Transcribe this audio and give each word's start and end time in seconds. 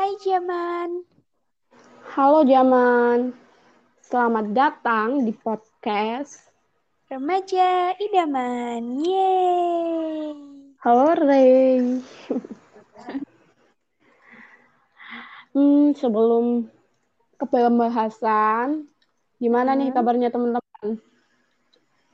Hai 0.00 0.16
Jaman. 0.24 1.04
Halo 2.16 2.40
Jaman, 2.48 3.36
selamat 4.00 4.56
datang 4.56 5.28
di 5.28 5.32
podcast 5.36 6.40
Remaja 7.12 7.92
Idaman. 8.00 8.96
Yeay. 8.96 10.32
Halo 10.80 11.12
Ray. 11.20 12.00
hmm, 15.52 15.92
sebelum 15.92 16.64
ke 17.36 17.44
pembahasan, 17.44 18.88
gimana 19.36 19.76
nih 19.76 19.92
Hmm. 19.92 20.00
kabarnya 20.00 20.32
teman-teman? 20.32 20.96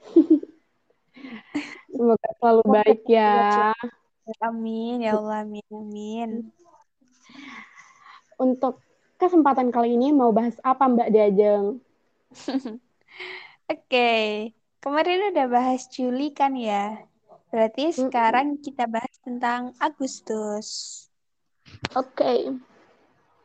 Semoga 1.95 2.29
selalu 2.43 2.63
baik 2.67 3.07
ya. 3.07 3.71
Amin 4.43 5.07
ya 5.07 5.23
Allah, 5.23 5.47
amin 5.47 5.63
amin. 5.71 6.51
Untuk 8.45 8.81
kesempatan 9.21 9.69
kali 9.75 9.97
ini 9.97 10.09
mau 10.13 10.31
bahas 10.37 10.57
apa 10.65 10.85
Mbak 10.93 11.09
Diajeng? 11.13 11.65
Oke, 13.73 13.99
kemarin 14.83 15.21
udah 15.31 15.47
bahas 15.55 15.83
Juli 15.95 16.25
kan 16.39 16.53
ya. 16.69 16.75
Berarti 17.51 17.83
Mm-mm. 17.99 18.03
sekarang 18.03 18.49
kita 18.65 18.85
bahas 18.95 19.17
tentang 19.27 19.63
Agustus. 19.87 20.69
Oke, 21.95 22.31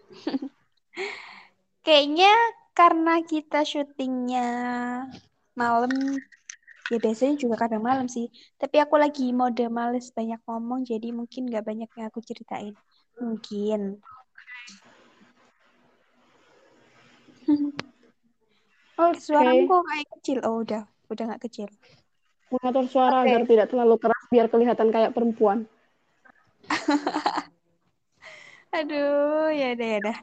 Kayaknya 1.86 2.32
karena 2.78 3.14
kita 3.32 3.60
syutingnya 3.72 4.48
malam, 5.60 5.92
ya 6.92 6.98
biasanya 7.06 7.36
juga 7.44 7.56
kadang 7.64 7.84
malam 7.90 8.08
sih. 8.16 8.26
Tapi 8.62 8.76
aku 8.84 8.96
lagi 9.04 9.24
mode 9.40 9.64
males 9.80 10.06
banyak 10.18 10.40
ngomong, 10.48 10.80
jadi 10.92 11.08
mungkin 11.20 11.42
gak 11.56 11.66
banyak 11.70 11.90
yang 11.98 12.06
aku 12.12 12.22
ceritain. 12.30 12.76
Mungkin. 13.24 13.80
Oke. 18.98 19.20
Suaramu 19.20 19.68
kok 19.68 19.84
kayak 19.88 20.08
kecil? 20.20 20.38
Oh 20.46 20.64
udah, 20.64 20.84
udah 21.12 21.24
gak 21.36 21.44
kecil. 21.48 21.68
Mengatur 22.52 22.86
suara 22.92 23.24
Oke. 23.24 23.32
agar 23.32 23.42
tidak 23.48 23.68
terlalu 23.72 23.96
keras 23.96 24.24
biar 24.28 24.48
kelihatan 24.52 24.92
kayak 24.92 25.16
perempuan. 25.16 25.64
Aduh, 28.78 29.52
ya 29.52 29.76
udah 29.76 29.88
ya 29.88 29.98
udah. 30.04 30.18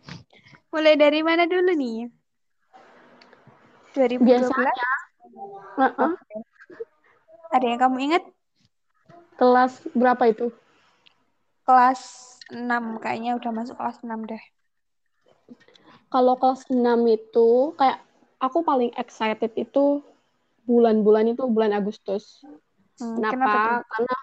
Mulai 0.72 0.94
dari 1.00 1.20
mana 1.24 1.48
dulu 1.48 1.72
nih? 1.72 2.08
2012? 3.96 4.24
Biasanya, 4.24 4.88
uh-uh, 5.80 6.12
Oke. 6.12 6.36
Ada 7.48 7.64
yang 7.64 7.80
kamu 7.80 7.96
ingat? 8.12 8.22
kelas 9.38 9.86
berapa 9.94 10.22
itu? 10.28 10.50
Kelas 11.62 12.00
6 12.50 12.98
kayaknya 12.98 13.38
udah 13.38 13.50
masuk 13.54 13.78
kelas 13.78 14.02
6 14.02 14.26
deh. 14.26 14.42
Kalau 16.08 16.34
kelas 16.40 16.68
6 16.72 17.04
itu 17.04 17.76
kayak 17.76 18.00
aku 18.40 18.64
paling 18.64 18.90
excited 18.96 19.52
itu 19.58 20.00
bulan-bulan 20.64 21.32
itu 21.32 21.44
bulan 21.48 21.72
Agustus. 21.76 22.44
Hmm, 23.00 23.20
kenapa? 23.20 23.36
Kenapa? 23.36 23.84
Karena 23.88 24.16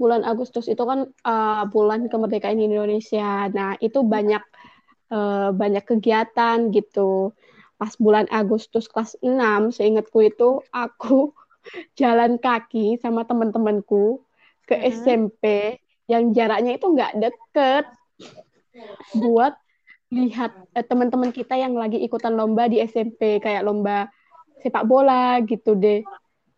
bulan 0.00 0.22
Agustus 0.26 0.66
itu 0.66 0.82
kan 0.82 1.06
uh, 1.26 1.62
bulan 1.70 2.10
kemerdekaan 2.10 2.58
Indonesia. 2.58 3.46
Nah, 3.50 3.78
itu 3.78 4.02
banyak 4.02 4.42
uh, 5.14 5.50
banyak 5.54 5.84
kegiatan 5.86 6.70
gitu. 6.74 7.34
Pas 7.78 7.92
bulan 7.98 8.26
Agustus 8.30 8.86
kelas 8.90 9.18
6, 9.22 9.74
seingatku 9.74 10.18
itu 10.22 10.62
aku 10.70 11.34
jalan 12.00 12.38
kaki 12.38 12.98
sama 12.98 13.26
teman-temanku 13.26 14.22
ke 14.66 14.78
Mm-mm. 14.78 14.90
SMP 14.94 15.42
yang 16.10 16.34
jaraknya 16.34 16.78
itu 16.78 16.86
nggak 16.86 17.12
deket 17.18 17.84
buat 19.14 19.54
lihat 20.12 20.52
eh, 20.76 20.84
teman-teman 20.84 21.32
kita 21.32 21.56
yang 21.56 21.72
lagi 21.72 21.96
ikutan 21.96 22.36
lomba 22.36 22.68
di 22.68 22.84
SMP 22.84 23.40
kayak 23.40 23.64
lomba 23.64 24.12
sepak 24.60 24.84
bola 24.84 25.40
gitu 25.42 25.72
deh. 25.74 26.04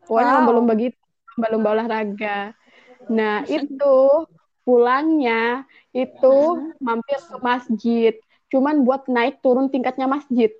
Pokoknya 0.04 0.34
Wow. 0.34 0.38
lomba-lomba 0.42 0.72
gitu, 0.76 0.98
lomba-lomba 1.38 1.68
olahraga. 1.78 2.52
Nah, 3.08 3.46
itu 3.46 3.94
pulangnya 4.66 5.64
itu 5.94 6.36
mampir 6.82 7.16
ke 7.16 7.36
masjid. 7.40 8.12
Cuman 8.52 8.84
buat 8.84 9.06
naik 9.08 9.40
turun 9.40 9.70
tingkatnya 9.70 10.04
masjid. 10.04 10.50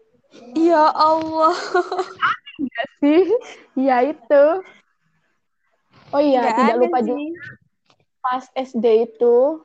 Ya 0.56 0.88
Allah. 0.88 1.52
Enggak 2.56 2.88
sih? 3.02 3.22
Ya 3.76 4.00
itu. 4.06 4.44
Oh 6.14 6.22
iya, 6.22 6.46
Nggak 6.46 6.56
tidak 6.62 6.76
lupa 6.78 6.98
sih. 7.02 7.06
juga 7.10 7.22
pas 8.24 8.44
SD 8.56 8.86
itu 9.04 9.60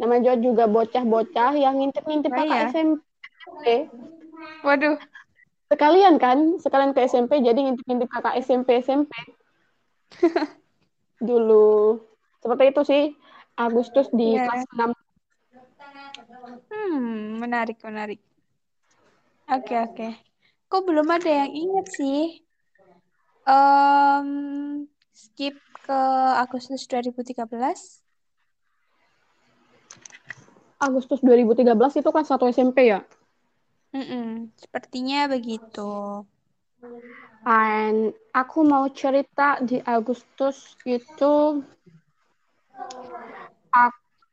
namanya 0.00 0.32
juga 0.40 0.64
bocah-bocah 0.64 1.52
yang 1.60 1.76
ngintip-ngintip 1.76 2.32
Oh 2.32 2.38
kakak 2.40 2.56
iya. 2.56 2.68
SMP. 2.72 3.64
Waduh. 4.64 4.96
Sekalian 5.70 6.16
kan, 6.18 6.58
sekalian 6.58 6.96
ke 6.96 7.04
SMP 7.06 7.44
jadi 7.44 7.60
ngintip-ngintip 7.60 8.08
kakak 8.08 8.40
SMP 8.40 8.80
SMP 8.80 9.12
dulu. 11.28 12.00
Seperti 12.40 12.64
itu 12.72 12.82
sih 12.88 13.04
Agustus 13.60 14.08
di 14.10 14.40
Ya. 14.40 14.48
kelas 14.48 14.64
6. 14.72 14.90
Hmm, 16.72 17.36
menarik, 17.38 17.76
menarik. 17.84 18.18
Oke, 19.50 19.74
oke. 19.76 20.08
Kok 20.70 20.82
belum 20.86 21.06
ada 21.10 21.44
yang 21.44 21.50
ingat 21.52 21.86
sih? 21.92 22.40
Em, 23.44 24.28
skip 25.10 25.58
ke 25.84 26.00
Agustus 26.38 26.86
2013. 26.86 27.99
Agustus 30.80 31.20
2013 31.20 32.00
itu 32.00 32.08
kan 32.08 32.24
satu 32.24 32.48
SMP 32.48 32.88
ya. 32.88 33.04
Mm-mm, 33.92 34.54
sepertinya 34.56 35.28
begitu. 35.28 36.24
And 37.44 38.16
aku 38.32 38.64
mau 38.64 38.88
cerita 38.92 39.60
di 39.60 39.80
Agustus 39.84 40.76
itu 40.88 41.64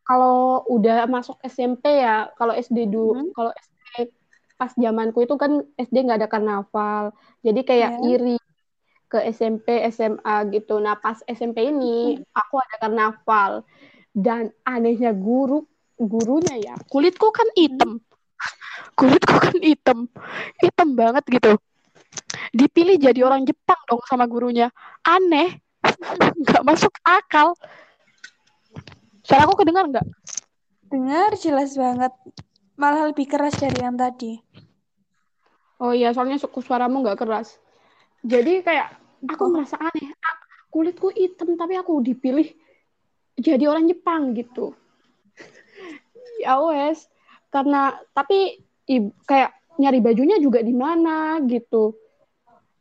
kalau 0.08 0.64
udah 0.72 1.04
masuk 1.12 1.36
SMP 1.44 2.00
ya, 2.00 2.32
kalau 2.40 2.56
SD 2.56 2.88
dulu, 2.88 3.28
Mhm. 3.28 3.36
kalau 3.36 3.52
SD 3.52 4.08
pas 4.56 4.72
zamanku 4.74 5.20
itu 5.28 5.36
kan 5.36 5.68
SD 5.76 6.08
nggak 6.08 6.20
ada 6.24 6.32
karnaval, 6.32 7.04
jadi 7.44 7.60
kayak 7.68 7.92
Ya. 8.00 8.08
iri 8.08 8.38
ke 9.12 9.20
SMP, 9.36 9.84
SMA 9.92 10.48
gitu. 10.52 10.80
Nah 10.80 10.96
pas 10.96 11.20
SMP 11.28 11.72
ini 11.72 12.24
aku 12.32 12.56
ada 12.60 12.76
karnaval 12.88 13.52
dan 14.16 14.56
anehnya 14.64 15.12
guru 15.12 15.68
gurunya 15.98 16.56
ya 16.62 16.76
kulitku 16.88 17.34
kan 17.34 17.50
hitam, 17.58 17.98
kulitku 18.94 19.36
kan 19.38 19.58
hitam, 19.60 20.00
hitam 20.62 20.90
banget 20.94 21.26
gitu. 21.28 21.58
Dipilih 22.54 23.02
jadi 23.02 23.20
orang 23.26 23.44
Jepang 23.44 23.78
dong 23.90 24.02
sama 24.06 24.30
gurunya, 24.30 24.70
aneh, 25.04 25.58
nggak 26.42 26.64
masuk 26.64 26.94
akal. 27.02 27.58
Suara 29.26 29.44
aku 29.44 29.60
kedengar 29.60 29.90
nggak? 29.90 30.06
Dengar 30.88 31.36
jelas 31.36 31.76
banget. 31.76 32.14
Malah 32.78 33.10
lebih 33.10 33.26
keras 33.28 33.58
dari 33.58 33.82
yang 33.82 33.98
tadi. 33.98 34.40
Oh 35.78 35.92
iya, 35.94 36.14
soalnya 36.14 36.40
suku 36.40 36.62
suaramu 36.64 37.04
nggak 37.04 37.20
keras. 37.20 37.58
Jadi 38.24 38.62
kayak 38.64 38.98
aku 39.28 39.44
Oh. 39.46 39.52
merasa 39.52 39.78
aneh. 39.78 40.14
Ah, 40.24 40.38
kulitku 40.72 41.12
hitam 41.12 41.58
tapi 41.58 41.76
aku 41.76 42.00
dipilih 42.02 42.48
jadi 43.38 43.66
orang 43.68 43.86
Jepang 43.90 44.34
gitu. 44.34 44.74
Ya 46.38 46.62
wes, 46.62 47.10
karena 47.50 47.98
tapi 48.14 48.62
i- 48.88 49.14
kayak 49.26 49.52
nyari 49.78 50.00
bajunya 50.02 50.38
juga 50.42 50.62
di 50.62 50.74
mana 50.74 51.38
gitu. 51.46 51.98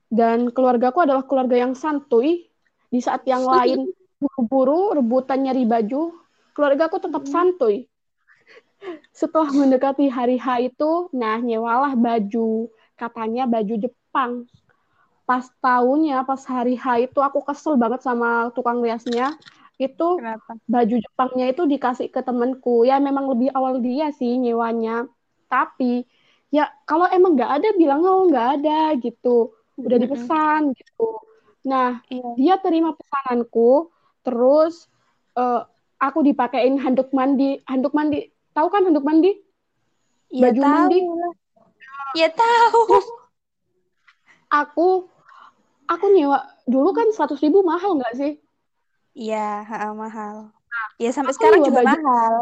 Dan 0.06 0.54
keluargaku 0.54 1.02
adalah 1.02 1.26
keluarga 1.26 1.56
yang 1.58 1.74
santuy. 1.74 2.46
Di 2.86 3.02
saat 3.02 3.26
yang 3.26 3.42
lain 3.44 3.90
buru-buru 4.16 4.94
rebutan 4.96 5.44
nyari 5.44 5.66
baju, 5.66 6.14
keluargaku 6.54 6.96
tetap 7.02 7.26
santuy. 7.28 7.90
Setelah 9.10 9.48
mendekati 9.50 10.06
hari 10.12 10.36
H 10.36 10.46
itu, 10.72 11.08
nah 11.16 11.40
nyewalah 11.40 11.96
baju. 11.96 12.68
Katanya 12.96 13.44
baju 13.48 13.74
Jepang. 13.76 14.44
Pas 15.26 15.42
tahunnya, 15.58 16.22
pas 16.22 16.38
hari 16.46 16.78
H 16.78 17.10
itu 17.10 17.18
aku 17.18 17.42
kesel 17.42 17.74
banget 17.76 18.00
sama 18.04 18.52
tukang 18.54 18.78
riasnya. 18.78 19.34
Itu 19.76 20.16
Kenapa? 20.16 20.56
baju 20.64 20.96
Jepangnya 20.96 21.46
itu 21.52 21.62
dikasih 21.68 22.08
ke 22.08 22.20
temenku. 22.24 22.88
Ya 22.88 22.96
memang 22.96 23.28
lebih 23.28 23.52
awal 23.52 23.84
dia 23.84 24.08
sih 24.16 24.40
nyewanya. 24.40 25.04
Tapi 25.52 26.08
ya 26.48 26.72
kalau 26.88 27.04
emang 27.12 27.36
nggak 27.36 27.52
ada 27.60 27.68
bilang 27.76 28.00
oh 28.04 28.24
nggak 28.28 28.48
ada 28.60 28.96
gitu. 28.96 29.52
Udah 29.76 29.98
dipesan 30.00 30.72
gitu. 30.72 31.20
Nah 31.68 32.00
Iya. 32.08 32.28
dia 32.40 32.54
terima 32.64 32.96
pesananku. 32.96 33.92
Terus 34.24 34.88
eh, 35.36 35.62
aku 36.00 36.24
dipakein 36.24 36.80
handuk 36.80 37.12
mandi. 37.12 37.60
Handuk 37.68 37.92
mandi. 37.92 38.32
Tahu 38.56 38.68
kan 38.72 38.88
handuk 38.88 39.04
mandi? 39.04 39.36
Ya 40.32 40.48
Baju 40.48 40.60
tahu 40.64 40.72
mandi. 40.72 40.98
Ya 42.16 42.28
tahu. 42.32 42.80
Aku 44.48 45.10
aku 45.84 46.06
nyewa 46.16 46.48
dulu 46.64 46.96
kan 46.96 47.12
100 47.12 47.38
ribu 47.44 47.60
mahal 47.60 48.00
nggak 48.00 48.16
sih? 48.16 48.32
Iya, 49.16 49.64
ha, 49.64 49.96
mahal. 49.96 50.52
Ya 51.00 51.08
sampai 51.08 51.32
Aku 51.32 51.40
sekarang 51.40 51.64
juga 51.64 51.80
baju 51.80 51.96
mahal. 52.04 52.34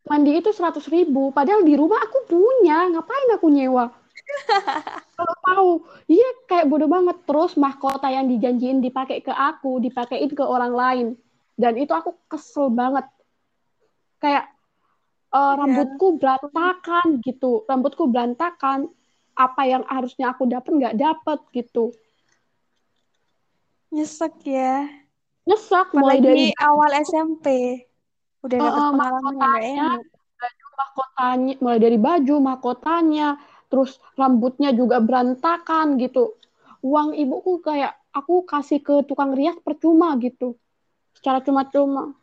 mandi 0.00 0.32
itu 0.32 0.50
seratus 0.50 0.90
ribu 0.90 1.30
padahal 1.30 1.66
di 1.66 1.74
rumah 1.74 1.98
aku 2.06 2.30
punya. 2.30 2.86
Ngapain 2.94 3.34
aku 3.34 3.50
nyewa? 3.50 3.90
Kalau 5.18 5.34
tahu 5.44 5.70
iya 6.06 6.28
kayak 6.46 6.70
bodoh 6.70 6.86
banget. 6.86 7.18
Terus 7.26 7.58
mahkota 7.58 8.06
yang 8.06 8.30
dijanjiin 8.30 8.78
dipakai 8.78 9.18
ke 9.18 9.34
aku 9.34 9.82
dipakein 9.82 10.30
ke 10.30 10.44
orang 10.46 10.72
lain. 10.72 11.06
Dan 11.58 11.74
itu 11.74 11.90
aku 11.90 12.14
kesel 12.30 12.70
banget. 12.70 13.10
Kayak 14.22 14.46
uh, 15.34 15.58
rambutku 15.58 16.22
berantakan 16.22 17.18
gitu. 17.26 17.66
Rambutku 17.66 18.06
berantakan. 18.06 18.86
Apa 19.34 19.62
yang 19.66 19.82
harusnya 19.90 20.30
aku 20.30 20.46
dapat 20.46 20.70
nggak 20.70 20.96
dapat 20.98 21.38
gitu. 21.50 21.90
Nyesek 23.90 24.46
ya 24.46 24.99
nyesek 25.48 25.96
mulai 25.96 26.20
dari 26.20 26.52
awal 26.60 26.90
SMP 27.00 27.80
udah 28.40 28.56
dapat 28.56 28.80
uh, 28.80 28.90
pengalaman 28.92 29.34
baju 30.40 30.66
mahkotanya 30.76 31.54
mulai 31.60 31.78
dari 31.80 31.98
baju 32.00 32.34
mahkotanya 32.40 33.28
terus 33.70 34.02
rambutnya 34.18 34.74
juga 34.74 34.98
berantakan 34.98 35.96
gitu. 36.02 36.34
Uang 36.82 37.14
ibuku 37.14 37.62
kayak 37.62 37.94
aku 38.10 38.42
kasih 38.42 38.82
ke 38.82 39.06
tukang 39.06 39.32
rias 39.32 39.56
percuma 39.62 40.18
gitu. 40.18 40.58
Secara 41.14 41.38
cuma-cuma. 41.40 42.18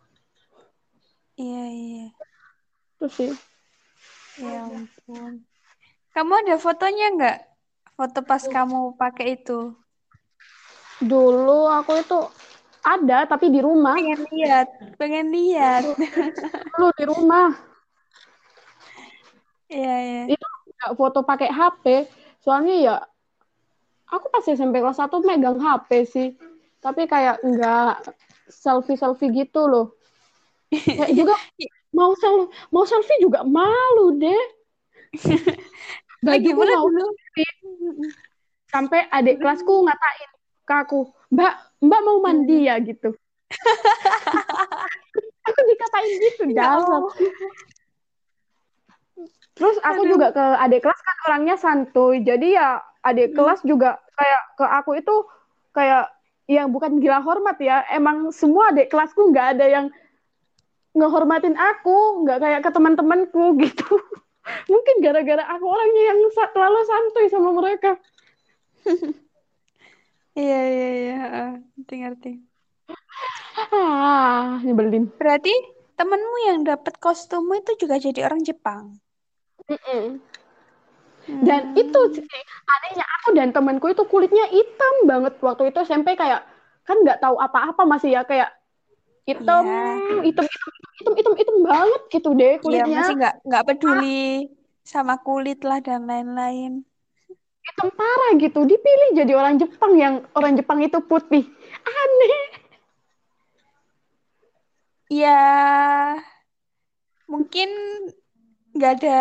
Iya 1.40 1.64
iya. 1.72 2.08
Terus 3.00 3.14
sih. 3.16 3.32
Ya 4.44 4.68
ampun. 4.68 5.48
Kamu 6.12 6.34
ada 6.44 6.56
fotonya 6.60 7.08
nggak? 7.16 7.38
Foto 7.96 8.20
pas 8.26 8.44
kamu 8.44 8.98
pakai 9.00 9.40
itu? 9.40 9.74
Dulu 11.02 11.70
aku 11.70 12.02
itu 12.02 12.20
ada 12.88 13.28
tapi 13.28 13.52
di 13.52 13.60
rumah. 13.60 14.00
Pengen 14.00 14.24
lihat 14.32 14.68
pengen 14.96 15.28
lihat. 15.36 15.84
Dulu 16.72 16.88
di 16.96 17.04
rumah. 17.04 17.52
Iya 19.68 19.96
iya. 20.00 20.24
Itu 20.32 20.48
nggak 20.78 20.94
foto 20.96 21.20
pakai 21.28 21.52
HP 21.52 22.08
soalnya 22.40 22.76
ya 22.80 22.96
aku 24.08 24.32
pas 24.32 24.46
SMP 24.48 24.80
kelas 24.80 25.04
1 25.04 25.12
megang 25.28 25.60
HP 25.60 25.90
sih. 26.08 26.28
Tapi 26.80 27.04
kayak 27.12 27.44
nggak 27.44 28.16
selfie 28.48 28.96
selfie 28.96 29.36
gitu 29.36 29.68
loh. 29.68 29.92
Kayak 30.72 31.12
juga 31.12 31.36
mau 31.92 32.16
sel 32.16 32.48
mau 32.72 32.88
selfie 32.88 33.20
juga 33.20 33.44
malu 33.44 34.16
deh. 34.16 34.44
Bagi 36.26 36.56
mau 36.56 36.64
dulu. 36.66 37.14
sampai 38.68 39.08
adik 39.16 39.40
kelasku 39.40 39.88
ngatain 39.88 40.32
ke 40.68 40.74
aku 40.76 41.08
mbak 41.32 41.56
mbak 41.84 42.02
mau 42.04 42.18
mandi 42.20 42.68
ya 42.68 42.76
gitu 42.82 43.14
aku 45.48 45.60
dikatain 45.68 46.14
gitu 46.20 46.44
ya 46.52 46.76
Terus 49.58 49.78
aku 49.82 50.06
Aduh. 50.06 50.12
juga 50.14 50.28
ke 50.30 50.46
adik 50.62 50.86
kelas 50.86 51.02
kan 51.02 51.18
orangnya 51.26 51.56
santuy. 51.58 52.22
Jadi 52.22 52.54
ya 52.54 52.78
adik 53.02 53.34
hmm. 53.34 53.36
kelas 53.42 53.60
juga 53.66 53.98
kayak 54.14 54.42
ke 54.54 54.66
aku 54.70 54.92
itu 55.02 55.16
kayak 55.74 56.14
yang 56.46 56.70
bukan 56.70 57.02
gila 57.02 57.26
hormat 57.26 57.58
ya. 57.58 57.82
Emang 57.90 58.30
semua 58.30 58.70
adik 58.70 58.94
kelasku 58.94 59.34
nggak 59.34 59.58
ada 59.58 59.66
yang 59.66 59.86
ngehormatin 60.94 61.58
aku, 61.58 62.22
nggak 62.26 62.38
kayak 62.38 62.62
ke 62.62 62.70
teman-temanku 62.70 63.44
gitu. 63.66 63.98
Mungkin 64.70 64.96
gara-gara 65.04 65.44
aku 65.58 65.66
orangnya 65.66 66.04
yang 66.14 66.20
terlalu 66.54 66.80
santuy 66.86 67.26
sama 67.28 67.50
mereka. 67.58 67.98
Iya 70.38 70.60
iya 70.70 70.90
iya, 71.02 71.16
ngerti 71.74 71.96
ngerti. 71.98 72.32
Ah, 73.74 74.62
nyebelin. 74.62 75.10
Berarti 75.18 75.50
temenmu 75.98 76.38
yang 76.46 76.60
dapat 76.62 77.02
kostummu 77.02 77.58
itu 77.58 77.74
juga 77.82 77.98
jadi 77.98 78.30
orang 78.30 78.46
Jepang? 78.46 79.02
Mm-mm. 79.66 80.22
Dan 81.28 81.74
hmm. 81.74 81.82
itu 81.82 82.00
sih 82.22 82.44
anehnya 82.70 83.06
aku 83.20 83.36
dan 83.36 83.50
temanku 83.52 83.92
itu 83.92 84.06
kulitnya 84.08 84.46
hitam 84.48 85.10
banget 85.10 85.36
waktu 85.44 85.74
itu 85.74 85.84
SMP 85.84 86.16
kayak 86.16 86.46
kan 86.88 86.96
nggak 87.04 87.20
tahu 87.20 87.36
apa-apa 87.36 87.84
masih 87.84 88.16
ya 88.16 88.24
kayak 88.24 88.48
hitam, 89.28 89.68
yeah. 89.68 90.24
hitam, 90.24 90.46
hitam, 90.48 90.72
hitam, 91.02 91.14
hitam, 91.20 91.34
hitam 91.36 91.58
banget 91.68 92.02
gitu 92.14 92.30
deh 92.32 92.56
iya, 92.56 92.64
kulitnya. 92.64 92.98
Masih 93.04 93.16
nggak 93.20 93.36
nggak 93.44 93.66
peduli 93.68 94.48
sama 94.88 95.20
kulit 95.20 95.60
lah 95.68 95.84
dan 95.84 96.08
lain-lain. 96.08 96.88
Parah 97.76 98.32
gitu, 98.40 98.64
dipilih 98.64 99.10
jadi 99.18 99.34
orang 99.36 99.60
Jepang 99.60 99.92
yang 99.98 100.14
orang 100.38 100.54
Jepang 100.56 100.80
itu 100.82 100.98
putih, 101.04 101.46
aneh. 101.84 102.38
Ya, 105.08 105.42
mungkin 107.28 107.70
nggak 108.76 108.92
ada 109.02 109.20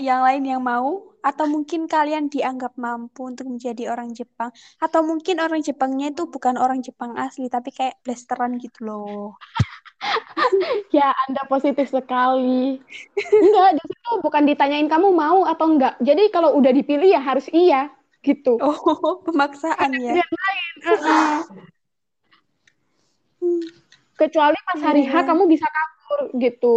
yang 0.00 0.24
lain 0.24 0.44
yang 0.48 0.62
mau 0.64 1.12
atau 1.20 1.44
mungkin 1.50 1.90
kalian 1.90 2.30
dianggap 2.30 2.78
mampu 2.78 3.26
untuk 3.26 3.50
menjadi 3.50 3.90
orang 3.90 4.14
Jepang 4.14 4.54
atau 4.78 5.02
mungkin 5.02 5.42
orang 5.42 5.58
Jepangnya 5.60 6.14
itu 6.14 6.30
bukan 6.30 6.54
orang 6.54 6.80
Jepang 6.80 7.18
asli 7.18 7.50
tapi 7.50 7.74
kayak 7.74 7.98
blasteran 8.06 8.56
gitu 8.62 8.86
loh. 8.86 9.34
ya, 10.96 11.08
Anda 11.26 11.42
positif 11.48 11.90
sekali. 11.90 12.78
Enggak, 13.16 13.70
di 13.78 13.84
situ 13.88 14.10
bukan 14.22 14.42
ditanyain 14.46 14.88
kamu 14.88 15.12
mau 15.12 15.44
atau 15.46 15.74
enggak. 15.74 15.98
Jadi 16.02 16.30
kalau 16.30 16.54
udah 16.58 16.72
dipilih 16.72 17.10
ya 17.10 17.20
harus 17.22 17.46
iya 17.50 17.90
gitu. 18.26 18.58
Oh, 18.58 18.74
pemaksaan 19.26 19.90
ya. 20.02 20.18
Lain. 20.18 20.74
Kecuali 24.16 24.58
pas 24.66 24.80
hari 24.80 25.04
H 25.06 25.12
iya. 25.12 25.20
kamu 25.22 25.42
bisa 25.46 25.66
kabur 25.68 26.20
gitu. 26.40 26.76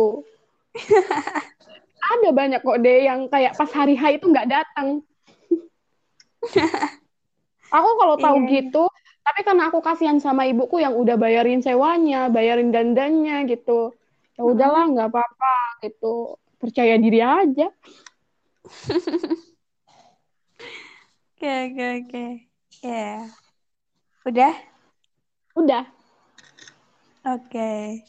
Ada 2.09 2.29
banyak 2.33 2.61
kok 2.61 2.79
deh 2.81 2.99
yang 3.05 3.29
kayak 3.29 3.57
pas 3.57 3.69
hari 3.73 3.97
H 3.97 4.21
itu 4.21 4.25
nggak 4.29 4.49
datang. 4.49 5.01
aku 7.69 7.89
kalau 7.99 8.15
tahu 8.17 8.37
yeah. 8.45 8.49
gitu, 8.59 8.83
tapi 9.29 9.45
karena 9.45 9.69
aku 9.69 9.77
kasihan 9.85 10.17
sama 10.17 10.49
ibuku 10.49 10.81
yang 10.81 10.97
udah 10.97 11.13
bayarin 11.13 11.61
sewanya, 11.61 12.33
bayarin 12.33 12.73
dandannya 12.73 13.45
gitu. 13.45 13.93
Ya 14.33 14.41
udahlah, 14.41 14.89
nggak 14.89 15.13
apa-apa 15.13 15.53
gitu. 15.85 16.33
Percaya 16.57 16.97
diri 16.97 17.21
aja. 17.21 17.69
Oke, 21.37 21.45
oke, 21.45 21.85
oke. 22.01 22.25
Ya. 22.81 23.29
Udah? 24.25 24.57
Udah. 25.53 25.85
Oke. 27.29 27.53
Okay. 27.53 28.01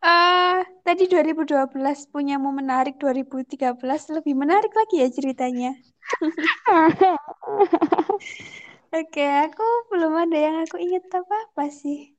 Uh, 0.00 0.64
tadi 0.80 1.04
2012 1.04 1.76
punyamu 2.08 2.48
menarik, 2.56 2.96
2013 2.96 3.76
lebih 4.16 4.32
menarik 4.32 4.72
lagi 4.72 5.04
ya 5.04 5.08
ceritanya. 5.12 5.76
Oke, 8.90 9.22
aku 9.22 9.66
belum 9.94 10.18
ada 10.18 10.34
yang 10.34 10.56
aku 10.66 10.76
ingat 10.82 11.06
apa-apa 11.14 11.70
sih. 11.70 12.10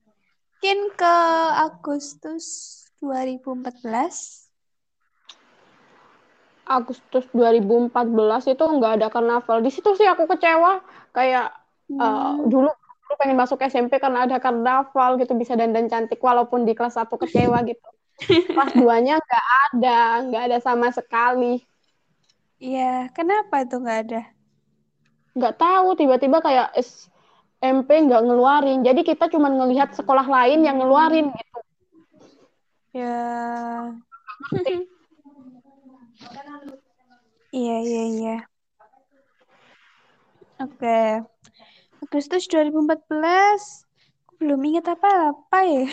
Mungkin 0.63 0.95
ke 0.95 1.15
Agustus 1.67 2.45
2014. 3.03 4.47
Agustus 6.63 7.25
2014 7.35 8.55
itu 8.55 8.63
nggak 8.63 8.93
ada 9.03 9.07
karnaval. 9.11 9.59
Di 9.59 9.67
situ 9.67 9.91
sih 9.99 10.07
aku 10.07 10.23
kecewa. 10.31 10.79
Kayak 11.11 11.51
hmm. 11.91 11.99
uh, 11.99 12.35
dulu 12.47 12.71
aku 13.11 13.19
pengen 13.19 13.35
masuk 13.35 13.59
SMP 13.67 13.99
karena 13.99 14.23
ada 14.23 14.39
karnaval 14.39 15.19
gitu 15.19 15.35
bisa 15.35 15.59
dandan 15.59 15.91
cantik 15.91 16.23
walaupun 16.23 16.63
di 16.63 16.71
kelas 16.71 16.95
satu 16.95 17.19
kecewa 17.19 17.59
gitu 17.67 17.89
kelas 18.55 18.71
duanya 18.71 19.19
nggak 19.19 19.45
ada 19.67 19.99
nggak 20.31 20.43
ada 20.47 20.57
sama 20.63 20.95
sekali 20.95 21.59
iya 22.55 23.11
kenapa 23.11 23.67
tuh 23.67 23.83
nggak 23.83 23.99
ada 24.07 24.21
nggak 25.35 25.57
tahu 25.57 25.95
tiba-tiba 25.95 26.43
kayak 26.43 26.73
SMP 26.77 27.89
nggak 28.07 28.23
ngeluarin. 28.25 28.81
Jadi 28.81 29.01
kita 29.05 29.29
cuma 29.29 29.53
ngelihat 29.53 29.93
sekolah 29.93 30.25
lain 30.25 30.65
yang 30.65 30.81
ngeluarin 30.81 31.29
gitu. 31.31 31.59
Ya. 32.97 33.19
Iya 37.51 37.77
iya 37.83 38.03
iya. 38.15 38.37
Oke. 40.63 40.79
Okay. 40.79 41.19
Agustus 41.99 42.47
2014 42.47 43.11
aku 44.23 44.31
belum 44.39 44.61
ingat 44.71 44.95
apa-apa 44.95 45.59
ya. 45.67 45.83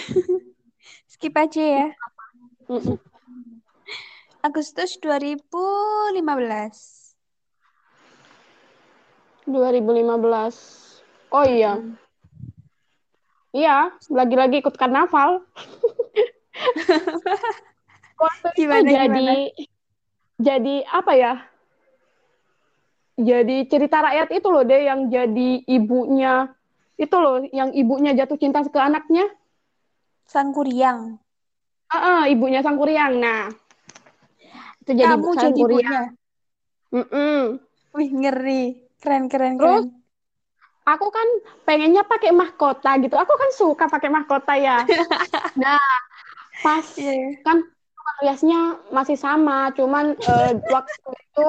Skip 1.11 1.35
aja 1.35 1.63
ya. 1.63 1.87
Agustus 4.39 5.03
2015 5.03 7.08
2015 9.51 11.33
oh 11.35 11.45
iya 11.45 11.73
hmm. 11.77 11.95
iya 13.57 13.93
lagi-lagi 14.13 14.61
ikut 14.61 14.77
karnaval 14.77 15.43
waktu 18.23 18.49
gimana, 18.59 18.83
itu 18.83 18.93
jadi 18.93 19.09
gimana? 19.09 19.67
jadi 20.39 20.75
apa 20.91 21.13
ya 21.17 21.35
jadi 23.19 23.57
cerita 23.67 23.99
rakyat 24.05 24.29
itu 24.31 24.49
loh 24.53 24.63
deh 24.63 24.83
yang 24.87 25.11
jadi 25.11 25.51
ibunya 25.67 26.53
itu 26.99 27.17
loh 27.19 27.43
yang 27.51 27.75
ibunya 27.75 28.15
jatuh 28.15 28.39
cinta 28.39 28.63
ke 28.63 28.79
anaknya 28.79 29.27
Sang 30.29 30.53
Kuryang 30.53 31.19
uh, 31.93 31.97
uh, 31.97 32.21
ibunya 32.29 32.61
Sangkuriang. 32.61 33.13
Nah, 33.21 33.49
itu 34.85 34.93
jadi 34.93 35.17
Kamu 35.17 35.33
jadi 35.35 35.41
Sangkuriang. 35.41 35.81
ibunya. 35.81 36.01
Mm-mm. 36.89 37.41
Wih, 37.97 38.11
ngeri. 38.13 38.65
Keren, 39.03 39.25
keren, 39.33 39.55
Terus 39.59 39.85
keren. 39.85 39.87
aku 40.89 41.07
kan 41.17 41.29
pengennya 41.67 42.03
pakai 42.11 42.31
mahkota 42.41 42.89
gitu. 43.03 43.15
Aku 43.23 43.35
kan 43.37 43.51
suka 43.61 43.85
pakai 43.93 44.11
mahkota 44.17 44.53
ya. 44.59 44.79
Nah, 45.61 45.81
pas 46.65 46.89
Iya. 46.97 47.39
kan 47.47 47.59
riasnya 48.23 48.59
masih 48.97 49.19
sama, 49.21 49.71
cuman 49.79 50.07
eh, 50.29 50.51
waktu 50.75 51.11
itu 51.25 51.43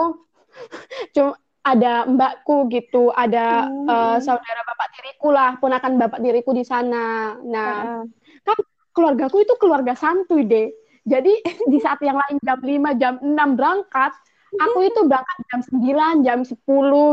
cuma 1.15 1.31
ada 1.65 2.07
mbakku 2.09 2.71
gitu, 2.73 3.11
ada 3.13 3.39
Hmm. 3.49 3.85
eh, 3.85 4.17
saudara 4.23 4.61
bapak 4.65 4.87
diriku 4.95 5.27
lah, 5.35 5.49
ponakan 5.61 5.93
bapak 6.01 6.19
diriku 6.23 6.51
di 6.55 6.63
sana. 6.65 7.35
Nah, 7.43 7.85
Heeh. 7.85 8.09
kan 8.47 8.57
keluargaku 8.95 9.43
itu 9.45 9.53
keluarga 9.61 9.93
santuy 9.97 10.45
deh. 10.47 10.69
Jadi 11.07 11.33
di 11.71 11.77
saat 11.81 11.99
yang 12.05 12.17
lain 12.19 12.37
jam 12.45 12.59
5, 12.61 12.91
jam 12.97 13.15
6 13.23 13.57
berangkat, 13.57 14.13
aku 14.55 14.79
itu 14.89 14.99
berangkat 15.03 15.37
jam 15.45 15.61
9, 15.61 16.15
jam 16.21 16.39
10 16.41 16.57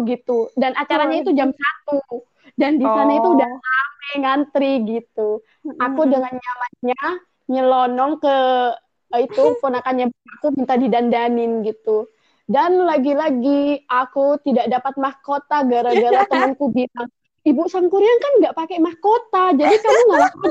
gitu. 0.07 0.49
Dan 0.55 0.73
acaranya 0.73 1.21
itu 1.21 1.33
jam 1.33 1.53
1. 1.53 2.25
Dan 2.55 2.79
di 2.79 2.87
sana 2.87 3.13
itu 3.13 3.29
udah 3.31 3.45
Oh. 3.47 3.61
rame 3.61 4.11
ngantri 4.23 4.73
gitu. 4.83 5.29
Aku 5.77 6.03
dengan 6.05 6.33
nyamannya 6.33 7.03
nyelonong 7.47 8.13
ke 8.17 8.37
eh, 9.13 9.21
itu 9.23 9.43
ponakannya 9.61 10.09
aku 10.39 10.55
minta 10.55 10.75
didandanin 10.75 11.61
gitu. 11.63 12.09
Dan 12.47 12.79
lagi-lagi 12.81 13.83
aku 13.85 14.39
tidak 14.41 14.71
dapat 14.71 14.95
mahkota 14.97 15.67
gara-gara 15.67 16.23
temanku 16.31 16.71
bilang, 16.71 17.11
Ibu 17.43 17.63
Sangkuriang 17.67 18.19
kan 18.19 18.33
nggak 18.39 18.57
pakai 18.57 18.79
mahkota, 18.79 19.55
jadi 19.55 19.75
kamu 19.77 20.03
ya 20.15 20.27
kalau 20.31 20.51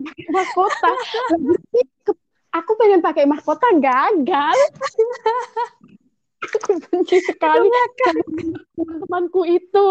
pakai 0.00 0.26
mahkota. 0.30 0.90
Lagi 1.32 1.82
ke- 2.00 2.22
Aku 2.54 2.72
pengen 2.78 3.02
pakai 3.02 3.26
mahkota 3.26 3.66
gagal. 3.76 4.56
Aku 6.44 6.76
benci 6.84 7.18
sekali 7.24 7.68
sama 8.04 8.22
teman-temanku 8.76 9.42
itu. 9.48 9.86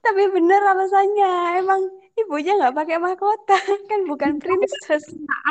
Tapi 0.00 0.22
bener 0.32 0.60
alasannya. 0.64 1.60
Emang 1.60 1.80
ibunya 2.16 2.56
nggak 2.56 2.76
pakai 2.76 2.96
mahkota. 3.00 3.56
Kan 3.90 4.08
bukan 4.08 4.40
princess. 4.40 5.04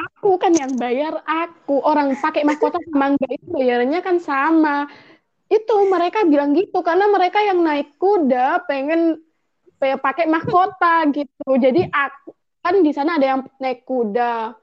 Aku 0.07 0.35
kan 0.41 0.51
yang 0.55 0.75
bayar 0.75 1.23
aku. 1.23 1.79
Orang 1.83 2.15
pakai 2.19 2.43
mahkota 2.43 2.79
sama 2.91 3.15
enggak 3.15 3.31
itu 3.39 3.47
bayarannya 3.53 3.99
kan 4.03 4.17
sama. 4.19 4.87
Itu 5.49 5.87
mereka 5.89 6.27
bilang 6.27 6.53
gitu 6.53 6.83
karena 6.85 7.09
mereka 7.09 7.39
yang 7.41 7.63
naik 7.63 7.95
kuda 7.97 8.67
pengen 8.69 9.17
pe- 9.79 9.97
pakai 9.97 10.27
mahkota 10.27 11.07
gitu. 11.15 11.49
Jadi 11.57 11.87
aku 11.87 12.35
kan 12.59 12.75
di 12.83 12.91
sana 12.91 13.15
ada 13.17 13.25
yang 13.37 13.41
naik 13.57 13.87
kuda. 13.87 14.53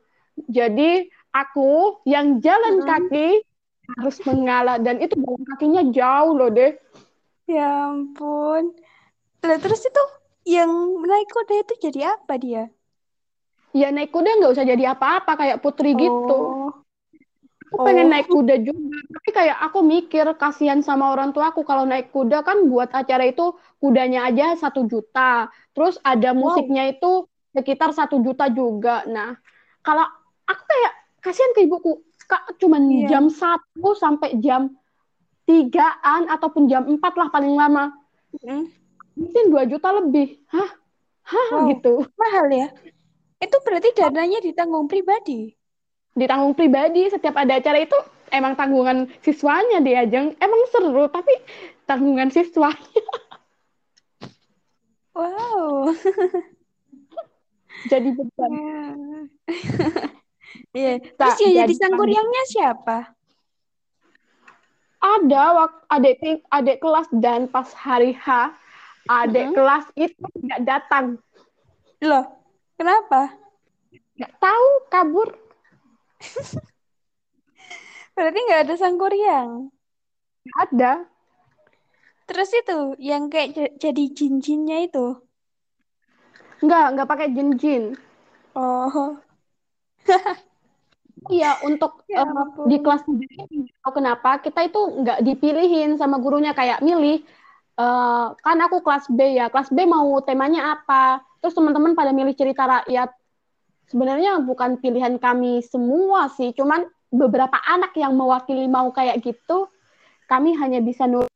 Jadi 0.47 1.09
aku 1.33 2.05
yang 2.05 2.39
jalan 2.45 2.85
Mm-mm. 2.85 2.87
kaki 2.87 3.29
harus 3.95 4.19
mengalah 4.27 4.77
dan 4.83 4.99
itu 4.99 5.15
jalan 5.15 5.43
kakinya 5.55 5.83
jauh 5.95 6.33
loh 6.35 6.51
deh. 6.51 6.75
Ya 7.47 7.95
ampun. 7.95 8.75
Lah 9.47 9.59
terus 9.63 9.87
itu 9.87 10.03
yang 10.47 10.71
naik 11.03 11.31
kuda 11.31 11.55
itu 11.63 11.75
jadi 11.91 12.19
apa 12.19 12.35
dia? 12.39 12.67
Ya 13.71 13.95
naik 13.95 14.11
kuda 14.11 14.43
nggak 14.43 14.53
usah 14.57 14.67
jadi 14.67 14.95
apa-apa 14.95 15.39
kayak 15.39 15.61
putri 15.63 15.95
gitu. 15.95 16.39
Oh. 16.39 16.71
Aku 17.67 17.83
pengen 17.83 18.07
Oh. 18.09 18.13
naik 18.15 18.31
kuda 18.31 18.63
juga, 18.63 18.95
tapi 19.11 19.31
kayak 19.35 19.59
aku 19.59 19.83
mikir 19.83 20.23
kasihan 20.39 20.79
sama 20.87 21.11
orang 21.11 21.35
tua 21.35 21.51
aku 21.51 21.67
kalau 21.67 21.83
naik 21.83 22.15
kuda 22.15 22.47
kan 22.47 22.71
buat 22.71 22.95
acara 22.95 23.27
itu 23.27 23.59
kudanya 23.83 24.31
aja 24.31 24.55
satu 24.55 24.87
juta, 24.87 25.51
terus 25.75 25.99
ada 26.07 26.31
musiknya 26.31 26.95
itu 26.95 27.27
sekitar 27.51 27.91
satu 27.91 28.23
juta 28.23 28.47
juga. 28.55 29.03
Nah, 29.11 29.35
kalau 29.83 30.07
aku 30.47 30.63
kayak 30.63 30.93
kasihan 31.19 31.51
ke 31.59 31.67
ibuku, 31.67 32.07
kak 32.27 32.59
cuman 32.59 32.83
Iya. 32.91 33.17
jam 33.17 33.25
1 33.31 33.95
sampai 33.97 34.37
jam 34.43 34.75
tigaan 35.47 36.27
ataupun 36.27 36.67
jam 36.67 36.83
4 36.87 37.15
lah 37.15 37.31
paling 37.31 37.55
lama, 37.55 37.95
Mm. 38.43 38.67
mungkin 39.15 39.45
2 39.49 39.71
juta 39.71 39.89
lebih, 40.03 40.43
hah, 40.51 40.71
hah 41.23 41.49
Wow. 41.55 41.71
gitu. 41.71 41.95
Mahal 42.19 42.47
ya? 42.51 42.69
Itu 43.39 43.57
berarti 43.63 43.95
dananya 43.95 44.43
ditanggung 44.43 44.91
pribadi. 44.91 45.55
Ditanggung 46.17 46.57
pribadi 46.57 47.07
setiap 47.13 47.37
ada 47.37 47.61
acara 47.61 47.79
itu 47.79 47.95
emang 48.33 48.57
tanggungan 48.57 49.07
siswanya 49.21 49.85
dia 49.85 50.09
Jeng. 50.09 50.33
Emang 50.41 50.65
seru 50.73 51.07
tapi 51.13 51.31
tanggungan 51.85 52.33
siswa. 52.33 52.73
Wow. 55.15 55.93
jadi 57.93 58.09
beban. 58.17 58.53
Iya. 60.77 60.93
Terus 61.17 61.37
yang 61.41 61.55
jadi 61.65 61.75
sangkuriangnya 61.75 62.43
siapa? 62.53 62.99
Ada 64.97 65.45
waktu 65.55 65.81
adik 65.93 66.17
adik 66.51 66.77
kelas 66.83 67.09
dan 67.23 67.47
pas 67.47 67.69
hari 67.77 68.17
H 68.17 68.51
adik 69.07 69.53
Mhm. 69.53 69.55
kelas 69.55 69.85
itu 69.95 70.25
tidak 70.43 70.61
datang. 70.67 71.07
Loh, 72.03 72.27
kenapa? 72.75 73.39
Nggak 74.19 74.33
tahu 74.43 74.69
kabur. 74.91 75.29
Berarti 78.17 78.39
nggak 78.49 78.63
ada 78.67 78.75
sangkuriang. 78.81 79.51
Nggak 80.47 80.59
Ada. 80.73 80.93
Terus 82.27 82.51
itu 82.51 82.79
yang 82.99 83.31
kayak 83.31 83.79
jadi 83.79 84.05
jin-jinnya 84.11 84.91
itu. 84.91 85.23
Nggak, 86.65 86.85
nggak 86.97 87.09
pakai 87.09 87.29
jin-jin. 87.31 87.95
Oh, 88.57 89.21
Iya, 91.31 91.59
untuk 91.63 92.07
Ya 92.07 92.23
ampun. 92.23 92.71
di 92.71 92.77
kelas 92.81 93.03
tahu 93.83 93.93
kenapa 93.99 94.39
kita 94.43 94.67
itu 94.67 94.79
nggak 94.79 95.23
dipilihin 95.27 95.99
sama 95.99 96.19
gurunya 96.23 96.55
kayak 96.55 96.83
milih. 96.83 97.23
eh, 97.77 98.27
kan 98.41 98.57
aku 98.65 98.81
kelas 98.81 99.05
B 99.13 99.37
ya, 99.37 99.53
kelas 99.53 99.69
B 99.69 99.85
mau 99.85 100.17
temanya 100.25 100.81
apa? 100.81 101.21
Terus 101.45 101.53
teman-teman 101.53 101.93
pada 101.93 102.09
milih 102.09 102.33
cerita 102.33 102.65
rakyat. 102.65 103.13
Sebenarnya 103.93 104.41
bukan 104.41 104.81
pilihan 104.81 105.21
kami 105.21 105.61
semua 105.61 106.33
sih, 106.33 106.57
cuman 106.57 106.89
beberapa 107.13 107.61
anak 107.69 107.93
yang 108.01 108.17
mewakili 108.17 108.65
mau 108.65 108.89
kayak 108.97 109.21
gitu, 109.21 109.69
kami 110.25 110.57
hanya 110.57 110.81
bisa 110.81 111.05
nurut. 111.05 111.29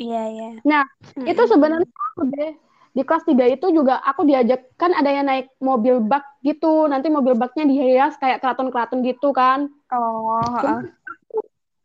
iya 0.00 0.22
iya. 0.32 0.48
Nah, 0.64 0.82
itu 1.28 1.42
sebenarnya 1.48 1.88
aku 2.12 2.22
deh 2.32 2.52
di 2.90 3.02
kelas 3.02 3.22
3 3.22 3.46
itu 3.46 3.70
juga 3.70 4.02
aku 4.02 4.26
diajak 4.26 4.74
kan 4.74 4.90
ada 4.90 5.06
yang 5.08 5.26
naik 5.26 5.46
mobil 5.58 6.02
bak 6.02 6.26
gitu 6.42 6.90
nanti 6.90 7.06
mobil 7.06 7.38
baknya 7.38 7.62
dihias 7.62 8.18
kayak 8.18 8.42
keraton-keraton 8.42 9.00
gitu 9.00 9.30
kan 9.30 9.70
Oh, 9.90 10.50
heeh. 10.58 10.80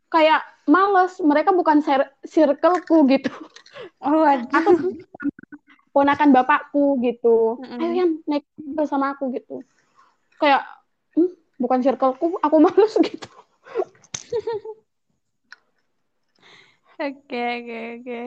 kayak 0.07 0.41
males 0.65 1.17
mereka 1.21 1.53
bukan 1.53 1.81
cir- 1.81 2.09
circleku 2.25 3.05
gitu 3.05 3.29
Oh, 4.01 4.25
aku 4.57 4.71
ponakan 5.91 6.33
bapakku 6.33 6.97
gitu 6.99 7.61
Mm-mm. 7.61 7.79
ayo 7.79 7.93
yang 7.95 8.11
naik 8.25 8.43
mobil 8.57 8.85
sama 8.85 9.13
aku 9.13 9.29
gitu 9.29 9.61
kayak 10.35 10.65
"Hmm, 11.13 11.29
bukan 11.55 11.79
circleku 11.79 12.35
aku 12.41 12.57
males 12.65 12.93
gitu 12.97 13.29
Oke, 16.95 17.35
oke, 17.59 17.77
oke. 17.99 18.19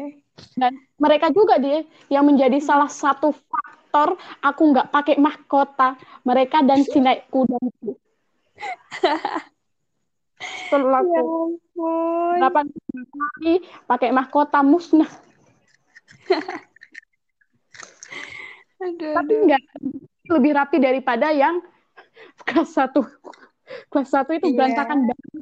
Dan 0.54 0.74
mereka 0.98 1.30
juga 1.30 1.58
deh 1.58 1.86
yang 2.10 2.26
menjadi 2.26 2.58
salah 2.58 2.90
satu 2.90 3.30
faktor 3.30 4.18
aku 4.42 4.62
nggak 4.74 4.90
pakai 4.90 5.16
mahkota 5.16 5.94
mereka 6.22 6.62
dan 6.62 6.82
si 6.82 6.98
naik 6.98 7.26
kuda 7.30 7.56
itu 7.58 7.94
setelah 10.68 11.00
Ya 11.00 11.22
aku 11.22 11.48
ampun. 11.48 12.36
delapan 12.38 12.66
kali 13.08 13.54
pakai 13.86 14.10
mahkota 14.12 14.60
musnah 14.60 15.08
Aduh, 18.78 19.14
tapi 19.16 19.32
aduh. 19.34 19.42
enggak 19.42 19.62
lebih 20.28 20.52
rapi 20.54 20.76
daripada 20.78 21.32
yang 21.32 21.58
kelas 22.46 22.70
satu 22.76 23.02
kelas 23.90 24.08
satu 24.12 24.30
itu 24.36 24.48
Iya. 24.48 24.54
berantakan 24.54 24.98
banget 25.08 25.32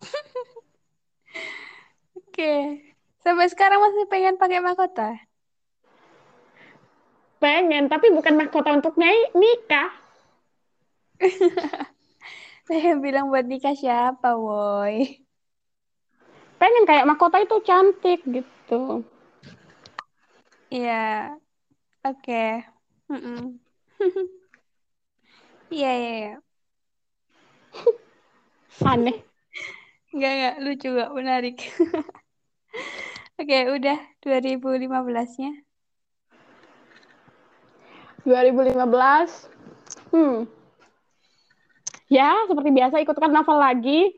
Oke. 2.18 2.54
Sampai 3.28 3.44
sekarang 3.52 3.84
masih 3.84 4.08
pengen 4.08 4.40
pakai 4.40 4.64
mahkota? 4.64 5.20
pengen 7.38 7.86
tapi 7.92 8.08
bukan 8.16 8.34
mahkota 8.40 8.72
untuk 8.72 8.96
naik 8.96 9.36
nikah 9.36 9.92
Saya 12.68 12.96
bilang 13.04 13.28
buat 13.28 13.44
nikah 13.44 13.76
siapa, 13.76 14.36
woi? 14.36 15.20
pengen 16.56 16.84
kayak 16.88 17.04
mahkota 17.04 17.36
itu 17.44 17.56
cantik 17.68 18.24
gitu 18.24 19.04
Iya. 20.72 20.92
Oke. 22.08 22.64
Iya, 25.72 25.88
iya, 26.00 26.10
iya. 26.20 26.32
aneh 28.88 29.16
Enggak, 30.12 30.32
enggak. 30.34 30.54
Lucu, 30.64 30.86
enggak. 30.88 31.10
Menarik. 31.18 31.56
Oke, 33.38 33.58
udah 33.70 33.98
2015-nya. 34.18 35.52
2015 38.26 39.48
Hmm. 40.10 40.44
Ya, 42.08 42.32
seperti 42.48 42.72
biasa 42.72 42.98
ikut 42.98 43.14
karnaval 43.14 43.60
lagi. 43.60 44.10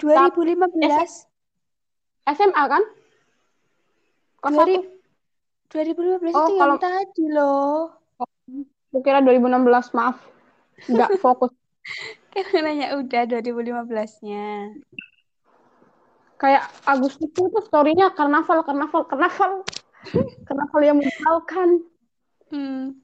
2015. 0.00 1.28
SMA 2.26 2.64
kan? 2.66 2.82
Kelas 4.40 4.56
2000 4.64 4.80
1. 5.70 5.70
2015 5.70 6.34
Oh, 6.34 6.48
itu 6.48 6.52
kalau- 6.58 6.80
yang 6.80 6.82
tadi 6.82 7.24
loh. 7.30 7.94
Aku 8.90 8.98
kira 9.06 9.22
2016, 9.22 9.94
maaf. 9.94 10.18
Nggak 10.90 11.20
fokus. 11.22 11.54
Kan 12.34 12.62
nanya 12.66 12.98
udah 12.98 13.22
2015-nya. 13.28 14.74
Kayak 16.40 16.62
Agustus 16.88 17.28
itu 17.28 17.58
story-nya 17.68 18.06
karnaval, 18.16 18.64
karnaval, 18.64 19.02
karnaval. 19.10 19.52
karnaval 20.48 20.80
yang 20.88 20.96
menyebalkan. 20.96 21.68
Hmm. 22.50 22.96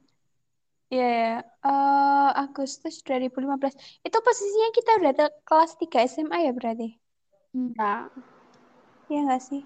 Iya, 0.93 1.05
ya. 1.19 1.27
Eh, 1.67 2.29
Agustus 2.43 2.95
2015. 3.05 3.75
Itu 4.07 4.17
posisinya 4.25 4.69
kita 4.77 4.91
udah 4.99 5.11
ke 5.19 5.25
kelas 5.47 5.71
3 5.81 5.97
SMA 6.11 6.37
ya 6.47 6.51
berarti? 6.57 6.87
Ya, 7.77 8.09
Iya 9.09 9.19
nggak 9.25 9.41
sih? 9.47 9.61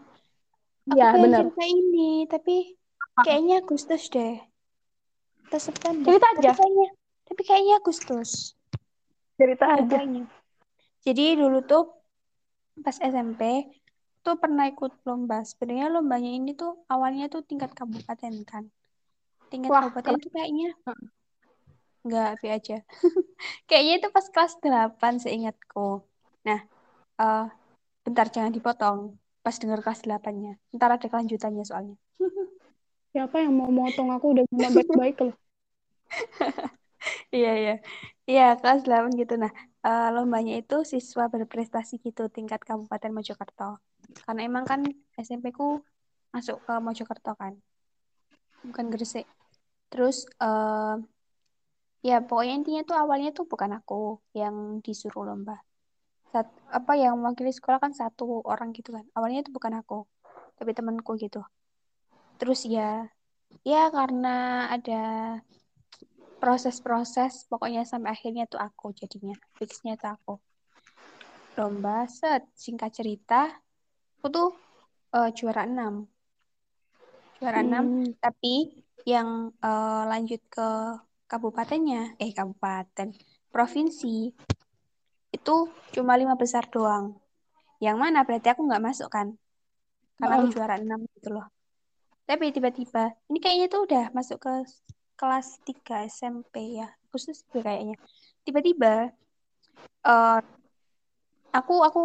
Aku 0.92 0.96
Iya, 0.98 1.08
pengen 1.14 1.32
benar. 1.32 1.40
cerita 1.40 1.64
ini, 1.64 2.08
tapi 2.32 2.54
kayaknya 3.26 3.54
Agustus 3.62 4.04
deh. 4.14 4.34
Atau 5.48 5.60
September. 5.68 6.12
Cerita 6.12 6.28
Tapi 6.36 6.42
aja. 6.42 6.52
kayaknya, 6.58 6.88
tapi 7.28 7.42
kayaknya 7.48 7.74
Agustus. 7.80 8.30
cerita 9.38 9.66
aja. 9.78 10.00
Jadi 11.06 11.24
dulu 11.40 11.58
tuh 11.66 12.01
pas 12.80 12.96
SMP 12.96 13.68
tuh 14.24 14.36
pernah 14.40 14.66
ikut 14.72 15.04
lomba. 15.04 15.44
Sebenarnya 15.44 15.92
lombanya 15.92 16.32
ini 16.32 16.56
tuh 16.56 16.82
awalnya 16.88 17.28
tuh 17.28 17.44
tingkat 17.44 17.76
kabupaten 17.76 18.34
kan. 18.48 18.64
Tingkat 19.52 19.70
Wah, 19.70 19.84
kabupaten 19.90 20.16
tuh 20.22 20.32
kayaknya 20.32 20.72
nggak 22.02 22.30
B 22.42 22.50
aja. 22.50 22.78
Kayaknya 23.70 23.94
itu 24.02 24.08
pas 24.10 24.26
kelas 24.34 24.54
8 24.58 25.14
seingatku. 25.22 26.02
Nah, 26.48 26.60
eh 27.22 27.46
bentar 28.06 28.26
jangan 28.34 28.54
dipotong. 28.54 29.00
Pas 29.42 29.56
denger 29.58 29.82
kelas 29.86 30.02
8-nya. 30.06 30.58
Ntar 30.74 30.98
ada 30.98 31.08
kelanjutannya 31.10 31.66
soalnya. 31.66 31.98
Siapa 33.14 33.44
yang 33.44 33.54
mau 33.58 33.70
motong 33.70 34.10
aku 34.14 34.34
udah 34.34 34.46
ngomong 34.50 34.72
baik-baik 34.78 35.18
loh. 35.30 35.36
Iya, 37.34 37.52
iya. 37.62 37.74
Iya, 38.30 38.44
kelas 38.62 38.82
8 38.86 39.12
gitu. 39.18 39.34
Nah, 39.42 39.52
eh, 39.86 40.10
lombanya 40.16 40.54
itu 40.62 40.86
siswa 40.86 41.26
berprestasi 41.34 42.02
gitu 42.06 42.30
tingkat 42.30 42.62
Kabupaten 42.62 43.12
Mojokerto. 43.14 43.82
Karena 44.26 44.42
emang 44.46 44.66
kan 44.66 44.82
SMP 45.18 45.54
ku 45.54 45.82
masuk 46.34 46.58
ke 46.66 46.74
Mojokerto 46.80 47.32
kan. 47.38 47.54
Bukan 48.66 48.86
Gresik. 48.94 49.26
Terus 49.92 50.26
eh 50.40 50.96
ya 52.02 52.18
pokoknya 52.26 52.54
intinya 52.58 52.82
tuh 52.90 52.98
awalnya 52.98 53.30
tuh 53.30 53.46
bukan 53.46 53.78
aku 53.78 54.18
yang 54.34 54.82
disuruh 54.86 55.26
lomba. 55.30 55.62
Sat, 56.32 56.48
apa 56.72 56.96
yang 56.96 57.20
mewakili 57.20 57.52
sekolah 57.52 57.78
kan 57.84 57.92
satu 57.92 58.40
orang 58.48 58.72
gitu 58.72 58.96
kan. 58.96 59.04
Awalnya 59.18 59.44
itu 59.44 59.52
bukan 59.52 59.76
aku, 59.84 60.08
tapi 60.56 60.72
temanku 60.72 61.20
gitu. 61.20 61.44
Terus 62.40 62.64
ya 62.66 63.12
ya 63.68 63.92
karena 63.92 64.66
ada 64.72 65.04
proses-proses 66.42 67.46
pokoknya 67.52 67.82
sampai 67.86 68.10
akhirnya 68.18 68.46
tuh 68.50 68.60
aku 68.68 68.86
jadinya 68.98 69.36
fixnya 69.62 69.94
tuh 70.02 70.10
aku. 70.16 70.34
Lomba 71.60 72.10
set 72.10 72.42
singkat 72.58 72.92
cerita 72.98 73.42
aku 74.18 74.28
tuh 74.36 74.50
eh, 75.16 75.30
juara 75.38 75.64
6 75.70 75.94
juara 77.38 77.60
6 77.62 77.86
Hmm. 77.86 78.14
tapi 78.18 78.54
yang 79.06 79.30
eh, 79.62 80.04
lanjut 80.12 80.42
ke 80.50 80.68
kabupatennya 81.30 82.18
eh 82.22 82.32
kabupaten 82.38 83.10
provinsi 83.54 84.16
itu 85.32 85.56
cuma 85.96 86.14
lima 86.22 86.36
besar 86.36 86.64
doang. 86.74 87.06
Yang 87.86 87.98
mana 88.04 88.20
berarti 88.28 88.48
aku 88.54 88.62
nggak 88.68 88.84
masuk 88.88 89.10
kan? 89.10 89.28
Karena 90.20 90.34
aku 90.38 90.48
Ah. 90.48 90.54
juara 90.54 90.76
6 90.78 91.00
gitu 91.18 91.30
loh. 91.36 91.46
Tapi 92.30 92.46
tiba-tiba 92.56 93.04
ini 93.30 93.38
kayaknya 93.44 93.68
tuh 93.74 93.82
udah 93.90 94.06
masuk 94.14 94.38
ke 94.46 94.54
kelas 95.22 95.62
3 95.70 96.10
SMP 96.10 96.82
ya 96.82 96.90
khusus 97.14 97.46
gue 97.54 97.62
kayaknya. 97.62 97.96
Tiba-tiba 98.42 99.14
eh 100.10 100.40
aku 101.54 101.74
aku 101.88 102.02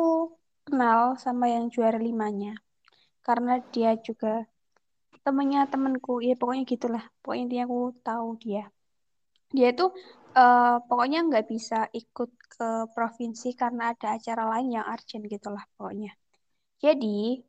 kenal 0.68 1.16
sama 1.24 1.48
yang 1.54 1.72
juara 1.72 1.96
limanya 1.96 2.52
karena 3.26 3.52
dia 3.72 3.96
juga 4.06 4.44
temennya 5.24 5.64
temenku. 5.72 6.20
Ya 6.20 6.34
pokoknya 6.40 6.64
gitulah. 6.68 7.04
Pokoknya 7.24 7.42
intinya 7.48 7.64
aku 7.68 7.80
tahu 8.04 8.28
dia. 8.44 8.64
Dia 9.56 9.68
tuh 9.72 9.90
eh, 10.36 10.76
pokoknya 10.88 11.18
nggak 11.28 11.46
bisa 11.52 11.88
ikut 12.00 12.30
ke 12.52 12.68
provinsi 12.94 13.48
karena 13.60 13.82
ada 13.96 14.06
acara 14.16 14.44
lain 14.52 14.76
yang 14.76 14.86
urgent 14.92 15.24
gitulah 15.32 15.64
pokoknya. 15.76 16.12
Jadi 16.84 17.40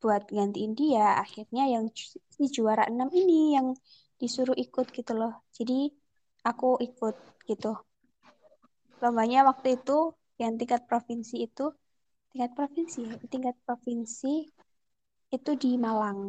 buat 0.00 0.22
gantiin 0.28 0.72
dia 0.76 1.16
akhirnya 1.24 1.64
yang 1.74 1.84
si 1.96 2.44
juara 2.52 2.84
6 2.92 3.08
ini 3.16 3.56
yang 3.56 3.68
disuruh 4.20 4.56
ikut 4.64 4.86
gitu 4.98 5.12
loh. 5.20 5.32
Jadi 5.56 5.74
aku 6.48 6.66
ikut 6.86 7.14
gitu. 7.50 7.68
Lombanya 9.02 9.40
waktu 9.48 9.68
itu 9.78 9.96
yang 10.42 10.52
tingkat 10.60 10.82
provinsi 10.90 11.34
itu 11.48 11.64
tingkat 12.30 12.50
provinsi 12.58 12.98
ya? 13.08 13.14
Tingkat 13.32 13.56
provinsi 13.66 14.32
itu 15.36 15.50
di 15.62 15.70
Malang. 15.84 16.20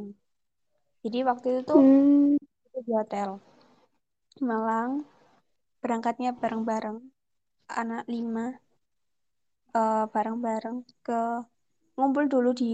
Jadi 1.04 1.18
waktu 1.30 1.46
itu 1.52 1.62
tuh 1.70 1.80
Hmm. 1.80 2.38
itu 2.68 2.80
di 2.88 2.92
hotel. 3.00 3.30
Malang 4.50 4.92
berangkatnya 5.82 6.32
bareng-bareng 6.42 6.98
anak 7.82 8.04
lima 8.14 8.46
eh, 9.80 10.04
bareng-bareng 10.14 10.78
ke 11.06 11.14
ngumpul 11.98 12.26
dulu 12.34 12.50
di 12.62 12.66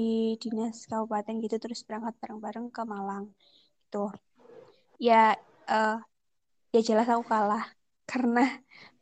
dinas 0.44 0.78
kabupaten 0.92 1.36
gitu 1.46 1.56
terus 1.64 1.82
berangkat 1.88 2.16
bareng-bareng 2.22 2.68
ke 2.76 2.82
Malang 2.94 3.26
gitu 3.82 4.00
ya 5.04 5.36
eh, 5.68 5.98
ya 6.72 6.80
jelas 6.88 7.08
aku 7.12 7.24
kalah. 7.28 7.66
Karena 8.08 8.48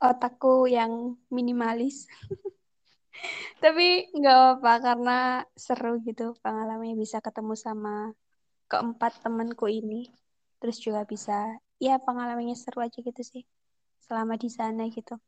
otakku 0.02 0.66
yang 0.66 1.22
minimalis. 1.30 2.10
Tapi 3.64 4.10
nggak 4.18 4.36
apa-apa 4.38 4.74
karena 4.82 5.18
seru 5.54 6.02
gitu 6.02 6.34
pengalamannya 6.42 6.98
bisa 6.98 7.22
ketemu 7.22 7.54
sama 7.54 8.18
keempat 8.66 9.22
temanku 9.22 9.70
ini. 9.70 10.10
Terus 10.58 10.78
juga 10.82 11.06
bisa 11.06 11.54
ya 11.78 12.02
pengalamannya 12.02 12.58
seru 12.58 12.82
aja 12.82 12.98
gitu 12.98 13.22
sih. 13.22 13.44
Selama 14.02 14.38
di 14.42 14.50
sana 14.50 14.90
gitu. 14.90 15.22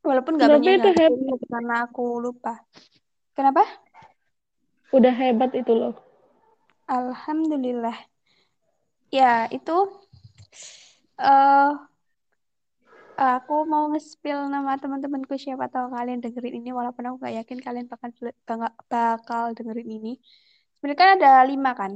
Walaupun 0.00 0.40
nggak 0.40 0.48
banyak 0.56 0.72
itu 0.80 0.90
hebat. 0.96 1.40
karena 1.52 1.74
aku 1.84 2.04
lupa. 2.24 2.54
Kenapa? 3.36 3.60
Udah 4.88 5.12
hebat 5.12 5.52
itu 5.52 5.72
loh. 5.76 5.94
Alhamdulillah 6.88 8.08
ya 9.12 9.48
itu 9.50 9.76
eh 11.18 11.70
aku 13.18 13.66
mau 13.66 13.90
nge-spill 13.90 14.46
nama 14.46 14.78
teman-temanku. 14.78 15.34
Siapa 15.34 15.66
tahu 15.66 15.90
kalian 15.90 16.22
dengerin 16.22 16.62
ini 16.62 16.70
walaupun 16.70 17.02
aku 17.10 17.16
gak 17.26 17.34
yakin 17.42 17.58
kalian 17.58 17.86
bakal 17.90 18.10
bakal, 18.86 19.44
dengerin 19.58 19.90
ini. 19.90 20.12
Sebenarnya 20.78 21.00
kan 21.02 21.10
ada 21.18 21.30
lima 21.50 21.70
kan? 21.74 21.92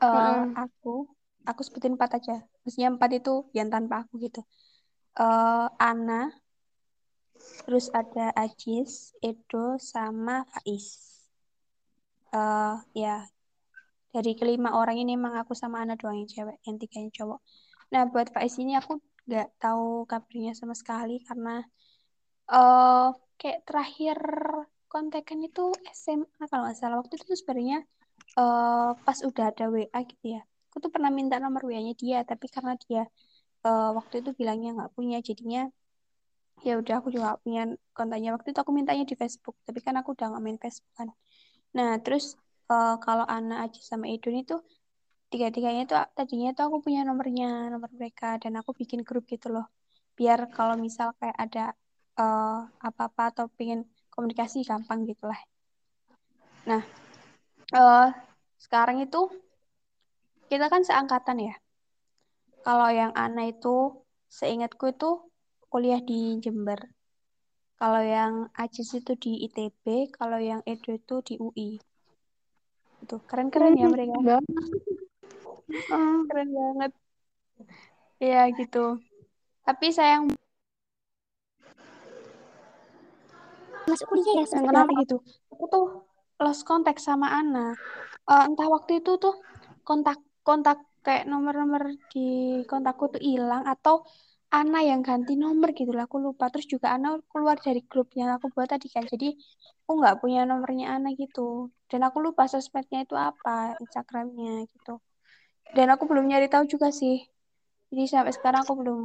Heeh. 0.00 0.56
aku 0.56 1.04
aku 1.44 1.60
sebutin 1.60 2.00
empat 2.00 2.10
aja. 2.16 2.36
Maksudnya 2.64 2.88
empat 2.96 3.10
itu 3.20 3.44
yang 3.52 3.68
tanpa 3.68 3.94
aku 4.08 4.16
gitu. 4.24 4.40
Eh 5.20 5.66
Ana 5.76 6.32
terus 7.68 7.92
ada 7.92 8.32
Ajis 8.32 9.12
Edo 9.20 9.76
sama 9.76 10.48
Faiz. 10.48 10.86
Eh 12.32 12.76
ya 12.96 13.28
dari 14.14 14.32
kelima 14.38 14.74
orang 14.80 14.96
ini 14.98 15.14
emang 15.14 15.34
aku 15.38 15.54
sama 15.54 15.82
Ana 15.82 15.94
doang 15.94 16.18
yang 16.20 16.30
cewek 16.30 16.56
yang 16.66 16.76
tiganya 16.82 17.10
cowok. 17.14 17.40
Nah 17.94 18.02
buat 18.10 18.28
Faiz 18.34 18.54
ini 18.62 18.74
aku 18.80 18.98
nggak 19.26 19.48
tahu 19.62 20.06
kabarnya 20.10 20.52
sama 20.58 20.74
sekali 20.74 21.22
karena 21.22 21.62
eh 22.50 23.06
kayak 23.40 23.60
terakhir 23.68 24.18
kontekan 24.90 25.38
itu 25.46 25.70
SMA 25.94 26.42
kalau 26.50 26.62
nggak 26.66 26.78
salah. 26.80 26.96
Waktu 27.00 27.14
itu 27.22 27.34
sebenarnya 27.40 27.78
eh 28.38 28.90
pas 29.06 29.18
udah 29.28 29.44
ada 29.54 29.64
WA 29.74 29.98
gitu 30.10 30.26
ya. 30.36 30.42
Aku 30.70 30.76
tuh 30.84 30.90
pernah 30.94 31.10
minta 31.14 31.36
nomor 31.42 31.62
WA-nya 31.66 31.94
dia 32.02 32.18
tapi 32.26 32.46
karena 32.54 32.74
dia 32.82 33.02
eh, 33.66 33.90
waktu 33.98 34.14
itu 34.22 34.30
bilangnya 34.38 34.70
nggak 34.76 34.90
punya 34.98 35.18
jadinya 35.28 35.60
ya 36.66 36.72
udah 36.80 36.94
aku 37.00 37.08
juga 37.14 37.38
punya 37.44 37.60
kontaknya. 37.96 38.30
Waktu 38.36 38.48
itu 38.52 38.60
aku 38.64 38.72
mintanya 38.78 39.04
di 39.10 39.14
Facebook 39.20 39.56
tapi 39.66 39.78
kan 39.86 39.94
aku 40.00 40.08
udah 40.18 40.26
nggak 40.34 40.42
main 40.46 40.58
Facebook 40.58 40.92
kan. 40.98 41.08
Nah 41.76 41.90
terus 42.04 42.34
eh, 42.72 42.94
kalau 43.04 43.24
Ana 43.36 43.54
Aji 43.64 43.80
sama 43.90 44.06
Edun 44.12 44.36
itu 44.42 44.56
tiga-tiganya 45.30 45.82
tuh 45.90 45.98
tadinya 46.16 46.50
tuh 46.56 46.64
aku 46.68 46.78
punya 46.86 47.00
nomornya 47.08 47.70
nomor 47.72 47.90
mereka 47.98 48.38
dan 48.42 48.52
aku 48.60 48.70
bikin 48.80 49.00
grup 49.06 49.24
gitu 49.32 49.46
loh 49.54 49.66
biar 50.18 50.38
kalau 50.56 50.74
misal 50.86 51.08
kayak 51.18 51.36
ada 51.44 51.64
eh, 52.20 52.58
apa-apa 52.88 53.22
atau 53.34 53.46
pengen 53.56 53.80
komunikasi 54.14 54.66
gampang 54.66 55.06
gitu 55.10 55.24
lah 55.30 55.40
nah 56.68 56.82
eh, 57.78 58.08
sekarang 58.64 58.98
itu 59.06 59.20
kita 60.50 60.66
kan 60.66 60.82
seangkatan 60.82 61.38
ya 61.48 61.54
Kalau 62.60 62.92
yang 62.92 63.16
Ana 63.16 63.48
itu, 63.48 64.04
seingatku 64.28 64.92
itu 64.92 65.10
kuliah 65.72 66.02
di 66.04 66.36
Jember. 66.44 66.76
Kalau 67.80 68.02
yang 68.04 68.52
Ajis 68.52 68.92
itu 68.92 69.16
di 69.16 69.48
ITB, 69.48 70.12
kalau 70.12 70.36
yang 70.36 70.60
Edo 70.68 70.92
itu 70.92 71.24
di 71.24 71.34
UI. 71.40 71.80
Itu 73.02 73.16
keren-keren 73.28 73.76
ya 73.76 73.86
mereka. 73.88 74.16
Keren 76.30 76.48
banget. 76.54 76.92
Iya 78.20 78.42
gitu. 78.54 79.00
Tapi 79.64 79.86
sayang 79.92 80.30
masuk 83.88 84.06
kuliah 84.06 84.46
ya 84.46 84.60
kenapa? 84.62 84.92
gitu. 85.02 85.16
Aku 85.50 85.64
tuh 85.66 85.84
lost 86.38 86.62
kontak 86.68 87.02
sama 87.02 87.32
Ana. 87.32 87.74
Eh, 88.28 88.44
entah 88.46 88.68
waktu 88.70 89.02
itu 89.02 89.18
tuh 89.18 89.34
kontak 89.82 90.20
kontak 90.46 90.78
kayak 91.00 91.26
nomor-nomor 91.26 91.96
di 92.12 92.60
kontakku 92.68 93.10
tuh 93.10 93.20
hilang 93.20 93.64
atau 93.64 94.04
Ana 94.50 94.82
yang 94.82 95.00
ganti 95.06 95.38
nomor 95.38 95.70
gitu 95.78 95.94
lah. 95.94 96.10
Aku 96.10 96.18
lupa. 96.18 96.50
Terus 96.50 96.66
juga 96.66 96.90
Ana 96.90 97.22
keluar 97.30 97.56
dari 97.62 97.86
grup 97.86 98.10
yang 98.18 98.34
aku 98.34 98.50
buat 98.50 98.66
tadi 98.66 98.90
kan. 98.90 99.06
Jadi 99.06 99.38
aku 99.86 99.92
nggak 100.02 100.18
punya 100.18 100.42
nomornya 100.42 100.98
Ana 100.98 101.14
gitu. 101.14 101.70
Dan 101.86 102.02
aku 102.02 102.18
lupa 102.18 102.50
sosmednya 102.50 103.06
itu 103.06 103.14
apa, 103.14 103.78
Instagramnya 103.78 104.66
gitu. 104.66 104.98
Dan 105.70 105.86
aku 105.94 106.10
belum 106.10 106.26
nyari 106.26 106.50
tahu 106.50 106.66
juga 106.66 106.90
sih. 106.90 107.22
Jadi 107.94 108.02
sampai 108.10 108.34
sekarang 108.34 108.66
aku 108.66 108.74
belum 108.74 109.00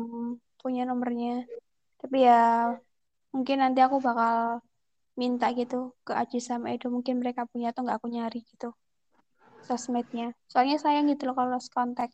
punya 0.61 0.81
nomornya. 0.89 1.45
Tapi 2.01 2.25
ya 2.25 2.73
mungkin 3.29 3.57
nanti 3.61 3.79
aku 3.85 4.01
bakal 4.01 4.65
minta 5.13 5.53
gitu 5.53 5.93
ke 6.01 6.13
Aji 6.17 6.41
sama 6.41 6.73
Edo. 6.73 6.89
Mungkin 6.89 7.21
mereka 7.21 7.45
punya 7.45 7.69
atau 7.69 7.85
nggak 7.85 8.01
aku 8.01 8.09
nyari 8.09 8.41
gitu 8.49 8.73
sosmednya. 9.65 10.33
Soalnya 10.49 10.77
sayang 10.77 11.09
gitu 11.09 11.25
loh 11.29 11.33
kalau 11.37 11.53
lost 11.53 11.73
contact. 11.73 12.13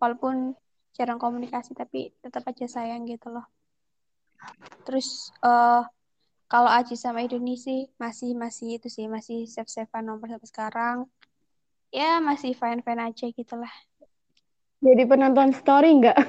Walaupun 0.00 0.56
jarang 0.96 1.22
komunikasi 1.22 1.72
tapi 1.72 2.10
tetap 2.20 2.44
aja 2.50 2.66
sayang 2.66 3.06
gitu 3.06 3.30
loh. 3.30 3.46
Terus 4.86 5.30
eh 5.44 5.82
kalau 6.50 6.66
Aji 6.66 6.98
sama 6.98 7.22
sih 7.54 7.86
masih 7.94 8.34
masih 8.34 8.82
itu 8.82 8.90
sih 8.90 9.06
masih 9.06 9.46
save 9.46 9.70
savean 9.70 10.10
nomor 10.10 10.26
sampai 10.26 10.50
sekarang. 10.50 10.96
Ya 11.94 12.18
masih 12.18 12.54
fine 12.54 12.82
fine 12.82 13.02
aja 13.06 13.26
gitu 13.30 13.54
lah. 13.54 13.70
Jadi 14.80 15.02
penonton 15.06 15.54
story 15.54 15.94
enggak? 15.94 16.18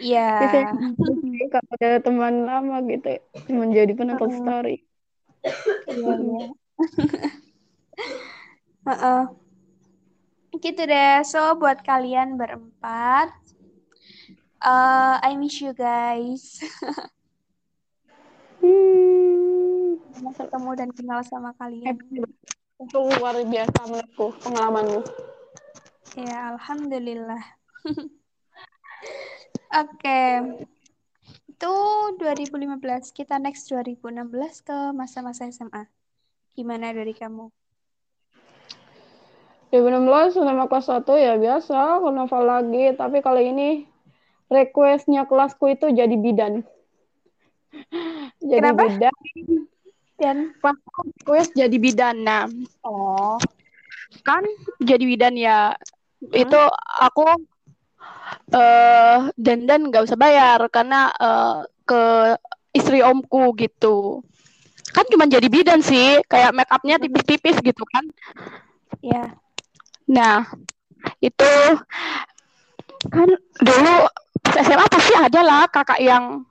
Iya. 0.00 0.72
Biasanya 0.96 1.46
kalau 1.52 1.70
ada 1.76 1.90
teman 2.00 2.48
lama 2.48 2.80
gitu 2.88 3.20
menjadi 3.52 3.92
penonton 3.92 4.32
story. 4.32 4.80
Iya, 5.84 6.16
iya. 6.16 6.48
Heeh. 8.88 9.22
Gitu 10.60 10.82
deh. 10.84 11.24
So, 11.24 11.56
buat 11.56 11.80
kalian 11.80 12.36
berempat, 12.36 13.32
eh 14.60 15.16
I 15.24 15.32
miss 15.40 15.60
you 15.60 15.72
guys. 15.72 16.60
Hmm. 18.60 19.96
Ketemu 20.36 20.70
dan 20.76 20.90
kenal 20.92 21.24
sama 21.24 21.56
kalian. 21.56 21.96
Itu 22.76 23.08
luar 23.16 23.40
biasa 23.40 23.88
menurutku 23.88 24.36
pengalamanmu. 24.44 25.00
Ya, 26.12 26.52
alhamdulillah. 26.52 27.40
Oke. 29.80 30.20
Itu 31.48 31.72
2015. 32.20 33.16
Kita 33.16 33.40
next 33.40 33.64
2016 33.72 34.60
ke 34.60 34.76
masa-masa 34.92 35.48
SMA. 35.48 35.88
Gimana 36.52 36.92
dari 36.92 37.16
kamu? 37.16 37.48
2016 39.70 40.34
sama 40.34 40.66
kelas 40.66 40.86
1 40.90 41.14
ya 41.14 41.38
biasa 41.38 42.02
karnaval 42.02 42.42
lagi. 42.42 42.94
Tapi 42.98 43.22
kali 43.22 43.54
ini 43.54 43.68
requestnya 44.50 45.24
kelasku 45.30 45.70
itu 45.70 45.94
jadi 45.94 46.14
bidan. 46.18 46.66
Jadi 48.50 48.58
Kenapa? 48.58 48.82
bidan. 48.90 49.16
Dan 50.18 50.36
kelasku 50.58 51.00
request 51.06 51.50
jadi 51.56 51.76
bidan 51.80 52.26
nah. 52.26 52.44
Oh, 52.84 53.38
kan 54.26 54.44
jadi 54.82 55.00
bidan 55.00 55.38
ya. 55.38 55.72
Mm-mm. 56.20 56.36
itu 56.36 56.60
aku 57.00 57.24
eh 58.52 59.18
dandan 59.40 59.88
nggak 59.88 60.04
usah 60.04 60.18
bayar 60.20 60.60
karena 60.68 61.08
eh, 61.16 61.56
ke 61.88 62.02
istri 62.76 63.00
omku 63.00 63.54
gitu. 63.56 64.20
Kan 64.90 65.06
cuma 65.08 65.30
jadi 65.30 65.46
bidan 65.46 65.80
sih 65.80 66.18
kayak 66.26 66.52
make 66.52 66.68
upnya 66.68 66.98
tipis-tipis 66.98 67.56
gitu 67.62 67.84
kan. 67.88 68.04
Ya. 69.00 69.38
Nah, 70.10 70.42
itu 71.22 71.52
kan 73.08 73.28
dulu 73.62 73.94
pas 74.42 74.56
SMA 74.60 74.86
pasti 74.90 75.14
ada 75.14 75.40
lah 75.40 75.62
kakak 75.70 76.00
yang 76.02 76.44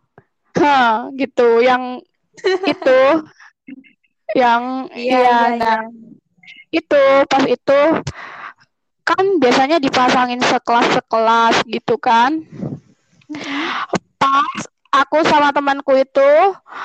ha 0.58 1.08
gitu, 1.14 1.60
yang 1.62 2.00
itu 2.72 3.02
yang 4.38 4.88
Iya, 4.94 5.20
iya 5.20 5.20
iya, 5.20 5.38
nah 5.58 5.80
iya. 5.84 5.90
itu 6.70 7.04
pas 7.26 7.44
itu 7.50 7.80
kan 9.06 9.26
biasanya 9.42 9.82
dipasangin 9.82 10.38
sekelas-sekelas 10.46 11.66
gitu 11.66 11.98
kan. 11.98 12.46
Pas 14.22 14.62
aku 14.94 15.26
sama 15.26 15.50
temanku 15.50 15.98
itu 15.98 16.32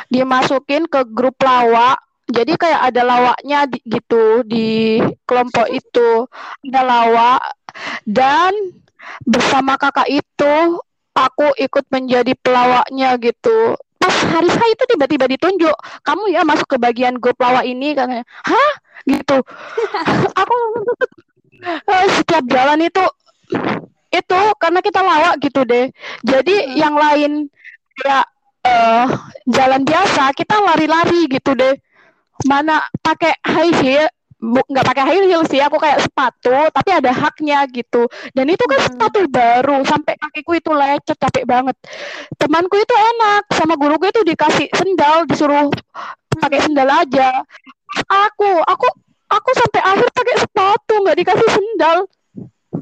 dimasukin 0.09 0.89
ke 0.89 1.05
grup 1.13 1.37
lawak 1.45 2.01
jadi 2.25 2.57
kayak 2.57 2.81
ada 2.93 3.03
lawaknya 3.05 3.69
di, 3.69 3.79
gitu 3.85 4.41
di 4.49 5.01
kelompok 5.29 5.69
itu. 5.69 6.25
Ada 6.65 6.81
lawak 6.81 7.43
dan 8.09 8.53
bersama 9.29 9.77
kakak 9.77 10.09
itu 10.09 10.55
aku 11.13 11.53
ikut 11.61 11.85
menjadi 11.93 12.33
pelawaknya 12.41 13.21
gitu. 13.21 13.77
Pas 14.01 14.17
hari 14.29 14.49
saya 14.49 14.71
itu 14.73 14.85
tiba-tiba 14.89 15.25
ditunjuk 15.29 15.77
kamu 16.05 16.33
ya 16.33 16.45
masuk 16.45 16.69
ke 16.69 16.77
bagian 16.81 17.21
grup 17.21 17.37
lawak 17.41 17.69
ini 17.69 17.93
katanya. 17.93 18.25
Hah? 18.45 18.73
Gitu. 19.05 19.37
Aku 20.41 20.55
eh, 21.65 22.07
setiap 22.17 22.45
jalan 22.49 22.81
itu 22.89 23.05
itu 24.15 24.41
karena 24.57 24.81
kita 24.81 25.01
lawak 25.05 25.37
gitu 25.45 25.61
deh. 25.69 25.93
Jadi 26.25 26.55
Mm-mm. 26.57 26.77
yang 26.81 26.95
lain 26.97 27.33
kayak 28.01 28.27
eh 28.65 29.07
jalan 29.45 29.85
biasa 29.85 30.33
kita 30.33 30.57
lari-lari 30.57 31.29
gitu 31.29 31.53
deh 31.53 31.77
mana 32.43 32.83
pakai 32.99 33.33
high 33.47 33.75
heel 33.79 34.09
nggak 34.45 34.85
pakai 34.85 35.05
high 35.09 35.25
heel 35.25 35.41
sih 35.49 35.63
aku 35.63 35.81
kayak 35.81 36.05
sepatu 36.05 36.53
tapi 36.75 36.91
ada 36.93 37.15
haknya 37.15 37.65
gitu 37.73 38.05
dan 38.37 38.45
itu 38.51 38.61
kan 38.69 38.77
Mm-mm. 38.77 38.87
sepatu 38.91 39.19
baru 39.31 39.81
sampai 39.89 40.19
kakiku 40.21 40.53
itu 40.59 40.71
lecet 40.75 41.17
capek 41.17 41.45
banget 41.49 41.77
temanku 42.37 42.77
itu 42.77 42.93
enak 42.93 43.49
sama 43.55 43.79
guruku 43.79 44.11
itu 44.11 44.21
dikasih 44.21 44.69
sendal 44.75 45.25
disuruh 45.25 45.73
pakai 46.37 46.61
Mm-mm. 46.61 46.67
sendal 46.67 46.89
aja 46.93 47.41
aku 48.05 48.51
aku 48.69 48.87
aku 49.33 49.51
sampai 49.57 49.81
akhir 49.81 50.09
pakai 50.13 50.37
sepatu 50.45 50.95
nggak 51.01 51.19
dikasih 51.23 51.49
sendal 51.49 51.99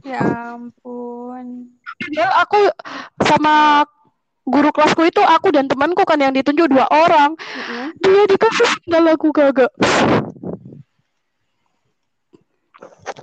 Ya 0.03 0.19
ampun. 0.57 1.69
padahal 2.01 2.33
aku 2.43 2.61
sama 3.23 3.85
guru 4.43 4.75
kelasku 4.75 5.07
itu 5.07 5.23
aku 5.23 5.55
dan 5.55 5.71
temanku 5.71 6.03
kan 6.03 6.19
yang 6.19 6.35
ditunjuk 6.35 6.67
dua 6.67 6.87
orang. 6.91 7.39
Mm-mm. 7.39 7.95
dia 8.03 8.25
dikasih 8.27 8.67
sendal 8.83 9.15
aku 9.15 9.31
kagak. 9.31 9.71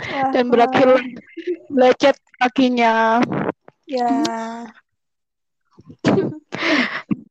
Wah, 0.10 0.32
dan 0.32 0.48
berakhir 0.48 0.90
lecet 1.70 2.16
kakinya. 2.40 3.20
Ya. 3.90 4.08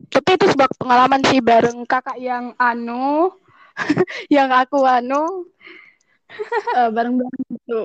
tapi 0.09 0.31
itu 0.35 0.47
sebuah 0.51 0.69
pengalaman 0.81 1.23
sih 1.31 1.39
bareng 1.39 1.87
kakak 1.87 2.19
yang 2.19 2.51
anu 2.59 3.31
yang 4.35 4.51
aku 4.53 4.85
anu. 4.85 5.49
Eh, 6.77 6.93
bareng-bareng 6.93 7.43
gitu. 7.57 7.81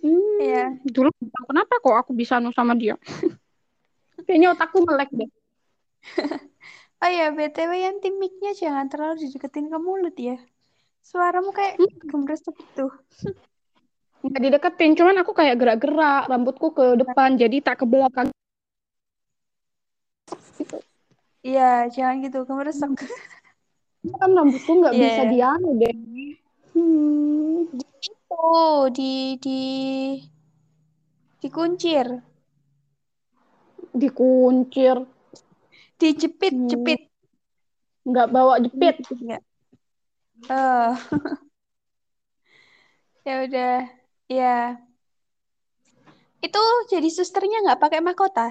Hmm, 0.00 0.40
Iya. 0.40 0.64
dulu 0.88 1.12
kenapa 1.44 1.76
kok 1.76 1.92
aku 1.92 2.16
bisa 2.16 2.40
anu 2.40 2.48
sama 2.48 2.72
dia. 2.72 2.96
Kayaknya 4.24 4.56
otakku 4.56 4.80
melek 4.80 5.12
deh 5.12 5.28
Oh 7.02 7.10
ya, 7.10 7.34
BTW 7.34 7.72
yang 7.82 7.96
tim 7.98 8.14
mic-nya 8.22 8.54
jangan 8.54 8.86
terlalu 8.86 9.26
dideketin 9.26 9.66
ke 9.66 9.78
mulut 9.82 10.14
ya. 10.14 10.38
Suaramu 11.02 11.50
kayak 11.50 11.82
gemresek 12.06 12.54
gitu. 12.54 12.86
nggak 14.22 14.38
dideketin 14.38 14.94
cuman 14.94 15.18
aku 15.26 15.34
kayak 15.34 15.58
gerak-gerak 15.58 16.30
rambutku 16.30 16.70
ke 16.70 16.94
depan 16.94 17.34
jadi 17.34 17.58
tak 17.58 17.82
ke 17.82 17.84
belakang 17.90 18.30
Iya, 21.42 21.90
jangan 21.90 22.22
gitu, 22.22 22.46
gemresek. 22.46 23.02
kan 24.14 24.30
rambutku 24.30 24.78
nggak 24.78 24.94
Iya, 24.94 25.02
bisa 25.10 25.22
dianu 25.26 25.68
deh 25.82 25.94
hmm. 26.78 27.66
Oh, 28.32 28.86
di 28.94 29.36
di 29.42 29.60
dikuncir, 31.42 32.06
dikuncir 33.90 34.96
dijepit, 36.02 36.54
Hmm. 36.54 36.68
jepit. 36.70 37.00
nggak 38.08 38.28
bawa 38.34 38.54
jepit 38.64 38.96
nggak? 39.24 39.42
Oh. 40.50 40.92
Ya 43.26 43.34
udah, 43.46 43.72
ya. 44.36 44.46
Itu 46.46 46.60
jadi 46.92 47.08
susternya 47.16 47.58
nggak 47.64 47.80
pakai 47.82 48.00
mahkota? 48.06 48.46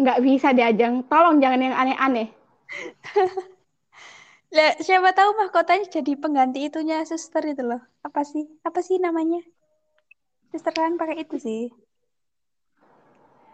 Nggak 0.00 0.18
bisa 0.26 0.48
diajang. 0.56 0.94
Tolong 1.10 1.36
jangan 1.42 1.60
yang 1.60 1.76
aneh-aneh. 1.76 2.28
Lah, 4.56 4.72
siapa 4.86 5.10
tahu 5.18 5.30
mahkotanya 5.40 5.86
jadi 5.96 6.12
pengganti 6.22 6.58
itunya 6.68 6.96
suster 7.10 7.42
itu 7.52 7.62
loh. 7.70 7.80
Apa 8.06 8.20
sih? 8.30 8.44
Apa 8.68 8.80
sih 8.86 8.96
namanya? 9.06 9.40
Suster 10.50 10.72
kan 10.76 10.92
pakai 11.00 11.16
itu 11.24 11.36
sih. 11.46 11.60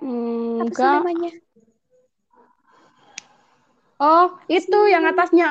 Hmm, 0.00 0.60
Apa 0.62 0.72
sih 0.78 0.88
namanya? 0.94 1.28
Oh, 4.00 4.24
itu 4.52 4.76
yang 4.92 5.04
atasnya. 5.10 5.46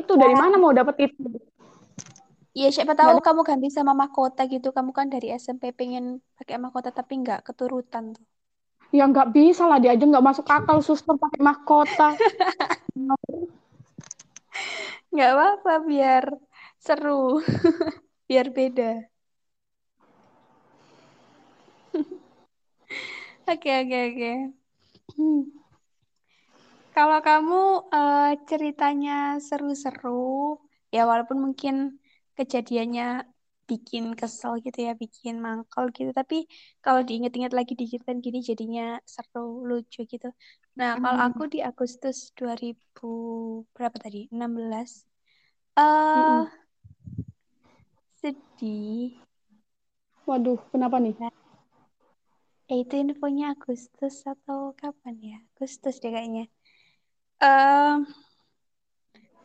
Itu 0.00 0.12
dari 0.22 0.34
mana 0.42 0.56
mau 0.62 0.72
dapet 0.78 0.96
itu? 1.08 1.20
Iya, 2.58 2.66
siapa 2.76 2.94
tahu 3.00 3.14
kamu 3.26 3.40
ganti 3.48 3.68
sama 3.76 3.92
mahkota 4.02 4.40
gitu. 4.52 4.68
Kamu 4.76 4.90
kan 4.98 5.06
dari 5.14 5.26
SMP 5.42 5.62
pengen 5.78 6.04
pakai 6.38 6.56
mahkota 6.64 6.90
tapi 6.98 7.12
nggak 7.22 7.38
keturutan 7.46 8.04
tuh. 8.16 8.24
Ya 8.98 9.04
nggak 9.10 9.28
bisa 9.36 9.62
lah 9.70 9.78
diajeng 9.82 10.08
nggak 10.12 10.26
masuk 10.28 10.46
akal 10.56 10.78
suster 10.86 11.14
pakai 11.22 11.40
mahkota. 11.48 12.08
Nggak 15.12 15.28
apa-apa 15.32 15.70
biar 15.88 16.24
seru. 16.86 17.10
biar 18.28 18.46
beda. 18.56 18.84
Oke, 23.46 23.70
oke, 23.80 23.96
oke. 24.08 24.30
Hmm. 26.94 26.96
Kalau 26.96 27.18
kamu 27.28 27.54
eh, 27.94 28.30
ceritanya 28.50 29.12
seru-seru, 29.48 30.58
ya 30.94 31.00
walaupun 31.10 31.38
mungkin 31.44 31.74
kejadiannya 32.38 33.26
bikin 33.70 34.04
kesel 34.20 34.52
gitu 34.64 34.78
ya, 34.86 34.92
bikin 35.02 35.34
mangkal 35.46 35.84
gitu, 35.96 36.10
tapi 36.20 36.36
kalau 36.84 37.00
diinget-inget 37.06 37.52
lagi 37.58 37.72
diceritain 37.80 38.20
gini 38.26 38.38
jadinya 38.50 38.82
seru, 39.14 39.64
lucu 39.68 40.00
gitu. 40.12 40.26
Nah, 40.78 40.90
kalau 41.02 41.18
aku 41.26 41.42
di 41.52 41.58
Agustus 41.68 42.16
2000 42.38 43.06
berapa 43.74 43.96
tadi? 44.04 44.18
16. 44.34 44.90
Eh 45.78 45.82
Mm-mm. 46.16 46.42
sedih. 48.20 49.12
Waduh, 50.28 50.60
kenapa 50.72 50.96
nih? 51.04 51.14
Eh, 52.72 52.78
itu 52.82 52.94
infonya 53.02 53.44
Agustus 53.54 54.14
atau 54.32 54.60
kapan 54.80 55.14
ya? 55.30 55.36
Agustus 55.56 55.94
deh 56.02 56.10
kayaknya. 56.14 56.44
Em, 57.44 58.08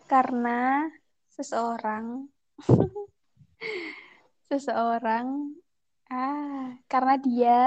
karena 0.08 0.88
seseorang 1.36 2.32
seseorang 4.48 5.60
ah 6.08 6.80
karena 6.88 7.20
dia 7.20 7.60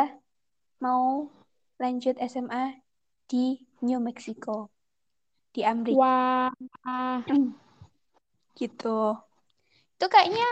mau 0.80 1.28
lanjut 1.76 2.16
SMA 2.16 2.80
di 3.28 3.60
New 3.84 4.00
Mexico 4.00 4.72
di 5.52 5.68
Amerika 5.68 6.00
Wah, 6.00 7.20
gitu. 8.56 9.12
Itu 10.00 10.06
kayaknya 10.08 10.48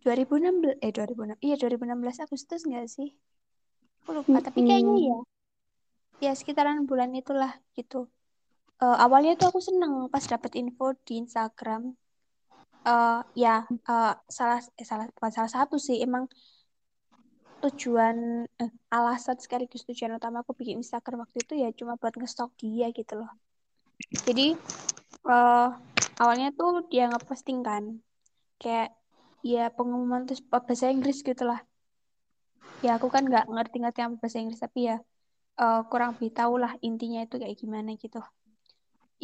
2016 0.00 0.80
eh 0.80 0.96
2006 0.96 1.36
iya 1.44 1.60
2016 1.60 2.24
Agustus 2.24 2.64
nggak 2.64 2.88
sih? 2.88 3.12
Aku 4.08 4.16
lupa 4.16 4.40
tapi 4.40 4.64
kayaknya 4.64 5.12
ya 5.12 5.18
ya 6.24 6.32
sekitaran 6.32 6.88
bulan 6.88 7.12
itulah 7.12 7.52
gitu 7.76 8.08
Eh, 8.82 8.96
awalnya 9.04 9.38
tuh 9.38 9.46
aku 9.54 9.60
seneng 9.62 9.92
pas 10.12 10.24
dapet 10.26 10.58
info 10.58 10.90
di 11.06 11.22
Instagram. 11.22 11.82
Eh 12.82 13.20
ya 13.38 13.62
eh, 13.70 14.14
salah 14.26 14.58
eh, 14.80 14.86
salah 14.90 15.06
bukan 15.14 15.32
salah 15.36 15.52
satu 15.56 15.76
sih 15.78 16.02
emang 16.02 16.26
tujuan 17.62 18.42
eh, 18.58 18.70
alasan 18.90 19.38
sekaligus 19.38 19.86
tujuan 19.86 20.18
utama 20.18 20.42
aku 20.42 20.52
bikin 20.58 20.82
Instagram 20.82 21.22
waktu 21.22 21.38
itu 21.46 21.54
ya 21.62 21.68
cuma 21.78 21.94
buat 21.94 22.14
ngestok 22.18 22.50
dia 22.58 22.90
gitu 22.90 23.22
loh. 23.22 23.30
Jadi 24.26 24.58
eh 25.30 25.68
awalnya 26.22 26.48
tuh 26.58 26.82
dia 26.90 27.06
ngeposting 27.06 27.62
kan 27.62 27.84
kayak 28.58 28.90
ya 29.46 29.70
pengumuman 29.70 30.26
terus 30.26 30.42
bahasa 30.50 30.90
Inggris 30.90 31.22
gitu 31.22 31.46
lah. 31.46 31.62
Ya 32.82 32.98
aku 32.98 33.06
kan 33.14 33.22
nggak 33.30 33.46
ngerti-ngerti 33.46 33.98
sama 34.02 34.18
bahasa 34.18 34.38
Inggris 34.42 34.58
tapi 34.58 34.90
ya 34.90 34.96
eh, 35.62 35.80
kurang 35.86 36.18
beritahu 36.18 36.58
lah 36.58 36.74
intinya 36.82 37.22
itu 37.22 37.38
kayak 37.38 37.54
gimana 37.62 37.94
gitu 37.94 38.18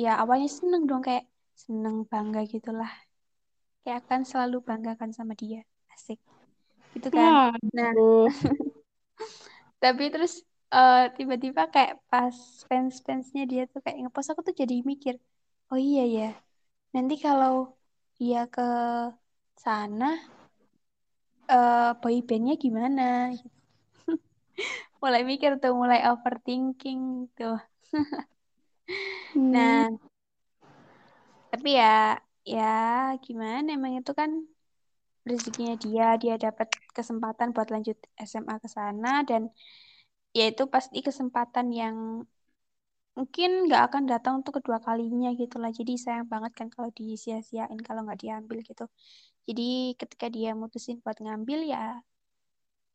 ya 0.02 0.10
awalnya 0.22 0.48
seneng 0.58 0.82
dong 0.88 1.02
kayak 1.06 1.24
seneng 1.64 1.96
bangga 2.10 2.40
gitulah. 2.52 2.90
Kayak 3.82 3.98
akan 4.02 4.22
selalu 4.30 4.56
banggakan 4.68 5.10
sama 5.18 5.34
dia. 5.42 5.60
Asik. 5.94 6.18
Gitu 6.94 7.08
kan? 7.18 7.34
Nah 7.74 7.92
Aduh. 7.92 8.28
tapi 9.82 10.02
terus 10.12 10.32
eh, 10.74 10.96
tiba-tiba 11.16 11.62
kayak 11.74 11.92
pas 12.10 12.36
fans-fansnya 12.68 13.42
dia 13.50 13.62
tuh 13.72 13.80
kayak 13.84 13.96
ngepost 14.00 14.28
aku 14.32 14.42
tuh 14.48 14.56
jadi 14.62 14.74
mikir 14.90 15.14
oh 15.70 15.78
iya 15.86 16.02
ya 16.16 16.24
nanti 16.94 17.14
kalau 17.26 17.52
dia 18.18 18.38
ke 18.54 18.62
sana 19.64 20.06
eh 21.56 21.90
boy 22.00 22.16
bandnya 22.28 22.54
gimana? 22.64 23.02
Mulai 25.02 25.22
mikir 25.30 25.50
tuh 25.62 25.72
mulai 25.80 26.00
overthinking 26.10 27.00
tuh 27.38 27.56
Hmm, 29.34 29.52
nah 29.52 29.88
tapi 31.50 31.68
ya 31.80 31.84
ya 32.52 32.60
gimana 33.24 33.68
emang 33.76 33.92
itu 33.98 34.12
kan 34.20 34.30
rezekinya 35.30 35.74
dia 35.84 36.04
dia 36.22 36.34
dapat 36.44 36.68
kesempatan 36.96 37.48
buat 37.54 37.68
lanjut 37.74 37.96
SMA 38.30 38.54
ke 38.64 38.68
sana 38.76 39.08
dan 39.30 39.42
ya 40.38 40.44
itu 40.52 40.62
pasti 40.74 40.98
kesempatan 41.08 41.66
yang 41.80 41.96
mungkin 43.18 43.48
nggak 43.66 43.82
akan 43.88 44.02
datang 44.12 44.34
untuk 44.40 44.52
kedua 44.58 44.78
kalinya 44.86 45.28
gitu 45.40 45.56
lah. 45.62 45.70
Jadi 45.78 45.92
sayang 46.04 46.26
banget 46.32 46.52
kan 46.58 46.68
kalau 46.74 46.90
disia-siain 46.98 47.80
kalau 47.86 48.00
nggak 48.06 48.20
diambil 48.24 48.58
gitu. 48.68 48.84
Jadi 49.48 49.62
ketika 50.00 50.26
dia 50.36 50.50
mutusin 50.60 50.96
buat 51.04 51.18
ngambil 51.24 51.60
ya 51.74 51.78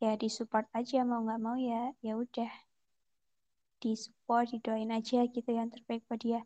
ya 0.03 0.11
disupport 0.21 0.65
aja 0.79 0.97
mau 1.09 1.19
nggak 1.25 1.39
mau 1.45 1.55
ya 1.69 1.81
ya 2.05 2.13
udah 2.23 2.51
disupport 3.83 4.47
didoain 4.47 4.91
aja 4.95 5.27
gitu 5.27 5.49
yang 5.51 5.67
terbaik 5.67 6.07
buat 6.07 6.21
dia. 6.23 6.41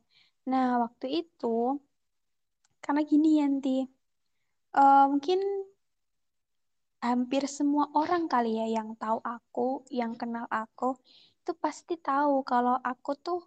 Nah 0.50 0.82
waktu 0.84 1.22
itu 1.22 1.78
karena 2.82 3.02
gini 3.06 3.30
Yanti 3.40 3.78
eh, 4.82 5.06
mungkin 5.12 5.40
hampir 6.98 7.46
semua 7.46 7.86
orang 7.94 8.26
kali 8.26 8.58
ya 8.58 8.82
yang 8.82 8.98
tahu 8.98 9.22
aku 9.22 9.86
yang 9.94 10.18
kenal 10.18 10.50
aku 10.50 10.98
itu 11.42 11.52
pasti 11.64 11.96
tahu 11.96 12.42
kalau 12.44 12.76
aku 12.82 13.12
tuh 13.16 13.40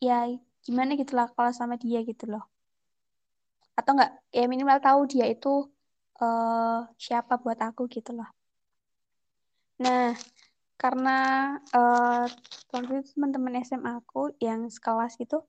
ya 0.00 0.30
gimana 0.64 0.94
gitu 0.96 1.12
lah 1.18 1.28
kalau 1.36 1.52
sama 1.52 1.74
dia 1.76 2.00
gitu 2.06 2.24
loh. 2.32 2.44
Atau 3.78 3.92
enggak 3.96 4.12
ya 4.32 4.44
minimal 4.52 4.78
tahu 4.80 5.00
dia 5.12 5.26
itu 5.28 5.68
eh 6.20 6.80
siapa 7.04 7.34
buat 7.42 7.58
aku 7.68 7.82
gitu 7.90 8.10
loh. 8.18 8.28
Nah 9.84 10.12
karena 10.80 11.18
eh 11.76 12.24
waktu 12.72 12.92
itu 13.04 13.08
teman-teman 13.12 13.60
SMA 13.60 14.00
aku 14.00 14.32
yang 14.40 14.64
sekelas 14.72 15.20
gitu 15.20 15.44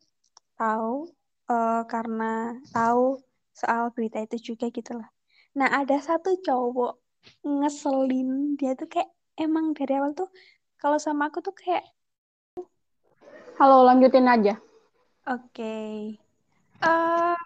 tahu 0.59 1.07
eh, 1.47 1.83
karena 1.87 2.59
tahu 2.75 3.23
soal 3.55 3.95
berita 3.95 4.19
itu 4.19 4.53
juga 4.53 4.67
gitu 4.67 4.91
lah 4.99 5.07
nah 5.55 5.71
ada 5.71 5.95
satu 6.03 6.35
cowok 6.43 6.93
ngeselin 7.47 8.59
dia 8.59 8.75
tuh 8.75 8.91
kayak 8.91 9.07
emang 9.39 9.71
dari 9.71 9.95
awal 9.95 10.11
tuh 10.11 10.27
kalau 10.75 10.99
sama 10.99 11.31
aku 11.31 11.39
tuh 11.39 11.55
kayak 11.55 11.87
Halo, 13.61 13.85
lanjutin 13.85 14.25
aja. 14.25 14.57
Oke. 15.29 15.73
Eh, 16.81 17.37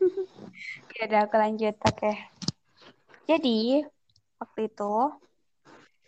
ya 0.96 1.02
udah 1.04 1.20
aku 1.28 1.36
lanjut. 1.36 1.76
Oke. 1.84 2.12
Jadi, 3.28 3.84
waktu 4.40 4.60
itu 4.72 4.92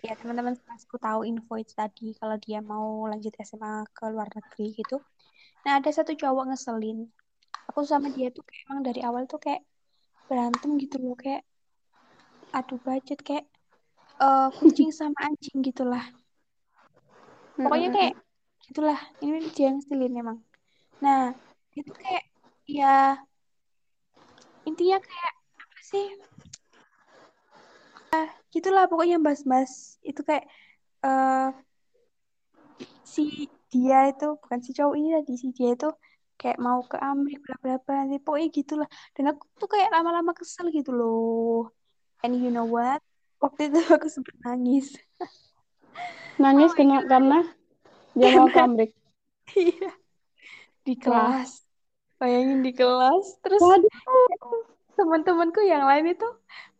ya 0.00 0.16
teman-teman 0.16 0.56
kelasku 0.56 0.96
tahu 0.96 1.28
info 1.28 1.60
itu 1.60 1.72
tadi 1.76 2.16
kalau 2.16 2.36
dia 2.40 2.64
mau 2.64 3.04
lanjut 3.04 3.36
SMA 3.36 3.84
ke 3.92 4.04
luar 4.08 4.28
negeri 4.32 4.72
gitu. 4.80 4.96
Nah, 5.64 5.76
ada 5.76 5.90
satu 5.92 6.16
cowok 6.16 6.44
ngeselin. 6.48 7.04
Aku 7.68 7.84
sama 7.84 8.08
dia 8.16 8.32
tuh 8.32 8.40
kayak 8.42 8.64
emang 8.66 8.80
dari 8.80 9.00
awal 9.04 9.28
tuh 9.28 9.38
kayak 9.38 9.62
berantem 10.26 10.80
gitu 10.80 10.96
loh, 11.02 11.14
kayak 11.14 11.44
adu 12.50 12.80
budget 12.82 13.20
kayak 13.20 13.46
eh, 14.18 14.48
kucing 14.56 14.90
sama 14.90 15.28
anjing 15.28 15.60
gitulah. 15.60 16.02
Pokoknya 17.54 17.88
kayak 17.92 18.14
gitulah. 18.64 19.00
Ini 19.20 19.52
dia 19.52 19.68
yang 19.68 19.76
ngeselin 19.78 20.14
emang. 20.16 20.38
Nah, 21.04 21.36
itu 21.76 21.92
kayak 21.92 22.24
ya 22.64 23.20
intinya 24.64 24.98
kayak 25.02 25.32
apa 25.60 25.78
sih 25.82 26.06
gitulah 28.50 28.84
pokoknya 28.90 29.22
bahas-bahas 29.22 29.98
itu 30.02 30.20
kayak 30.26 30.44
eh 31.06 31.50
si 33.06 33.50
dia 33.70 34.10
itu 34.10 34.38
bukan 34.38 34.60
si 34.62 34.70
cowok 34.74 34.94
ini 34.98 35.08
tadi 35.14 35.34
si 35.38 35.48
dia 35.54 35.74
itu 35.74 35.88
kayak 36.40 36.56
mau 36.56 36.80
ke 36.80 36.96
Amerika 36.96 37.52
bla 37.60 37.76
bla 37.76 37.84
bla 37.84 37.94
nanti. 38.08 38.16
Pokoknya 38.16 38.48
gitulah. 38.48 38.88
Dan 39.12 39.36
aku 39.36 39.44
tuh 39.60 39.68
kayak 39.68 39.92
lama-lama 39.92 40.32
kesel 40.32 40.72
gitu 40.72 40.96
loh. 40.96 41.68
And 42.24 42.32
you 42.40 42.48
know 42.48 42.64
what? 42.64 43.04
Waktu 43.44 43.68
itu 43.68 43.80
aku 43.92 44.08
sempat 44.08 44.36
nangis. 44.40 44.96
Nangis 46.42 46.72
Oh 46.72 46.76
kena, 46.80 47.04
karena 47.04 47.44
dia 48.16 48.32
mau 48.32 48.48
ke 48.48 48.56
Amrik. 48.56 48.90
iya. 49.60 49.92
Di 50.80 50.96
kelas. 50.96 51.68
bayangin 52.16 52.64
di 52.64 52.72
kelas. 52.72 53.40
Terus 53.44 53.60
teman-temanku 54.96 55.60
yang 55.64 55.84
lain 55.88 56.16
itu 56.16 56.28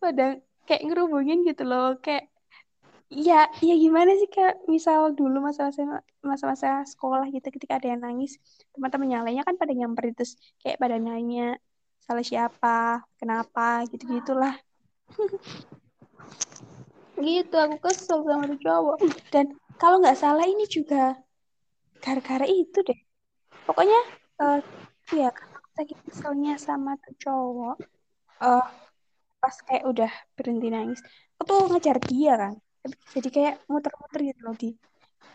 pada 0.00 0.36
kayak 0.70 0.86
ngerubungin 0.86 1.42
gitu 1.42 1.66
loh 1.66 1.98
kayak 1.98 2.30
ya 3.10 3.50
ya 3.58 3.74
gimana 3.74 4.14
sih 4.14 4.30
kak? 4.30 4.62
Misal 4.70 5.18
dulu 5.18 5.42
masa-masa 5.42 6.06
masa-masa 6.22 6.86
sekolah 6.86 7.26
gitu 7.34 7.50
ketika 7.50 7.82
ada 7.82 7.90
yang 7.90 8.06
nangis 8.06 8.38
teman-teman 8.70 9.10
yang 9.10 9.22
lainnya 9.26 9.42
kan 9.42 9.58
pada 9.58 9.74
nyamperin 9.74 10.14
terus 10.14 10.38
kayak 10.62 10.78
pada 10.78 11.02
nanya 11.02 11.58
salah 11.98 12.22
siapa? 12.22 13.02
Kenapa? 13.18 13.82
gitu 13.90 14.06
gitulah 14.06 14.54
gitu 17.20 17.56
aku 17.58 17.76
kesel 17.82 18.22
sama 18.22 18.46
tuh 18.46 18.60
cowok. 18.62 18.96
Dan 19.34 19.58
kalau 19.76 19.98
nggak 19.98 20.16
salah 20.16 20.46
ini 20.46 20.70
juga 20.70 21.18
gara-gara 21.98 22.46
itu 22.46 22.78
deh. 22.86 23.00
Pokoknya 23.66 24.00
eh 24.40 24.62
ya 25.18 25.34
saking 25.80 26.00
keselnya 26.06 26.54
sama 26.60 26.92
tuh 27.00 27.14
cowok 27.24 27.76
eh 28.40 28.66
pas 29.40 29.56
kayak 29.66 29.84
udah 29.88 30.12
berhenti 30.36 30.68
nangis 30.68 31.00
aku 31.40 31.48
tuh 31.48 31.60
ngejar 31.72 31.96
dia 32.04 32.32
kan. 32.36 32.54
Jadi 33.16 33.28
kayak 33.32 33.54
muter-muter 33.64 34.20
gitu 34.28 34.40
loh 34.44 34.54
di. 34.60 34.76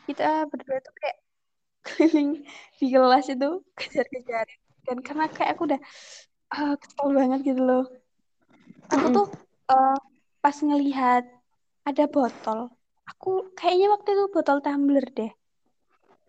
Kita 0.05 0.45
berdua 0.45 0.77
tuh 0.85 0.93
kayak 1.01 1.17
keliling 1.85 2.45
di 2.77 2.87
kelas 2.93 3.25
itu 3.33 3.49
kejar-kejarin 3.73 4.59
dan 4.85 4.97
karena 5.01 5.25
kayak 5.33 5.57
aku 5.57 5.65
udah 5.65 5.81
ah, 6.53 6.77
kesel 6.77 7.09
banget 7.09 7.39
gitu 7.41 7.61
loh. 7.65 7.85
Aku 8.93 9.05
tuh 9.09 9.27
eh, 9.73 9.97
pas 10.45 10.57
ngelihat 10.61 11.25
ada 11.89 12.05
botol 12.05 12.69
aku 13.09 13.53
kayaknya 13.57 13.93
waktu 13.93 14.09
itu 14.13 14.23
botol 14.29 14.57
tumbler 14.61 15.05
deh. 15.09 15.33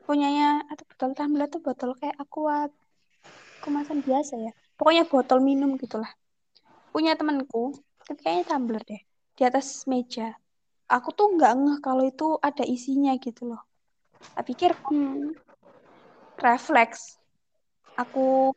Punyanya 0.08 0.64
atau 0.72 0.84
botol 0.88 1.10
tumbler 1.12 1.44
atau 1.52 1.60
botol 1.60 1.90
kayak 2.00 2.16
aqua 2.16 2.72
kemasan 3.60 4.00
biasa 4.00 4.40
ya. 4.40 4.52
Pokoknya 4.76 5.04
botol 5.04 5.44
minum 5.44 5.76
gitulah 5.76 6.08
punya 6.96 7.12
temanku 7.12 7.76
tapi 8.08 8.24
kayaknya 8.24 8.44
tumbler 8.48 8.82
deh 8.88 9.02
di 9.36 9.42
atas 9.44 9.84
meja. 9.84 10.32
Aku 10.88 11.12
tuh 11.12 11.36
nggak 11.36 11.52
ngeh 11.60 11.78
kalau 11.84 12.08
itu 12.08 12.40
ada 12.40 12.64
isinya 12.64 13.12
gitu 13.20 13.52
loh. 13.52 13.60
Tak 14.32 14.48
pikir 14.48 14.72
Hmm. 14.88 15.36
refleks. 16.40 17.20
Aku 18.00 18.56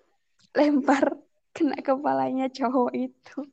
lempar 0.56 1.19
kena 1.56 1.75
kepalanya 1.84 2.47
cowok 2.47 2.95
itu. 2.95 3.43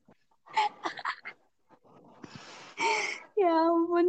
Ya 3.42 3.52
ampun. 3.68 4.06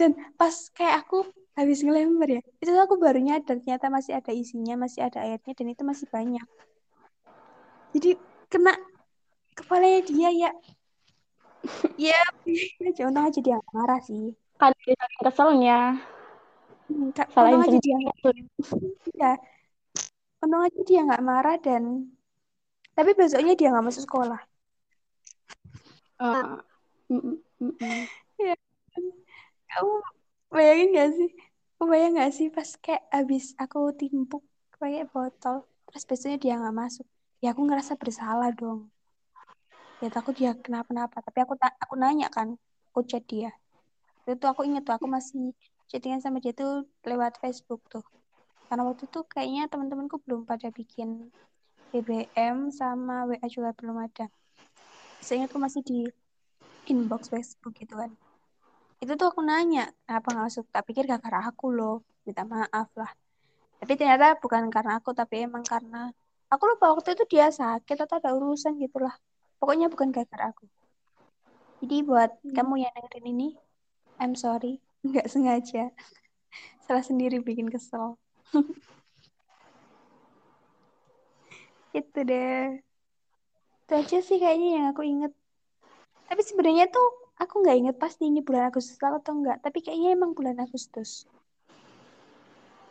Dan 0.00 0.16
pas 0.40 0.54
kayak 0.76 1.06
aku 1.06 1.28
habis 1.56 1.80
ngelempar 1.84 2.28
ya 2.36 2.40
itu 2.60 2.68
tuh 2.68 2.84
aku 2.84 3.00
baru 3.00 3.16
nyadar 3.16 3.56
ternyata 3.56 3.88
masih 3.88 4.12
ada 4.18 4.28
isinya 4.28 4.76
masih 4.76 5.08
ada 5.08 5.24
airnya 5.24 5.52
dan 5.56 5.66
itu 5.72 5.82
masih 5.88 6.06
banyak. 6.12 6.44
Jadi 7.96 8.10
kena 8.52 8.76
kepalanya 9.56 10.00
dia 10.04 10.28
ya. 10.30 10.50
Ya 11.96 12.20
aja 12.84 13.02
untung 13.08 13.24
aja 13.24 13.40
dia 13.40 13.56
marah 13.72 14.00
sih. 14.04 14.36
Kan 14.60 14.70
dia 14.84 14.94
keselnya. 15.24 15.98
Hmm, 16.86 17.10
Kak, 17.16 17.26
Salahin 17.34 17.58
untung 17.58 17.72
aja 17.72 17.78
dia 17.82 17.96
ya 19.16 19.32
untung 20.44 20.62
aja 20.62 20.80
dia 20.86 21.00
nggak 21.02 21.24
marah 21.24 21.56
dan 21.58 22.12
tapi 22.94 23.12
besoknya 23.12 23.52
dia 23.58 23.72
nggak 23.72 23.86
masuk 23.88 24.04
sekolah. 24.06 24.40
Ah, 26.16 26.64
mm, 27.12 27.36
mm, 27.60 27.72
mm. 27.76 28.02
ya 28.40 28.56
kamu 29.68 29.94
bayangin 30.48 30.96
gak 30.96 31.10
sih? 31.12 31.30
Kamu 31.76 31.86
bayang 31.92 32.12
gak 32.16 32.32
sih 32.32 32.48
pas 32.48 32.70
kayak 32.80 33.04
habis 33.12 33.52
aku 33.60 33.92
timpuk 34.00 34.40
pakai 34.80 35.04
botol 35.12 35.68
terus 35.84 36.04
besoknya 36.08 36.38
dia 36.40 36.54
nggak 36.56 36.72
masuk. 36.72 37.06
Ya 37.44 37.52
aku 37.52 37.68
ngerasa 37.68 38.00
bersalah 38.00 38.48
dong 38.56 38.88
ya 40.02 40.08
takut 40.16 40.34
dia 40.40 40.50
kenapa-napa. 40.64 41.16
Tapi 41.26 41.38
aku 41.44 41.54
ta- 41.60 41.76
aku 41.84 41.94
nanya 42.02 42.26
kan 42.36 42.48
aku 42.90 43.00
chat 43.10 43.22
dia. 43.32 43.50
Itu 44.28 44.46
aku 44.52 44.60
inget 44.68 44.82
tuh 44.86 44.94
aku 44.98 45.06
masih 45.16 45.42
chattingan 45.90 46.20
sama 46.24 46.38
dia 46.44 46.52
tuh 46.60 46.84
lewat 47.08 47.32
Facebook 47.42 47.80
tuh. 47.92 48.04
Karena 48.66 48.82
waktu 48.88 49.04
itu 49.08 49.20
kayaknya 49.32 49.62
teman-temanku 49.70 50.16
belum 50.24 50.40
pada 50.50 50.68
bikin 50.78 51.08
BBM 51.90 52.56
sama 52.80 53.14
WA 53.30 53.46
juga 53.46 53.70
belum 53.78 53.96
ada. 54.06 54.26
Seingatku 55.26 55.58
masih 55.66 55.82
di 55.86 55.98
inbox 56.92 57.22
Facebook 57.32 57.72
gitu 57.80 57.94
kan. 58.00 58.10
Itu 59.02 59.12
tuh 59.20 59.26
aku 59.30 59.40
nanya 59.50 59.92
kenapa 60.04 60.26
nggak 60.32 60.44
masuk? 60.48 60.64
Tak 60.74 60.82
pikir 60.88 61.04
gara-gara 61.10 61.38
aku 61.50 61.66
loh 61.76 61.94
minta 62.26 62.42
maaf 62.42 62.88
lah. 63.00 63.10
Tapi 63.78 63.92
ternyata 63.98 64.26
bukan 64.42 64.62
karena 64.74 64.92
aku 64.98 65.10
tapi 65.20 65.34
emang 65.46 65.62
karena 65.72 66.10
aku 66.52 66.62
lupa 66.70 66.84
waktu 66.94 67.14
itu 67.14 67.24
dia 67.32 67.46
sakit 67.52 67.96
atau 68.04 68.16
ada 68.18 68.30
urusan 68.38 68.72
gitulah 68.82 69.14
pokoknya 69.58 69.86
bukan 69.92 70.08
gara-gara 70.14 70.52
aku. 70.52 70.64
Jadi 71.84 71.96
buat 72.08 72.30
kamu 72.56 72.74
yang 72.82 72.92
dengerin 72.96 73.26
ini 73.36 73.48
I'm 74.20 74.32
sorry. 74.34 74.80
Nggak 75.06 75.28
sengaja. 75.28 75.92
Salah 76.86 77.04
sendiri 77.04 77.40
bikin 77.44 77.68
kesel. 77.68 78.16
Itu 81.98 82.20
deh. 82.24 82.80
Itu 83.86 83.92
aja 83.94 84.18
sih 84.18 84.38
kayaknya 84.42 84.68
yang 84.80 84.86
aku 84.92 85.02
inget. 85.06 85.32
Tapi 86.26 86.42
sebenarnya 86.42 86.90
tuh 86.90 87.06
aku 87.38 87.62
nggak 87.62 87.76
inget 87.76 87.96
pasti 88.02 88.26
ini 88.26 88.40
bulan 88.42 88.72
Agustus 88.72 88.98
atau 88.98 89.32
enggak 89.36 89.60
tapi 89.62 89.78
kayaknya 89.84 90.16
emang 90.16 90.32
bulan 90.32 90.56
Agustus. 90.58 91.28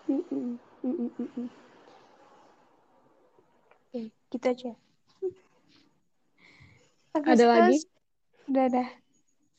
Mm, 0.08 0.22
mm, 0.32 0.58
mm, 0.86 1.10
mm. 1.20 1.48
Oke, 3.90 4.02
gitu 4.32 4.46
aja. 4.46 4.85
Ada 7.16 7.46
lagi? 7.48 7.80
Agustus, 7.80 7.88
udah 8.52 8.66
dah. 8.68 8.90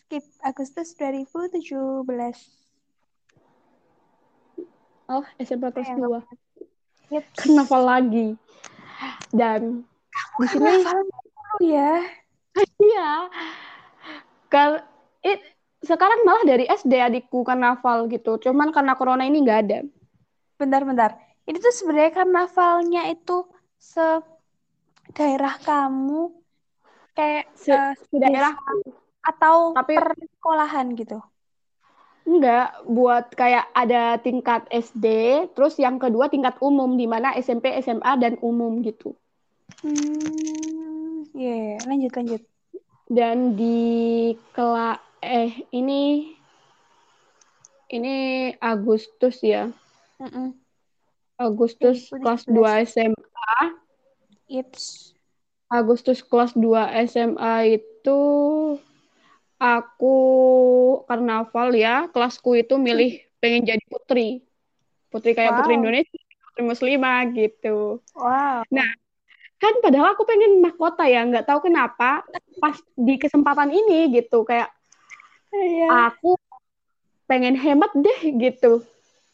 Skip 0.05 0.25
Agustus 0.45 0.88
2017. 1.01 2.05
Oh, 5.07 5.25
SMP 5.40 5.64
kelas 5.73 5.87
Sayang 5.88 6.05
2. 6.05 7.16
Yep. 7.16 7.25
Karnaval 7.38 7.83
lagi. 7.87 8.29
Dan 9.33 9.87
di 10.37 10.47
sini 10.53 10.69
Karnaval 10.85 11.01
dulu 11.09 11.57
ya. 11.64 11.92
iya. 12.92 13.11
Kal 14.53 14.85
it, 15.25 15.40
sekarang 15.81 16.29
malah 16.29 16.45
dari 16.45 16.69
SD 16.69 16.92
adikku 17.01 17.40
karnaval 17.47 18.11
gitu. 18.12 18.37
Cuman 18.42 18.69
karena 18.75 18.99
corona 18.99 19.25
ini 19.25 19.40
nggak 19.40 19.61
ada. 19.64 19.79
Bentar-bentar. 20.61 21.16
Ini 21.47 21.57
tuh 21.57 21.73
sebenarnya 21.73 22.12
karnavalnya 22.21 23.03
itu 23.14 23.47
se 23.79 24.03
daerah 25.14 25.55
kamu 25.62 26.45
kayak 27.16 27.48
Se, 27.57 27.72
eh, 27.72 27.96
di 28.12 28.18
daerah 28.20 28.52
atau 29.24 29.72
Tapi- 29.72 29.96
per 29.96 30.12
sekolahan 30.14 30.92
gitu. 30.94 31.18
enggak 32.26 32.83
buat 32.90 33.31
kayak 33.38 33.70
ada 33.70 34.18
tingkat 34.18 34.66
SD, 34.68 35.07
terus 35.55 35.79
yang 35.79 35.96
kedua 36.02 36.26
tingkat 36.26 36.59
umum 36.59 36.98
di 36.98 37.07
mana 37.07 37.31
SMP, 37.38 37.70
SMA 37.79 38.18
dan 38.18 38.35
umum 38.42 38.83
gitu. 38.83 39.14
Hmm, 39.83 41.22
ya 41.31 41.79
lanjut 41.87 42.12
lanjut. 42.12 42.42
Dan 43.07 43.55
di 43.55 44.35
kela 44.50 44.98
eh 45.22 45.55
ini 45.70 46.35
ini 47.94 48.14
Agustus 48.59 49.38
ya. 49.46 49.70
Mm-mm. 50.18 50.50
Agustus 51.38 52.11
2017. 52.11 52.22
kelas 52.26 52.42
2 52.50 52.70
SMA. 52.83 53.55
Ips. 54.50 55.15
Agustus 55.66 56.22
kelas 56.22 56.55
2 56.55 56.87
SMA 57.07 57.81
itu 57.81 58.20
aku 59.59 60.16
karnaval 61.08 61.75
ya, 61.75 62.06
kelasku 62.12 62.54
itu 62.54 62.79
milih 62.79 63.19
pengen 63.42 63.67
jadi 63.67 63.83
putri. 63.90 64.46
Putri 65.10 65.33
kayak 65.35 65.58
putri 65.58 65.75
Wow. 65.75 65.81
Indonesia, 65.83 66.19
putri 66.50 66.62
muslimah 66.62 67.21
gitu. 67.35 67.98
Wow. 68.14 68.62
Nah, 68.69 68.90
kan 69.56 69.75
padahal 69.81 70.12
aku 70.14 70.23
pengen 70.29 70.60
mahkota 70.60 71.08
ya, 71.08 71.25
nggak 71.25 71.46
tahu 71.48 71.67
kenapa 71.67 72.23
pas 72.60 72.77
di 72.94 73.17
kesempatan 73.17 73.73
ini 73.73 74.12
gitu 74.12 74.44
kayak 74.44 74.71
Iya. 75.56 76.12
aku 76.12 76.37
pengen 77.25 77.56
hemat 77.56 77.90
deh 77.96 78.21
gitu. 78.37 78.85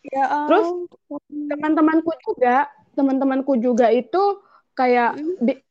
Ya 0.07 0.47
Terus 0.49 0.67
ampun. 0.71 1.23
teman-temanku 1.51 2.11
juga, 2.27 2.71
teman-temanku 2.95 3.53
juga 3.59 3.91
itu 3.91 4.39
kayak 4.73 5.19
Mm. 5.19 5.35
bi- 5.43 5.63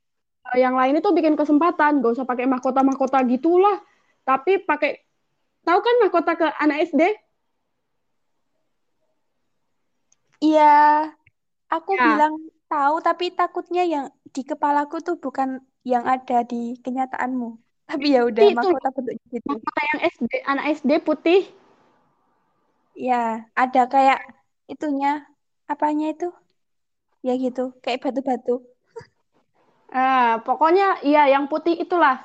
yang 0.58 0.76
lain 0.76 1.00
itu 1.00 1.10
bikin 1.14 1.36
kesempatan, 1.40 2.02
gak 2.04 2.12
usah 2.18 2.28
pakai 2.28 2.46
mahkota-mahkota 2.50 3.24
gitulah, 3.30 3.78
tapi 4.28 4.60
pakai 4.62 5.00
tahu 5.68 5.80
kan 5.86 5.96
mahkota 6.04 6.32
ke 6.40 6.48
anak 6.64 6.78
SD? 6.90 7.02
Iya, 10.42 10.62
aku 11.74 11.92
Ya. 11.98 12.04
bilang 12.08 12.34
tahu, 12.72 12.96
tapi 13.08 13.26
takutnya 13.38 13.82
yang 13.94 14.06
di 14.36 14.42
kepalaku 14.50 14.96
tuh 15.08 15.16
bukan 15.24 15.50
yang 15.92 16.04
ada 16.14 16.36
di 16.52 16.56
kenyataanmu. 16.84 17.48
Tapi 17.90 18.06
ya 18.16 18.22
udah 18.30 18.46
mahkota 18.58 18.88
bentuknya 18.96 19.28
gitu. 19.36 19.48
mahkota 19.52 19.82
yang 19.92 20.00
SD, 20.14 20.32
anak 20.52 20.66
SD 20.80 20.92
putih. 21.08 21.42
Ya, 23.08 23.16
ada 23.62 23.80
kayak 23.94 24.20
itunya, 24.72 25.10
apanya 25.72 26.06
itu? 26.14 26.26
Ya 27.28 27.34
gitu, 27.44 27.62
kayak 27.84 28.00
batu-batu. 28.04 28.52
Ah, 29.92 30.40
pokoknya 30.42 31.04
iya 31.04 31.28
yang 31.28 31.52
putih 31.52 31.76
itulah. 31.76 32.24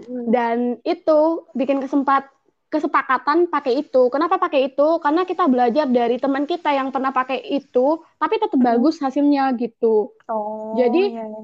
Mm. 0.00 0.24
Dan 0.32 0.56
itu 0.82 1.44
bikin 1.52 1.84
kesempat 1.84 2.32
kesepakatan 2.70 3.50
pakai 3.50 3.82
itu. 3.82 4.06
Kenapa 4.08 4.38
pakai 4.38 4.70
itu? 4.70 5.02
Karena 5.02 5.26
kita 5.26 5.50
belajar 5.50 5.90
dari 5.90 6.16
teman 6.16 6.46
kita 6.46 6.70
yang 6.70 6.94
pernah 6.94 7.10
pakai 7.10 7.42
itu, 7.42 8.00
tapi 8.16 8.38
tetap 8.38 8.56
Mm. 8.56 8.66
bagus 8.66 8.96
hasilnya 9.02 9.50
gitu. 9.58 10.14
Oh, 10.30 10.78
Jadi 10.78 11.18
ya, 11.18 11.26
ya. 11.26 11.42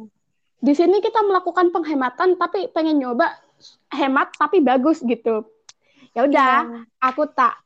di 0.62 0.72
sini 0.72 1.03
kita 1.03 1.20
melakukan 1.26 1.74
penghematan, 1.74 2.39
tapi 2.39 2.70
pengen 2.70 3.03
nyoba 3.03 3.28
hemat 3.91 4.32
tapi 4.39 4.62
bagus 4.62 5.03
gitu. 5.03 5.45
Ya 6.14 6.24
udah, 6.24 6.55
Iya. 6.64 6.80
aku 7.03 7.26
tak 7.28 7.59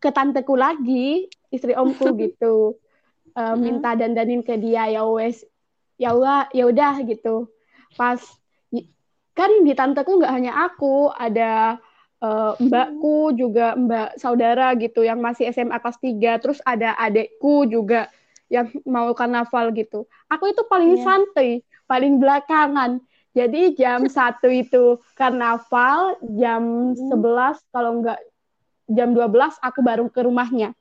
ke 0.00 0.10
tanteku 0.10 0.56
lagi, 0.58 1.28
istri 1.52 1.76
omku 1.76 2.02
gitu, 2.24 2.80
Mm. 3.36 3.56
minta 3.60 3.92
dandanin 3.92 4.40
ke 4.40 4.56
dia 4.56 4.88
ya 4.88 5.04
wes, 5.04 5.44
ya 5.96 6.14
udah, 6.14 6.48
ya 6.52 6.64
udah 6.68 6.94
gitu. 7.04 7.48
Pas 7.94 8.20
kan 9.32 9.50
di 9.64 9.72
tanteku 9.72 10.20
nggak 10.20 10.32
hanya 10.32 10.52
aku, 10.68 11.08
ada 11.12 11.80
eh, 12.22 12.52
mbakku 12.60 13.32
juga 13.34 13.74
mbak 13.74 14.20
saudara 14.20 14.76
gitu 14.76 15.02
yang 15.02 15.18
masih 15.18 15.48
SMA 15.50 15.80
kelas 15.80 15.98
3, 15.98 16.38
terus 16.38 16.60
ada 16.62 16.94
adekku 16.94 17.64
juga 17.66 18.12
yang 18.52 18.68
mau 18.84 19.08
karnaval 19.16 19.72
gitu. 19.72 20.04
Aku 20.28 20.52
itu 20.52 20.62
paling 20.68 21.00
Iya. 21.00 21.02
santai, 21.02 21.50
paling 21.88 22.20
belakangan. 22.20 23.00
Jadi 23.32 23.72
jam 23.80 24.04
satu 24.12 24.52
itu 24.52 25.00
karnaval, 25.16 26.20
jam 26.36 26.92
Hmm. 26.92 27.08
11 27.08 27.56
kalau 27.72 28.04
nggak 28.04 28.20
jam 28.92 29.16
12 29.16 29.56
aku 29.64 29.80
baru 29.80 30.04
ke 30.12 30.20
rumahnya. 30.28 30.76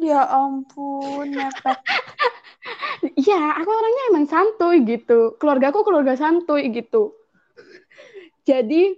Ya 0.00 0.24
ampun, 0.24 1.28
mepet. 1.36 1.78
Iya, 3.00 3.56
aku 3.56 3.70
orangnya 3.72 4.04
emang 4.12 4.26
santuy 4.28 4.84
gitu. 4.84 5.36
Keluargaku 5.40 5.88
keluarga 5.88 6.20
santuy 6.20 6.68
gitu. 6.68 7.16
Jadi 8.44 8.92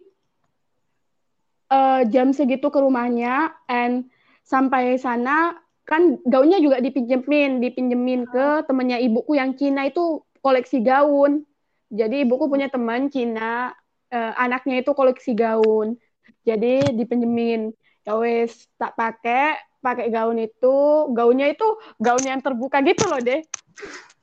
eh, 1.70 2.02
jam 2.10 2.34
segitu 2.34 2.66
ke 2.66 2.78
rumahnya, 2.82 3.54
and 3.70 4.10
sampai 4.42 4.98
sana 4.98 5.54
kan 5.86 6.18
gaunnya 6.26 6.58
juga 6.58 6.82
dipinjemin, 6.82 7.62
dipinjemin 7.62 8.26
ke 8.26 8.66
temennya 8.66 8.98
ibuku 8.98 9.38
yang 9.38 9.54
Cina 9.54 9.86
itu 9.86 10.22
koleksi 10.42 10.82
gaun. 10.82 11.46
Jadi 11.94 12.26
ibuku 12.26 12.50
punya 12.50 12.66
teman 12.66 13.06
Cina, 13.06 13.70
eh, 14.10 14.32
anaknya 14.34 14.82
itu 14.82 14.90
koleksi 14.98 15.38
gaun. 15.38 15.94
Jadi 16.42 16.94
dipinjemin. 16.98 17.70
Ya 18.02 18.18
wes, 18.18 18.66
tak 18.82 18.98
pakai, 18.98 19.62
pakai 19.82 20.08
gaun 20.08 20.38
itu. 20.38 20.74
Gaunnya 21.12 21.50
itu 21.52 21.66
gaun 21.98 22.24
yang 22.24 22.40
terbuka 22.40 22.80
gitu 22.86 23.04
loh 23.10 23.20
deh. 23.20 23.42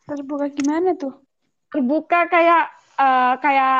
Terbuka 0.07 0.49
gimana 0.49 0.95
tuh? 0.95 1.19
Terbuka 1.69 2.25
kayak 2.31 2.71
eh, 2.97 3.33
kayak 3.43 3.79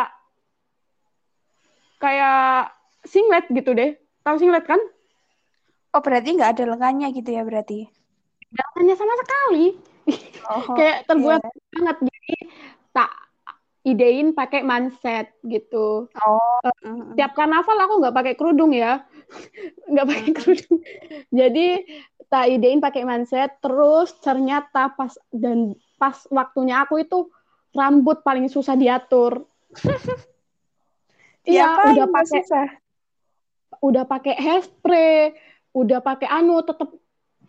kayak 1.98 2.76
singlet 3.08 3.48
gitu 3.50 3.72
deh. 3.74 3.96
Tahu 4.22 4.36
singlet 4.38 4.68
kan? 4.68 4.80
Oh, 5.90 6.02
berarti 6.06 6.38
nggak 6.38 6.54
ada 6.60 6.64
lengannya 6.70 7.10
gitu 7.18 7.34
ya 7.34 7.42
berarti? 7.42 7.90
Hanya 8.78 8.94
sama 8.94 9.14
sekali. 9.18 9.74
Oh, 10.46 10.64
kayak 10.78 11.10
terbuat 11.10 11.42
iya. 11.42 11.52
banget 11.74 11.98
jadi 12.06 12.36
tak 12.94 13.12
idein 13.86 14.28
pakai 14.38 14.62
manset 14.62 15.34
gitu. 15.42 16.10
Oh, 16.14 16.62
mm-mm. 16.86 17.18
Tiap 17.18 17.34
karnaval 17.34 17.78
aku 17.80 17.94
nggak 18.06 18.16
pakai 18.16 18.34
kerudung 18.38 18.76
ya, 18.76 19.02
nggak 19.90 20.06
pakai 20.08 20.32
kerudung. 20.36 20.80
Jadi 21.30 21.68
tak 22.30 22.46
idein 22.50 22.82
pakai 22.82 23.04
manset. 23.06 23.58
Terus 23.62 24.14
ternyata 24.22 24.94
pas 24.94 25.14
dan 25.34 25.74
pas 25.98 26.16
waktunya 26.30 26.82
aku 26.84 27.02
itu 27.02 27.30
rambut 27.74 28.22
paling 28.26 28.50
susah 28.50 28.76
diatur. 28.76 29.46
Iya, 31.50 31.66
Diapain 31.66 31.82
udah 31.82 32.06
nggak 32.06 32.14
pakai 32.14 32.42
udah 33.80 34.04
pakai 34.06 34.36
hairspray, 34.36 35.34
udah 35.74 36.00
pakai 36.04 36.28
anu, 36.28 36.62
tetep 36.62 36.90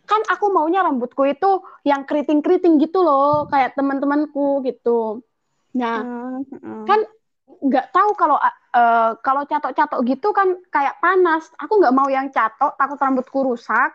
kan 0.07 0.21
aku 0.27 0.51
maunya 0.51 0.83
rambutku 0.83 1.23
itu 1.27 1.61
yang 1.87 2.03
keriting-keriting 2.07 2.81
gitu 2.81 3.03
loh, 3.03 3.47
kayak 3.47 3.77
teman-temanku 3.77 4.63
gitu. 4.65 5.21
Nah, 5.77 6.03
Hmm, 6.03 6.43
mm-mm. 6.51 6.83
kan 6.87 6.99
nggak 7.61 7.93
tahu 7.93 8.17
kalau 8.17 8.37
eh, 8.73 9.11
kalau 9.21 9.45
catok-catok 9.45 10.01
gitu 10.09 10.33
kan 10.33 10.57
kayak 10.73 10.97
panas. 10.97 11.47
Aku 11.61 11.77
nggak 11.77 11.95
mau 11.95 12.09
yang 12.09 12.33
catok, 12.33 12.73
takut 12.75 12.97
rambutku 12.97 13.45
rusak. 13.45 13.93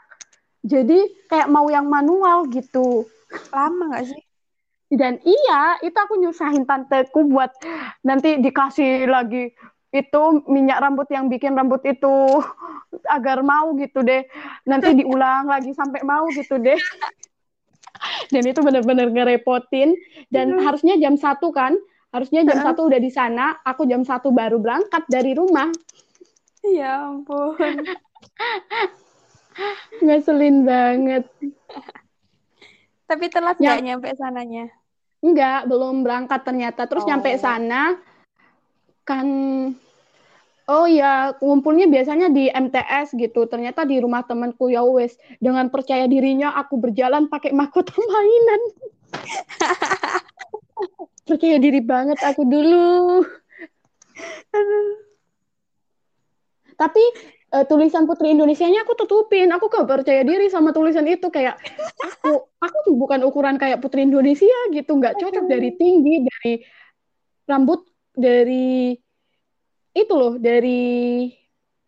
Jadi 0.66 1.26
kayak 1.30 1.50
mau 1.50 1.66
yang 1.70 1.86
manual 1.86 2.46
gitu. 2.50 3.06
lama 3.50 3.90
nggak 3.90 4.06
sih? 4.06 4.22
Dan 4.86 5.18
iya, 5.26 5.82
itu 5.82 5.98
aku 5.98 6.14
nyusahin 6.14 6.62
tanteku 6.62 7.26
buat 7.26 7.50
nanti 8.06 8.38
dikasih 8.38 9.10
lagi 9.10 9.50
itu 9.90 10.22
minyak 10.46 10.78
rambut 10.78 11.08
yang 11.10 11.26
bikin 11.26 11.58
rambut 11.58 11.82
itu 11.82 12.38
agar 13.16 13.42
mau 13.42 13.74
gitu 13.74 14.06
deh. 14.06 14.22
Nanti 14.62 14.94
diulang 15.02 15.50
lagi 15.50 15.74
sampai 15.74 16.06
mau 16.06 16.30
gitu 16.30 16.62
deh. 16.62 16.78
Dan 18.32 18.44
itu 18.46 18.60
benar-benar 18.62 19.10
ngerepotin. 19.10 19.96
Dan 20.30 20.54
Aduh. 20.54 20.62
harusnya 20.62 20.94
jam 21.00 21.16
satu 21.16 21.50
kan, 21.50 21.74
harusnya 22.16 22.40
jam 22.42 22.58
satu 22.64 22.88
udah 22.88 22.96
di 22.96 23.12
sana. 23.12 23.60
Aku 23.60 23.84
jam 23.84 24.00
satu 24.02 24.32
baru 24.32 24.56
berangkat 24.56 25.04
dari 25.06 25.36
rumah. 25.36 25.68
Ya 26.64 27.06
ampun. 27.06 27.54
Ngeselin 30.04 30.64
banget. 30.64 31.28
Tapi 33.06 33.24
telat 33.30 33.56
Ya. 33.60 33.76
nggak 33.76 33.84
nyampe 33.84 34.08
sananya? 34.16 34.66
Enggak, 35.22 35.68
belum 35.70 36.02
berangkat 36.02 36.40
ternyata. 36.42 36.84
Terus 36.84 37.04
Oh. 37.04 37.08
nyampe 37.08 37.30
sana 37.38 37.96
kan 39.06 39.26
oh 40.66 40.86
ya, 40.90 41.30
ngumpulnya 41.38 41.86
biasanya 41.86 42.28
di 42.28 42.50
MTS 42.50 43.14
gitu. 43.14 43.46
Ternyata 43.46 43.86
di 43.86 44.02
rumah 44.02 44.26
temanku 44.26 44.68
ya 44.68 44.82
wes. 44.82 45.14
Dengan 45.38 45.70
percaya 45.70 46.04
dirinya 46.04 46.52
aku 46.58 46.76
berjalan 46.82 47.30
pakai 47.30 47.54
mahkota 47.54 47.94
mainan. 48.12 48.62
percaya 51.26 51.58
diri 51.58 51.82
banget 51.82 52.22
aku 52.22 52.46
dulu. 52.46 53.26
Tapi 56.76 57.04
eh, 57.50 57.64
tulisan 57.66 58.06
Putri 58.06 58.30
Indonesianya 58.32 58.86
aku 58.86 58.94
tutupin. 58.94 59.50
Aku 59.50 59.66
gak 59.66 59.88
percaya 59.90 60.22
diri 60.22 60.46
sama 60.46 60.70
tulisan 60.70 61.04
itu 61.10 61.26
kayak 61.28 61.58
aku 61.98 62.46
aku 62.62 62.78
bukan 62.94 63.26
ukuran 63.26 63.58
kayak 63.58 63.82
Putri 63.82 64.06
Indonesia 64.06 64.70
gitu, 64.70 64.96
nggak 64.96 65.18
cocok 65.18 65.44
dari 65.50 65.74
tinggi, 65.74 66.22
dari 66.22 66.52
rambut, 67.50 67.82
dari 68.14 68.94
itu 69.96 70.12
loh, 70.12 70.36
dari 70.36 71.26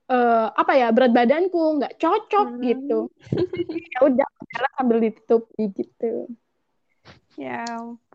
eh, 0.09 0.47
apa 0.49 0.73
ya 0.73 0.89
berat 0.91 1.13
badanku 1.13 1.79
nggak 1.79 2.01
cocok 2.01 2.49
Hmm. 2.59 2.63
gitu. 2.65 2.99
Ya 3.99 4.05
udah, 4.05 4.29
sambil 4.79 4.99
ditutupi 5.03 5.75
gitu. 5.75 6.31
Ya 7.35 7.67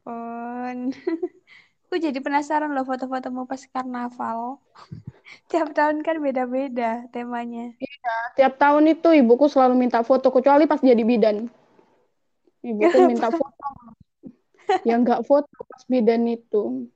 ampun. 0.03 0.91
Aku 1.87 1.95
jadi 2.01 2.19
penasaran 2.19 2.73
loh 2.73 2.83
foto-fotomu 2.83 3.45
pas 3.47 3.61
karnaval. 3.69 4.59
Tiap 5.49 5.71
tahun 5.71 6.03
kan 6.03 6.19
beda-beda 6.19 7.07
temanya. 7.13 7.71
Tiap 8.35 8.57
tahun 8.59 8.97
itu 8.97 9.13
ibuku 9.13 9.45
selalu 9.47 9.77
minta 9.77 10.01
foto, 10.03 10.33
kecuali 10.33 10.67
pas 10.67 10.81
jadi 10.81 10.99
bidan. 11.05 11.47
Ibuku 12.63 12.97
minta 13.09 13.29
foto. 13.31 13.67
Ya 14.83 14.99
nggak 14.99 15.23
foto 15.23 15.55
pas 15.69 15.83
bidan 15.87 16.27
itu. 16.27 16.89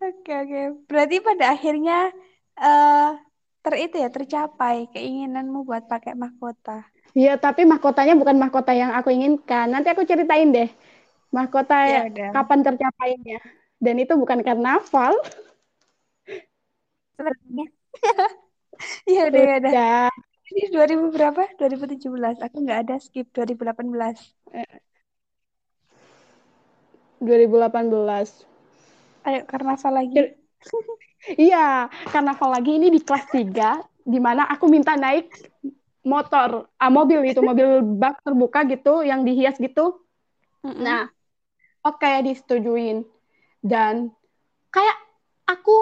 Oke, 0.00 0.32
oke. 0.32 0.60
Berarti 0.88 1.16
pada 1.20 1.52
akhirnya 1.52 2.12
eh 2.60 3.10
ter 3.60 3.74
itu 3.76 3.96
ya 4.00 4.08
tercapai 4.08 4.88
keinginanmu 4.92 5.64
buat 5.68 5.84
pakai 5.88 6.16
mahkota. 6.16 6.88
Iya, 7.10 7.36
tapi 7.42 7.66
mahkotanya 7.66 8.14
bukan 8.14 8.38
mahkota 8.38 8.70
yang 8.70 8.94
aku 8.94 9.10
inginkan. 9.10 9.66
Nanti 9.74 9.90
aku 9.90 10.06
ceritain 10.06 10.54
deh. 10.54 10.70
Mahkota 11.30 11.76
Ya 11.86 12.02
kapan 12.34 12.60
tercapainya. 12.66 13.38
Dan 13.80 13.96
itu 14.02 14.12
bukan 14.18 14.42
karnaval. 14.44 15.14
Sebenarnya. 17.16 17.66
Ya 19.04 19.28
udah, 19.28 19.42
ya 19.44 19.54
udah. 19.60 20.08
Ini 20.48 20.72
2000 20.72 21.12
berapa? 21.12 21.42
2017. 21.60 22.40
Aku 22.40 22.64
nggak 22.64 22.80
ada 22.88 22.94
skip 22.96 23.28
2018. 23.36 24.16
2018. 27.20 28.28
Ayo 29.28 29.44
karnaval 29.44 29.92
lagi. 30.00 30.16
Iya, 31.20 31.92
karnaval 32.08 32.48
lagi 32.48 32.80
ini 32.80 32.88
di 32.88 33.04
kelas 33.04 33.28
3, 33.28 33.76
di 34.00 34.16
mana 34.16 34.48
aku 34.48 34.72
minta 34.72 34.96
naik 34.96 35.28
motor, 36.00 36.64
ah, 36.80 36.88
mobil 36.88 37.28
itu, 37.28 37.44
mobil 37.44 37.84
bak 37.84 38.24
terbuka 38.24 38.64
gitu, 38.64 39.04
yang 39.04 39.20
dihias 39.20 39.60
gitu. 39.60 40.00
Mm-mm. 40.64 40.80
Nah, 40.80 41.12
oke 41.82 42.12
disetujuin. 42.24 43.04
Dan 43.60 44.08
kayak 44.72 44.96
aku 45.44 45.76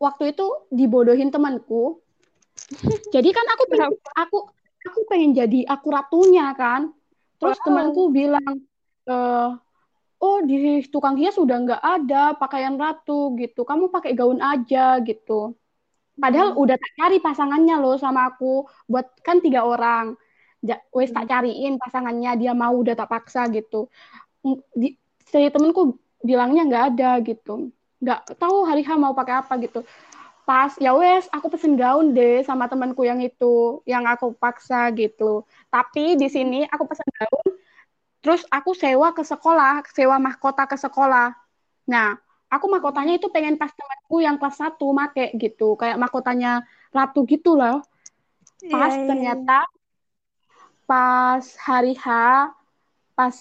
waktu 0.00 0.32
itu 0.32 0.46
dibodohin 0.72 1.28
temanku. 1.28 2.00
Jadi 3.14 3.28
kan 3.34 3.46
aku 3.56 3.62
pengen, 3.68 3.90
aku 4.14 4.38
aku 4.80 5.00
pengen 5.10 5.36
jadi 5.36 5.66
aku 5.66 5.86
ratunya 5.92 6.54
kan. 6.56 6.94
Terus 7.36 7.56
Wow. 7.60 7.66
temanku 7.66 8.02
bilang, 8.12 8.54
eh, 9.04 9.48
oh 10.20 10.38
di 10.44 10.84
tukang 10.88 11.16
hias 11.16 11.36
sudah 11.36 11.56
nggak 11.56 11.82
ada 11.82 12.36
pakaian 12.36 12.76
ratu 12.76 13.34
gitu. 13.36 13.64
Kamu 13.64 13.88
pakai 13.88 14.12
gaun 14.12 14.38
aja 14.40 15.00
gitu. 15.04 15.56
Padahal 16.20 16.52
Hmm. 16.52 16.62
udah 16.62 16.76
tak 16.76 16.92
cari 17.00 17.16
pasangannya 17.16 17.80
loh 17.80 17.96
sama 17.96 18.28
aku. 18.28 18.68
Buat 18.84 19.24
kan 19.24 19.40
tiga 19.40 19.64
orang. 19.64 20.14
Ja- 20.60 20.84
wes 20.92 21.08
tak 21.08 21.24
Hmm. 21.24 21.32
cariin 21.32 21.74
pasangannya 21.80 22.36
dia 22.36 22.52
mau 22.52 22.76
udah 22.76 22.92
tak 22.92 23.08
paksa 23.08 23.48
gitu. 23.48 23.88
Di, 24.76 24.92
si 25.30 25.38
temenku 25.54 25.96
bilangnya 26.20 26.62
nggak 26.68 26.84
ada 26.94 27.10
gitu. 27.22 27.70
Nggak 28.02 28.36
tahu 28.36 28.66
hari 28.66 28.82
H 28.82 28.90
mau 28.98 29.14
pakai 29.14 29.34
apa 29.40 29.54
gitu. 29.62 29.80
Pas 30.48 30.74
ya 30.82 30.90
wes 30.98 31.30
aku 31.30 31.46
pesen 31.52 31.78
gaun 31.78 32.10
deh 32.10 32.42
sama 32.42 32.66
temanku 32.66 33.06
yang 33.06 33.22
itu 33.22 33.80
yang 33.86 34.04
aku 34.10 34.34
paksa 34.34 34.90
gitu. 34.98 35.46
Tapi 35.70 36.18
di 36.18 36.26
sini 36.26 36.66
aku 36.66 36.84
pesen 36.90 37.06
gaun 37.14 37.48
terus 38.20 38.44
aku 38.52 38.76
sewa 38.76 39.16
ke 39.16 39.24
sekolah, 39.24 39.80
sewa 39.96 40.20
mahkota 40.20 40.68
ke 40.68 40.76
sekolah. 40.76 41.32
Nah, 41.88 42.20
aku 42.52 42.66
mahkotanya 42.68 43.16
itu 43.16 43.32
pengen 43.32 43.56
pas 43.56 43.72
temanku 43.72 44.20
yang 44.20 44.36
kelas 44.36 44.60
1 44.60 44.86
make 44.92 45.32
gitu, 45.40 45.78
kayak 45.80 45.96
mahkotanya 45.96 46.68
ratu 46.92 47.24
gitu 47.24 47.56
loh. 47.56 47.80
Pas 48.68 48.92
iya, 48.92 49.00
iya. 49.00 49.08
ternyata 49.08 49.58
pas 50.84 51.44
hari 51.64 51.96
H, 51.96 52.06
pas 53.16 53.34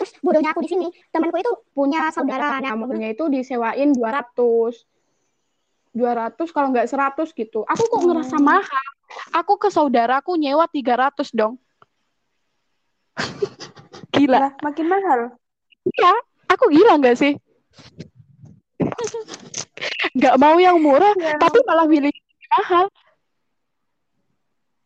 terus 0.00 0.16
bodohnya 0.24 0.56
aku 0.56 0.64
di 0.64 0.70
sini, 0.72 0.86
temanku 1.12 1.36
itu 1.36 1.52
punya 1.76 2.08
saudara, 2.08 2.56
nah 2.56 2.72
mobilnya 2.72 3.12
itu 3.12 3.28
disewain 3.28 3.92
200. 3.92 4.88
200 5.92 6.54
kalau 6.54 6.72
nggak 6.72 6.88
100 6.88 7.36
gitu. 7.36 7.60
Aku 7.68 7.82
kok 7.84 8.00
ngerasa 8.00 8.40
Hmm. 8.40 8.46
mahal. 8.48 8.88
Aku 9.36 9.60
ke 9.60 9.68
saudaraku 9.68 10.38
nyewa 10.38 10.64
300 10.64 11.28
dong. 11.34 11.60
Gila. 14.16 14.38
Lah, 14.38 14.52
makin 14.62 14.86
mahal. 14.88 15.20
Iya, 15.92 16.12
aku 16.46 16.70
gila 16.70 16.96
nggak 16.96 17.18
sih? 17.18 17.32
Nggak 20.16 20.36
mau 20.38 20.56
yang 20.56 20.80
murah, 20.80 21.12
Ya. 21.18 21.36
tapi 21.36 21.60
malah 21.66 21.84
milih 21.84 22.14
mahal. 22.56 22.86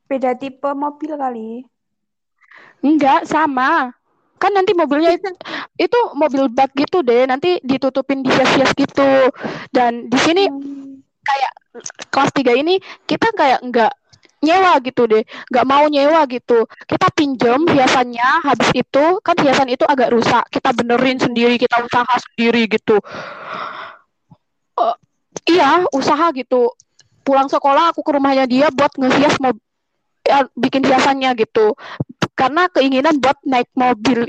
Beda 0.05 0.35
tipe 0.35 0.71
mobil 0.73 1.13
kali. 1.15 1.51
Enggak, 2.81 3.25
sama. 3.25 3.93
Kan 4.39 4.51
nanti 4.53 4.75
mobilnya 4.77 5.15
itu, 5.79 6.01
mobil 6.19 6.51
bak 6.51 6.75
gitu 6.77 7.01
deh, 7.01 7.25
nanti 7.25 7.63
ditutupin 7.63 8.21
dihias-hias 8.21 8.73
gitu. 8.77 9.31
Dan 9.71 10.11
di 10.11 10.19
sini 10.21 10.45
kayak 11.25 11.53
kelas 12.13 12.31
3 12.37 12.53
ini 12.53 12.77
kita 13.09 13.33
kayak 13.33 13.65
nggak 13.65 13.93
nyewa 14.45 14.77
gitu 14.85 15.09
deh, 15.09 15.25
nggak 15.49 15.65
mau 15.65 15.89
nyewa 15.89 16.21
gitu. 16.29 16.69
Kita 16.85 17.09
pinjem 17.17 17.65
hiasannya, 17.65 18.45
habis 18.45 18.71
itu 18.77 19.05
kan 19.25 19.37
hiasan 19.41 19.73
itu 19.73 19.89
agak 19.89 20.13
rusak, 20.13 20.45
kita 20.53 20.77
benerin 20.77 21.17
sendiri, 21.17 21.57
kita 21.57 21.81
usaha 21.81 22.15
sendiri 22.29 22.69
gitu. 22.69 23.01
Eh, 24.77 24.97
iya, 25.49 25.89
usaha 25.97 26.29
gitu. 26.37 26.77
Pulang 27.25 27.49
sekolah 27.49 27.97
aku 27.97 28.05
ke 28.05 28.11
rumahnya 28.21 28.45
dia 28.45 28.69
buat 28.69 28.93
ngehias 29.01 29.41
mobil, 29.41 29.65
bikin 30.61 30.85
hiasannya 30.85 31.33
gitu. 31.41 31.73
Karena 32.35 32.67
keinginan 32.71 33.19
buat 33.23 33.39
naik 33.47 33.71
mobil. 33.79 34.27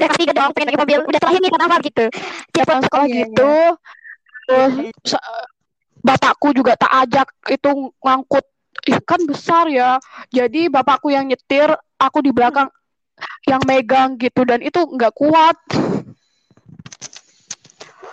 Udah 0.00 0.06
kelas 0.08 0.18
tiga 0.20 0.32
dong, 0.32 0.50
pengen 0.54 0.66
naik 0.72 0.80
mobil. 0.80 0.98
Udah 1.04 1.20
terakhir 1.20 1.40
nih 1.42 1.52
kenapa 1.52 1.74
gitu. 1.84 2.04
Tiap 2.54 2.64
pulang 2.68 2.84
sekolah 2.86 3.06
Iya, 3.06 3.16
gitu. 3.26 3.50
Terus 4.46 4.72
sa- 5.06 5.26
bapakku 6.00 6.48
juga 6.56 6.72
tak 6.78 6.92
ajak 7.06 7.28
itu 7.52 7.70
ngangkut. 8.00 8.44
Ih, 8.88 9.00
kan 9.04 9.20
besar 9.28 9.68
ya. 9.68 10.00
Jadi 10.32 10.70
bapakku 10.72 11.12
yang 11.12 11.28
nyetir, 11.28 11.68
aku 12.00 12.24
di 12.24 12.30
belakang 12.32 12.70
yang 13.44 13.60
megang 13.68 14.16
gitu 14.16 14.46
dan 14.48 14.64
itu 14.64 14.80
nggak 14.80 15.12
kuat. 15.12 15.56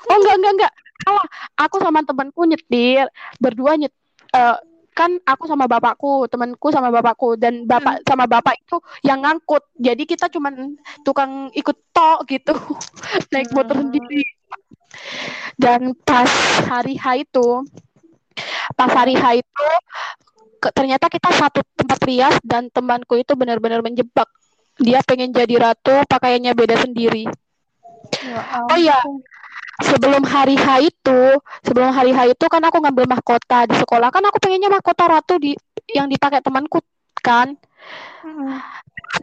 Oh 0.07 0.15
enggak 0.19 0.35
enggak 0.39 0.53
enggak. 0.55 0.73
Salah. 1.03 1.27
Aku 1.63 1.75
sama 1.79 1.99
temanku 2.03 2.41
nyetir, 2.47 3.05
berdua 3.39 3.79
nyet 3.79 3.93
eh, 4.35 4.57
kan 4.97 5.13
aku 5.29 5.45
sama 5.45 5.69
bapakku, 5.69 6.25
temanku 6.25 6.73
sama 6.73 6.89
bapakku 6.89 7.37
dan 7.37 7.69
bapak 7.69 8.01
sama 8.01 8.25
bapak 8.25 8.57
itu 8.57 8.81
yang 9.05 9.21
ngangkut. 9.21 9.61
Jadi 9.77 10.09
kita 10.09 10.25
cuman 10.33 10.73
tukang 11.05 11.53
ikut 11.53 11.77
tok 11.93 12.25
gitu. 12.25 12.57
Naik 13.31 13.53
motor 13.53 13.77
Hmm. 13.77 13.93
sendiri. 13.93 14.25
Dan 15.53 15.93
pas 16.01 16.29
hari 16.65 16.97
H 16.97 17.05
itu, 17.21 17.47
pas 18.73 18.89
hari 18.89 19.13
H 19.13 19.37
itu 19.37 19.67
ke- 20.57 20.73
ternyata 20.73 21.05
kita 21.13 21.29
satu 21.29 21.61
tempat 21.77 21.99
rias 22.01 22.35
dan 22.41 22.73
temanku 22.73 23.21
itu 23.21 23.37
benar-benar 23.37 23.85
menjebak. 23.85 24.25
Dia 24.81 25.05
pengen 25.05 25.29
jadi 25.29 25.57
ratu, 25.61 26.05
pakaiannya 26.09 26.53
beda 26.57 26.77
sendiri. 26.81 27.29
Ya 28.25 28.41
Oh 28.69 28.77
iya. 28.77 28.97
Sebelum 29.81 30.23
hari 30.25 30.55
H 30.57 30.67
itu, 30.83 31.21
sebelum 31.65 31.93
hari 31.93 32.11
H 32.13 32.33
itu 32.33 32.45
kan 32.49 32.61
aku 32.65 32.77
ngambil 32.81 33.05
mahkota 33.09 33.65
di 33.69 33.75
sekolah. 33.77 34.09
Kan 34.09 34.23
aku 34.25 34.37
pengennya 34.41 34.69
mahkota 34.71 35.05
ratu 35.09 35.37
di 35.37 35.53
yang 35.93 36.09
dipakai 36.09 36.41
temanku 36.41 36.81
kan. 37.21 37.55
Mm-mm. 38.25 38.57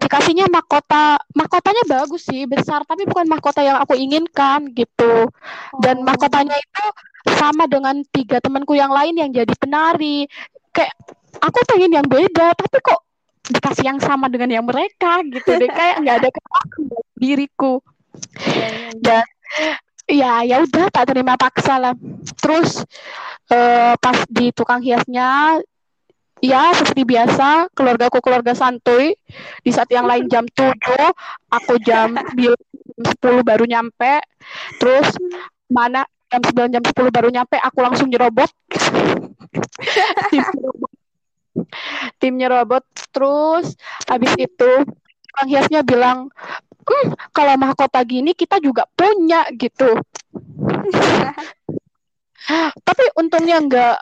Dikasihnya 0.01 0.49
mahkota, 0.49 1.21
mahkotanya 1.37 1.85
bagus 1.87 2.25
sih, 2.27 2.49
besar, 2.49 2.83
tapi 2.89 3.05
bukan 3.05 3.29
mahkota 3.29 3.61
yang 3.63 3.79
aku 3.79 3.95
inginkan 3.95 4.73
gitu. 4.73 5.29
Dan 5.79 6.03
Oh. 6.03 6.05
mahkotanya 6.09 6.57
itu 6.57 6.85
sama 7.37 7.69
dengan 7.69 8.01
tiga 8.11 8.41
temanku 8.41 8.75
yang 8.77 8.91
lain 8.93 9.15
yang 9.17 9.31
jadi 9.31 9.55
penari. 9.57 10.27
Kayak 10.75 10.95
aku 11.41 11.59
pengen 11.69 11.93
yang 12.01 12.07
beda, 12.09 12.57
tapi 12.57 12.79
kok 12.81 13.01
dikasih 13.53 13.85
yang 13.87 13.99
sama 14.01 14.27
dengan 14.33 14.51
yang 14.61 14.65
mereka 14.67 15.21
gitu 15.29 15.51
deh. 15.61 15.71
Kayak 15.71 15.97
nggak 16.03 16.17
ada 16.25 16.29
dalam 16.37 16.67
diriku. 17.21 17.81
Iya, 19.05 19.23
iya, 20.09 20.45
ya 20.45 20.57
udah 20.65 20.87
tak 20.93 21.13
terima 21.13 21.35
paksa 21.37 21.81
lah. 21.81 21.95
Terus 22.39 22.85
eh, 23.51 23.95
pas 23.99 24.19
di 24.29 24.53
tukang 24.53 24.81
hiasnya 24.81 25.61
ya 26.45 26.77
seperti 26.77 27.09
biasa 27.09 27.73
keluargaku 27.73 28.21
keluarga 28.21 28.53
santuy 28.53 29.17
di 29.65 29.71
saat 29.73 29.89
yang 29.89 30.05
lain 30.05 30.29
jam 30.29 30.45
7 30.45 30.77
aku 31.49 31.75
jam 31.81 32.13
9, 32.37 32.37
jam 32.37 33.15
10 33.17 33.41
baru 33.49 33.65
nyampe. 33.65 34.21
Terus 34.77 35.09
mana 35.73 36.05
jam 36.29 36.43
9 36.45 36.75
jam 36.75 36.83
10 36.85 37.17
baru 37.17 37.29
nyampe 37.33 37.57
aku 37.57 37.79
langsung 37.81 38.09
nyerobot. 38.13 38.51
Tim 40.33 40.45
nyerobot. 40.53 40.93
Tim 42.21 42.35
nyerobot. 42.37 42.85
Terus 43.15 43.73
habis 44.05 44.33
itu 44.37 44.71
tukang 45.35 45.49
hiasnya 45.49 45.81
bilang 45.83 46.29
"Hmm, 46.85 47.17
kalau 47.33 47.55
mahkota 47.57 48.05
gini 48.05 48.37
kita 48.37 48.61
juga 48.61 48.85
punya 48.93 49.49
gitu 49.57 49.89
tapi 52.87 53.05
untungnya 53.17 53.57
nggak 53.65 53.97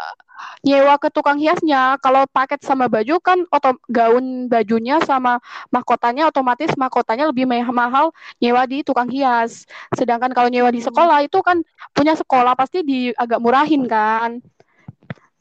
nyewa 0.66 0.95
ke 0.99 1.09
tukang 1.11 1.39
hiasnya. 1.39 1.99
Kalau 2.03 2.26
paket 2.30 2.62
sama 2.62 2.87
baju 2.91 3.18
kan 3.22 3.47
otom 3.51 3.78
gaun 3.91 4.47
bajunya 4.51 4.99
sama 5.03 5.39
mahkotanya 5.70 6.30
otomatis 6.30 6.74
mahkotanya 6.78 7.30
lebih 7.30 7.47
mah- 7.47 7.74
mahal 7.74 8.11
nyewa 8.43 8.66
di 8.66 8.83
tukang 8.83 9.11
hias. 9.11 9.66
Sedangkan 9.95 10.35
kalau 10.35 10.51
nyewa 10.51 10.70
di 10.74 10.83
Hmm. 10.83 10.89
sekolah 10.91 11.18
itu 11.26 11.39
kan 11.43 11.62
punya 11.95 12.14
sekolah 12.18 12.55
pasti 12.59 12.83
di 12.83 13.11
agak 13.14 13.39
murahin 13.43 13.87
kan. 13.87 14.43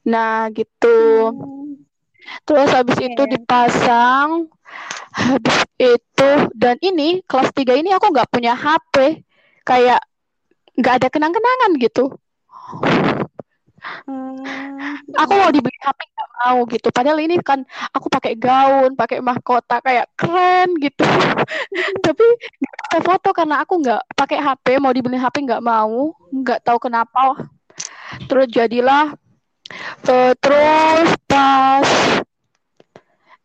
Nah, 0.05 0.49
gitu. 0.53 1.29
Hmm. 1.29 1.77
Terus 2.45 2.69
habis 2.73 2.97
itu 3.01 3.21
dipasang 3.25 4.49
habis 5.11 5.59
itu 5.77 6.31
dan 6.55 6.79
ini 6.79 7.19
kelas 7.27 7.51
3 7.51 7.81
ini 7.81 7.89
aku 7.91 8.11
nggak 8.11 8.29
punya 8.31 8.55
HP. 8.55 9.23
Kayak 9.61 10.01
nggak 10.75 10.93
ada 11.03 11.07
kenang-kenangan 11.11 11.71
gitu. 11.77 12.15
Hmm. 13.81 14.37
aku 15.17 15.33
mau 15.41 15.49
dibeli 15.49 15.73
HP 15.81 15.99
nggak 16.05 16.29
mau 16.45 16.57
gitu 16.69 16.87
padahal 16.93 17.17
ini 17.17 17.41
kan 17.41 17.65
aku 17.89 18.13
pakai 18.13 18.37
gaun 18.37 18.93
pakai 18.93 19.25
mahkota 19.25 19.81
kayak 19.81 20.05
keren 20.13 20.77
gitu 20.77 21.01
tapi 22.05 22.25
nggak 22.61 22.77
bisa 22.77 22.97
foto 23.01 23.33
karena 23.33 23.65
aku 23.65 23.81
nggak 23.81 24.01
pakai 24.13 24.37
HP 24.37 24.77
mau 24.77 24.93
dibeli 24.93 25.17
HP 25.17 25.49
nggak 25.49 25.65
mau 25.65 26.13
nggak 26.29 26.61
tahu 26.61 26.77
kenapa 26.77 27.41
terus 28.29 28.45
jadilah 28.53 29.17
eh, 30.05 30.33
terus 30.37 31.09
pas 31.25 31.87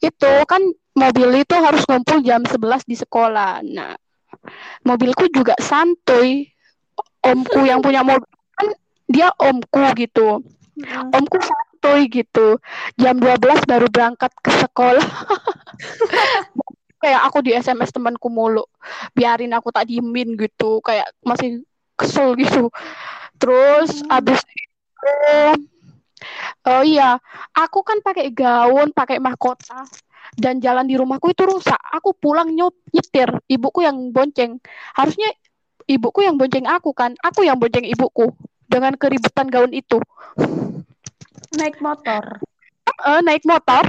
itu 0.05 0.33
kan 0.45 0.63
mobil 0.97 1.45
itu 1.45 1.55
harus 1.55 1.85
ngumpul 1.85 2.25
jam 2.25 2.43
11 2.43 2.89
di 2.89 2.97
sekolah. 2.97 3.61
Nah 3.63 3.95
mobilku 4.83 5.29
juga 5.31 5.53
santuy. 5.61 6.49
Omku 7.21 7.67
yang 7.67 7.83
punya 7.83 8.07
mobil 8.07 8.27
kan 8.57 8.69
dia 9.07 9.29
omku 9.37 9.83
gitu. 9.99 10.41
Hmm. 10.77 11.09
omku 11.13 11.37
santuy 11.41 12.09
gitu. 12.09 12.57
Jam 12.97 13.21
12 13.21 13.69
baru 13.69 13.87
berangkat 13.93 14.33
ke 14.41 14.51
sekolah. 14.65 15.05
Kayak 17.03 17.23
aku 17.29 17.39
di 17.45 17.53
SMS 17.53 17.93
temanku 17.93 18.33
mulu. 18.33 18.65
Biarin 19.13 19.53
aku 19.53 19.69
tak 19.69 19.89
diemin 19.93 20.37
gitu. 20.37 20.81
Kayak 20.81 21.13
masih 21.21 21.65
kesel 21.97 22.33
gitu. 22.41 22.73
Terus 23.37 24.01
Hmm. 24.01 24.17
abis 24.17 24.41
itu 24.41 25.13
oh 26.67 26.83
iya 26.83 27.21
aku 27.55 27.85
kan 27.87 28.01
pakai 28.03 28.33
gaun 28.33 28.91
pakai 28.91 29.21
mahkota 29.21 29.87
dan 30.35 30.59
jalan 30.59 30.91
di 30.91 30.99
rumahku 30.99 31.31
itu 31.31 31.47
rusak. 31.47 31.79
Aku 31.95 32.11
pulang 32.19 32.51
nyut 32.51 32.75
nyetir 32.91 33.31
ibuku 33.47 33.87
yang 33.87 34.11
bonceng. 34.11 34.59
Harusnya 34.99 35.31
ibuku 35.87 36.27
yang 36.27 36.35
bonceng 36.35 36.67
aku 36.67 36.91
kan? 36.91 37.15
Aku 37.23 37.47
yang 37.47 37.63
bonceng 37.63 37.87
ibuku 37.87 38.35
dengan 38.67 38.99
keributan 38.99 39.47
gaun 39.47 39.71
itu. 39.71 40.03
Naik 41.55 41.79
motor. 41.79 42.43
Eh, 42.87 43.21
naik 43.23 43.47
motor. 43.47 43.87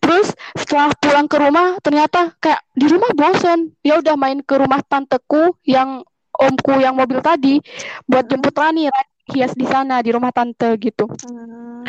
Terus 0.00 0.32
setelah 0.54 0.92
pulang 0.96 1.26
ke 1.26 1.36
rumah 1.40 1.76
ternyata 1.84 2.32
kayak 2.40 2.64
di 2.72 2.86
rumah 2.88 3.12
bosen. 3.12 3.76
Ya 3.84 4.00
udah 4.00 4.16
main 4.16 4.40
ke 4.40 4.54
rumah 4.56 4.80
tanteku 4.84 5.56
yang 5.66 6.04
omku 6.40 6.80
yang 6.80 6.96
mobil 6.96 7.20
tadi 7.20 7.60
buat 8.08 8.24
jemput 8.24 8.56
Rani. 8.56 8.88
Rani 8.88 9.10
hias 9.30 9.54
di 9.54 9.66
sana 9.66 10.02
di 10.02 10.10
rumah 10.10 10.34
tante 10.34 10.74
gitu. 10.82 11.06
Hmm. 11.06 11.86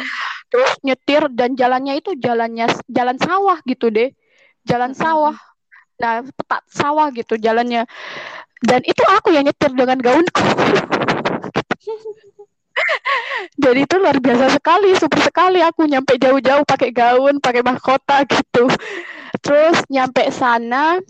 Terus 0.51 0.71
nyetir 0.83 1.31
dan 1.31 1.55
jalannya 1.55 2.03
itu 2.03 2.11
jalannya 2.19 2.67
jalan 2.91 3.17
sawah 3.17 3.57
gitu 3.63 3.87
deh. 3.87 4.11
Jalan 4.67 4.91
sawah. 4.91 5.33
Nah 5.97 6.27
petak 6.27 6.67
sawah 6.67 7.07
gitu 7.15 7.39
jalannya. 7.39 7.87
Dan 8.61 8.83
itu 8.85 9.01
aku 9.07 9.33
yang 9.33 9.47
nyetir 9.47 9.73
dengan 9.73 9.97
gaunku 9.97 10.41
jadi 13.63 13.79
itu 13.83 13.95
luar 13.97 14.21
biasa 14.21 14.53
sekali 14.53 14.93
super 14.97 15.21
sekali 15.21 15.61
aku 15.65 15.85
nyampe 15.89 16.17
jauh-jauh 16.21 16.63
pakai 16.65 16.93
gaun 16.93 17.41
pakai 17.41 17.65
mahkota 17.65 18.21
gitu. 18.29 18.69
Terus 19.41 19.81
nyampe 19.89 20.29
sana 20.29 21.01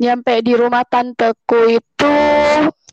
nyampe 0.00 0.40
di 0.40 0.56
rumah 0.56 0.84
tanteku 0.88 1.80
itu 1.80 2.14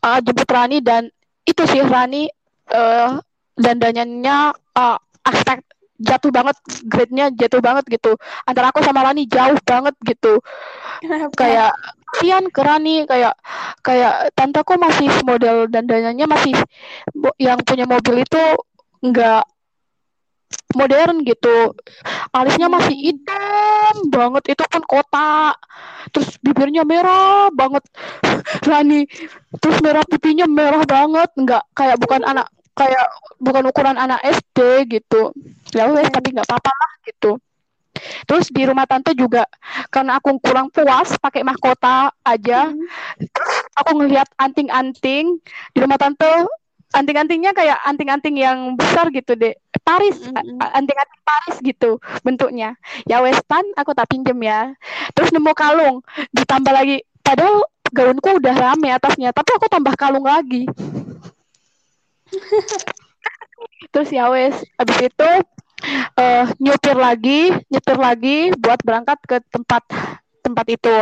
uh, 0.03 0.19
jemput 0.19 0.47
Rani 0.47 0.83
dan 0.83 1.07
itu 1.47 1.63
sih 1.63 1.83
Rani 1.83 2.27
eh 2.67 3.11
dandanannya 3.57 4.37
uh, 4.75 4.99
aspek 5.27 5.57
jatuh 5.97 6.29
banget 6.29 6.55
grade-nya 6.85 7.25
jatuh 7.33 7.61
banget 7.61 7.85
gitu. 7.89 8.13
Antara 8.45 8.69
aku 8.69 8.79
sama 8.85 9.01
Rani 9.05 9.25
jauh 9.25 9.57
banget 9.65 9.95
gitu. 10.05 10.39
Kenapa? 11.01 11.33
kayak 11.35 11.71
kasihan 12.13 12.45
ke 12.49 12.61
Rani 12.61 12.95
kayak 13.09 13.33
kayak 13.85 14.31
tanteku 14.37 14.73
masih 14.79 15.09
model 15.25 15.67
dandanannya 15.69 16.25
masih 16.25 16.53
bo- 17.13 17.37
yang 17.41 17.59
punya 17.65 17.85
mobil 17.89 18.23
itu 18.23 18.43
nggak 19.03 19.43
modern 20.77 21.23
gitu. 21.25 21.73
Alisnya 22.35 22.67
masih 22.71 22.95
hitam 22.95 23.93
banget 24.11 24.55
itu 24.55 24.63
kan 24.67 24.83
kotak 24.85 25.55
terus 26.13 26.37
bibirnya 26.43 26.83
merah 26.87 27.49
banget. 27.51 27.83
Rani 28.69 29.05
terus 29.61 29.77
merah 29.83 30.03
pipinya 30.07 30.45
merah 30.49 30.83
banget. 30.87 31.29
Nggak 31.37 31.63
kayak 31.75 31.97
bukan 32.01 32.21
anak 32.25 32.47
kayak 32.77 33.07
bukan 33.41 33.65
ukuran 33.65 33.97
anak 33.97 34.21
SD 34.21 34.85
gitu. 34.87 35.33
Ya 35.73 35.89
wes 35.89 36.07
Hmm. 36.07 36.15
tapi 36.15 36.27
nggak 36.37 36.45
apa-apa 36.45 36.71
lah 36.71 36.91
gitu. 37.03 37.31
Terus 38.29 38.53
di 38.53 38.61
rumah 38.61 38.85
tante 38.85 39.17
juga 39.17 39.49
karena 39.89 40.21
aku 40.21 40.37
kurang 40.37 40.69
puas 40.69 41.17
pakai 41.17 41.41
mahkota 41.41 42.13
aja 42.21 42.69
Hmm. 42.69 42.85
aku 43.73 43.89
ngelihat 43.97 44.29
anting-anting 44.37 45.41
di 45.73 45.79
rumah 45.81 45.97
tante 45.97 46.29
anting-antingnya 46.93 47.57
kayak 47.57 47.81
anting-anting 47.83 48.37
yang 48.37 48.77
besar 48.77 49.09
gitu 49.09 49.33
deh 49.33 49.57
Paris 49.81 50.13
a- 50.29 50.73
anting-anting 50.77 51.21
Paris 51.25 51.57
gitu 51.59 51.97
bentuknya. 52.21 52.77
Ya 53.09 53.17
westan 53.19 53.65
aku 53.73 53.97
tak 53.97 54.13
pinjem 54.13 54.37
ya. 54.45 54.71
Terus 55.17 55.33
nemu 55.33 55.51
kalung 55.57 56.05
ditambah 56.31 56.71
lagi. 56.71 57.01
Padahal 57.25 57.65
gaunku 57.91 58.39
udah 58.39 58.55
rame 58.55 58.91
atasnya 58.91 59.31
tapi 59.31 59.55
aku 59.55 59.67
tambah 59.71 59.95
kalung 59.95 60.27
lagi 60.27 60.67
terus 63.93 64.09
ya 64.13 64.29
wes 64.29 64.55
habis 64.77 64.97
itu 65.09 65.29
eh 66.17 66.45
nyupir 66.57 66.97
lagi 66.97 67.53
nyetir 67.69 67.97
lagi 67.97 68.37
buat 68.57 68.79
berangkat 68.81 69.19
ke 69.29 69.37
tempat 69.53 69.83
tempat 70.43 70.65
itu 70.69 70.95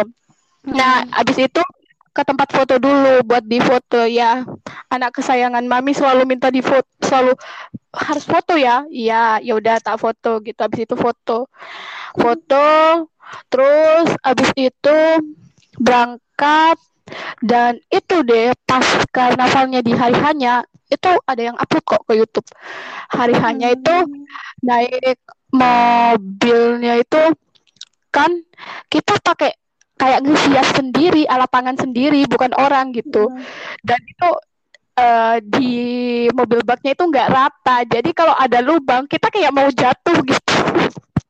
Nah, 0.66 1.06
Hmm. 1.06 1.22
abis 1.22 1.46
itu 1.46 1.62
ke 2.10 2.22
tempat 2.26 2.50
foto 2.50 2.82
dulu 2.82 3.22
buat 3.22 3.46
di 3.46 3.62
foto 3.62 4.02
ya. 4.10 4.42
Anak 4.90 5.14
kesayangan 5.20 5.62
mami 5.68 5.94
selalu 5.94 6.26
minta 6.26 6.50
di 6.50 6.66
foto, 6.66 6.90
selalu 7.06 7.38
harus 7.94 8.26
foto 8.26 8.58
ya. 8.58 8.82
Iya, 8.90 9.46
ya 9.46 9.54
udah 9.54 9.78
tak 9.78 10.02
foto 10.02 10.42
gitu. 10.42 10.58
Abis 10.58 10.90
itu 10.90 10.96
foto. 10.98 11.46
Foto 12.18 12.66
terus 13.52 14.10
abis 14.26 14.50
itu 14.58 14.98
berangkat 15.78 16.78
dan 17.46 17.78
itu 17.94 18.26
deh 18.26 18.54
pas 18.66 18.86
karnavalnya 19.14 19.82
di 19.86 19.94
hari 19.94 20.18
hanya 20.18 20.66
itu 20.88 21.12
ada 21.26 21.42
yang 21.42 21.58
upload 21.58 21.84
kok 21.84 22.02
ke 22.06 22.14
YouTube. 22.16 22.48
Hari 23.10 23.36
hanya 23.40 23.74
itu 23.74 23.96
Hmm. 24.06 24.26
naik 24.62 25.20
mobilnya 25.50 27.00
itu 27.00 27.22
kan 28.12 28.32
kita 28.88 29.20
pakai 29.20 29.52
kayak 29.96 30.24
ngehias 30.24 30.76
sendiri 30.76 31.24
alat 31.26 31.48
tangan 31.48 31.76
sendiri 31.80 32.28
bukan 32.28 32.52
orang 32.56 32.92
gitu 32.92 33.32
Hmm. 33.32 33.44
dan 33.84 34.00
itu 34.04 34.30
eh, 34.96 35.38
di 35.44 35.72
mobil 36.32 36.64
baknya 36.64 36.96
itu 36.96 37.04
nggak 37.04 37.28
rata 37.28 37.84
jadi 37.84 38.10
kalau 38.16 38.32
ada 38.32 38.64
lubang 38.64 39.04
kita 39.08 39.28
kayak 39.28 39.52
mau 39.52 39.68
jatuh 39.68 40.18
gitu 40.24 40.56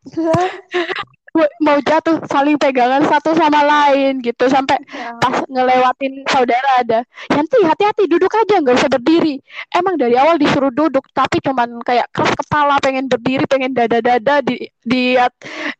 mau 1.61 1.77
jatuh 1.83 2.23
saling 2.31 2.55
pegangan 2.55 3.03
satu 3.05 3.35
sama 3.35 3.61
lain 3.61 4.23
gitu. 4.23 4.47
Sampai 4.47 4.79
ya 4.87 5.15
pas 5.19 5.43
ngelewatin 5.45 6.23
saudara 6.31 6.69
ada 6.79 6.99
Yanti 7.31 7.57
hati-hati 7.63 8.07
duduk 8.07 8.31
aja 8.31 8.63
nggak 8.63 8.75
usah 8.79 8.91
berdiri. 8.91 9.43
Emang 9.75 9.99
dari 9.99 10.15
awal 10.15 10.39
disuruh 10.39 10.71
duduk 10.71 11.03
tapi 11.11 11.43
cuman 11.43 11.83
kayak 11.83 12.07
keras 12.15 12.33
kepala 12.33 12.79
pengen 12.79 13.11
berdiri 13.11 13.45
pengen 13.45 13.75
dada-dada 13.75 14.39
di 14.41 14.67
di 14.81 15.19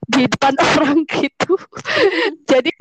di 0.06 0.22
depan 0.28 0.54
orang 0.76 1.08
gitu. 1.08 1.56
Jadi 2.52 2.72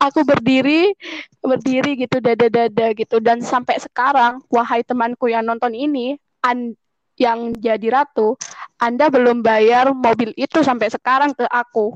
aku 0.00 0.24
berdiri 0.24 0.94
berdiri 1.42 1.98
gitu 1.98 2.22
dada-dada 2.22 2.94
gitu. 2.94 3.18
Dan 3.18 3.42
sampai 3.42 3.82
sekarang 3.82 4.40
wahai 4.48 4.86
temanku 4.86 5.28
yang 5.28 5.44
nonton 5.44 5.74
ini 5.74 6.16
an 6.40 6.72
yang 7.20 7.52
jadi 7.52 7.88
ratu 7.92 8.40
anda 8.80 9.06
belum 9.06 9.40
bayar 9.40 9.92
mobil 9.92 10.32
itu 10.34 10.60
sampai 10.60 10.88
sekarang 10.88 11.30
ke 11.30 11.44
aku 11.46 11.92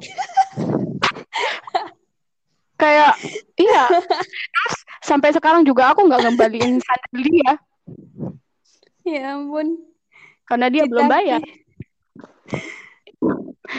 kayak 2.76 3.14
iya 3.56 3.86
Terus 3.88 4.76
sampai 5.00 5.30
sekarang 5.30 5.62
juga 5.62 5.90
aku 5.90 6.04
nggak 6.04 6.22
ngembaliin 6.22 6.78
sandal 6.78 7.20
dia 7.20 7.52
Ya 9.04 9.36
ampun. 9.36 9.76
karena 10.44 10.68
dia 10.68 10.84
belum 10.84 11.06
Ditagih. 11.06 11.12
bayar 11.12 11.40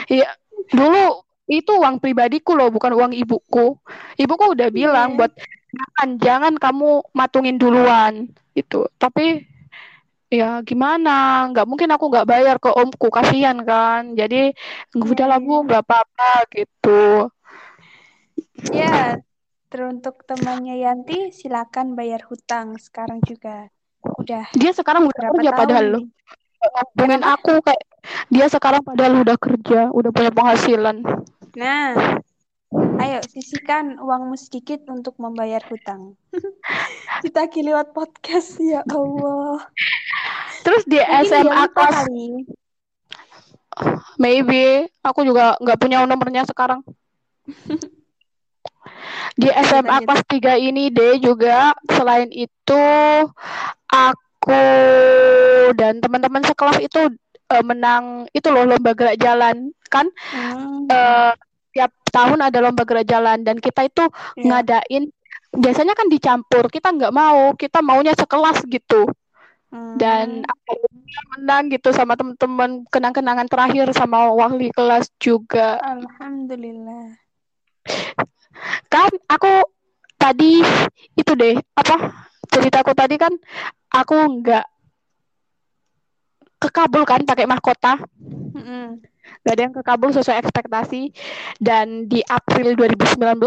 iya 0.08 0.28
dulu 0.68 1.22
itu 1.46 1.70
uang 1.70 2.02
pribadiku 2.02 2.58
loh 2.58 2.70
bukan 2.70 2.90
uang 2.92 3.12
ibuku 3.14 3.78
ibuku 4.16 4.44
udah 4.50 4.68
bilang 4.68 5.14
Iya. 5.14 5.16
buat 5.16 5.32
jangan 5.70 6.08
jangan 6.18 6.54
kamu 6.56 6.90
matungin 7.12 7.54
duluan 7.54 8.26
itu 8.52 8.82
tapi 8.98 9.46
ya 10.26 10.58
gimana 10.66 11.46
nggak 11.54 11.66
mungkin 11.70 11.86
aku 11.94 12.04
nggak 12.10 12.26
bayar 12.26 12.56
ke 12.58 12.70
omku 12.70 13.08
kasihan 13.14 13.58
kan 13.62 14.14
jadi 14.18 14.50
udahlah 14.94 15.38
bu 15.38 15.62
Iya. 15.62 15.64
nggak 15.66 15.82
apa-apa 15.86 16.30
gitu 16.50 17.30
Ya, 18.72 19.20
teruntuk 19.70 20.26
temannya 20.26 20.76
Yanti, 20.82 21.30
silakan 21.32 21.94
bayar 21.98 22.26
hutang 22.26 22.76
sekarang 22.76 23.22
juga. 23.24 23.70
Udah 24.02 24.46
dia 24.54 24.70
sekarang 24.74 25.06
udah 25.06 25.14
berapa 25.18 25.34
kerja 25.38 25.50
padahal 25.54 25.86
ngomongin 26.96 27.22
Kenapa? 27.22 27.34
aku 27.36 27.52
kayak 27.62 27.82
dia 28.30 28.46
sekarang 28.50 28.82
padahal 28.82 29.14
udah 29.22 29.36
kerja 29.38 29.80
udah 29.90 30.10
punya 30.14 30.30
penghasilan 30.30 30.96
Nah, 31.56 32.20
ayo 33.00 33.18
sisihkan 33.28 34.00
uangmu 34.00 34.36
sedikit 34.38 34.84
untuk 34.88 35.16
membayar 35.20 35.60
hutang. 35.68 36.16
Ditagih 37.24 37.66
lewat 37.72 37.92
podcast, 37.96 38.56
ya 38.60 38.84
Allah. 38.88 39.66
terus 40.66 40.82
di 40.88 40.98
Mungkin 40.98 41.26
SMA 41.30 41.64
kelas? 41.70 42.06
maybe. 44.18 44.88
Aku 45.04 45.22
juga 45.22 45.54
nggak 45.62 45.78
punya 45.78 46.02
nomornya 46.04 46.42
sekarang. 46.48 46.82
Di 49.36 49.52
SMA 49.52 50.00
kelas 50.02 50.22
3 50.26 50.56
ini 50.58 50.88
deh 50.88 51.20
juga. 51.20 51.76
Selain 51.92 52.30
itu 52.32 52.84
aku 53.90 54.64
dan 55.76 56.00
teman-teman 56.00 56.40
sekelas 56.46 56.80
itu 56.80 57.12
eh, 57.52 57.64
menang 57.66 58.26
itu 58.32 58.48
loh 58.48 58.64
lomba 58.64 58.96
gerak 58.96 59.20
jalan. 59.20 59.70
Kan? 59.92 60.08
Hmm, 60.34 60.88
tiap 60.90 61.45
tahun 62.16 62.40
ada 62.40 62.58
lomba 62.64 62.88
gerak 62.88 63.04
jalan 63.04 63.44
dan 63.44 63.60
kita 63.60 63.84
itu 63.84 64.04
ya. 64.40 64.64
ngadain 64.64 65.12
biasanya 65.52 65.92
kan 65.92 66.08
dicampur 66.08 66.72
kita 66.72 66.88
nggak 66.96 67.12
mau 67.12 67.52
kita 67.52 67.84
maunya 67.84 68.16
sekelas 68.16 68.64
gitu 68.66 69.04
dan 70.00 70.40
Hmm. 70.40 70.48
akhirnya 70.48 71.20
menang 71.36 71.62
gitu 71.68 71.90
sama 71.92 72.16
teman-teman 72.16 72.86
kenang-kenangan 72.88 73.44
terakhir 73.50 73.90
sama 73.92 74.30
wali 74.32 74.72
kelas 74.72 75.10
juga 75.20 75.76
Alhamdulillah. 75.82 77.18
kan 78.88 79.10
aku 79.28 79.52
tadi 80.16 80.62
itu 81.12 81.32
deh 81.34 81.58
apa 81.74 81.96
ceritaku 82.48 82.94
tadi 82.94 83.20
kan 83.20 83.34
aku 83.90 84.16
nggak 84.40 84.64
kekabul 86.56 87.04
kan 87.04 87.20
pakai 87.22 87.44
mahkota 87.44 88.00
Mm-mm. 88.56 89.02
Nggak 89.46 89.54
ada 89.54 89.62
yang 89.70 89.74
kekabul 89.78 90.10
sesuai 90.10 90.42
ekspektasi. 90.42 91.14
Dan 91.62 92.10
di 92.10 92.18
April 92.26 92.74
2019 92.74 93.38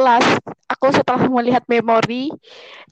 aku 0.72 0.88
setelah 0.96 1.28
melihat 1.28 1.68
memori 1.68 2.32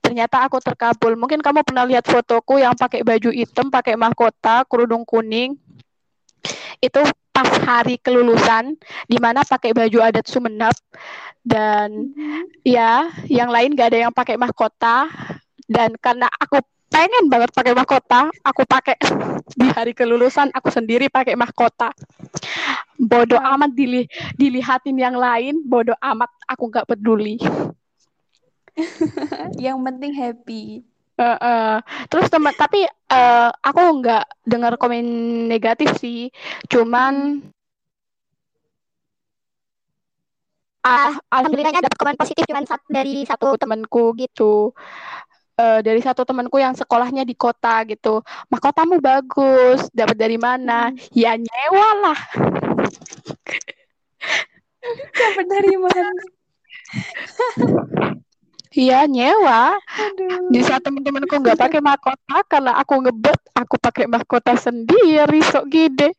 ternyata 0.03 0.43
aku 0.43 0.59
terkabul. 0.59 1.15
Mungkin 1.15 1.39
kamu 1.39 1.63
pernah 1.63 1.87
lihat 1.87 2.03
fotoku 2.03 2.59
yang 2.59 2.75
pakai 2.75 3.07
baju 3.07 3.31
hitam 3.31 3.71
pakai 3.71 3.95
mahkota 3.95 4.67
kerudung 4.67 5.07
kuning? 5.07 5.55
Itu 6.83 6.99
pas 7.31 7.49
hari 7.63 7.95
kelulusan 8.03 8.75
di 9.07 9.17
mana 9.23 9.47
pakai 9.47 9.71
baju 9.71 10.03
adat 10.03 10.27
Sumeneb. 10.27 10.75
Dan 11.47 12.11
Mhm. 12.11 12.67
ya 12.67 13.07
yang 13.31 13.47
lain 13.47 13.71
gak 13.71 13.95
ada 13.95 13.99
yang 14.03 14.13
pakai 14.13 14.35
mahkota. 14.35 15.07
Dan 15.63 15.95
karena 15.95 16.27
aku 16.27 16.59
pengen 16.87 17.27
banget 17.27 17.51
pakai 17.51 17.75
mahkota 17.75 18.31
aku 18.47 18.63
pakai 18.63 18.95
di 19.59 19.67
hari 19.75 19.91
kelulusan 19.91 20.47
aku 20.55 20.71
sendiri 20.71 21.11
pakai 21.11 21.35
mahkota 21.35 21.91
bodoh 22.97 23.39
amat 23.39 23.71
dili 23.73 24.05
dilihatin 24.35 24.97
yang 24.97 25.15
lain 25.17 25.61
bodoh 25.65 25.97
amat 26.01 26.29
aku 26.49 26.63
nggak 26.69 26.87
peduli 26.89 27.37
Yang 29.57 29.77
penting 29.85 30.13
happy. 30.13 30.63
Eh, 31.17 31.37
eh. 31.41 31.75
terus 32.13 32.29
teman 32.29 32.53
tapi 32.53 32.85
eh, 32.85 33.49
aku 33.49 33.81
nggak 34.01 34.23
dengar 34.45 34.77
komen 34.77 35.01
negatif 35.49 35.97
sih 35.97 36.29
cuman 36.69 37.41
ah, 40.85 41.17
alhamdulillahnya 41.33 41.81
dapat 41.89 41.97
komen 41.97 42.17
positif 42.21 42.45
cuman 42.45 42.65
sat- 42.69 42.85
dari 42.89 43.25
satu 43.25 43.57
temanku 43.57 44.13
gitu 44.17 44.71
Eh, 45.57 45.81
dari 45.81 45.97
satu 46.05 46.21
temanku 46.21 46.61
yang 46.61 46.77
sekolahnya 46.77 47.25
di 47.25 47.33
kota 47.33 47.81
gitu 47.89 48.21
mahkotamu 48.53 49.01
bagus 49.01 49.89
dapat 49.89 50.13
dari 50.13 50.37
mana 50.37 50.93
Hmm. 50.93 51.01
ya 51.17 51.33
nyewa 51.33 51.89
lah 52.05 52.19
Dapat 55.17 55.45
dari 55.49 55.73
mana? 55.75 56.11
Iya 58.77 59.09
nyewa. 59.09 59.73
Aduh. 59.73 60.53
Di 60.53 60.61
saat 60.61 60.85
teman-temanku 60.85 61.41
nggak 61.41 61.57
pakai 61.57 61.81
mahkota 61.81 62.37
karena 62.45 62.77
aku 62.77 62.93
ngebet, 63.01 63.39
aku 63.57 63.75
pakai 63.81 64.05
mahkota 64.05 64.53
sendiri 64.53 65.41
sok 65.41 65.65
gede. 65.71 66.13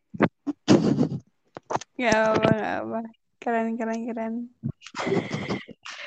Gak 1.99 2.15
apa, 2.15 2.49
gak 2.51 2.75
apa. 2.83 3.01
Keren, 3.39 3.79
keren, 3.79 4.01
keren. 4.07 4.35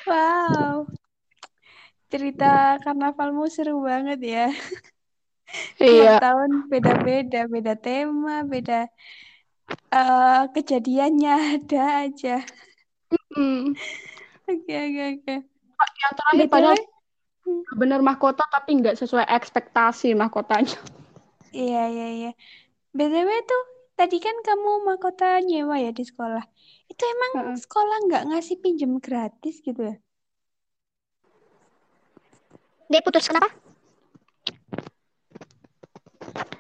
Wow. 0.08 0.88
Cerita 2.12 2.76
karnavalmu 2.84 3.48
seru 3.48 3.80
banget 3.84 4.20
ya. 4.20 4.48
Iya. 5.84 6.20
tahun 6.24 6.72
beda-beda, 6.72 7.44
beda 7.44 7.76
tema, 7.76 8.48
beda 8.48 8.88
eh, 9.92 10.42
kejadiannya 10.56 11.34
ada 11.58 11.82
aja. 12.08 12.36
Oke, 14.52 14.74
oke, 14.76 15.04
oke. 15.16 15.36
Yang 16.02 16.14
terakhir 16.18 16.48
padahal 16.52 16.78
hmm, 17.46 17.62
bener 17.80 18.00
mahkota 18.04 18.44
tapi 18.52 18.70
nggak 18.80 19.00
sesuai 19.00 19.26
ekspektasi 19.38 20.14
mahkotanya. 20.18 20.78
iya, 21.56 21.80
iya, 21.94 22.08
iya. 22.18 22.30
BTW 22.98 23.30
tuh, 23.50 23.64
tadi 24.00 24.18
kan 24.26 24.36
kamu 24.48 24.70
mahkota 24.88 25.40
nyewa 25.48 25.76
ya 25.80 25.92
di 25.96 26.04
sekolah. 26.04 26.44
Itu 26.92 27.04
emang 27.14 27.34
Heeh. 27.40 27.56
sekolah 27.64 27.98
nggak 28.08 28.24
ngasih 28.30 28.58
pinjem 28.64 28.92
gratis 29.06 29.56
gitu 29.64 29.82
ya? 29.90 29.96
Dek 32.92 33.04
putus 33.08 33.28
kenapa? 33.32 33.48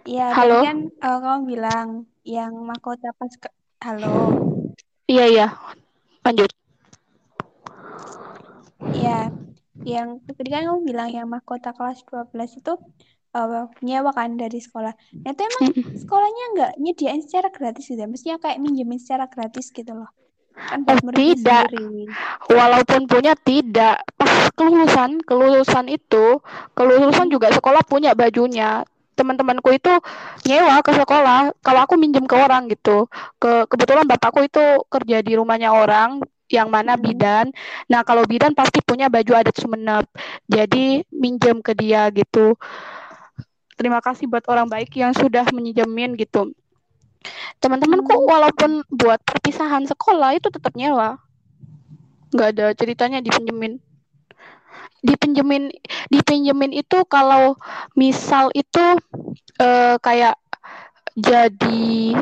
Iya, 0.08 0.22
tadi 0.39 0.56
Halo? 0.56 0.64
kan 0.66 0.78
eh, 1.06 1.18
kamu 1.24 1.39
bilang 1.52 1.89
yang 2.26 2.53
mahkota 2.65 3.13
pas 3.17 3.34
ke... 3.34 3.49
Halo. 3.82 4.09
Iya 5.09 5.26
iya. 5.26 5.47
Lanjut. 6.22 6.49
Iya, 8.93 9.34
yang 9.86 10.22
tadi 10.26 10.49
kan 10.53 10.69
kamu 10.69 10.86
bilang 10.86 11.09
yang 11.09 11.26
mahkota 11.30 11.74
kelas 11.74 12.05
12 12.05 12.61
itu 12.61 12.74
eh, 13.34 13.65
nyewa 13.82 14.11
kan 14.13 14.38
dari 14.38 14.61
sekolah. 14.61 14.93
Nah, 15.26 15.32
itu 15.34 15.41
emang 15.41 15.65
sekolahnya 15.97 16.45
nggak 16.57 16.72
nyediain 16.78 17.22
secara 17.26 17.49
gratis 17.49 17.89
gitu 17.89 17.97
ya? 17.97 18.09
Maksudnya 18.09 18.38
kayak 18.38 18.61
minjemin 18.61 19.01
secara 19.01 19.26
gratis 19.26 19.74
gitu 19.74 19.93
loh. 19.97 20.09
Kan 20.53 20.86
Oh 20.86 20.97
tidak. 21.15 21.74
sendiri. 21.74 22.05
Walaupun 22.53 23.09
punya 23.09 23.34
tidak. 23.34 24.05
Pas 24.13 24.51
kelulusan, 24.53 25.24
kelulusan 25.26 25.89
itu, 25.89 26.38
kelulusan 26.78 27.34
juga 27.34 27.49
sekolah 27.49 27.82
punya 27.88 28.13
bajunya. 28.13 28.86
Teman-temanku 29.16 29.70
itu 29.76 29.93
nyewa 30.47 30.80
ke 30.82 30.91
sekolah. 30.95 31.53
Kalau 31.59 31.80
aku 31.84 31.99
minjem 31.99 32.24
ke 32.26 32.36
orang 32.36 32.72
gitu. 32.72 33.05
Ke 33.38 33.68
kebetulan 33.68 34.07
bapakku 34.07 34.41
itu 34.45 34.64
kerja 34.88 35.20
di 35.22 35.36
rumahnya 35.38 35.76
orang 35.76 36.24
yang 36.51 36.68
mana 36.68 36.99
Hmm. 36.99 37.03
bidan. 37.03 37.45
Nah, 37.88 38.03
kalau 38.03 38.28
bidan 38.28 38.51
pasti 38.51 38.84
punya 38.84 39.07
baju 39.07 39.32
adat 39.39 39.55
Sumeneb. 39.55 40.05
Jadi 40.47 41.07
minjem 41.12 41.64
ke 41.64 41.72
dia 41.76 42.12
gitu. 42.12 42.59
Terima 43.80 44.03
kasih 44.03 44.28
buat 44.30 44.45
orang 44.51 44.68
baik 44.68 44.93
yang 44.93 45.16
sudah 45.16 45.47
minjemin 45.55 46.14
gitu. 46.20 46.51
Teman-temanku 47.62 48.12
Hmm. 48.14 48.28
walaupun 48.28 48.72
buat 48.89 49.22
perpisahan 49.24 49.86
sekolah 49.88 50.38
itu 50.38 50.49
tetap 50.49 50.74
nyewa. 50.76 51.18
Nggak 52.32 52.49
ada 52.57 52.68
ceritanya 52.76 53.20
dipinjemin. 53.20 53.91
Dipinjemin 55.02 55.74
dipinjemin 56.14 56.72
itu 56.78 57.02
kalau 57.10 57.58
misal 57.97 58.54
itu 58.54 58.86
eh, 59.58 59.97
kayak 59.97 60.38
jadi 61.18 62.16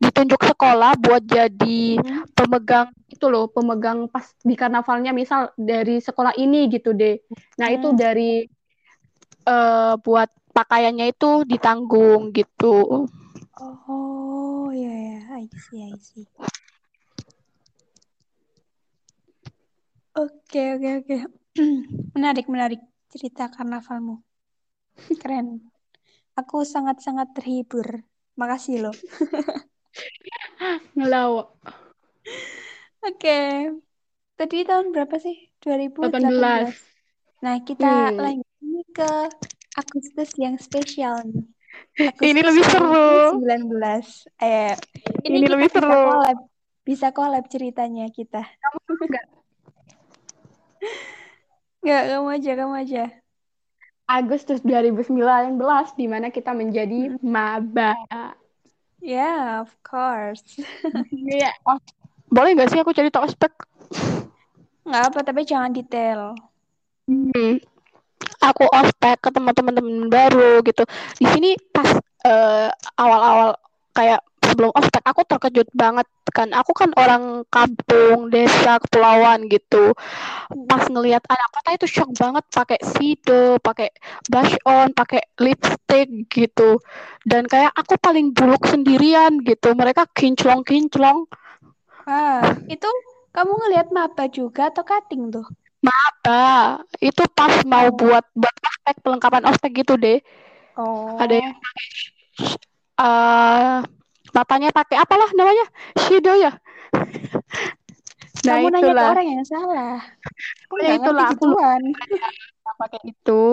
ditunjuk 0.00 0.40
sekolah 0.40 0.96
buat 0.96 1.22
jadi 1.26 2.00
Hmm. 2.00 2.24
pemegang 2.32 2.88
itu 3.10 3.26
loh, 3.28 3.50
pemegang 3.52 4.08
pas 4.08 4.24
di 4.40 4.56
karnavalnya 4.56 5.12
misal 5.12 5.52
dari 5.58 6.00
sekolah 6.00 6.32
ini 6.40 6.70
gitu 6.72 6.96
deh. 6.96 7.20
Nah, 7.60 7.68
itu 7.68 7.92
Hmm. 7.92 7.98
dari 8.00 8.48
eh, 9.44 9.94
buat 10.00 10.30
pakaiannya 10.56 11.12
itu 11.12 11.44
ditanggung 11.44 12.32
gitu. 12.32 13.06
Oh, 13.60 14.72
ya 14.72 14.88
ya, 14.88 15.20
I 15.36 15.44
see, 15.52 15.84
I 15.84 15.94
see. 16.00 16.24
Oke, 20.14 20.62
oke, 20.76 20.90
oke. 21.00 21.16
Menarik, 22.16 22.46
menarik 22.46 22.80
cerita 23.10 23.50
karnavalmu. 23.50 24.22
Keren. 25.22 25.60
Aku 26.38 26.62
sangat-sangat 26.64 27.34
terhibur. 27.36 28.06
Makasih 28.38 28.88
loh. 28.88 28.96
Ngelawak. 30.96 31.48
Oke. 33.04 33.38
Tadi 34.38 34.56
tahun 34.64 34.94
berapa 34.94 35.16
sih? 35.20 35.36
2018. 35.60 36.72
18. 36.72 37.44
Nah, 37.44 37.56
kita 37.64 37.88
Hmm. 38.08 38.16
lanjut 38.16 38.48
ini 38.64 38.82
ke 38.92 39.10
Agustus 39.76 40.30
yang 40.40 40.56
spesial 40.60 41.20
nih. 41.28 41.44
Ini 42.24 42.40
Agustus 42.40 42.48
lebih 42.50 42.64
seru. 42.66 43.06
2019. 43.40 44.06
Eh, 44.40 44.74
ini 45.28 45.36
Ini 45.40 45.46
lebih 45.48 45.68
bisa 45.70 45.78
seru. 45.80 45.92
collab. 45.92 46.38
Bisa 46.84 47.06
collab 47.14 47.44
ceritanya 47.52 48.06
kita. 48.10 48.42
Enggak. 48.88 49.24
Nggak, 51.80 52.02
kamu 52.12 52.28
aja, 52.36 52.50
kamu 52.60 52.74
aja. 52.84 53.02
Agustus 54.10 54.58
2019 54.66 55.54
di 55.94 56.06
mana 56.10 56.34
kita 56.34 56.50
menjadi 56.50 57.14
Mm-mm. 57.14 57.22
maba. 57.22 57.94
Yeah, 59.00 59.64
of 59.64 59.70
course. 59.80 60.44
Iya. 61.30 61.50
Oh, 61.64 61.78
boleh 62.28 62.52
nggak 62.58 62.70
sih 62.74 62.78
aku 62.82 62.92
cerita 62.92 63.22
ospek? 63.22 63.52
Nggak 64.84 65.04
apa, 65.08 65.18
tapi 65.24 65.40
jangan 65.46 65.70
detail. 65.72 66.34
Hmm. 67.08 67.58
Aku 68.40 68.64
ospek 68.68 69.20
ketemu 69.20 69.50
teman-teman 69.52 69.96
baru 70.12 70.60
gitu. 70.64 70.84
Di 71.16 71.26
sini 71.32 71.50
pas 71.72 71.88
eh, 72.24 72.68
awal-awal 72.98 73.56
kayak 73.96 74.20
sebelum 74.50 74.74
ospek 74.74 75.02
aku 75.06 75.22
terkejut 75.24 75.68
banget 75.72 76.06
kan. 76.34 76.50
Aku 76.54 76.74
kan 76.74 76.90
orang 76.98 77.46
kampung, 77.48 78.30
desa, 78.30 78.82
kepulauan 78.82 79.46
gitu. 79.46 79.94
Pas 80.66 80.84
ngelihat 80.90 81.22
anak 81.26 81.48
kota 81.54 81.70
itu 81.78 81.86
shock 81.86 82.10
banget 82.18 82.44
pakai 82.50 82.78
sido, 82.82 83.56
pakai 83.62 83.90
blush 84.26 84.58
on, 84.66 84.90
pakai 84.92 85.22
lipstick 85.38 86.08
gitu. 86.30 86.82
Dan 87.22 87.46
kayak 87.46 87.70
aku 87.74 87.94
paling 87.98 88.34
buluk 88.34 88.66
sendirian 88.66 89.42
gitu. 89.46 89.72
Mereka 89.74 90.10
kinclong-kinclong. 90.14 91.26
Ah, 92.10 92.42
itu 92.66 92.88
kamu 93.30 93.52
ngelihat 93.54 93.88
maba 93.94 94.26
juga 94.26 94.70
atau 94.74 94.82
cutting 94.82 95.30
tuh? 95.30 95.46
Maba. 95.80 96.82
Itu 97.00 97.24
pas 97.32 97.62
mau 97.64 97.88
Oh. 97.88 97.94
buat 97.96 98.24
buat 98.36 98.56
ospek, 98.68 98.96
pelengkapan 99.00 99.42
ospek 99.48 99.70
gitu 99.84 99.94
deh. 99.96 100.18
Oh. 100.76 101.16
Ada 101.18 101.34
yang 101.40 101.54
pakai 101.56 101.86
uh, 103.00 103.78
matanya 104.30 104.70
pakai 104.70 104.96
apalah 104.98 105.30
namanya 105.34 105.66
shadow 105.98 106.34
ya. 106.36 106.52
nah 108.40 108.56
Kamu 108.56 108.68
itulah. 108.72 108.80
nanya 108.80 108.92
ke 108.94 109.12
orang 109.12 109.26
yang 109.28 109.44
salah. 109.44 109.96
Ya 110.80 110.92
itulah 110.96 111.26
aku 111.34 111.44
pakai 112.80 113.00
itu. 113.04 113.44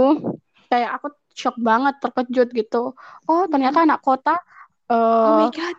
Kayak 0.67 0.89
aku 0.99 1.07
shock 1.35 1.55
banget, 1.59 1.95
terkejut 1.99 2.49
gitu. 2.55 2.83
Oh 3.27 3.43
ternyata 3.51 3.83
anak 3.83 3.99
kota. 4.01 4.39
Uh, 4.87 4.95
oh 4.95 5.33
my 5.45 5.49
god. 5.51 5.77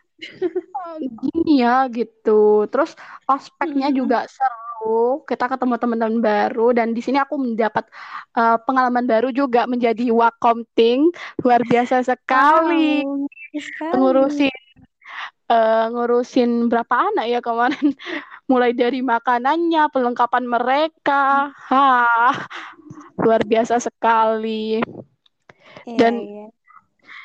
gini 0.99 1.62
ya 1.62 1.86
gitu. 1.88 2.66
Terus 2.68 2.99
ospeknya 3.24 3.88
hmm. 3.90 3.96
juga 3.96 4.18
seru. 4.28 5.22
Kita 5.24 5.46
ketemu 5.51 5.74
teman-teman 5.78 6.18
baru 6.22 6.74
dan 6.74 6.94
di 6.94 7.03
sini 7.03 7.18
aku 7.22 7.38
mendapat 7.38 7.86
uh, 8.34 8.59
pengalaman 8.62 9.07
baru 9.07 9.30
juga 9.30 9.64
menjadi 9.64 10.11
wakomting 10.11 11.11
luar 11.42 11.62
biasa 11.64 12.03
sekali. 12.03 13.03
Oh, 13.07 13.26
sekali. 13.55 13.94
Ngurusin 13.94 14.67
uh, 15.49 15.84
ngurusin 15.92 16.68
berapa 16.68 17.12
anak 17.12 17.26
ya 17.28 17.40
kemarin. 17.42 17.92
Mulai 18.51 18.72
dari 18.72 19.05
makanannya, 19.05 19.92
perlengkapan 19.92 20.44
mereka. 20.49 21.53
Ha. 21.68 21.88
Luar 23.20 23.42
biasa 23.44 23.76
sekali. 23.82 24.80
Iya, 25.84 25.96
dan 25.96 26.14
iya 26.20 26.49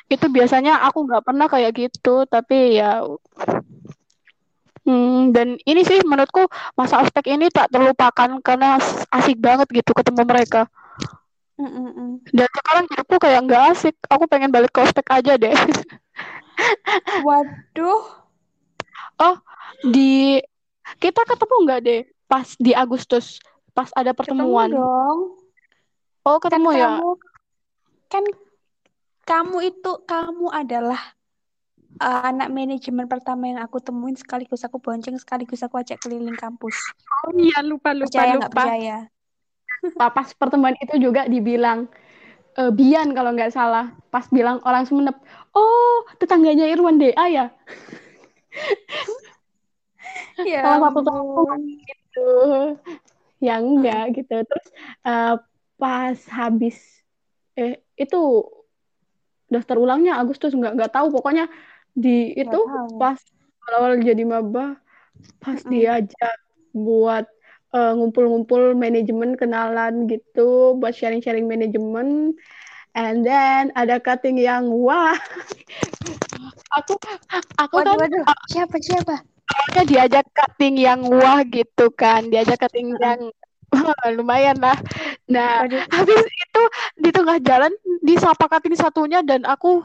itu 0.08 0.26
biasanya 0.28 0.84
aku 0.84 1.08
nggak 1.08 1.24
pernah 1.24 1.46
kayak 1.48 1.72
gitu 1.74 2.28
tapi 2.28 2.76
ya 2.76 3.00
hmm, 4.84 5.32
dan 5.32 5.56
ini 5.64 5.80
sih 5.82 6.04
menurutku 6.04 6.44
masa 6.76 7.00
ospek 7.00 7.32
ini 7.32 7.48
tak 7.48 7.72
terlupakan 7.72 8.38
karena 8.44 8.76
asik 9.10 9.40
banget 9.40 9.66
gitu 9.72 9.96
ketemu 9.96 10.22
mereka 10.28 10.68
Mm-mm. 11.54 12.20
dan 12.34 12.48
sekarang 12.50 12.84
hidupku 12.90 13.16
kayak 13.16 13.40
nggak 13.46 13.62
asik 13.72 13.94
aku 14.10 14.24
pengen 14.28 14.52
balik 14.52 14.70
ke 14.74 14.84
ospek 14.84 15.06
aja 15.08 15.40
deh 15.40 15.54
waduh 17.26 18.04
oh 19.20 19.36
di 19.86 20.40
kita 21.00 21.22
ketemu 21.24 21.56
nggak 21.64 21.80
deh 21.84 22.02
pas 22.26 22.48
di 22.58 22.72
Agustus 22.72 23.38
pas 23.74 23.90
ada 23.94 24.14
pertemuan 24.14 24.70
ketemu 24.70 24.82
dong 24.82 25.18
oh 26.24 26.38
ketemu 26.40 26.68
kan 26.70 26.78
ya 26.78 26.88
kamu, 26.88 27.10
kan 28.10 28.24
kamu 29.24 29.58
itu 29.72 29.92
kamu 30.04 30.46
adalah 30.52 31.00
uh, 32.00 32.22
anak 32.30 32.48
manajemen 32.50 33.06
pertama 33.06 33.50
yang 33.50 33.60
aku 33.62 33.78
temuin 33.78 34.16
sekaligus 34.16 34.64
aku 34.66 34.80
bonceng 34.80 35.16
sekaligus 35.18 35.62
aku 35.62 35.78
ajak 35.78 36.00
keliling 36.02 36.36
kampus. 36.36 36.74
Oh 37.24 37.32
iya 37.36 37.62
lupa 37.62 37.94
lupa 37.94 38.10
percaya 38.10 38.34
lupa. 38.36 38.48
percaya. 38.50 38.96
Pas 39.96 40.28
pertemuan 40.32 40.74
itu 40.80 40.96
juga 40.96 41.28
dibilang 41.28 41.88
uh, 42.58 42.72
Bian 42.74 43.12
kalau 43.14 43.30
nggak 43.34 43.54
salah. 43.54 43.92
Pas 44.10 44.26
bilang 44.30 44.62
orang 44.62 44.86
Sumenep, 44.86 45.18
oh 45.54 46.06
tetangganya 46.18 46.66
Irwan 46.70 46.98
DA 46.98 47.24
ya. 47.30 47.46
ya 50.50 50.62
Salah 50.62 50.90
satu 50.90 51.00
teman 51.02 51.60
gitu. 51.82 52.30
Yang 53.42 53.62
enggak 53.62 54.04
gitu. 54.16 54.36
Terus 54.46 54.66
uh, 55.06 55.34
pas 55.78 56.18
habis 56.30 56.76
eh 57.54 57.82
itu 57.94 58.22
daftar 59.46 59.78
ulangnya 59.78 60.18
Agustus 60.18 60.54
nggak 60.54 60.74
nggak 60.74 60.92
tahu 60.94 61.14
pokoknya 61.14 61.46
di 61.94 62.34
itu 62.34 62.58
pas 62.98 63.18
awal-awal 63.70 64.02
jadi 64.02 64.24
maba 64.26 64.74
pas 65.38 65.62
mm. 65.62 65.70
diajak 65.70 66.38
buat 66.74 67.30
uh, 67.74 67.92
ngumpul-ngumpul 67.98 68.78
manajemen 68.78 69.34
kenalan 69.34 70.06
gitu 70.06 70.78
buat 70.78 70.94
sharing-sharing 70.94 71.50
manajemen 71.50 72.32
and 72.94 73.26
then 73.26 73.74
ada 73.74 73.98
cutting 73.98 74.38
yang 74.38 74.70
wah 74.70 75.18
aku 76.78 76.94
aku 77.58 77.74
waduh, 77.74 77.98
kan 77.98 78.06
waduh. 78.06 78.24
siapa 78.48 78.76
siapa 78.78 79.14
awalnya 79.50 79.82
diajak 79.84 80.26
cutting 80.30 80.78
yang 80.78 81.02
wah 81.02 81.42
gitu 81.42 81.90
kan 81.92 82.30
diajak 82.30 82.62
cutting 82.62 82.94
yang 83.02 83.34
lumayan 84.16 84.56
lah. 84.62 84.78
Nah, 85.26 85.66
Waduh. 85.66 85.82
habis 85.90 86.20
itu 86.22 86.62
di 87.00 87.10
tengah 87.10 87.38
jalan 87.42 87.72
disapakatin 88.04 88.76
satunya 88.76 89.20
dan 89.24 89.42
aku 89.42 89.82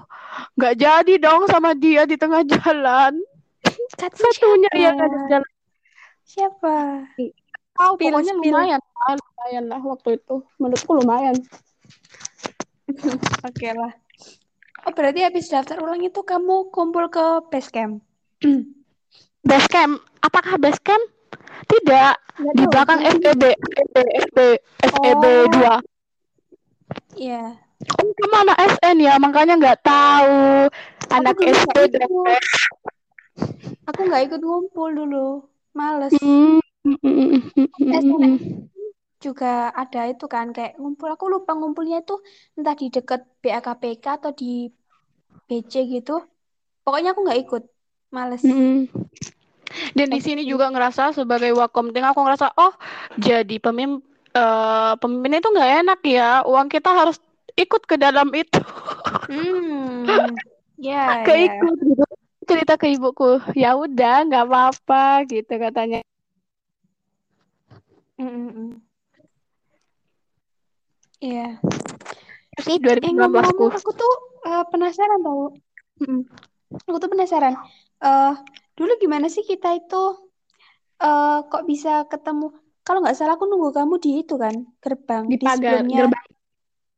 nggak 0.59 0.75
jadi 0.77 1.13
dong 1.17 1.49
sama 1.49 1.73
dia 1.73 2.05
di 2.05 2.15
tengah 2.19 2.45
jalan. 2.53 3.17
Kat 3.97 4.13
satunya 4.15 4.71
siapa? 4.71 5.03
ada 5.03 5.19
jalan. 5.27 5.51
Siapa? 6.29 6.77
Oh, 7.79 7.95
spill, 7.95 8.11
pokoknya 8.11 8.33
spill. 8.35 8.51
lumayan 8.51 8.81
lah, 8.83 9.15
lumayan 9.15 9.63
lah 9.71 9.81
waktu 9.81 10.09
itu. 10.19 10.35
Menurutku 10.59 10.91
lumayan. 10.99 11.35
Oke 13.47 13.55
okay 13.55 13.71
lah. 13.71 13.95
Oh, 14.83 14.91
berarti 14.95 15.23
habis 15.23 15.47
daftar 15.47 15.79
ulang 15.79 16.03
itu 16.03 16.19
kamu 16.23 16.71
kumpul 16.75 17.07
ke 17.07 17.43
base 17.47 17.71
camp? 17.71 18.03
base 19.49 19.67
camp? 19.71 20.03
Apakah 20.19 20.59
base 20.59 20.79
camp? 20.83 21.03
Tidak, 21.69 22.15
Nggak 22.39 22.55
di 22.55 22.65
belakang 22.71 22.99
FEB, 23.03 23.43
FEB, 23.51 23.95
FEB, 23.99 24.37
FEB 24.79 25.23
oh. 25.53 25.83
2. 27.11 27.19
Iya. 27.19 27.43
Oh, 27.99 28.11
kamu 28.11 28.35
anak 28.47 28.57
SN 28.79 28.97
ya, 29.03 29.13
makanya 29.19 29.53
nggak 29.59 29.79
tahu. 29.83 30.67
Anak 31.11 31.35
SD 31.39 31.99
Aku 33.91 33.99
nggak 34.07 34.23
ikut 34.31 34.41
ngumpul 34.43 34.89
dulu, 34.91 35.47
males. 35.75 36.15
Hmm. 36.19 36.59
Juga 39.19 39.69
ada 39.75 40.01
itu 40.07 40.25
kan 40.31 40.55
kayak 40.55 40.79
ngumpul 40.79 41.11
aku 41.11 41.27
lupa 41.27 41.51
ngumpulnya 41.53 41.99
itu 41.99 42.15
entah 42.55 42.73
di 42.73 42.87
deket 42.87 43.27
BAKPK 43.43 44.05
atau 44.23 44.31
di 44.31 44.71
BC 45.49 45.73
gitu 45.91 46.23
pokoknya 46.87 47.11
aku 47.11 47.21
nggak 47.27 47.41
ikut 47.43 47.63
males 48.15 48.41
mm. 48.41 48.89
Dan 49.69 50.07
di 50.09 50.17
sini 50.17 50.49
juga 50.49 50.65
ngerasa 50.73 51.13
sebagai 51.13 51.53
wakomting 51.53 52.01
aku 52.01 52.25
ngerasa 52.25 52.49
oh 52.57 52.73
jadi 53.21 53.61
pemimpin 53.61 54.01
uh, 54.33 54.97
pemimpin 54.97 55.37
itu 55.37 55.49
nggak 55.53 55.71
enak 55.85 55.99
ya 56.05 56.41
uang 56.45 56.67
kita 56.73 56.89
harus 56.89 57.21
ikut 57.53 57.83
ke 57.85 57.95
dalam 57.99 58.29
itu. 58.33 58.61
Ya. 60.05 60.25
Yeah, 60.79 61.27
Keikut 61.27 61.75
gitu. 61.83 62.07
Cerita 62.47 62.79
ke 62.79 62.95
ibuku, 62.95 63.43
ya 63.51 63.75
udah 63.75 64.23
nggak 64.31 64.47
apa-apa 64.47 65.27
gitu 65.27 65.59
katanya. 65.59 65.99
Mm 68.19 68.83
Iya. 71.19 71.59
Yeah. 71.59 71.79
2019 72.63 73.59
ku. 73.59 73.67
Aku 73.71 73.91
tuh 73.91 74.13
uh, 74.47 74.63
penasaran 74.71 75.19
tau. 75.19 75.51
Mm. 76.03 76.23
Aku 76.87 76.97
tuh 76.99 77.11
penasaran. 77.11 77.55
Uh, 77.99 78.39
dulu 78.79 78.95
gimana 78.99 79.27
sih 79.27 79.43
kita 79.43 79.75
itu 79.75 80.03
uh, 81.03 81.43
kok 81.47 81.67
bisa 81.67 82.07
ketemu? 82.07 82.55
Kalau 82.87 83.03
nggak 83.03 83.15
salah 83.19 83.35
aku 83.35 83.51
nunggu 83.51 83.75
kamu 83.75 83.99
di 83.99 84.23
itu 84.23 84.39
kan 84.39 84.55
gerbang 84.79 85.27
di, 85.27 85.35
di 85.35 85.45
pagar 85.45 85.83
sebelumnya. 85.83 85.99
gerbang. 86.07 86.25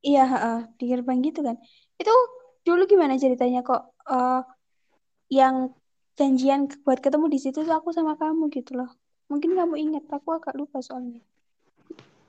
Iya, 0.01 0.25
uh, 0.25 0.61
di 0.77 0.85
gerbang 0.85 1.17
gitu 1.25 1.39
kan. 1.41 1.55
Itu 1.97 2.13
dulu 2.61 2.85
gimana 2.85 3.17
ceritanya 3.17 3.65
kok 3.65 3.97
uh, 4.05 4.45
yang 5.33 5.73
janjian 6.13 6.69
buat 6.85 7.01
ketemu 7.01 7.25
di 7.33 7.39
situ 7.41 7.65
tuh 7.65 7.73
aku 7.73 7.89
sama 7.89 8.17
kamu 8.21 8.53
gitu 8.53 8.77
loh. 8.77 8.89
Mungkin 9.31 9.55
kamu 9.55 9.75
ingat, 9.79 10.03
aku 10.11 10.35
agak 10.35 10.59
lupa 10.59 10.83
soalnya. 10.83 11.23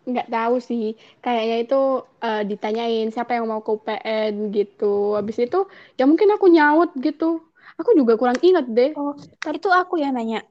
Nggak 0.07 0.31
tahu 0.31 0.63
sih, 0.63 0.95
kayaknya 1.19 1.57
itu 1.67 1.81
uh, 2.23 2.43
ditanyain 2.47 3.11
siapa 3.11 3.35
yang 3.35 3.51
mau 3.51 3.59
ke 3.59 3.75
UPN 3.75 4.55
gitu. 4.55 5.19
Habis 5.19 5.43
itu 5.43 5.67
ya 5.99 6.07
mungkin 6.07 6.31
aku 6.31 6.47
nyaut 6.47 6.95
gitu. 6.95 7.43
Aku 7.79 7.91
juga 7.99 8.15
kurang 8.15 8.39
ingat 8.39 8.71
deh. 8.71 8.95
Oh, 8.95 9.19
itu 9.51 9.67
aku 9.71 9.99
yang 9.99 10.15
nanya. 10.15 10.47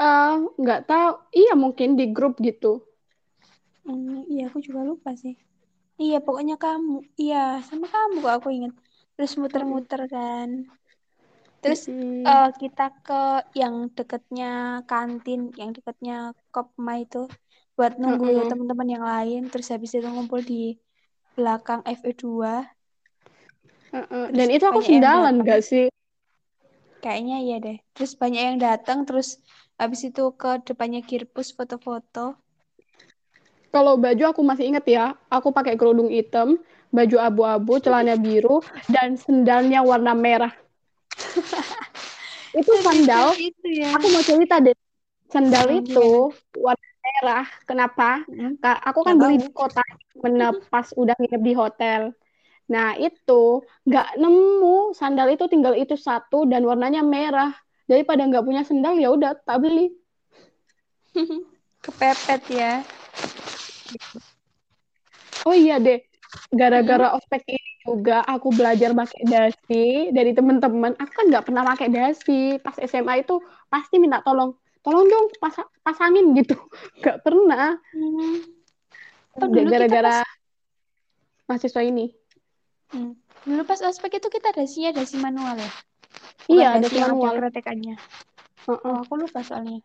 Uh, 0.00 0.48
nggak 0.56 0.88
tahu. 0.88 1.12
Iya 1.36 1.52
mungkin 1.56 2.00
di 2.00 2.08
grup 2.08 2.40
gitu. 2.40 2.80
Hmm, 3.84 4.24
iya 4.32 4.48
aku 4.48 4.64
juga 4.64 4.80
lupa 4.80 5.12
sih. 5.12 5.36
Iya 6.00 6.24
pokoknya 6.24 6.56
kamu. 6.56 7.04
Iya 7.20 7.60
sama 7.68 7.88
kamu 7.88 8.24
kok 8.24 8.34
aku 8.40 8.48
ingat. 8.48 8.72
Terus 9.14 9.36
muter-muter 9.36 10.08
kan. 10.08 10.68
Terus 11.64 11.88
hmm. 11.88 12.28
uh, 12.28 12.52
kita 12.52 12.92
ke 13.00 13.22
yang 13.56 13.88
deketnya 13.96 14.84
kantin, 14.84 15.48
yang 15.56 15.72
deketnya 15.72 16.36
Kopma 16.52 17.00
itu 17.00 17.24
buat 17.72 17.96
nunggu 17.96 18.44
hmm. 18.44 18.48
teman-teman 18.52 18.88
yang 18.92 19.04
lain. 19.04 19.48
Terus 19.48 19.72
habis 19.72 19.96
itu 19.96 20.04
ngumpul 20.04 20.44
di 20.44 20.76
belakang 21.32 21.80
FE2 21.88 22.28
Uh, 23.94 24.26
dan 24.34 24.50
itu 24.50 24.66
aku 24.66 24.82
sendalan 24.82 25.46
gak 25.46 25.62
sih? 25.62 25.86
Kayaknya 26.98 27.36
iya 27.46 27.56
deh. 27.62 27.78
Terus 27.94 28.18
banyak 28.18 28.42
yang 28.42 28.58
datang, 28.58 29.06
terus 29.06 29.38
habis 29.78 30.02
itu 30.02 30.34
ke 30.34 30.66
depannya 30.66 30.98
Kirpus 30.98 31.54
foto-foto. 31.54 32.34
Kalau 33.70 33.94
baju 33.94 34.34
aku 34.34 34.42
masih 34.42 34.74
inget 34.74 34.82
ya, 34.90 35.14
aku 35.30 35.54
pakai 35.54 35.78
kerudung 35.78 36.10
hitam, 36.10 36.58
baju 36.90 37.16
abu-abu, 37.22 37.78
celana 37.86 38.18
biru, 38.18 38.66
dan 38.90 39.14
sendalnya 39.14 39.86
warna 39.86 40.10
merah. 40.10 40.50
itu 42.60 42.72
sandal. 42.82 43.34
Itu 43.38 43.66
ya. 43.68 43.94
Aku 43.98 44.06
mau 44.10 44.22
cerita 44.22 44.60
deh. 44.62 44.76
Sandal 45.30 45.66
oh, 45.72 45.78
itu 45.80 46.10
warna 46.60 46.88
merah. 47.02 47.46
Kenapa? 47.66 48.22
Hmm. 48.30 48.54
Aku 48.60 49.02
kan 49.02 49.18
beli 49.18 49.42
di 49.42 49.48
kota, 49.50 49.82
pas 50.70 50.86
udah 50.94 51.16
nginep 51.18 51.42
di 51.42 51.54
hotel 51.56 52.14
Nah 52.64 52.96
itu 52.96 53.60
nggak 53.84 54.16
nemu 54.16 54.96
sandal 54.96 55.28
itu 55.28 55.44
tinggal 55.52 55.76
itu 55.76 55.96
satu 56.00 56.48
dan 56.48 56.64
warnanya 56.64 57.04
merah. 57.04 57.52
Daripada 57.84 58.24
nggak 58.24 58.44
punya 58.44 58.62
sandal 58.64 58.96
ya 58.96 59.12
udah 59.12 59.36
tak 59.44 59.60
beli. 59.60 59.92
Kepepet 61.84 62.42
ya. 62.48 62.80
Oh 65.44 65.52
iya 65.52 65.76
deh, 65.76 66.00
gara-gara 66.48 67.12
ospek 67.12 67.44
ini 67.44 67.63
juga 67.84 68.24
aku 68.24 68.48
belajar 68.48 68.96
pakai 68.96 69.22
dasi 69.28 69.84
dari 70.10 70.32
teman-teman. 70.32 70.96
Aku 70.96 71.12
kan 71.12 71.24
nggak 71.28 71.44
pernah 71.44 71.62
pakai 71.68 71.88
dasi. 71.92 72.56
Pas 72.64 72.74
SMA 72.80 73.20
itu 73.20 73.36
pasti 73.68 74.00
minta 74.00 74.24
tolong, 74.24 74.56
tolong 74.80 75.04
dong 75.04 75.26
pas 75.36 75.52
pasangin 75.84 76.32
gitu. 76.32 76.56
Nggak 77.04 77.20
pernah. 77.20 77.76
Hmm. 77.92 78.40
Oh, 79.36 79.50
Gara-gara 79.50 80.24
pas, 80.24 80.24
mahasiswa 81.44 81.82
ini. 81.84 82.14
hmm. 82.94 83.12
dulu 83.44 83.62
pas 83.68 83.82
ospek 83.84 84.16
itu 84.16 84.28
kita 84.32 84.56
dasinya 84.56 84.96
dasi 84.96 85.20
manual 85.20 85.60
ya. 85.60 85.70
Iya, 86.48 86.68
Bukan 86.80 86.82
dasi 86.88 86.96
yang 86.96 87.04
ada 87.04 87.12
manual. 87.12 87.34
kretekannya. 87.44 87.96
Heeh. 88.64 88.80
Oh, 88.88 88.96
aku 89.04 89.12
lupa 89.20 89.44
soalnya. 89.44 89.84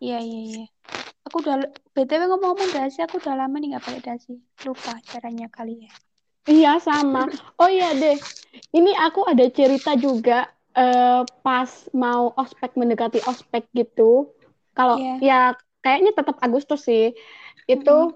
Iya, 0.00 0.18
iya, 0.24 0.40
iya. 0.48 0.64
Aku 1.28 1.44
udah, 1.44 1.60
BTW 1.92 2.22
ngomong-ngomong 2.26 2.70
dasi, 2.72 3.04
aku 3.04 3.20
udah 3.20 3.36
lama 3.36 3.56
nih 3.60 3.76
nggak 3.76 3.84
pakai 3.84 4.02
dasi. 4.02 4.40
Lupa 4.64 4.96
caranya 5.04 5.46
kali 5.52 5.86
ya. 5.86 5.92
Iya 6.50 6.70
sama. 6.82 7.30
Oh 7.60 7.70
iya 7.70 7.94
deh. 7.94 8.16
Ini 8.76 8.90
aku 9.06 9.20
ada 9.30 9.44
cerita 9.58 9.90
juga 9.94 10.48
eh, 10.74 11.22
pas 11.44 11.70
mau 11.94 12.32
ospek 12.42 12.70
mendekati 12.80 13.18
ospek 13.30 13.62
gitu. 13.78 14.32
Kalau 14.76 14.96
Iya. 14.98 15.12
ya 15.22 15.38
kayaknya 15.84 16.10
tetap 16.18 16.36
Agustus 16.42 16.80
sih. 16.88 17.14
Itu 17.70 17.90
Mm-mm. 17.92 18.14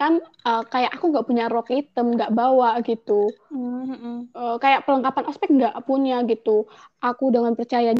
kan 0.00 0.12
eh, 0.48 0.62
kayak 0.72 0.90
aku 0.96 1.04
nggak 1.12 1.26
punya 1.28 1.44
rok 1.52 1.68
hitam, 1.74 2.06
nggak 2.16 2.32
bawa 2.38 2.80
gitu. 2.88 3.34
Hmm, 3.50 3.82
mm-mm. 3.90 4.16
Eh, 4.36 4.56
kayak 4.62 4.84
perlengkapan 4.84 5.24
ospek 5.30 5.48
nggak 5.56 5.74
punya 5.88 6.16
gitu. 6.30 6.68
Aku 7.08 7.24
dengan 7.34 7.52
percaya 7.58 7.90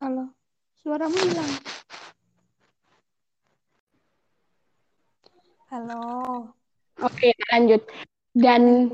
Halo, 0.00 0.24
suaramu 0.82 1.16
hilang. 1.24 1.52
Halo. 5.70 6.50
Oke, 6.98 7.30
lanjut. 7.54 7.86
Dan 8.34 8.90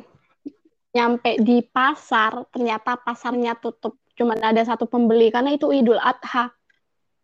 nyampe 0.92 1.40
di 1.40 1.64
pasar, 1.64 2.44
ternyata 2.52 3.00
pasarnya 3.00 3.56
tutup. 3.56 3.96
Cuman 4.12 4.44
ada 4.44 4.60
satu 4.60 4.84
pembeli 4.84 5.32
karena 5.32 5.56
itu 5.56 5.72
Idul 5.72 5.96
Adha. 5.96 6.52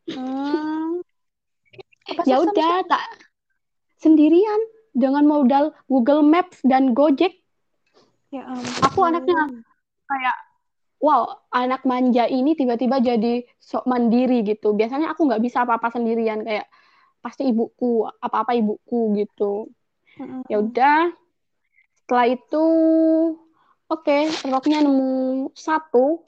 Hmm. 0.08 1.04
Ya 2.24 2.40
udah, 2.40 2.80
tak 2.88 3.04
sendirian 4.00 4.60
dengan 4.96 5.28
modal 5.28 5.76
Google 5.84 6.24
Maps 6.24 6.64
dan 6.64 6.96
Gojek. 6.96 7.36
Ya 8.32 8.48
Aku 8.88 9.04
anaknya 9.04 9.36
ampun. 9.36 9.60
kayak 10.08 10.36
wow, 11.04 11.28
anak 11.52 11.84
manja 11.84 12.24
ini 12.24 12.56
tiba-tiba 12.56 13.04
jadi 13.04 13.44
sok 13.60 13.84
mandiri 13.84 14.40
gitu. 14.48 14.72
Biasanya 14.72 15.12
aku 15.12 15.28
nggak 15.28 15.44
bisa 15.44 15.68
apa-apa 15.68 15.92
sendirian 15.92 16.40
kayak 16.40 16.64
pasti 17.22 17.48
ibuku, 17.48 18.04
apa-apa 18.20 18.52
ibuku 18.58 19.16
gitu. 19.22 19.70
Mm-mm. 20.18 20.42
Ya 20.50 20.60
udah, 20.60 21.14
setelah 22.02 22.26
itu 22.28 22.66
oke, 23.86 24.18
roknya 24.50 24.82
nemu 24.82 25.48
satu 25.54 26.26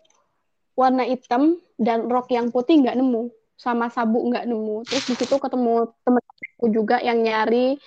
warna 0.78 1.06
hitam 1.06 1.58
dan 1.78 2.06
rok 2.10 2.30
yang 2.30 2.50
putih 2.50 2.82
nggak 2.82 2.98
nemu 2.98 3.30
sama 3.54 3.86
sabuk 3.86 4.26
nggak 4.26 4.50
nemu 4.50 4.82
terus 4.82 5.06
di 5.06 5.14
situ 5.14 5.38
ketemu 5.38 5.94
temenku 6.02 6.66
juga 6.74 6.98
yang 6.98 7.22
nyari 7.22 7.78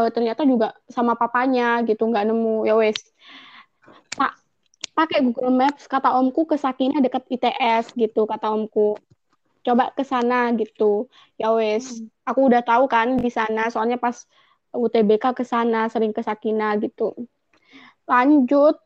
eh, 0.00 0.10
ternyata 0.10 0.48
juga 0.48 0.72
sama 0.88 1.12
papanya 1.14 1.84
gitu 1.84 2.08
nggak 2.08 2.24
nemu 2.32 2.64
ya 2.64 2.74
wes 2.80 2.96
pak 4.16 4.40
pakai 4.96 5.20
Google 5.24 5.52
Maps 5.52 5.84
kata 5.84 6.16
omku 6.16 6.48
ke 6.48 6.56
Sakinah 6.56 7.04
dekat 7.04 7.28
ITS 7.28 7.92
gitu 7.96 8.24
kata 8.24 8.48
omku 8.48 8.96
coba 9.60 9.92
ke 9.92 10.02
sana 10.02 10.50
gitu 10.56 11.06
ya 11.36 11.52
wes 11.52 12.00
Mm. 12.00 12.08
aku 12.24 12.40
udah 12.48 12.62
tahu 12.64 12.84
kan 12.88 13.18
di 13.18 13.28
sana 13.28 13.68
soalnya 13.68 14.00
pas 14.00 14.24
UTBK 14.70 15.34
ke 15.34 15.44
sana 15.44 15.90
sering 15.90 16.14
ke 16.14 16.22
Sakinah 16.22 16.78
gitu 16.78 17.12
lanjut 18.06 18.78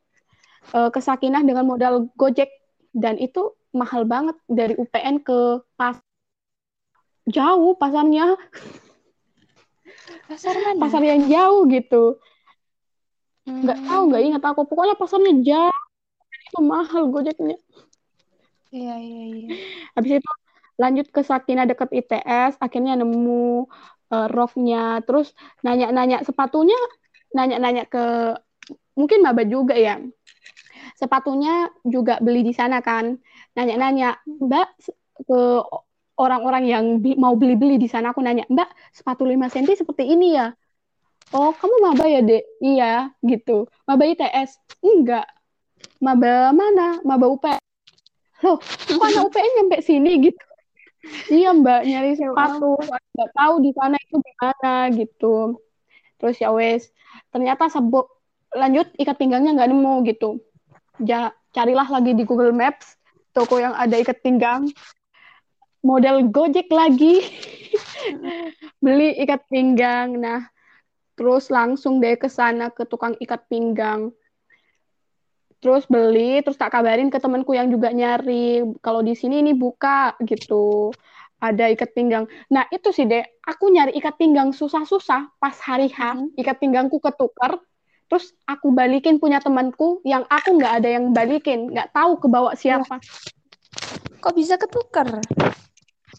eh, 0.73 0.91
ke 0.91 1.01
Sakinah 1.01 1.45
dengan 1.45 1.65
modal 1.69 2.09
Gojek 2.17 2.49
dan 2.91 3.19
itu 3.19 3.53
mahal 3.71 4.07
banget 4.07 4.39
dari 4.47 4.75
UPN 4.75 5.21
ke 5.21 5.61
pas 5.75 5.99
jauh 7.27 7.73
pasarnya 7.75 8.37
Pasar 10.25 10.55
mana? 10.57 10.81
pasar 10.81 11.03
yang 11.05 11.29
jauh 11.29 11.65
gitu 11.69 12.17
nggak 13.45 13.79
tahu 13.87 14.03
nggak 14.09 14.21
Hmm. 14.25 14.29
ingat 14.33 14.43
aku 14.45 14.63
pokoknya 14.65 14.95
pasarnya 14.97 15.33
jauh 15.45 15.85
itu 16.49 16.61
mahal 16.65 17.09
Gojeknya 17.13 17.57
Iya, 18.75 18.95
iya, 18.99 19.23
iya. 19.31 19.49
habis 19.95 20.19
itu 20.19 20.31
lanjut 20.79 21.07
ke 21.11 21.21
Sakinah 21.23 21.67
dekat 21.71 21.91
ITS 21.95 22.59
akhirnya 22.59 22.99
nemu 22.99 23.67
eh, 24.11 24.29
roknya 24.31 25.03
terus 25.07 25.33
nanya-nanya 25.63 26.23
sepatunya 26.27 26.79
nanya-nanya 27.35 27.85
ke 27.91 28.35
mungkin 28.95 29.21
maba 29.23 29.43
juga 29.43 29.75
ya. 29.75 29.99
Sepatunya 30.95 31.69
juga 31.83 32.23
beli 32.23 32.47
di 32.47 32.55
sana 32.55 32.79
kan. 32.79 33.19
Nanya-nanya 33.59 34.23
mbak 34.27 34.79
ke 35.27 35.41
orang-orang 36.15 36.65
yang 36.71 36.85
mau 37.19 37.35
beli-beli 37.35 37.79
di 37.79 37.91
sana 37.91 38.15
aku 38.15 38.23
nanya 38.23 38.47
mbak 38.47 38.71
sepatu 38.95 39.27
5 39.27 39.51
cm 39.51 39.83
seperti 39.83 40.07
ini 40.15 40.39
ya? 40.39 40.55
Oh 41.35 41.51
kamu 41.51 41.77
maba 41.83 42.07
ya 42.07 42.23
dek? 42.23 42.47
Iya 42.63 43.11
gitu. 43.27 43.67
Maba 43.87 44.07
ITS 44.07 44.63
enggak. 44.83 45.27
Maba 45.99 46.55
mana? 46.55 47.03
Maba 47.03 47.27
UPN 47.27 47.59
loh 48.45 48.61
kok 48.61 49.01
anak 49.01 49.25
UPN 49.33 49.53
nyampe 49.57 49.77
sini? 49.81 50.11
gitu 50.21 50.45
iya 51.29 51.51
mbak 51.53 51.81
nyari 51.85 52.17
Ya 52.17 52.31
sepatu. 52.31 52.79
Nggak 53.15 53.31
tahu 53.37 53.55
di 53.63 53.71
sana 53.77 53.97
itu 53.99 54.17
gimana 54.21 54.75
gitu. 54.95 55.37
Terus 56.19 56.37
ya 56.41 56.51
wes 56.55 56.89
ternyata 57.31 57.71
sabuk 57.71 58.11
lanjut 58.55 58.91
ikat 58.99 59.17
pinggangnya 59.19 59.55
nggak 59.55 59.71
nemu 59.71 59.95
gitu. 60.09 60.41
Ja, 61.03 61.35
carilah 61.51 61.87
lagi 61.91 62.15
di 62.15 62.23
Google 62.23 62.55
Maps 62.55 62.95
toko 63.35 63.59
yang 63.59 63.75
ada 63.75 63.99
ikat 63.99 64.23
pinggang. 64.23 64.71
Model 65.85 66.33
Gojek 66.33 66.71
lagi. 66.71 67.21
Beli 68.85 69.19
ikat 69.21 69.45
pinggang. 69.51 70.17
Nah 70.17 70.49
terus 71.15 71.47
langsung 71.51 72.03
deh 72.03 72.19
ke 72.19 72.27
sana 72.27 72.75
ke 72.75 72.83
tukang 72.91 73.15
ikat 73.23 73.47
pinggang 73.47 74.11
terus 75.65 75.89
beli 75.89 76.45
terus 76.45 76.61
tak 76.61 76.77
kabarin 76.77 77.09
ke 77.09 77.17
temanku 77.17 77.57
yang 77.57 77.73
juga 77.73 77.89
nyari. 77.89 78.61
Kalau 78.85 79.01
di 79.01 79.17
sini 79.17 79.41
ini 79.41 79.57
buka 79.57 80.13
gitu. 80.21 80.93
Ada 81.41 81.73
ikat 81.73 81.97
pinggang. 81.97 82.29
Nah 82.53 82.69
itu 82.69 82.93
sih 82.93 83.09
deh 83.09 83.25
aku 83.45 83.73
nyari 83.73 83.97
ikat 83.97 84.21
pinggang 84.21 84.53
susah-susah 84.53 85.41
pas 85.41 85.57
hari 85.65 85.89
H. 85.89 86.21
Mm-mm. 86.21 86.37
ikat 86.37 86.61
pinggangku 86.61 87.01
ketukar. 87.01 87.57
Terus 88.13 88.37
aku 88.45 88.69
balikin 88.77 89.17
punya 89.17 89.41
temanku 89.41 90.05
yang 90.05 90.29
aku 90.29 90.61
nggak 90.61 90.85
ada 90.85 90.89
yang 91.01 91.17
balikin. 91.17 91.73
Nggak 91.73 91.89
tahu 91.97 92.21
kebawa 92.21 92.53
siapa. 92.53 93.01
Kok 94.21 94.35
bisa 94.37 94.61
ketukar? 94.61 95.25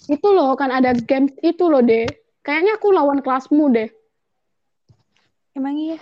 itu 0.06 0.28
loh 0.30 0.54
kan 0.54 0.70
ada 0.70 0.94
game 0.94 1.34
itu 1.42 1.66
loh 1.66 1.82
deh 1.82 2.06
kayaknya 2.46 2.78
aku 2.78 2.94
lawan 2.94 3.22
kelasmu 3.26 3.74
deh 3.74 3.90
Emang 5.56 5.80
iya? 5.80 5.96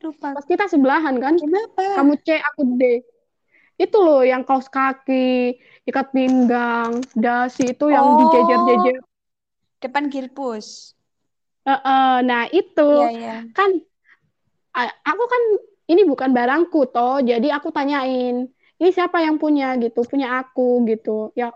Lupa. 0.00 0.32
pas. 0.32 0.44
Kita 0.48 0.64
sebelahan 0.66 1.20
kan? 1.20 1.36
Kenapa? 1.36 2.00
kamu 2.00 2.14
C 2.24 2.40
aku 2.40 2.62
D. 2.80 3.04
Itu 3.80 3.96
loh 4.00 4.20
yang 4.24 4.44
kaos 4.44 4.68
kaki 4.68 5.56
ikat 5.88 6.12
pinggang 6.12 7.00
dasi 7.16 7.72
itu 7.72 7.88
yang 7.88 8.04
Oh, 8.04 8.16
dijejer-jejer. 8.20 9.00
Depan 9.80 10.12
Gilpus. 10.12 10.92
Eh, 11.64 11.72
eh, 11.72 12.16
nah 12.24 12.44
itu. 12.52 12.90
Iya, 12.92 13.08
iya. 13.12 13.36
kan 13.56 13.70
aku 15.04 15.24
kan 15.26 15.42
ini 15.90 16.06
bukan 16.06 16.30
barangku 16.30 16.86
toh 16.94 17.18
jadi 17.20 17.58
aku 17.58 17.74
tanyain 17.74 18.46
ini 18.80 18.90
siapa 18.92 19.20
yang 19.20 19.36
punya? 19.36 19.76
gitu. 19.80 20.04
Punya 20.08 20.40
aku 20.40 20.84
gitu. 20.88 21.32
Ya 21.36 21.52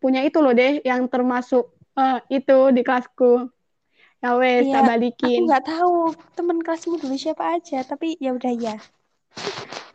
punya 0.00 0.20
itu 0.24 0.40
loh 0.44 0.52
deh 0.52 0.84
yang 0.84 1.08
termasuk 1.08 1.72
eh, 1.96 2.20
itu 2.40 2.72
di 2.72 2.80
kelasku 2.84 3.48
ya 4.22 4.30
wes 4.40 4.64
Iya, 4.64 4.72
tak 4.72 4.82
aku 5.26 5.38
balikin 5.38 5.42
nggak 5.46 5.64
tahu 5.70 5.92
teman 6.36 6.58
kelasmu 6.64 6.94
dulu 7.02 7.14
siapa 7.22 7.44
aja, 7.56 7.78
tapi 7.90 8.06
ya 8.24 8.30
udah 8.38 8.52
ya. 8.64 8.74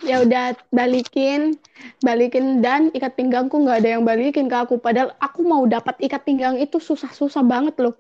ya 0.01 0.15
udah 0.26 0.57
balikin 0.74 1.61
balikin 2.01 2.59
dan 2.65 2.89
ikat 2.97 3.13
pinggangku 3.13 3.53
nggak 3.61 3.86
ada 3.86 3.89
yang 3.97 4.03
balikin 4.05 4.49
ke 4.49 4.57
aku 4.57 4.82
padahal 4.82 5.13
aku 5.22 5.45
mau 5.45 5.61
dapat 5.69 5.93
ikat 6.01 6.22
pinggang 6.26 6.57
itu 6.57 6.82
susah-susah 6.82 7.45
banget 7.45 7.78
loh 7.78 7.93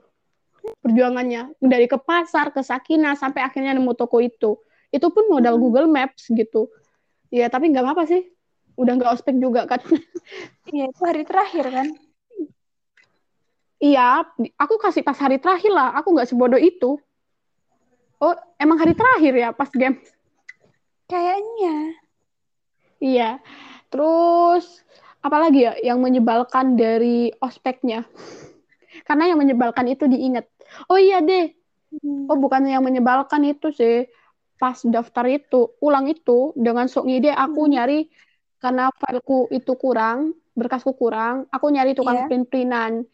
perjuangannya 0.81 1.53
dari 1.61 1.85
ke 1.89 1.97
pasar 2.01 2.49
ke 2.53 2.61
Sakinah 2.61 3.13
sampai 3.17 3.41
akhirnya 3.45 3.73
nemu 3.77 3.93
toko 3.97 4.17
itu 4.21 4.57
itu 4.93 5.07
pun 5.13 5.25
modal 5.29 5.55
Mm-mm. 5.55 5.61
Google 5.61 5.89
Maps 5.89 6.29
gitu 6.33 6.69
ya 7.29 7.47
tapi 7.53 7.69
nggak 7.69 7.85
apa-apa 7.85 8.03
sih 8.09 8.21
udah 8.77 8.93
nggak 8.97 9.11
ospek 9.17 9.35
juga 9.37 9.69
kan 9.69 9.81
Iya, 10.73 10.83
itu 10.91 11.01
hari 11.09 11.21
terakhir 11.29 11.65
kan? 11.75 11.87
Iya, 13.81 14.21
aku 14.61 14.77
kasih 14.77 15.01
pas 15.01 15.17
hari 15.17 15.41
terakhir 15.41 15.73
lah. 15.73 15.97
Aku 15.97 16.13
nggak 16.13 16.29
sebodoh 16.29 16.61
itu. 16.61 17.01
Oh, 18.21 18.37
emang 18.61 18.77
hari 18.77 18.93
terakhir 18.93 19.33
ya 19.33 19.49
pas 19.49 19.73
game? 19.73 19.97
Kayaknya. 21.09 21.97
Iya. 23.01 23.41
Terus 23.89 24.85
apalagi 25.25 25.65
ya 25.65 25.73
yang 25.81 25.97
menyebalkan 25.97 26.77
dari 26.77 27.33
ospeknya? 27.41 28.05
Karena 29.09 29.33
yang 29.33 29.41
menyebalkan 29.41 29.89
itu 29.89 30.05
diingat. 30.05 30.45
Oh 30.85 31.01
iya 31.01 31.17
deh. 31.25 31.49
Hmm. 32.05 32.29
Oh 32.29 32.37
bukan 32.37 32.61
yang 32.69 32.85
menyebalkan 32.85 33.41
itu 33.49 33.73
sih. 33.73 34.05
Pas 34.61 34.77
daftar 34.85 35.25
itu, 35.25 35.73
ulang 35.81 36.05
itu 36.05 36.53
dengan 36.53 36.85
sok 36.85 37.09
ngide 37.09 37.33
aku 37.33 37.65
Hmm. 37.65 37.71
nyari 37.73 37.99
karena 38.61 38.93
fileku 38.93 39.49
itu 39.49 39.73
kurang, 39.73 40.37
berkasku 40.53 40.93
kurang, 40.93 41.49
aku 41.49 41.73
nyari 41.73 41.97
tukang 41.97 42.21
Iya. 42.21 42.25
print-printan. 42.29 43.09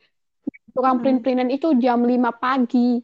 Tukang 0.78 1.02
Hmm. 1.02 1.04
print-printan 1.04 1.50
itu 1.50 1.74
jam 1.82 2.06
5 2.06 2.30
pagi. 2.30 3.02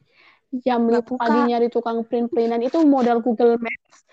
Jam 0.61 0.85
5 0.85 1.17
pagi 1.17 1.49
nyari 1.49 1.67
tukang 1.67 2.05
print-printan 2.05 2.61
itu 2.61 2.77
modal 2.85 3.17
Google 3.19 3.57
Maps. 3.57 4.05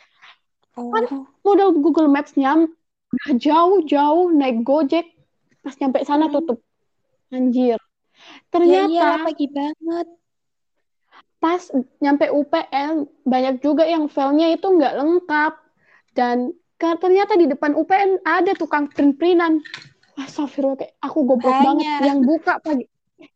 Kan 0.73 1.05
Oh. 1.13 1.29
modal 1.45 1.77
Google 1.77 2.09
Maps-nya 2.09 2.57
udah 3.11 3.33
jauh-jauh 3.37 4.33
naik 4.33 4.65
Gojek. 4.65 5.05
Pas 5.61 5.77
nyampe 5.77 6.01
sana 6.03 6.27
Hmm. 6.27 6.41
tutup. 6.41 6.59
Anjir. 7.29 7.77
Ya 7.77 8.41
Ternyata 8.49 9.29
pagi 9.29 9.47
banget. 9.47 10.09
pas 11.37 11.73
nyampe 12.01 12.29
UPN 12.29 13.09
banyak 13.25 13.61
juga 13.61 13.85
yang 13.85 14.09
filenya 14.09 14.53
itu 14.53 14.69
nggak 14.69 14.93
lengkap 14.93 15.53
dan 16.13 16.53
ternyata 16.77 17.33
di 17.33 17.49
depan 17.49 17.73
UPN 17.73 18.21
ada 18.21 18.53
tukang 18.53 18.89
print-printan. 18.89 19.65
Astagfirullah, 20.17 20.77
kayak 20.77 20.93
aku 21.01 21.25
goblok 21.25 21.57
banget 21.65 22.05
yang 22.05 22.21
buka 22.21 22.61
pagi. 22.61 22.85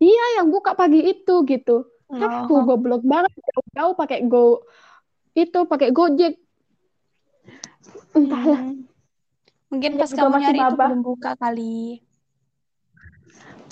Iya, 0.01 0.25
yang 0.41 0.49
buka 0.49 0.73
pagi 0.73 1.01
itu 1.05 1.45
gitu. 1.45 1.89
Aku 2.09 2.55
Oh. 2.55 2.65
goblok 2.69 3.03
banget 3.03 3.33
jauh-jauh 3.43 3.95
pakai 3.97 4.23
Go 4.29 4.63
itu 5.35 5.67
pakai 5.67 5.91
Gojek. 5.91 6.39
Entahlah. 8.15 8.63
Hmm. 8.63 8.87
Mungkin 9.75 9.99
pas 9.99 10.07
kamu 10.07 10.31
masih 10.31 10.43
nyari 10.47 10.59
itu 10.63 10.71
maba. 10.71 10.85
belum 10.87 11.03
buka 11.03 11.31
kali. 11.35 11.99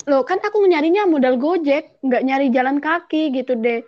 Loh, 0.03 0.27
kan 0.27 0.43
aku 0.43 0.59
nyarinya 0.67 1.07
modal 1.07 1.39
Gojek, 1.39 2.03
nggak 2.03 2.23
nyari 2.27 2.51
jalan 2.51 2.83
kaki 2.83 3.31
gitu 3.31 3.55
deh. 3.55 3.87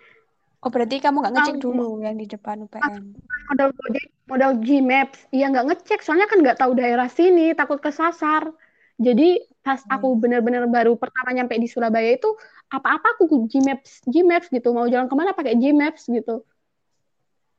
Oh, 0.64 0.72
berarti 0.72 1.04
kamu 1.04 1.20
nggak 1.22 1.34
ngecek 1.36 1.58
dulu 1.60 2.00
yang 2.00 2.16
di 2.16 2.26
depan 2.26 2.64
UPN. 2.64 3.20
Modal 3.52 3.70
Gojek, 3.76 4.08
modal 4.32 4.52
Gmaps. 4.64 5.20
Iya 5.36 5.52
nggak 5.52 5.66
ngecek, 5.68 6.00
soalnya 6.00 6.32
kan 6.32 6.40
nggak 6.40 6.58
tahu 6.64 6.72
daerah 6.80 7.12
sini, 7.12 7.52
takut 7.52 7.84
kesasar. 7.84 8.48
Jadi 8.96 9.44
pas 9.66 9.82
aku 9.89 10.13
benar-benar 10.13 10.70
baru 10.70 10.93
pertama 10.93 11.34
nyampe 11.34 11.57
di 11.57 11.66
Surabaya 11.66 12.13
itu 12.13 12.30
apa-apa 12.70 13.18
aku 13.18 13.49
Gmaps, 13.49 14.05
Gmaps 14.05 14.53
gitu. 14.53 14.70
Mau 14.78 14.86
jalan 14.86 15.09
ke 15.09 15.16
mana 15.18 15.34
pakai 15.34 15.57
Gmaps 15.57 16.05
gitu. 16.05 16.45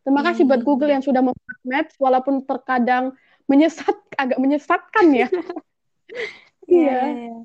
Terima 0.07 0.23
kasih 0.23 0.47
buat 0.47 0.63
Hmm. 0.63 0.69
Google 0.71 0.95
yang 0.95 1.03
sudah 1.03 1.19
membuat 1.19 1.59
Maps, 1.67 1.99
walaupun 1.99 2.47
terkadang 2.47 3.11
menyesat, 3.51 3.91
agak 4.23 4.39
menyesatkan 4.39 5.07
ya. 5.11 5.27
Iya, 6.67 6.79
Iya. 6.83 6.99
iya. 7.11 7.37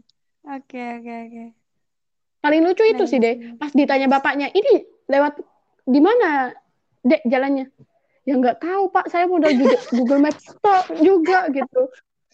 Oke, 0.58 0.82
oke, 0.98 1.14
oke. 1.30 1.44
Paling 2.42 2.62
lucu 2.66 2.84
itu 2.90 3.04
Nice, 3.06 3.12
sih 3.14 3.20
deh, 3.22 3.36
pas 3.62 3.70
ditanya 3.70 4.10
bapaknya, 4.10 4.50
ini 4.50 4.82
lewat 5.06 5.38
di 5.86 6.02
mana, 6.02 6.50
dek 7.06 7.22
jalannya? 7.30 7.70
Ya 8.26 8.34
nggak 8.38 8.62
tahu 8.62 8.90
pak, 8.90 9.10
saya 9.14 9.26
modal 9.30 9.54
juga 9.54 9.78
Google 9.94 10.22
Maps 10.26 10.46
juga 11.02 11.50
gitu. 11.54 11.82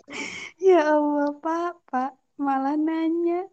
Ya 0.67 0.95
Allah, 0.95 1.31
Pak, 1.37 1.73
Pak, 1.91 2.11
malah 2.39 2.75
nanya. 2.75 3.47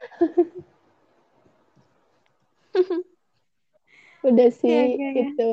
Udah 4.28 4.52
sih 4.52 4.68
oke, 4.68 5.00
oke. 5.00 5.20
itu 5.24 5.50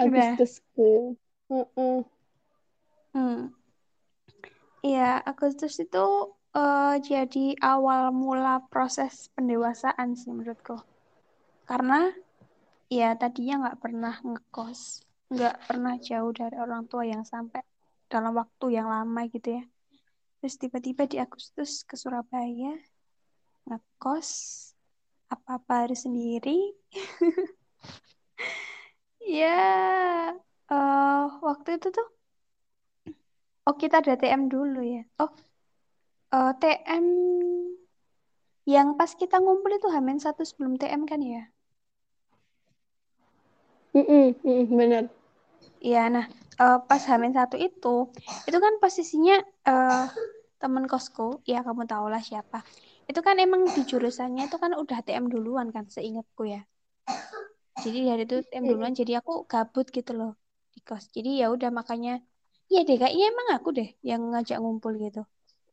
Agustusku. 0.00 1.20
Heeh. 1.52 2.00
Hmm. 3.12 3.52
Iya, 4.80 5.20
Agustus 5.20 5.76
itu 5.78 6.06
eh, 6.56 6.96
jadi 7.04 7.46
awal 7.60 8.10
mula 8.10 8.64
proses 8.72 9.28
pendewasaan 9.36 10.16
sih 10.16 10.32
menurutku. 10.32 10.80
Karena 11.68 12.08
ya 12.88 13.12
tadinya 13.16 13.68
nggak 13.68 13.80
pernah 13.84 14.16
ngekos, 14.20 15.04
nggak 15.32 15.56
pernah 15.68 15.94
jauh 16.00 16.32
dari 16.32 16.56
orang 16.56 16.88
tua 16.88 17.04
yang 17.04 17.24
sampai 17.24 17.60
dalam 18.12 18.36
waktu 18.36 18.76
yang 18.76 18.92
lama 18.92 19.24
gitu 19.32 19.56
ya. 19.56 19.64
Terus 20.44 20.60
tiba-tiba 20.60 21.08
di 21.08 21.16
Agustus 21.16 21.80
ke 21.88 21.96
Surabaya, 21.96 22.76
ngekos, 23.64 24.30
apa-apa 25.32 25.88
harus 25.88 26.04
sendiri. 26.04 26.76
Ya, 29.22 30.34
eh 30.68 31.24
waktu 31.46 31.78
itu 31.78 31.88
tuh, 31.94 32.08
oh 33.64 33.74
kita 33.78 34.02
ada 34.02 34.18
TM 34.18 34.50
dulu 34.50 34.82
ya. 34.82 35.06
Oh, 35.22 35.30
eh, 36.34 36.52
TM 36.58 37.06
yang 38.66 38.98
pas 38.98 39.14
kita 39.14 39.38
ngumpul 39.38 39.72
itu 39.78 39.88
Hamin 39.94 40.18
satu 40.18 40.42
sebelum 40.42 40.74
TM 40.74 41.06
kan 41.06 41.22
ya? 41.22 41.48
Mm-mm, 43.94 44.36
mm-mm, 44.42 44.66
bener. 44.74 45.04
Iya, 45.78 46.10
nah 46.10 46.26
eh, 46.60 46.78
pas 46.88 47.02
Hamin 47.08 47.32
satu 47.32 47.56
itu, 47.56 48.10
itu 48.48 48.58
kan 48.58 48.74
posisinya 48.82 49.36
eh 49.68 50.06
temen 50.62 50.84
kosku, 50.86 51.42
ya 51.48 51.64
kamu 51.66 51.88
tau 51.90 52.06
lah 52.06 52.22
siapa. 52.22 52.62
Itu 53.10 53.20
kan 53.26 53.36
emang 53.42 53.66
di 53.66 53.82
jurusannya 53.82 54.46
itu 54.46 54.56
kan 54.62 54.72
udah 54.78 54.98
TM 55.02 55.26
duluan 55.26 55.74
kan, 55.74 55.90
seingatku 55.90 56.46
ya. 56.46 56.62
Jadi 57.82 57.98
dari 58.06 58.22
itu 58.28 58.36
TM 58.46 58.64
duluan, 58.70 58.94
jadi 58.94 59.18
aku 59.18 59.42
gabut 59.50 59.90
gitu 59.90 60.12
loh 60.14 60.38
di 60.70 60.80
kos. 60.86 61.10
Jadi 61.10 61.42
ya 61.42 61.50
udah 61.50 61.70
makanya, 61.74 62.22
iya 62.70 62.86
deh 62.86 62.96
kayaknya 63.00 63.24
emang 63.34 63.48
aku 63.58 63.68
deh 63.74 63.88
yang 64.06 64.22
ngajak 64.30 64.58
ngumpul 64.62 64.94
gitu. 65.02 65.26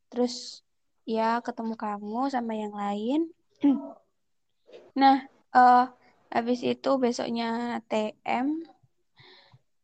Terus 0.09 0.65
ya 1.05 1.38
ketemu 1.45 1.73
kamu 1.77 2.34
sama 2.34 2.53
yang 2.57 2.73
lain. 2.73 3.30
Nah, 4.99 5.23
eh 5.55 5.86
habis 6.34 6.59
itu 6.61 6.89
besoknya 7.01 7.80
TM 7.89 8.61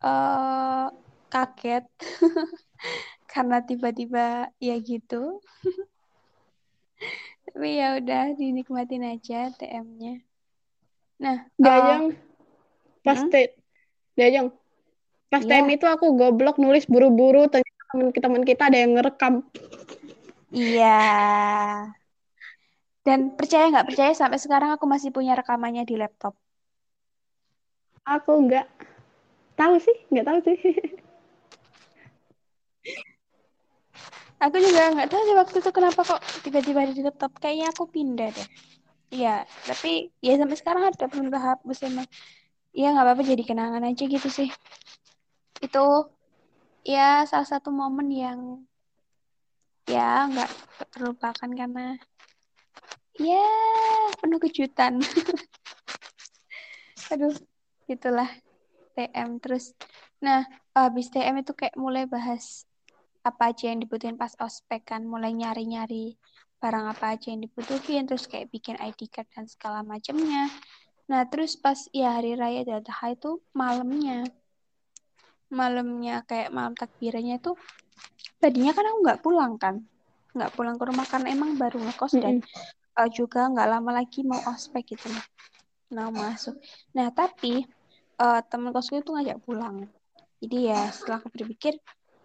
eh 0.09 0.85
kaget 1.31 1.85
karena 3.31 3.57
tiba-tiba 3.67 4.49
ya 4.67 4.75
gitu. 4.89 5.15
Tapi 7.45 7.67
ya 7.79 7.87
udah 7.99 8.21
dinikmatin 8.39 9.03
aja 9.13 9.35
TM-nya. 9.57 10.13
Nah, 11.23 11.37
eh, 11.65 11.65
Dayang, 11.65 12.03
pas 13.05 13.19
mm-mm, 13.19 13.29
te- 13.31 13.55
Dayang, 14.19 14.47
pas 15.31 15.43
iya, 15.43 15.51
time 15.51 15.67
itu 15.75 15.85
aku 15.87 16.05
goblok 16.19 16.57
nulis 16.63 16.85
buru-buru, 16.93 17.47
ternyata 17.53 17.83
teman-teman 17.91 18.43
kita 18.49 18.63
ada 18.69 18.77
yang 18.83 18.91
ngerekam. 18.97 19.33
iya. 20.51 20.85
Dan 23.07 23.19
percaya 23.39 23.65
nggak 23.71 23.87
percaya 23.89 24.11
sampai 24.21 24.39
sekarang 24.43 24.69
aku 24.75 24.85
masih 24.93 25.09
punya 25.15 25.33
rekamannya 25.39 25.83
di 25.89 25.95
laptop. 26.01 26.33
Aku 28.13 28.31
nggak 28.45 28.65
tahu 29.55 29.75
sih, 29.79 29.97
nggak 30.11 30.25
tahu 30.27 30.39
sih. 30.45 30.57
Aku 34.43 34.57
juga 34.61 34.93
nggak 34.93 35.09
tahu 35.09 35.21
sih 35.25 35.35
waktu 35.35 35.57
itu 35.63 35.71
kenapa 35.71 36.01
kok 36.03 36.21
tiba-tiba 36.43 36.85
ada 36.85 36.93
di 36.93 37.01
laptop. 37.01 37.31
Kayaknya 37.39 37.71
aku 37.71 37.83
pindah 37.89 38.29
deh. 38.29 38.47
Iya, 39.15 39.47
tapi 39.63 40.11
ya 40.19 40.35
sampai 40.35 40.57
sekarang 40.59 40.83
ada 40.91 41.07
belum 41.07 41.31
kehapus 41.31 41.77
emang. 41.87 42.07
Ya 42.75 42.91
nggak 42.91 43.05
apa-apa 43.07 43.23
jadi 43.23 43.43
kenangan 43.47 43.87
aja 43.87 44.03
gitu 44.03 44.27
sih. 44.27 44.51
Itu 45.63 46.11
ya 46.83 47.23
salah 47.25 47.47
satu 47.47 47.71
momen 47.71 48.11
yang 48.11 48.39
ya 49.87 50.27
nggak 50.29 50.51
terlupakan 50.93 51.49
karena 51.55 51.95
ya 53.15 53.47
penuh 54.19 54.39
kejutan. 54.43 54.99
Aduh, 57.13 57.31
itulah 57.87 58.27
TM 58.95 59.29
terus. 59.43 59.75
Nah, 60.23 60.47
habis 60.73 61.11
TM 61.13 61.35
itu 61.43 61.51
kayak 61.51 61.75
mulai 61.75 62.07
bahas 62.07 62.63
apa 63.25 63.51
aja 63.51 63.69
yang 63.73 63.81
dibutuhin 63.83 64.15
pas 64.21 64.33
ospek 64.39 64.81
kan, 64.95 65.01
mulai 65.03 65.33
nyari-nyari 65.35 66.15
barang 66.61 66.85
apa 66.93 67.05
aja 67.17 67.27
yang 67.33 67.43
dibutuhin, 67.45 68.07
terus 68.09 68.25
kayak 68.31 68.49
bikin 68.53 68.79
ID 68.79 69.11
card 69.11 69.27
dan 69.35 69.45
segala 69.45 69.83
macamnya. 69.85 70.47
Nah, 71.11 71.21
terus 71.29 71.53
pas 71.59 71.77
ya 71.93 72.17
hari 72.17 72.33
raya 72.33 72.65
Idul 72.65 72.81
Adha 72.81 73.07
itu 73.13 73.31
malamnya, 73.53 74.25
malamnya 75.53 76.25
kayak 76.25 76.49
malam 76.49 76.73
takbirannya 76.73 77.37
itu 77.37 77.53
tadinya 78.41 78.71
kan 78.73 78.85
aku 78.89 78.97
nggak 79.05 79.21
pulang 79.21 79.53
kan, 79.61 79.75
nggak 80.33 80.51
pulang 80.57 80.75
ke 80.79 80.85
rumah 80.89 81.05
karena 81.05 81.27
emang 81.33 81.51
baru 81.61 81.77
ngekos 81.85 82.13
dan 82.17 82.35
Mm-mm. 82.37 82.41
uh, 82.97 83.09
juga 83.09 83.45
nggak 83.51 83.69
lama 83.69 83.91
lagi 84.01 84.25
mau 84.25 84.41
ospek 84.49 84.97
gitu 84.97 85.07
loh. 85.13 85.25
Nah, 85.93 86.09
masuk. 86.09 86.57
Nah, 86.97 87.13
tapi 87.13 87.61
uh, 88.21 88.39
temen 88.45 88.71
kosku 88.75 88.99
itu 89.01 89.11
ngajak 89.15 89.39
pulang. 89.45 89.87
Jadi 90.41 90.57
ya 90.71 90.91
setelah 90.91 91.17
aku 91.23 91.29
berpikir, 91.33 91.73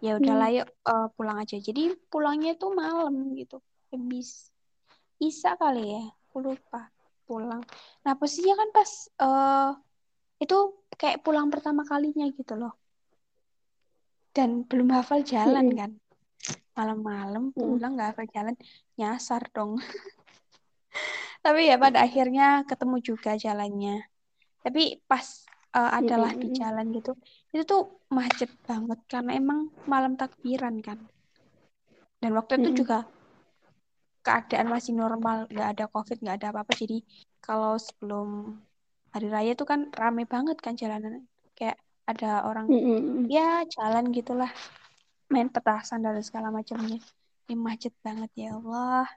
ya 0.03 0.19
udahlah 0.19 0.49
Hmm. 0.49 0.57
yuk 0.61 0.67
uh, 0.87 1.07
pulang 1.15 1.37
aja. 1.41 1.57
Jadi 1.57 1.95
pulangnya 2.11 2.55
itu 2.57 2.67
malam 2.73 3.33
gitu. 3.37 3.57
Habis 3.91 4.51
Isa 5.21 5.55
kali 5.59 5.83
ya. 5.95 6.03
aku 6.31 6.39
lupa 6.47 6.87
pulang 7.27 7.63
nah 8.03 8.15
posisinya 8.15 8.55
kan 8.59 8.69
pas 8.75 8.91
uh, 9.19 9.71
itu 10.39 10.55
kayak 10.95 11.23
pulang 11.23 11.47
pertama 11.51 11.83
kalinya 11.87 12.27
gitu 12.31 12.55
loh 12.59 12.75
dan 14.35 14.63
belum 14.67 14.95
hafal 14.95 15.23
jalan 15.23 15.67
Mm-mm. 15.67 15.79
kan 15.79 15.91
malam-malam 16.75 17.51
Mm-mm. 17.55 17.79
pulang 17.79 17.95
nggak 17.99 18.15
hafal 18.15 18.27
jalan 18.31 18.55
nyasar 18.99 19.43
dong 19.51 19.75
tapi 21.43 21.67
ya 21.69 21.75
pada 21.79 22.03
akhirnya 22.05 22.63
ketemu 22.67 22.95
juga 23.03 23.31
jalannya 23.35 24.07
tapi 24.63 25.01
pas 25.07 25.25
uh, 25.75 25.91
adalah 25.97 26.31
di 26.35 26.51
jalan 26.51 26.91
gitu. 26.95 27.15
Itu 27.51 27.63
tuh 27.63 27.81
macet 28.11 28.51
banget 28.67 28.99
karena 29.07 29.31
emang 29.35 29.71
malam 29.87 30.15
takbiran 30.19 30.79
kan. 30.83 30.99
Dan 32.21 32.37
waktu 32.37 32.61
itu 32.61 32.85
juga 32.85 33.07
keadaan 34.21 34.69
masih 34.69 34.93
normal 34.93 35.49
nggak 35.49 35.69
ada 35.77 35.85
covid 35.89 36.21
nggak 36.21 36.37
ada 36.43 36.47
apa-apa. 36.53 36.73
Jadi 36.77 37.01
kalau 37.41 37.79
sebelum 37.81 38.59
hari 39.11 39.27
raya 39.27 39.51
tuh 39.57 39.67
kan 39.67 39.89
rame 39.95 40.27
banget 40.29 40.59
kan 40.61 40.77
jalanan. 40.77 41.25
Kayak 41.57 41.81
ada 42.05 42.43
orang 42.45 42.67
Mm-mm. 42.67 43.29
ya 43.29 43.63
jalan 43.69 44.09
gitulah 44.11 44.49
main 45.31 45.47
petasan 45.47 46.03
dan 46.03 46.19
segala 46.21 46.51
macamnya. 46.53 46.99
Ini 47.47 47.55
macet 47.57 47.95
banget 48.05 48.29
ya 48.37 48.59
Allah. 48.59 49.07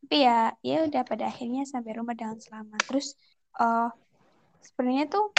Tapi 0.00 0.16
ya 0.24 0.56
ya 0.64 0.88
udah 0.88 1.02
pada 1.04 1.28
akhirnya 1.28 1.68
sampai 1.68 1.92
rumah 1.94 2.16
dengan 2.16 2.40
selamat. 2.40 2.80
Terus 2.88 3.14
uh, 3.60 3.92
sebenarnya 4.64 5.06
tuh 5.12 5.30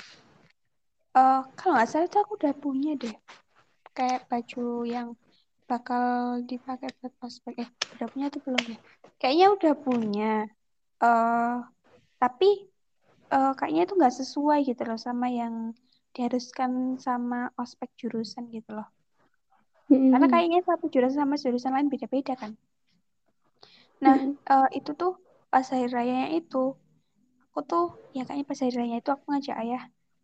uh, 1.17 1.37
kalau 1.57 1.71
nggak 1.75 1.89
salah 1.91 2.07
tuh 2.13 2.19
aku 2.23 2.33
udah 2.39 2.53
punya 2.63 2.91
deh. 3.01 3.15
Kayak 3.97 4.21
baju 4.31 4.59
yang 4.95 5.07
bakal 5.69 6.05
dipakai 6.49 6.89
buat 6.99 7.13
ospek 7.27 7.53
eh 7.63 7.69
udah 7.95 8.07
punya 8.13 8.27
tuh 8.33 8.41
belum 8.45 8.63
ya? 8.73 8.77
Kayaknya 9.19 9.47
udah 9.55 9.73
punya. 9.85 10.25
Uh, 11.03 11.51
tapi 12.21 12.45
uh, 13.35 13.51
kayaknya 13.57 13.81
itu 13.85 13.93
nggak 13.99 14.15
sesuai 14.21 14.59
gitu 14.69 14.81
loh 14.89 14.99
sama 15.07 15.27
yang 15.41 15.55
diharuskan 16.15 16.71
sama 17.05 17.37
ospek 17.61 17.89
jurusan 18.01 18.45
gitu 18.55 18.71
loh. 18.77 18.87
Mm-mm. 19.91 20.11
karena 20.11 20.27
kayaknya 20.33 20.59
satu 20.67 20.85
jurusan 20.93 21.19
sama 21.23 21.35
jurusan 21.43 21.71
lain 21.75 21.87
beda-beda 21.93 22.33
kan. 22.41 22.51
Nah 24.03 24.17
Mm-mm. 24.17 24.37
uh, 24.53 24.67
itu 24.77 24.91
tuh 25.01 25.11
pas 25.51 25.65
hari 25.71 25.87
rayanya 25.95 26.27
itu 26.39 26.57
aku 27.49 27.59
tuh 27.71 27.83
ya 28.15 28.21
kayaknya 28.25 28.45
pas 28.49 28.59
hari 28.63 28.73
raya 28.79 28.95
itu 29.01 29.09
aku 29.15 29.25
ngajak 29.31 29.55
ayah 29.63 29.81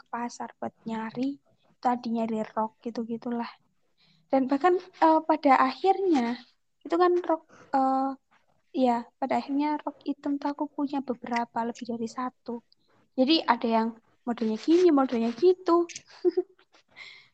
pasar 0.07 0.51
buat 0.57 0.73
nyari 0.87 1.39
tadi 1.77 2.07
nyari 2.17 2.41
rok 2.55 2.81
gitu 2.83 3.05
gitulah. 3.05 3.47
Dan 4.27 4.51
bahkan 4.51 4.75
uh, 4.99 5.23
pada 5.23 5.55
akhirnya 5.55 6.35
itu 6.83 6.95
kan 6.99 7.15
rok 7.23 7.43
uh, 7.71 8.11
ya 8.75 9.07
pada 9.21 9.39
akhirnya 9.39 9.79
rok 9.79 10.03
hitam 10.03 10.35
tuh 10.35 10.51
aku 10.51 10.65
punya 10.67 10.99
beberapa 10.99 11.63
lebih 11.63 11.85
dari 11.87 12.07
satu. 12.09 12.59
Jadi 13.15 13.41
ada 13.45 13.67
yang 13.67 13.87
modelnya 14.27 14.59
gini 14.59 14.91
modelnya 14.91 15.31
gitu. 15.37 15.87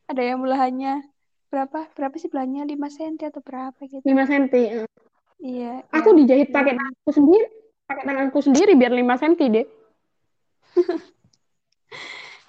Ada 0.04 0.20
yang 0.20 0.44
belahannya 0.44 1.00
berapa 1.48 1.88
berapa 1.96 2.12
sih 2.20 2.28
belahannya? 2.28 2.68
5 2.68 2.76
cm 2.76 3.14
atau 3.32 3.40
berapa 3.40 3.80
gitu. 3.88 4.04
5 4.04 4.12
cm. 4.28 4.44
iya 5.40 5.80
Aku 5.96 6.12
ya 6.12 6.16
dijahit 6.20 6.52
pakai 6.52 6.76
tanganku 6.76 7.08
sendiri, 7.08 7.46
pakai 7.88 8.04
tanganku 8.04 8.38
sendiri 8.44 8.72
biar 8.76 8.92
5 8.92 9.00
cm 9.00 9.32
deh. 9.48 9.66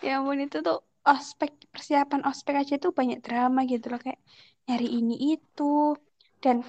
Ya 0.05 0.21
ampun 0.21 0.45
itu 0.45 0.61
tuh 0.61 0.85
ospek 1.01 1.51
persiapan 1.73 2.21
ospek 2.29 2.55
aja 2.61 2.75
tuh 2.77 2.93
banyak 2.93 3.19
drama 3.25 3.65
gitu 3.65 3.89
loh 3.89 3.97
kayak 3.97 4.21
nyari 4.69 4.87
ini 5.01 5.15
itu. 5.33 5.97
Dan 6.37 6.61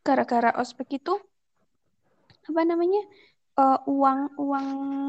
gara-gara 0.00 0.56
ospek 0.56 0.96
itu 0.96 1.14
apa 2.46 2.62
namanya 2.62 3.02
uh, 3.60 3.82
uang 3.84 4.38
uang 4.38 4.68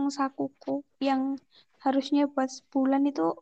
sakuku 0.09 0.81
yang 0.99 1.37
harusnya 1.85 2.25
buat 2.27 2.49
sebulan 2.49 3.05
itu 3.07 3.37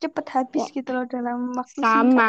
cepet 0.00 0.26
habis 0.32 0.64
Wah, 0.66 0.74
gitu 0.74 0.90
loh 0.92 1.06
dalam 1.06 1.52
waktu 1.54 1.80
singkat. 1.80 1.86
Sama, 1.86 2.28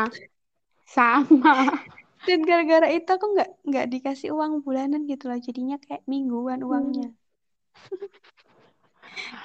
sama. 0.85 1.53
dan 2.27 2.39
gara-gara 2.43 2.87
itu 2.91 3.07
aku 3.07 3.25
nggak 3.39 3.49
nggak 3.63 3.87
dikasih 3.87 4.35
uang 4.35 4.59
bulanan 4.65 5.07
gitu 5.07 5.31
loh 5.31 5.39
jadinya 5.39 5.79
kayak 5.79 6.03
mingguan 6.09 6.59
Hmm. 6.59 7.15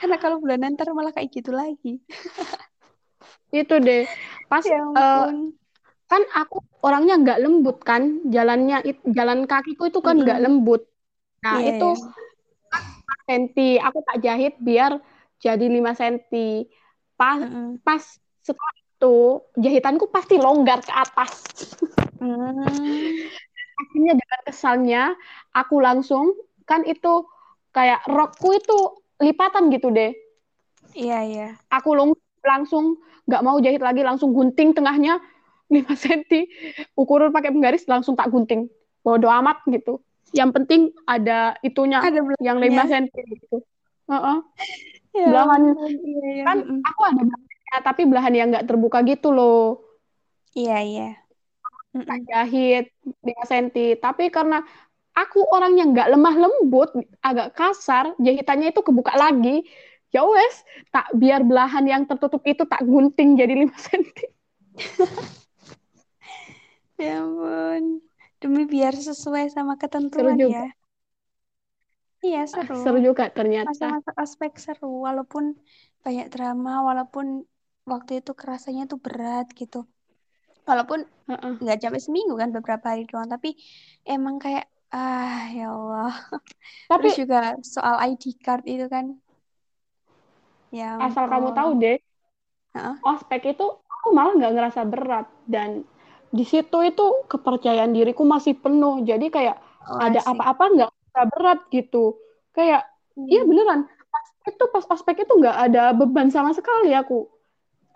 Karena 0.01 0.16
kalau 0.22 0.36
bulanan 0.43 0.74
ntar 0.74 0.89
malah 0.97 1.12
kayak 1.14 1.30
gitu 1.36 1.51
lagi 1.55 2.01
Itu 3.52 3.74
deh. 3.86 4.02
Pas 4.51 4.64
ya 4.64 4.78
ampun 4.80 5.52
kan 6.10 6.22
aku 6.36 6.60
orangnya 6.84 7.14
nggak 7.24 7.40
lembut 7.44 7.76
kan, 7.89 8.02
jalannya 8.34 8.84
it- 8.84 9.06
jalan 9.16 9.48
kakiku 9.48 9.89
itu 9.90 10.01
kan 10.05 10.16
nggak 10.24 10.39
Mm-mm. 10.39 10.44
lembut. 10.44 10.80
Nah, 11.44 11.59
iya 11.59 11.70
itu 11.70 11.84
ya 11.84 11.94
5 13.09 13.16
cm. 13.28 13.80
Aku 13.86 13.98
tak 14.09 14.16
jahit 14.24 14.55
biar 14.60 14.93
jadi 15.44 15.66
5 15.76 15.93
cm. 15.97 16.68
Pas 17.18 17.40
Mm-mm. 17.40 17.80
pas 17.86 18.02
setelah 18.47 18.74
itu 18.82 19.14
jahitanku 19.64 20.05
pasti 20.14 20.34
longgar 20.36 20.78
ke 20.84 20.93
atas. 20.93 21.32
Hmm. 22.20 23.32
Akhirnya 23.80 24.12
dengan 24.20 24.40
kesalnya 24.47 25.02
aku 25.52 25.76
langsung 25.82 26.36
kan 26.68 26.86
itu 26.86 27.26
kayak 27.72 28.05
rokku 28.06 28.48
itu 28.55 28.78
lipatan 29.23 29.70
gitu 29.70 29.89
deh. 29.89 30.11
iya 30.93 31.23
iya 31.24 31.49
Aku 31.70 31.94
long- 31.94 32.19
langsung 32.43 32.99
nggak 33.24 33.43
mau 33.47 33.57
jahit 33.62 33.78
lagi, 33.78 34.03
langsung 34.03 34.35
gunting 34.35 34.74
tengahnya 34.74 35.23
5 35.70 35.94
cm. 35.94 36.44
Ukuran 36.99 37.31
pakai 37.31 37.55
penggaris 37.55 37.86
langsung 37.86 38.19
tak 38.19 38.28
gunting. 38.28 38.66
Bodo 39.01 39.31
amat 39.31 39.62
gitu. 39.70 40.03
Yang 40.35 40.51
penting 40.59 40.81
ada 41.07 41.55
itunya 41.62 42.03
ada 42.03 42.20
yang 42.43 42.59
5 42.59 42.82
belahannya 42.82 43.09
cm 43.09 43.27
gitu. 43.39 43.57
Heeh. 44.11 44.39
ya 45.16 45.27
Belahan 45.28 45.62
iya 46.03 46.27
iya 46.35 46.44
kan 46.44 46.57
aku 46.82 47.01
ada 47.05 47.23
belahannya, 47.23 47.78
tapi 47.85 48.03
belahan 48.09 48.35
yang 48.35 48.49
nggak 48.51 48.66
terbuka 48.66 48.99
gitu 49.07 49.28
loh. 49.31 49.81
iya 50.53 50.82
iya 50.82 51.09
Tak 51.93 52.20
jahit 52.24 52.89
5 53.23 53.44
cm. 53.47 54.01
Tapi 54.01 54.28
karena 54.28 54.65
aku 55.16 55.40
orang 55.55 55.72
yang 55.80 55.89
nggak 55.94 56.09
lemah 56.16 56.34
lembut, 56.43 56.90
agak 57.22 57.48
kasar, 57.59 58.14
jahitannya 58.20 58.72
itu 58.72 58.80
kebuka 58.84 59.12
lagi. 59.16 59.64
Ya 60.12 60.22
wes, 60.28 60.56
tak 60.93 61.09
biar 61.16 61.40
belahan 61.44 61.84
yang 61.89 62.02
tertutup 62.05 62.44
itu 62.44 62.64
tak 62.68 62.84
gunting 62.84 63.36
jadi 63.40 63.55
5 63.64 63.76
cm. 63.80 64.28
ya 67.05 67.12
ampun 67.24 67.82
demi 68.40 68.62
biar 68.72 68.94
sesuai 69.09 69.44
sama 69.55 69.74
Seru 69.76 69.80
ketentuan 69.82 70.36
juga. 70.43 70.55
ya 70.55 70.64
iya 72.26 72.40
Ah, 72.52 72.66
seru 72.66 72.74
Seru 72.80 72.98
juga 73.09 73.24
ternyata. 73.36 73.68
masa-masa 73.68 74.10
aspek 74.24 74.52
seru 74.64 74.86
walaupun 75.06 75.44
banyak 76.05 76.26
drama 76.34 76.70
walaupun 76.89 77.26
waktu 77.93 78.12
itu 78.22 78.32
kerasanya 78.40 78.82
tuh 78.90 78.98
berat 79.05 79.47
gitu 79.60 79.76
walaupun 80.68 81.01
nggak 81.62 81.78
sampai 81.82 82.02
seminggu 82.06 82.34
kan 82.43 82.51
beberapa 82.56 82.86
hari 82.94 83.02
doang 83.10 83.28
tapi 83.34 83.59
emang 84.06 84.36
kayak 84.44 84.64
ah 84.94 85.39
ya 85.56 85.62
Allah 85.77 86.10
Tapi 86.90 87.09
terus 87.09 87.14
juga 87.20 87.36
soal 87.74 87.94
ID 88.10 88.24
card 88.44 88.62
itu 88.73 88.85
kan 88.94 89.06
ya 90.73 90.86
asal 91.06 91.24
kamu 91.32 91.48
tahu 91.56 91.70
deh, 91.82 91.97
Heeh. 92.74 92.97
ospek 93.02 93.43
itu 93.55 93.64
aku 93.94 94.09
malah 94.16 94.32
nggak 94.39 94.52
ngerasa 94.55 94.81
berat 94.93 95.27
dan 95.47 95.70
di 96.32 96.44
situ 96.48 96.77
itu 96.89 97.05
kepercayaan 97.28 97.93
diriku 97.97 98.23
masih 98.24 98.55
penuh. 98.56 99.05
Jadi 99.05 99.27
kayak 99.28 99.56
Oh, 99.89 100.01
ada 100.01 100.20
apa-apa 100.24 100.64
nggak 100.74 100.89
ngerasa 100.90 101.23
berat 101.32 101.59
gitu. 101.77 102.16
Kayak 102.56 102.81
iya 103.28 103.40
Hmm. 103.40 103.48
beneran. 103.48 103.81
Pas 104.12 104.27
itu 104.48 104.64
pas 104.74 104.85
ospek 104.94 105.16
itu 105.28 105.32
nggak 105.40 105.56
ada 105.70 105.81
beban 105.98 106.28
sama 106.32 106.51
sekali 106.56 106.89
aku. 106.97 107.28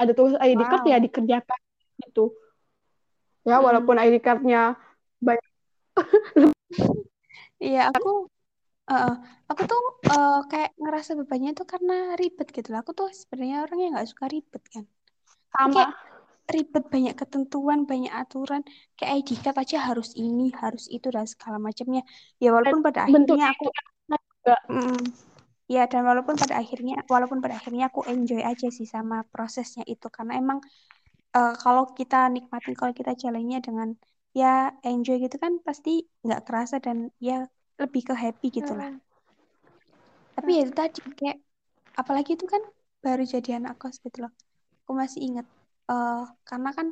Ada 0.00 0.12
tugas 0.16 0.36
ID 0.42 0.62
card 0.70 0.84
ya 0.88 0.98
wow 0.98 1.04
dikerjakan 1.04 1.60
gitu. 2.04 2.32
Ya 3.48 3.56
Mm-mm. 3.58 3.62
walaupun 3.66 3.96
ID 4.04 4.16
cardnya 4.26 4.58
banyak. 5.26 5.50
Iya, 7.64 7.78
aku 7.94 8.08
eh, 8.90 9.10
aku 9.50 9.62
tuh 9.70 9.80
eh, 10.12 10.32
kayak 10.50 10.70
ngerasa 10.82 11.10
bebannya 11.20 11.50
tuh 11.58 11.66
karena 11.72 11.94
ribet 12.20 12.48
gitu 12.56 12.68
lah. 12.72 12.80
Aku 12.84 12.92
tuh 12.98 13.08
sebenarnya 13.20 13.56
orang 13.64 13.78
yang 13.82 13.92
nggak 13.94 14.08
suka 14.12 14.26
ribet 14.34 14.62
kan. 14.74 14.84
Kayak 15.72 15.90
sama 15.92 15.96
ribet 16.54 16.84
banyak 16.94 17.14
ketentuan, 17.20 17.78
banyak 17.90 18.12
aturan. 18.20 18.62
Kayak 18.96 19.12
ID 19.18 19.30
card 19.42 19.56
aja 19.62 19.78
harus 19.88 20.10
ini, 20.24 20.44
harus 20.62 20.84
itu 20.96 21.06
dan 21.14 21.26
segala 21.32 21.58
macamnya. 21.66 22.02
Ya 22.42 22.48
walaupun 22.56 22.80
pada 22.86 23.00
akhirnya 23.06 23.44
aku 23.54 23.64
juga 24.44 24.54
mm, 24.70 24.98
ya 25.74 25.82
dan 25.90 26.02
walaupun 26.10 26.36
pada 26.42 26.54
akhirnya 26.62 26.94
walaupun 27.12 27.38
pada 27.44 27.54
akhirnya 27.60 27.84
aku 27.90 28.00
enjoy 28.12 28.42
aja 28.50 28.68
sih 28.78 28.86
sama 28.94 29.16
prosesnya 29.32 29.82
itu 29.92 30.06
karena 30.16 30.32
emang 30.42 30.58
eh, 31.36 31.54
kalau 31.62 31.84
kita 31.98 32.16
nikmatin 32.34 32.74
kalau 32.80 32.92
kita 33.00 33.12
jalannya 33.22 33.58
dengan 33.66 33.88
ya 34.40 34.46
enjoy 34.88 35.16
gitu 35.24 35.36
kan 35.44 35.52
pasti 35.66 35.90
nggak 36.24 36.40
kerasa 36.46 36.76
dan 36.86 36.98
ya 37.28 37.34
lebih 37.82 38.02
ke 38.08 38.14
happy 38.22 38.46
gitu 38.58 38.72
lah. 38.80 38.88
Heeh, 38.88 38.98
Tapi 40.36 40.50
ya 40.56 40.60
itu 40.64 40.72
tadi 40.80 40.98
kayak 41.18 41.36
apalagi 42.00 42.30
itu 42.36 42.46
kan 42.54 42.62
baru 43.04 43.22
jadi 43.34 43.50
anak 43.58 43.72
kos 43.80 43.96
gitu 44.04 44.18
loh. 44.24 44.32
Aku 44.82 44.92
masih 45.02 45.20
inget 45.26 45.46
eh 45.90 46.16
karena 46.48 46.68
kan 46.78 46.88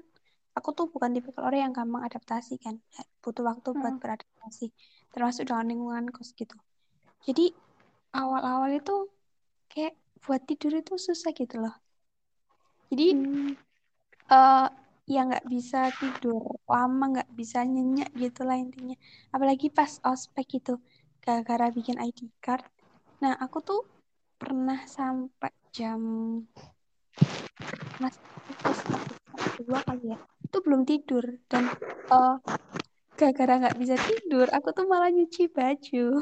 aku 0.56 0.68
tuh 0.78 0.86
bukan 0.94 1.10
tipe 1.16 1.30
orang 1.46 1.60
yang 1.64 1.74
gampang 1.78 2.02
adaptasi 2.08 2.52
kan. 2.64 2.76
Butuh 3.22 3.44
waktu 3.50 3.68
buat 3.80 3.94
Heeh. 3.94 4.00
beradaptasi 4.02 4.64
termasuk 5.14 5.42
dengan 5.48 5.66
lingkungan 5.70 6.06
kos 6.16 6.30
gitu. 6.40 6.54
Jadi 7.26 7.42
awal-awal 8.18 8.70
itu 8.80 8.92
kayak 9.72 9.92
buat 10.24 10.42
tidur 10.50 10.72
itu 10.82 10.92
susah 11.08 11.30
gitu 11.40 11.56
loh. 11.64 11.74
Jadi 12.90 13.04
Hmm. 13.10 13.54
eh 14.30 14.66
ya 15.04 15.20
nggak 15.28 15.46
bisa 15.48 15.92
tidur 16.00 16.42
lama, 16.64 17.04
nggak 17.20 17.30
bisa 17.36 17.62
nyenyak 17.64 18.10
gitu 18.16 18.40
lah 18.48 18.56
intinya. 18.56 18.96
Apalagi 19.34 19.68
pas 19.68 20.00
ospek 20.04 20.60
gitu, 20.60 20.80
gara-gara 21.20 21.68
bikin 21.68 22.00
ID 22.00 22.32
card. 22.40 22.64
Nah 23.20 23.36
aku 23.36 23.60
tuh 23.60 23.80
pernah 24.40 24.80
sampai 24.84 25.52
jam 25.72 26.02
mas 28.02 28.18
dua 29.62 29.80
kali 29.86 30.12
ya 30.12 30.18
itu 30.44 30.58
belum 30.60 30.82
tidur 30.84 31.24
dan 31.48 31.64
eh 32.12 32.36
gara-gara 33.14 33.52
nggak 33.62 33.78
bisa 33.78 33.94
tidur 33.96 34.46
aku 34.50 34.68
tuh 34.74 34.84
malah 34.90 35.08
nyuci 35.08 35.46
baju 35.48 36.20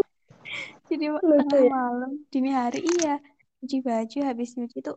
jadi 0.88 1.04
Lucu 1.12 1.26
tengah 1.26 1.60
ya. 1.60 1.70
malam 1.70 2.10
dini 2.30 2.50
hari 2.54 2.80
iya 2.86 3.18
nyuci 3.60 3.78
baju 3.82 4.18
habis 4.24 4.54
nyuci 4.54 4.78
tuh 4.80 4.96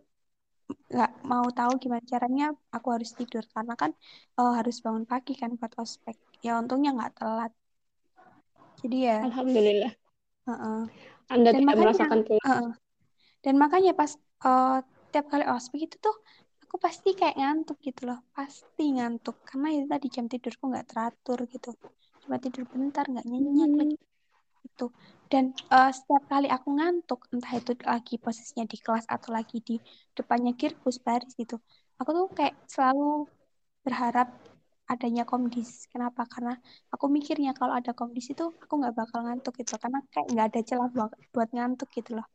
nggak 0.94 1.12
mau 1.32 1.48
tahu 1.58 1.72
gimana 1.84 2.04
caranya 2.14 2.44
aku 2.76 2.88
harus 2.96 3.12
tidur 3.20 3.44
karena 3.56 3.74
kan 3.82 3.92
eh, 4.40 4.52
harus 4.58 4.76
bangun 4.86 5.06
pagi 5.12 5.32
kan 5.42 5.50
buat 5.60 5.74
ospek 5.84 6.16
ya 6.46 6.50
untungnya 6.62 6.90
nggak 6.98 7.12
telat 7.18 7.52
jadi 8.82 8.96
ya 9.08 9.16
Alhamdulillah. 9.22 9.94
heeh. 10.48 10.80
Anda 11.34 11.52
dan 11.52 11.62
tidak 11.62 11.70
makanya 11.70 11.86
merasakan 11.86 12.20
tuh. 12.28 12.40
heeh. 12.46 12.68
dan 13.46 13.56
makanya 13.64 13.92
pas 14.00 14.12
eh, 14.48 14.70
tiap 15.12 15.26
kali 15.34 15.46
ospek 15.56 15.80
itu 15.88 15.98
tuh 16.06 16.16
aku 16.64 16.76
pasti 16.86 17.10
kayak 17.20 17.36
ngantuk 17.40 17.78
gitu 17.88 18.02
loh 18.10 18.20
pasti 18.38 18.84
ngantuk 18.98 19.36
karena 19.50 19.68
itu 19.76 19.86
tadi 19.94 20.08
jam 20.16 20.26
tidurku 20.34 20.64
nggak 20.72 20.88
teratur 20.92 21.40
gitu 21.54 21.70
cuma 22.24 22.38
tidur 22.44 22.64
bentar 22.74 23.06
nggak 23.14 23.26
nyenyak 23.32 23.72
Hmm. 23.72 23.80
lagi 23.80 23.96
itu 24.68 24.86
dan 25.32 25.46
eh, 25.76 25.92
setiap 25.98 26.24
kali 26.32 26.48
aku 26.56 26.68
ngantuk 26.78 27.20
entah 27.34 27.54
itu 27.60 27.72
lagi 27.92 28.16
posisinya 28.26 28.66
di 28.74 28.78
kelas 28.86 29.06
atau 29.16 29.30
lagi 29.38 29.58
di 29.68 29.76
depannya 30.18 30.52
kirkus 30.60 30.98
baris 31.06 31.32
gitu 31.42 31.56
aku 32.00 32.10
tuh 32.18 32.26
kayak 32.38 32.54
selalu 32.74 33.04
berharap 33.86 34.28
adanya 34.90 35.24
komdis 35.32 35.86
kenapa 35.94 36.22
karena 36.34 36.54
aku 36.94 37.06
mikirnya 37.16 37.52
kalau 37.60 37.74
ada 37.80 37.92
komdis 37.94 38.26
itu 38.34 38.44
aku 38.64 38.74
nggak 38.82 38.96
bakal 38.98 39.20
ngantuk 39.26 39.54
gitu 39.62 39.74
karena 39.78 40.00
kayak 40.14 40.28
nggak 40.34 40.46
ada 40.50 40.60
celah 40.70 40.90
buat, 40.96 41.12
buat 41.34 41.50
ngantuk 41.54 41.90
gitu 41.94 42.12
loh. 42.18 42.26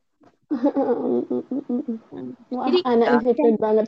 Wah, 2.55 2.71
jadi 2.71 2.81
anak 2.87 3.09
disiplin 3.19 3.57
banget. 3.59 3.87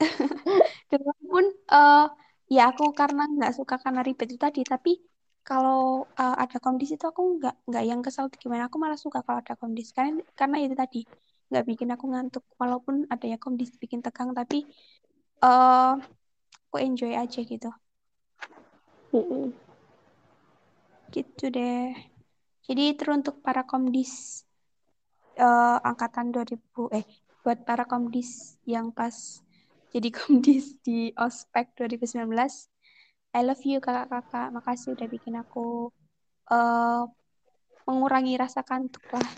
dan 0.90 1.00
walaupun 1.06 1.44
eh 1.76 2.04
ya 2.52 2.62
aku 2.72 2.84
karena 3.00 3.22
nggak 3.28 3.52
suka 3.58 3.74
karena 3.84 4.00
ribet 4.06 4.28
itu 4.32 4.40
tadi 4.40 4.60
tapi 4.72 4.90
kalau 5.48 6.06
eh, 6.20 6.36
ada 6.42 6.56
kondisi 6.64 6.92
itu 6.98 7.06
aku 7.12 7.22
nggak 7.38 7.54
nggak 7.68 7.84
yang 7.90 8.00
kesal 8.06 8.24
gimana. 8.42 8.62
Aku 8.68 8.76
malah 8.82 8.98
suka 9.04 9.18
kalau 9.26 9.38
ada 9.42 9.54
kondisi. 9.62 9.90
Karena 9.96 10.22
karena 10.38 10.56
itu 10.64 10.74
tadi 10.82 11.00
nggak 11.50 11.64
bikin 11.70 11.88
aku 11.94 12.04
ngantuk. 12.12 12.44
Walaupun 12.60 12.94
ada 13.12 13.24
ya 13.32 13.38
kondisi 13.44 13.74
bikin 13.82 14.00
tegang 14.06 14.30
tapi 14.38 14.64
eh 15.44 15.92
aku 16.68 16.76
enjoy 16.86 17.12
aja 17.22 17.40
gitu. 17.44 17.70
Mm-mm. 19.12 19.52
gitu 21.12 21.52
deh. 21.52 21.92
Jadi 22.64 22.96
teruntuk 22.96 23.44
para 23.44 23.68
komdis 23.68 24.42
eh, 25.36 25.78
angkatan 25.84 26.32
2000 26.32 26.88
eh 26.88 27.04
buat 27.44 27.58
para 27.68 27.84
komdis 27.84 28.56
yang 28.64 28.94
pas 28.94 29.42
jadi 29.92 30.08
komdis 30.18 30.80
di 30.80 31.12
ospek 31.18 31.76
2019 31.76 32.71
I 33.32 33.40
love 33.48 33.64
you 33.64 33.80
kakak-kakak. 33.80 34.52
Makasih 34.52 34.92
udah 34.92 35.08
bikin 35.08 35.40
aku 35.40 35.88
eh 36.52 37.02
mengurangi 37.88 38.36
rasa 38.36 38.60
kantuk 38.60 39.00
lah. 39.08 39.28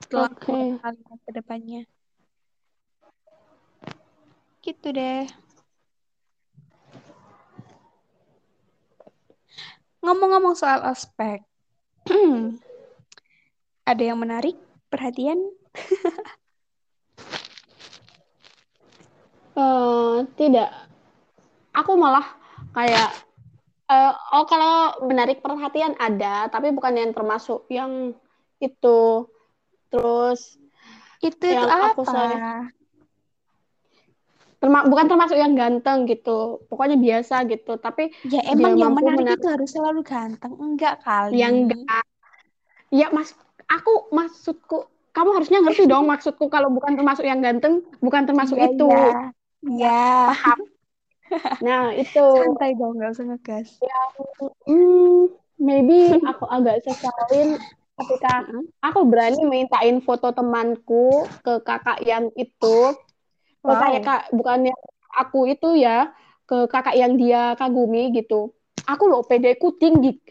Setelah 0.00 0.32
beberapa 0.32 0.80
kali 0.80 1.00
ke 1.04 1.30
depannya. 1.36 1.82
Gitu 4.64 4.88
deh. 4.96 5.28
Ngomong-ngomong 10.00 10.56
soal 10.56 10.80
ospek 10.88 11.44
ada 13.90 14.02
yang 14.02 14.16
menarik? 14.16 14.56
Perhatian? 14.88 15.36
Eh, 19.58 20.18
tidak. 20.38 20.87
Aku 21.78 21.94
malah 21.94 22.26
kayak 22.74 23.14
eh, 23.88 24.12
oh 24.34 24.44
kalau 24.50 25.06
menarik 25.06 25.38
perhatian 25.38 25.94
ada, 25.96 26.50
tapi 26.50 26.74
bukan 26.74 26.94
yang 26.98 27.12
termasuk 27.14 27.64
yang 27.70 28.12
itu. 28.58 29.30
Terus 29.88 30.58
itu 31.22 31.34
itu 31.38 31.54
yang 31.54 31.70
aku 31.70 32.02
apa 32.02 32.12
sayang 32.12 32.64
terma 34.58 34.82
bukan 34.90 35.06
termasuk 35.06 35.38
yang 35.38 35.54
ganteng 35.54 36.04
gitu. 36.10 36.66
Pokoknya 36.66 36.98
biasa 36.98 37.46
gitu, 37.46 37.78
tapi 37.78 38.10
ya 38.26 38.42
emang 38.50 38.74
yang 38.74 38.90
menarik 38.90 39.22
menarik 39.22 39.38
itu 39.38 39.48
harus 39.48 39.70
selalu 39.70 40.00
ganteng 40.02 40.52
enggak 40.58 40.98
kali 41.06 41.38
yang 41.38 41.70
enggak. 41.70 42.04
Ya 42.90 43.06
Mas, 43.14 43.38
aku 43.70 44.10
maksudku 44.10 44.90
kamu 45.14 45.30
harusnya 45.34 45.58
ngerti 45.62 45.86
dong 45.86 46.06
maksudku 46.10 46.50
kalau 46.50 46.70
bukan 46.74 46.98
termasuk 46.98 47.22
yang 47.26 47.38
ganteng, 47.38 47.86
bukan 48.02 48.26
termasuk 48.26 48.58
Iya, 48.58 48.66
itu. 48.74 48.86
iya. 48.90 49.18
Iya. 49.66 50.02
Paham. 50.30 50.58
Nah, 51.58 51.90
itu 51.94 52.24
santai 52.38 52.78
dong 52.78 52.96
nggak 52.98 53.12
usah 53.14 53.24
ngegas 53.28 53.68
Hmm, 54.66 55.30
maybe 55.58 56.18
aku 56.22 56.44
agak 56.46 56.82
sesalin 56.86 57.58
ketika 57.98 58.46
aku 58.82 59.06
berani 59.06 59.42
mintain 59.46 59.98
foto 60.02 60.30
temanku 60.30 61.26
ke 61.42 61.62
kakak 61.66 61.98
yang 62.06 62.30
itu, 62.38 62.94
wow 63.66 63.78
kayak 63.78 64.02
kak 64.06 64.22
bukannya 64.34 64.74
aku 65.14 65.50
itu 65.50 65.78
ya, 65.82 66.14
ke 66.46 66.70
kakak 66.70 66.94
yang 66.94 67.18
dia 67.18 67.54
kagumi 67.58 68.14
gitu. 68.14 68.54
Aku 68.86 69.10
loh 69.10 69.26
pedeku 69.26 69.74
tinggi, 69.76 70.22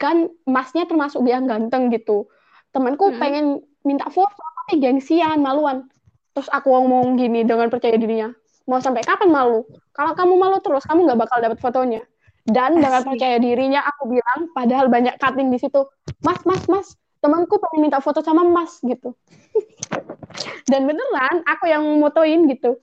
kan 0.00 0.32
masnya 0.48 0.88
termasuk 0.88 1.22
yang 1.28 1.46
ganteng 1.46 1.92
gitu. 1.92 2.26
Temanku 2.72 3.12
Mm-mm. 3.12 3.20
pengen 3.20 3.46
minta 3.84 4.08
foto 4.08 4.32
tapi 4.34 4.80
gengsian, 4.80 5.38
maluan. 5.44 5.86
Terus 6.32 6.48
aku 6.48 6.72
ngomong 6.72 7.20
gini 7.20 7.44
dengan 7.44 7.68
percaya 7.68 7.94
dirinya, 8.00 8.32
mau 8.68 8.78
sampai 8.82 9.02
kapan 9.04 9.30
malu? 9.30 9.66
Kalau 9.92 10.12
kamu 10.16 10.34
malu 10.38 10.56
terus, 10.64 10.84
kamu 10.88 11.04
nggak 11.08 11.20
bakal 11.28 11.38
dapat 11.42 11.58
fotonya. 11.60 12.02
Dan 12.42 12.82
dengan 12.82 13.06
Asik. 13.06 13.14
percaya 13.14 13.36
dirinya 13.38 13.80
aku 13.86 14.10
bilang, 14.10 14.50
padahal 14.50 14.90
banyak 14.90 15.14
cutting 15.20 15.54
di 15.54 15.58
situ, 15.62 15.86
Mas, 16.26 16.42
Mas, 16.42 16.64
Mas, 16.66 16.88
temanku 17.22 17.54
pengen 17.62 17.86
minta 17.86 18.02
foto 18.02 18.18
sama 18.18 18.42
Mas 18.42 18.82
gitu. 18.82 19.14
Dan 20.70 20.90
beneran, 20.90 21.46
aku 21.46 21.70
yang 21.70 21.86
motoin 22.02 22.50
gitu. 22.50 22.78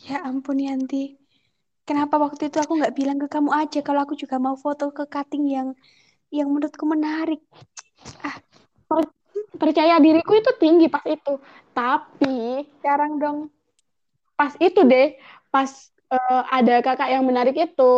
ya 0.00 0.24
ampun 0.24 0.56
Yanti 0.56 1.20
kenapa 1.84 2.16
waktu 2.16 2.48
itu 2.48 2.56
aku 2.56 2.80
nggak 2.80 2.96
bilang 2.96 3.20
ke 3.20 3.28
kamu 3.28 3.52
aja 3.52 3.84
kalau 3.84 4.00
aku 4.08 4.16
juga 4.16 4.40
mau 4.40 4.56
foto 4.56 4.88
ke 4.96 5.04
cutting 5.04 5.44
yang 5.44 5.68
yang 6.32 6.48
menurutku 6.48 6.88
menarik 6.88 7.44
Per- 8.88 9.12
percaya 9.60 10.00
diriku 10.00 10.40
itu 10.40 10.50
tinggi 10.56 10.86
pas 10.88 11.04
itu. 11.04 11.36
Tapi 11.76 12.64
sekarang 12.80 13.20
dong 13.20 13.38
pas 14.40 14.52
itu 14.66 14.80
deh, 14.92 15.06
pas 15.54 15.70
eh, 16.14 16.42
ada 16.56 16.74
kakak 16.86 17.08
yang 17.14 17.24
menarik 17.28 17.56
itu, 17.66 17.92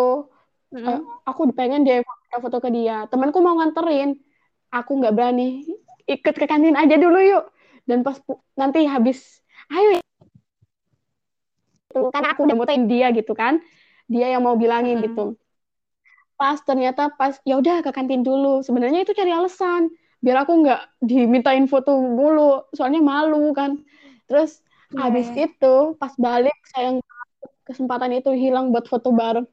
Mm-mm. 0.74 0.86
eh, 0.88 0.98
aku 1.28 1.40
pengen 1.58 1.80
deh 1.88 1.98
foto 2.44 2.58
ke 2.64 2.70
dia. 2.76 3.06
Temanku 3.10 3.38
mau 3.46 3.54
nganterin, 3.60 4.10
aku 4.76 4.90
nggak 5.00 5.14
berani. 5.16 5.44
Ikut 6.14 6.34
ke 6.40 6.46
kantin 6.50 6.76
aja 6.82 6.96
dulu 7.04 7.18
yuk. 7.22 7.44
Dan 7.88 8.02
pas 8.06 8.18
nanti 8.60 8.80
habis, 8.88 9.18
ayo 9.70 9.88
ya. 9.98 10.02
Gitu, 11.90 12.00
Karena 12.14 12.28
aku 12.34 12.40
udah 12.46 12.56
motoin 12.58 12.84
dia 12.92 13.06
gitu 13.18 13.32
kan. 13.40 13.54
Dia 14.12 14.26
yang 14.34 14.42
mau 14.46 14.56
bilangin 14.62 14.98
Mm-mm. 14.98 15.06
gitu. 15.06 15.38
Pas 16.40 16.58
ternyata 16.68 17.12
pas 17.14 17.38
ya 17.46 17.54
udah 17.62 17.80
ke 17.86 17.90
kantin 17.94 18.26
dulu. 18.26 18.60
Sebenarnya 18.66 19.06
itu 19.06 19.12
cari 19.14 19.30
alasan 19.30 19.92
biar 20.22 20.46
aku 20.46 20.52
nggak 20.62 20.80
dimintain 21.02 21.64
foto 21.70 21.98
mulu. 22.02 22.66
Soalnya 22.74 23.00
malu 23.04 23.54
kan. 23.54 23.78
Terus 24.26 24.58
habis 24.96 25.28
ya. 25.32 25.48
itu 25.48 25.74
pas 25.96 26.12
balik 26.20 26.56
sayang 26.74 27.00
kesempatan 27.64 28.12
itu 28.12 28.30
hilang 28.34 28.74
buat 28.74 28.84
foto 28.90 29.14
bareng. 29.14 29.46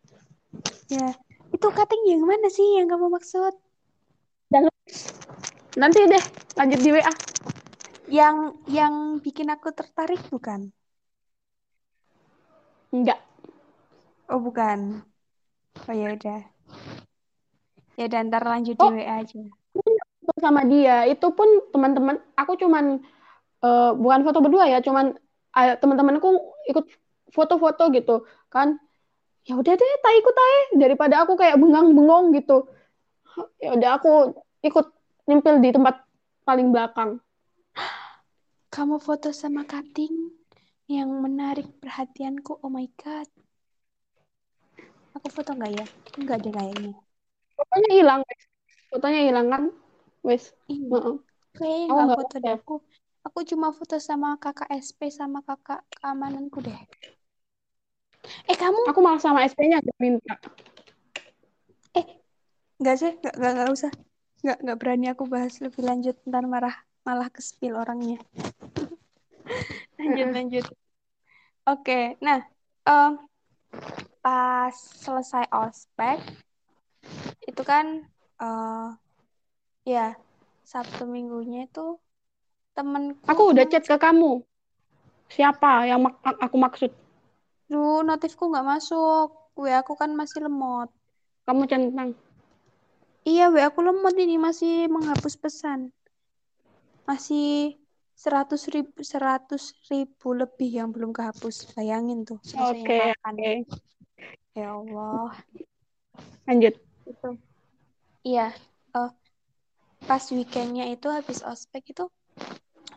ya 0.92 1.14
itu 1.50 1.68
cutting 1.70 2.04
yang 2.10 2.24
mana 2.26 2.50
sih 2.50 2.78
yang 2.78 2.90
kamu 2.90 3.10
maksud 3.10 3.54
Nanti 5.78 6.02
deh 6.10 6.24
lanjut 6.58 6.80
di 6.82 6.90
WA. 6.92 7.14
yang 8.10 8.58
yang 8.66 9.22
bikin 9.22 9.54
aku 9.54 9.70
tertarik 9.70 10.18
bukan 10.34 10.74
Enggak. 12.90 13.22
oh 14.34 14.42
bukan 14.42 15.06
oh 15.86 15.94
ya 15.94 16.18
udah 16.18 16.42
ya 17.96 18.04
udah 18.10 18.20
ntar 18.26 18.44
lanjut 18.50 18.76
di 18.76 18.82
Oh. 18.82 18.90
WA 18.92 19.22
aja 19.22 19.42
sama 20.40 20.64
dia 20.66 21.06
itu 21.06 21.28
pun 21.36 21.46
teman-teman 21.70 22.18
aku 22.34 22.58
cuman 22.58 22.98
eh, 23.62 23.92
bukan 23.94 24.22
foto 24.26 24.40
berdua 24.42 24.66
ya, 24.72 24.80
cuman 24.80 25.14
teman-temanku 25.54 26.30
ikut 26.72 26.86
foto-foto 27.34 27.90
gitu 27.94 28.26
kan. 28.54 28.78
Ya 29.48 29.58
udah 29.58 29.74
deh, 29.74 29.94
tak 30.06 30.14
ikut 30.22 30.36
aja 30.36 30.60
daripada 30.78 31.16
aku 31.26 31.34
kayak 31.40 31.58
bengang-bengong 31.58 32.36
gitu. 32.38 32.70
ya 33.64 33.70
udah 33.78 33.90
aku 34.00 34.12
ikut 34.66 34.86
nyempil 35.28 35.56
di 35.64 35.70
tempat 35.76 35.96
paling 36.48 36.74
belakang 36.74 37.22
Kamu 38.74 38.98
foto 39.02 39.30
sama 39.34 39.62
cutting 39.66 40.14
yang 40.90 41.10
menarik 41.26 41.68
perhatianku. 41.82 42.62
Oh 42.66 42.70
my 42.70 42.86
god. 43.02 43.28
Aku 45.18 45.28
foto 45.36 45.52
nggak 45.58 45.72
ya? 45.78 45.86
Enggak 46.18 46.38
deh 46.44 46.54
kayaknya. 46.54 46.92
fotonya 47.58 47.90
hilang 47.98 48.22
fotonya 48.90 49.22
hilang 49.28 49.48
kan 49.54 49.64
wes 50.28 50.44
Iya. 50.72 50.88
Heeh. 50.94 51.16
Kayaknya 51.58 51.86
nggak 51.90 52.06
nggak 52.06 52.18
foto 52.18 52.36
foto. 52.36 52.44
deh. 52.46 52.54
Aku, 52.58 52.74
aku 53.30 53.46
cuma 53.46 53.70
foto 53.70 54.02
sama 54.02 54.36
kakak 54.42 54.74
SP 54.74 55.14
sama 55.14 55.46
kakak 55.46 55.86
keamananku 55.94 56.66
deh. 56.66 56.82
Eh 58.50 58.58
kamu 58.58 58.90
aku 58.90 59.00
malah 59.00 59.22
sama 59.22 59.46
SP-nya 59.46 59.80
gak 59.80 59.98
minta 60.02 60.36
nggak 62.80 62.96
sih? 62.96 63.12
Nggak, 63.20 63.36
nggak, 63.36 63.70
usah. 63.76 63.92
Nggak, 64.40 64.58
nggak 64.64 64.78
berani 64.80 65.06
aku 65.12 65.24
bahas 65.28 65.60
lebih 65.60 65.84
lanjut. 65.84 66.16
Ntar 66.24 66.48
marah, 66.48 66.76
malah 67.04 67.28
ke 67.28 67.44
spill 67.44 67.76
orangnya. 67.76 68.24
lanjut, 70.00 70.28
lanjut. 70.32 70.66
Oke, 71.68 72.16
nah. 72.24 72.42
em, 72.88 73.20
pas 74.24 74.74
selesai 74.74 75.46
ospek, 75.52 76.18
itu 77.46 77.62
kan, 77.62 78.08
eh 78.40 78.90
ya, 79.86 80.16
Sabtu 80.64 81.06
minggunya 81.06 81.68
itu 81.68 82.00
temenku 82.80 83.28
aku 83.28 83.42
udah 83.52 83.66
emang 83.66 83.72
chat 83.72 83.84
ke 83.84 83.98
kamu 84.00 84.32
siapa 85.28 85.72
yang 85.92 86.00
mak- 86.08 86.40
aku 86.40 86.56
maksud 86.56 86.92
Duh, 87.70 88.02
notifku 88.02 88.50
nggak 88.50 88.66
masuk. 88.66 89.28
WA 89.60 89.84
aku 89.84 89.94
kan 90.00 90.16
masih 90.16 90.40
lemot. 90.48 90.90
kamu 91.46 91.64
centang 91.68 92.10
Iya, 93.28 93.52
WA 93.54 93.68
aku 93.70 93.80
lemot 93.84 94.16
ini 94.18 94.40
masih 94.40 94.88
menghapus 94.90 95.36
pesan. 95.38 95.92
Masih 97.06 97.78
seratus 98.16 98.68
ribu, 98.74 99.00
seratus 99.04 99.64
ribu 99.92 100.34
lebih 100.34 100.70
yang 100.82 100.90
belum 100.96 101.12
kehapus. 101.14 101.76
Bayangin 101.76 102.26
tuh, 102.26 102.40
oke 102.58 102.98
kapan. 102.98 103.36
oke 103.36 103.52
Ya 104.58 104.74
Allah. 104.74 105.30
lanjut 106.50 106.74
Itu. 107.06 107.30
Iya. 108.26 108.50
eh, 108.98 109.12
pas 110.10 110.24
weekendnya 110.34 110.90
itu 110.90 111.08
habis 111.12 111.40
ospek 111.46 111.94
itu 111.94 112.10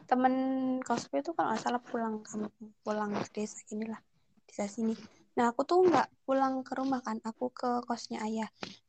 temen 0.06 0.34
cosplay 0.84 1.20
itu 1.20 1.32
kalau 1.32 1.54
nggak 1.54 1.84
pulang 1.88 2.14
kampung, 2.24 2.70
pulang 2.84 3.10
ke 3.16 3.40
desa 3.40 3.60
inilah, 3.72 4.00
desa 4.48 4.68
sini. 4.68 4.94
Nah 5.38 5.52
aku 5.52 5.64
tuh 5.64 5.80
nggak 5.84 6.08
pulang 6.28 6.60
ke 6.66 6.72
rumah 6.76 7.00
kan, 7.00 7.20
aku 7.24 7.48
ke 7.52 7.80
kosnya 7.88 8.20
ayah. 8.24 8.48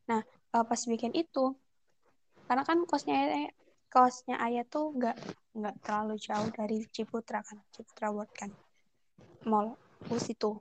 Nah 0.09 0.21
eh, 0.25 0.63
pas 0.65 0.81
weekend 0.89 1.15
itu, 1.15 1.55
karena 2.47 2.63
kan 2.67 2.83
kosnya 2.83 3.15
ayah, 3.15 3.51
kosnya 3.87 4.35
ayah 4.43 4.63
tuh 4.67 4.91
nggak 4.95 5.17
nggak 5.53 5.75
terlalu 5.85 6.15
jauh 6.19 6.49
dari 6.51 6.83
Ciputra 6.89 7.39
kan, 7.45 7.61
Ciputra 7.71 8.11
World 8.11 8.31
kan, 8.35 8.51
mall 9.47 9.79
bus 10.07 10.27
itu. 10.27 10.59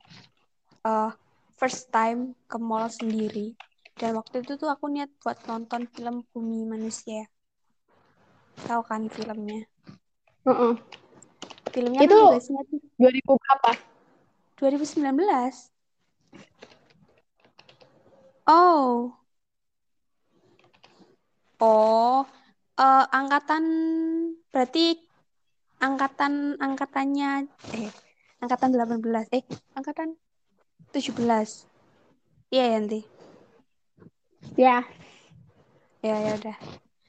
Eh, 0.82 1.10
first 1.58 1.94
time 1.94 2.34
ke 2.50 2.58
mall 2.58 2.90
sendiri. 2.90 3.54
Dan 3.92 4.18
waktu 4.18 4.42
itu 4.42 4.58
tuh 4.58 4.66
aku 4.72 4.88
niat 4.90 5.12
buat 5.20 5.46
nonton 5.46 5.86
film 5.92 6.26
Bumi 6.32 6.66
Manusia. 6.66 7.28
Tahu 8.66 8.82
kan 8.82 9.06
filmnya? 9.06 9.68
Heeh. 10.42 10.74
Filmnya 11.72 12.00
Itu 12.04 12.18
kan 12.18 12.38
tuh 12.38 12.78
2000 12.98 13.32
berapa 13.38 13.70
2019. 14.58 15.70
Oh. 18.46 19.14
Oh. 21.62 22.26
Eh, 22.78 23.04
angkatan 23.14 23.64
berarti 24.50 24.98
angkatan 25.82 26.58
angkatannya 26.58 27.46
eh 27.74 27.90
angkatan 28.42 28.74
18 28.74 29.26
eh 29.34 29.44
angkatan 29.78 30.18
17. 30.90 31.66
Iya 32.52 32.64
ya 32.66 32.76
nanti. 32.78 33.00
ya 34.58 34.78
Ya 36.02 36.16
ya 36.18 36.32
udah. 36.34 36.56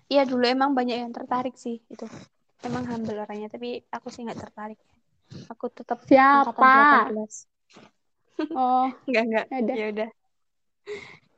Iya 0.10 0.23
dulu 0.30 0.45
emang 0.45 0.77
banyak 0.77 1.01
yang 1.01 1.14
tertarik 1.14 1.57
sih 1.57 1.81
itu. 1.89 2.05
Emang 2.64 2.84
humble 2.88 3.19
orangnya 3.19 3.48
tapi 3.52 3.84
aku 3.91 4.07
sih 4.07 4.23
nggak 4.23 4.40
tertarik. 4.40 4.80
Aku 5.52 5.65
tetap 5.68 5.99
siapa 6.07 6.49
angkatan 6.49 6.64
18. 7.11 7.34
oh 8.56 8.88
Enggak 9.07 9.23
enggak. 9.27 9.45
ya 9.52 9.57
udah 9.60 9.76
Ya 9.76 9.85
udah. 9.91 10.10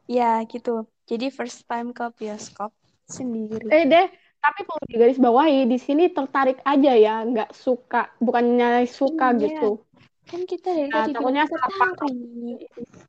Ya 0.06 0.32
gitu. 0.46 0.86
Jadi 1.10 1.26
first 1.34 1.66
time 1.66 1.90
ke 1.94 2.06
bioskop 2.18 2.72
sendiri. 3.10 3.70
eh 3.74 3.84
deh 3.86 4.06
tapi 4.42 4.62
perlu 4.62 4.86
digaris 4.86 5.18
bawahi 5.18 5.66
di 5.66 5.78
sini 5.82 6.14
tertarik 6.14 6.62
aja 6.62 6.94
ya 6.94 7.26
nggak 7.26 7.50
suka 7.58 8.14
bukannya 8.22 8.86
suka 8.86 9.34
Iya. 9.34 9.42
gitu 9.42 9.82
Kan 10.30 10.42
kita 10.46 10.70
dari 10.74 10.90
Nah, 10.90 11.06
tadi 11.06 11.14
takutnya 11.18 11.44
salah. 11.50 11.70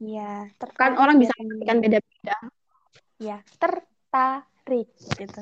Iya, 0.01 0.33
kan 0.77 0.93
orang 0.97 1.17
bisa 1.21 1.33
mengartikan 1.41 1.79
beda-beda 1.85 2.37
Ya, 3.17 3.41
tertarik 3.57 4.89
gitu. 5.17 5.41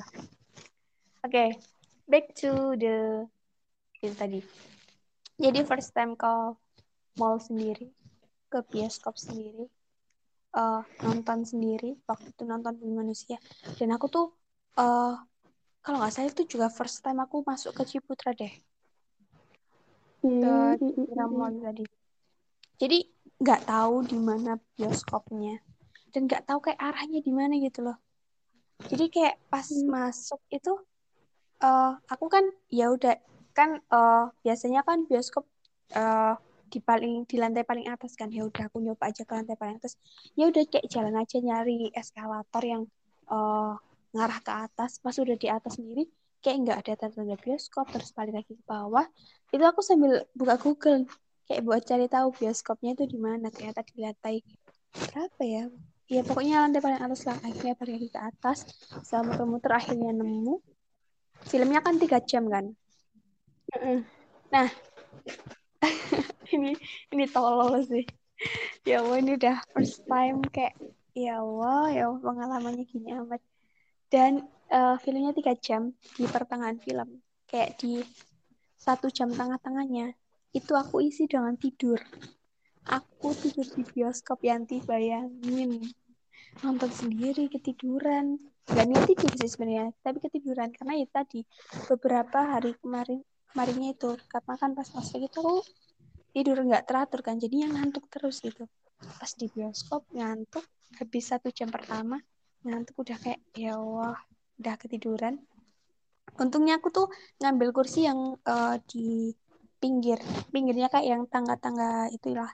Oke, 1.27 1.59
back 2.11 2.27
to 2.41 2.51
the 2.83 3.27
itu 4.05 4.15
tadi. 4.15 4.41
Jadi 5.41 5.61
first 5.67 5.91
time 5.97 6.13
ke 6.15 6.33
mall 7.19 7.37
sendiri, 7.41 7.87
ke 8.53 8.59
bioskop 8.71 9.15
sendiri, 9.19 9.65
eh, 10.61 10.81
nonton 11.05 11.39
sendiri. 11.51 11.91
Waktu 12.09 12.27
itu 12.35 12.43
nonton 12.47 12.73
Bumi 12.79 12.95
Manusia. 13.03 13.37
Dan 13.79 13.89
aku 13.97 14.07
tuh, 14.15 14.27
eh 14.79 15.15
kalau 15.85 15.97
nggak 16.01 16.13
salah 16.15 16.31
itu 16.33 16.43
juga 16.53 16.67
first 16.79 16.99
time 17.05 17.19
aku 17.25 17.37
masuk 17.51 17.73
ke 17.79 17.83
Ciputra 17.91 18.31
deh. 18.41 18.53
ke 20.41 20.53
Hmm, 20.53 20.79
Ciputra 20.85 21.25
Mall 21.37 21.55
tadi. 21.65 21.85
Jadi 22.81 22.99
nggak 23.43 23.61
tahu 23.71 23.95
di 24.11 24.19
mana 24.29 24.51
bioskopnya 24.77 25.55
dan 26.13 26.21
nggak 26.29 26.45
tahu 26.49 26.59
kayak 26.65 26.81
arahnya 26.81 27.21
di 27.27 27.33
mana 27.35 27.55
gitu 27.67 27.81
loh. 27.87 27.97
Jadi 28.91 29.05
kayak 29.15 29.35
pas 29.53 29.69
Hmm. 29.71 29.89
masuk 29.95 30.41
itu 30.53 30.73
eh 31.63 31.93
aku 32.11 32.27
kan 32.31 32.45
ya 32.73 32.91
udah 32.91 33.15
kan 33.55 33.79
eh 33.79 34.25
biasanya 34.43 34.83
kan 34.83 35.07
bioskop 35.07 35.47
eh 35.95 36.35
di 36.73 36.83
paling 36.83 37.23
di 37.31 37.37
lantai 37.39 37.63
paling 37.63 37.87
atas 37.87 38.19
kan. 38.19 38.29
Ya 38.35 38.43
udah 38.43 38.67
aku 38.67 38.83
nyoba 38.83 39.15
aja 39.15 39.23
ke 39.23 39.33
lantai 39.35 39.55
paling 39.55 39.79
atas. 39.79 39.95
Ya 40.35 40.51
udah 40.51 40.63
kayak 40.67 40.87
jalan 40.91 41.15
aja 41.15 41.37
nyari 41.39 41.95
eskalator 41.95 42.63
yang 42.67 42.83
eh 43.31 43.73
ngarah 44.15 44.41
ke 44.43 44.53
atas. 44.67 44.99
Pas 44.99 45.15
udah 45.15 45.37
di 45.39 45.49
atas 45.51 45.79
sendiri 45.79 46.11
kayak 46.43 46.57
nggak 46.67 46.79
ada 46.85 46.93
tanda-tanda 46.99 47.37
bioskop 47.41 47.87
terus 47.95 48.11
balik 48.11 48.35
lagi 48.43 48.53
ke 48.59 48.65
bawah. 48.67 49.07
Itu 49.55 49.63
aku 49.63 49.81
sambil 49.87 50.27
buka 50.35 50.59
Google 50.59 51.07
kayak 51.47 51.63
buat 51.63 51.83
cari 51.87 52.07
tahu 52.11 52.35
bioskopnya 52.35 52.99
itu 52.99 53.05
di 53.07 53.19
mana. 53.23 53.55
Ternyata 53.55 53.87
di 53.87 53.95
lantai 54.03 54.43
berapa 54.95 55.43
ya? 55.47 55.65
Ya 56.11 56.21
pokoknya 56.27 56.67
lantai 56.67 56.83
paling 56.83 57.01
atas 57.01 57.23
lah. 57.25 57.39
Akhirnya 57.39 57.75
balik 57.79 57.93
lagi 58.03 58.09
ke 58.11 58.21
atas. 58.21 58.59
Sama 59.07 59.39
muter-muter 59.39 59.73
akhirnya 59.73 60.11
nemu 60.11 60.74
filmnya 61.43 61.81
kan 61.83 61.99
tiga 61.99 62.23
jam 62.23 62.47
kan? 62.47 62.71
Nah 64.53 64.69
ini 66.55 66.79
ini 67.11 67.25
tolol 67.27 67.83
sih. 67.83 68.07
Ya 68.85 69.01
Allah 69.01 69.19
ini 69.23 69.39
udah 69.39 69.57
first 69.73 70.05
time 70.05 70.45
kayak 70.53 70.77
ya 71.15 71.41
Allah 71.41 71.91
ya 71.91 72.03
Allah 72.11 72.21
pengalamannya 72.23 72.85
gini 72.87 73.15
amat. 73.15 73.43
Dan 74.11 74.47
eh, 74.71 74.97
filmnya 75.03 75.35
tiga 75.35 75.55
jam 75.59 75.95
di 76.15 76.25
pertengahan 76.29 76.79
film. 76.79 77.23
Kayak 77.51 77.81
di 77.83 78.03
satu 78.79 79.09
jam 79.11 79.33
tengah-tengahnya. 79.33 80.13
Itu 80.55 80.79
aku 80.79 81.03
isi 81.03 81.27
dengan 81.27 81.59
tidur. 81.59 81.99
Aku 82.85 83.33
tidur 83.33 83.65
di 83.65 83.83
bioskop 83.83 84.45
Yanti 84.45 84.85
bayangin. 84.85 85.83
Nonton 86.63 86.91
sendiri 86.93 87.51
ketiduran 87.51 88.39
gak 88.65 88.87
niat 88.89 89.05
tidur 89.05 89.33
sih 89.37 89.51
sebenarnya 89.51 89.93
tapi 90.01 90.19
ketiduran. 90.25 90.73
Karena 90.73 91.01
ya 91.01 91.07
tadi 91.09 91.45
beberapa 91.89 92.39
hari 92.57 92.73
kemarin 92.81 93.21
kemarinnya 93.53 93.95
itu 93.95 94.19
karena 94.27 94.55
kan 94.59 94.71
pas 94.75 94.89
masuk 94.91 95.21
itu 95.23 95.39
aku 95.39 95.63
tidur 96.35 96.59
nggak 96.67 96.91
teratur 96.91 97.23
kan 97.23 97.39
jadinya 97.39 97.79
ngantuk 97.79 98.11
terus 98.11 98.43
gitu. 98.43 98.67
Pas 98.99 99.31
di 99.37 99.47
bioskop 99.53 100.09
ngantuk 100.11 100.65
habis 100.99 101.25
satu 101.31 101.51
jam 101.55 101.71
pertama 101.71 102.19
ngantuk 102.65 103.05
udah 103.05 103.19
kayak 103.21 103.41
ya 103.55 103.79
Allah 103.79 104.19
udah 104.59 104.75
ketiduran. 104.81 105.39
Untungnya 106.41 106.83
aku 106.83 106.91
tuh 106.91 107.07
ngambil 107.39 107.71
kursi 107.71 108.09
yang 108.09 108.35
eh, 108.43 108.77
di 108.91 109.31
pinggir 109.79 110.17
pinggirnya 110.49 110.89
kayak 110.89 111.07
yang 111.07 111.23
tangga-tangga 111.29 112.09
itulah 112.09 112.49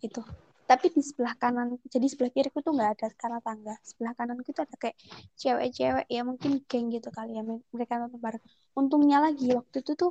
itu 0.00 0.24
tapi 0.70 0.86
di 0.94 1.02
sebelah 1.08 1.34
kanan 1.42 1.68
jadi 1.94 2.06
sebelah 2.12 2.30
kiriku 2.36 2.58
tuh 2.66 2.72
nggak 2.76 2.90
ada 2.94 3.06
karena 3.22 3.38
tangga. 3.46 3.74
Sebelah 3.88 4.12
kananku 4.18 4.50
tuh 4.56 4.62
ada 4.66 4.76
kayak 4.82 4.96
cewek-cewek 5.40 6.06
ya 6.14 6.20
mungkin 6.28 6.50
geng 6.70 6.86
gitu 6.94 7.08
kali 7.16 7.30
ya 7.38 7.42
mereka 7.74 7.92
nonton 8.00 8.20
bareng. 8.26 8.44
Untungnya 8.80 9.18
lagi 9.26 9.46
waktu 9.58 9.76
itu 9.82 9.92
tuh 10.02 10.10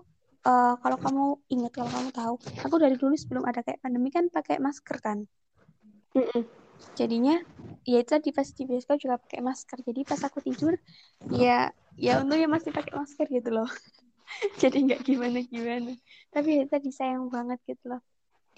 eh, 0.49 0.73
kalau 0.84 0.98
kamu 1.06 1.23
ingat 1.56 1.72
kalau 1.77 1.90
kamu 1.95 2.10
tahu 2.19 2.34
aku 2.65 2.76
dari 2.84 2.95
dulu 3.02 3.15
sebelum 3.22 3.44
ada 3.49 3.60
kayak 3.65 3.80
pandemi 3.84 4.10
kan 4.15 4.26
pakai 4.36 4.56
masker 4.65 4.98
kan? 5.06 5.19
Mm-mm. 6.15 6.44
jadinya 6.99 7.36
ya 7.91 7.98
itu 8.03 8.10
tadi 8.15 8.30
pas 8.38 8.48
di 8.57 8.64
bioskop 8.69 8.98
juga 9.03 9.15
pakai 9.23 9.40
masker. 9.49 9.77
Jadi 9.88 10.02
pas 10.10 10.22
aku 10.27 10.40
tidur 10.48 10.73
ya 11.41 11.72
ya 12.06 12.11
untungnya 12.22 12.48
masih 12.56 12.72
pakai 12.77 12.94
masker 12.99 13.26
gitu 13.31 13.49
loh. 13.57 13.69
Jadi 14.61 14.77
nggak 14.86 15.02
gimana 15.07 15.40
gimana 15.53 15.91
tapi 16.34 16.49
ya 16.61 16.64
tadi 16.73 16.90
sayang 16.94 17.26
banget 17.34 17.60
gitu 17.69 17.84
loh 17.91 18.02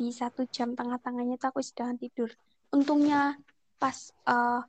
di 0.02 0.10
satu 0.10 0.50
jam 0.50 0.74
tengah-tengahnya 0.74 1.38
tuh 1.38 1.54
aku 1.54 1.62
sedang 1.62 1.94
tidur. 1.94 2.34
Untungnya 2.74 3.38
pas 3.78 4.10
uh, 4.26 4.66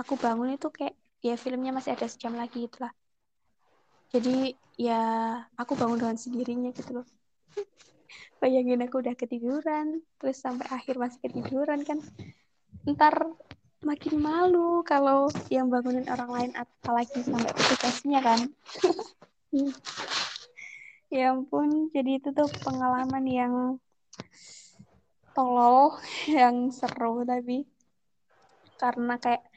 aku 0.00 0.16
bangun 0.16 0.56
itu 0.56 0.72
kayak 0.72 0.96
ya 1.20 1.36
filmnya 1.36 1.76
masih 1.76 1.92
ada 1.92 2.08
sejam 2.08 2.32
lagi 2.32 2.64
gitu 2.64 2.80
lah. 2.80 2.92
Jadi 4.08 4.56
ya 4.80 5.36
aku 5.60 5.76
bangun 5.76 6.00
dengan 6.00 6.16
sendirinya 6.16 6.72
gitu 6.72 7.04
loh. 7.04 7.06
Bayangin 8.40 8.80
aku 8.80 9.04
udah 9.04 9.12
ketiduran 9.12 10.00
terus 10.16 10.40
sampai 10.40 10.64
akhir 10.72 10.96
masih 10.96 11.20
ketiduran 11.28 11.84
kan. 11.84 12.00
Ntar 12.88 13.36
makin 13.84 14.16
malu 14.16 14.80
kalau 14.80 15.28
yang 15.52 15.68
bangunin 15.68 16.08
orang 16.08 16.32
lain 16.32 16.52
apalagi 16.56 17.20
sampai 17.20 17.52
petugasnya 17.52 18.20
kan. 18.24 18.40
Ya 21.10 21.34
ampun 21.34 21.90
jadi 21.90 22.22
itu 22.22 22.30
tuh 22.30 22.46
pengalaman 22.62 23.26
yang 23.26 23.82
tolol 25.40 25.96
yang 26.28 26.68
seru 26.68 27.24
tapi 27.24 27.64
karena 28.76 29.16
kayak 29.16 29.48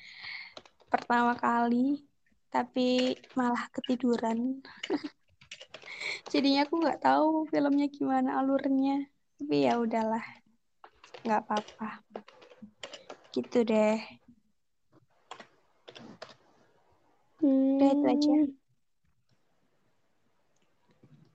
pertama 0.87 1.35
kali 1.35 2.07
tapi 2.47 3.19
malah 3.35 3.67
ketiduran. 3.75 4.63
Jadinya 6.31 6.63
aku 6.63 6.79
nggak 6.79 7.01
tahu 7.03 7.49
filmnya 7.51 7.91
gimana 7.91 8.39
alurnya. 8.39 9.09
Tapi 9.41 9.67
ya 9.67 9.75
udahlah 9.75 10.23
nggak 11.27 11.41
apa-apa. 11.43 12.05
Gitu 13.35 13.67
deh. 13.67 13.99
Hmm. 17.43 17.75
udah 17.75 17.89
itu 17.91 18.05
aja. 18.07 18.35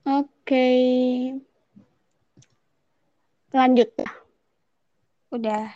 Oke. 0.09 0.25
Okay. 0.41 0.81
lanjut 3.49 3.89
udah 5.29 5.69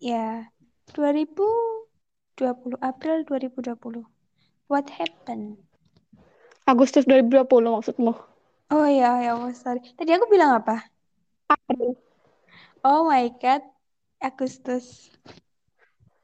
ya. 0.00 0.48
2020 0.92 2.76
April 2.84 3.24
2020 3.24 4.04
what 4.68 4.84
happened? 4.92 5.56
Agustus 6.64 7.04
2020 7.08 7.48
maksudmu? 7.48 8.12
Oh 8.72 8.88
ya 8.88 9.20
ya 9.20 9.36
oh, 9.36 9.52
sorry. 9.52 9.84
Tadi 9.96 10.10
aku 10.16 10.28
bilang 10.32 10.60
apa? 10.60 10.88
April. 11.52 11.96
Oh 12.84 13.08
my 13.08 13.28
god 13.40 13.64
Agustus. 14.20 15.12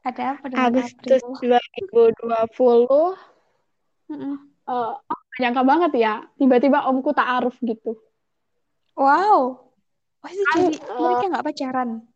Ada 0.01 0.37
apa 0.37 0.49
dengan 0.49 0.73
Agustus 0.73 1.21
April? 1.21 1.61
2020 1.93 4.09
mm 4.09 4.17
-mm. 4.17 4.35
Uh, 4.69 4.93
nyangka 5.41 5.65
banget 5.65 5.91
ya. 5.97 6.21
Tiba-tiba 6.37 6.85
omku 6.85 7.17
tak 7.17 7.41
aruf 7.41 7.57
gitu. 7.65 7.97
Wow. 8.93 9.57
Wah, 10.21 10.29
itu 10.29 10.43
jadi 10.53 10.77
uh, 10.85 11.01
mereka 11.01 11.25
nggak 11.33 11.45
pacaran 11.49 12.10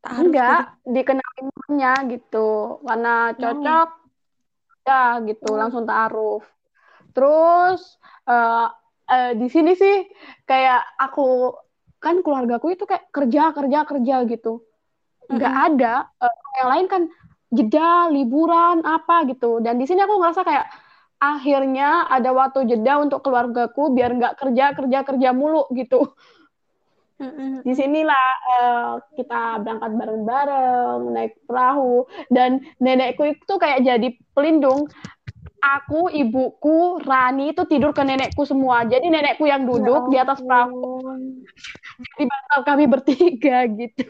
Ta'aruf 0.00 0.32
enggak 0.32 0.60
gitu. 0.64 0.88
dikenalnya 0.96 1.92
gitu 2.08 2.48
karena 2.88 3.14
cocok 3.36 3.88
oh. 3.92 4.88
ya 4.88 5.04
gitu 5.28 5.50
oh. 5.52 5.58
langsung 5.60 5.84
taaruf 5.84 6.44
terus 7.12 8.00
uh, 8.24 8.72
uh, 9.10 9.32
di 9.36 9.46
sini 9.52 9.76
sih 9.76 10.08
kayak 10.48 10.80
aku 10.96 11.52
kan 12.00 12.24
keluargaku 12.24 12.72
itu 12.72 12.88
kayak 12.88 13.12
kerja 13.12 13.52
kerja 13.52 13.78
kerja 13.84 14.16
gitu 14.24 14.64
nggak 15.28 15.52
mm 15.52 15.60
-hmm. 15.60 15.68
ada 15.76 15.94
uh, 16.16 16.36
yang 16.64 16.68
lain 16.72 16.86
kan 16.88 17.02
jeda 17.52 18.08
liburan 18.08 18.80
apa 18.86 19.28
gitu 19.28 19.60
dan 19.60 19.76
di 19.76 19.84
sini 19.84 20.00
aku 20.00 20.16
ngerasa 20.16 20.46
kayak 20.46 20.66
akhirnya 21.20 22.08
ada 22.08 22.32
waktu 22.32 22.64
jeda 22.64 23.04
untuk 23.04 23.20
keluargaku 23.20 23.92
biar 23.92 24.16
nggak 24.16 24.34
kerja 24.40 24.72
kerja 24.72 24.98
kerja 25.04 25.28
mulu 25.36 25.68
gitu 25.76 26.16
di 27.60 27.72
sinilah 27.76 28.28
uh, 28.56 28.92
kita 29.12 29.60
berangkat 29.60 29.90
bareng-bareng 29.92 31.00
naik 31.12 31.36
perahu. 31.44 32.08
Dan 32.32 32.64
nenekku 32.80 33.28
itu 33.28 33.54
kayak 33.60 33.84
jadi 33.84 34.08
pelindung. 34.32 34.88
Aku 35.60 36.08
ibuku 36.08 37.04
Rani 37.04 37.52
itu 37.52 37.68
tidur 37.68 37.92
ke 37.92 38.00
nenekku 38.00 38.48
semua. 38.48 38.88
Jadi 38.88 39.12
nenekku 39.12 39.44
yang 39.44 39.68
duduk 39.68 40.08
ya 40.08 40.10
di 40.10 40.16
atas 40.24 40.38
perahu. 40.40 41.04
Di 42.16 42.24
bantal 42.24 42.60
kami 42.64 42.84
bertiga 42.88 43.68
gitu 43.68 44.08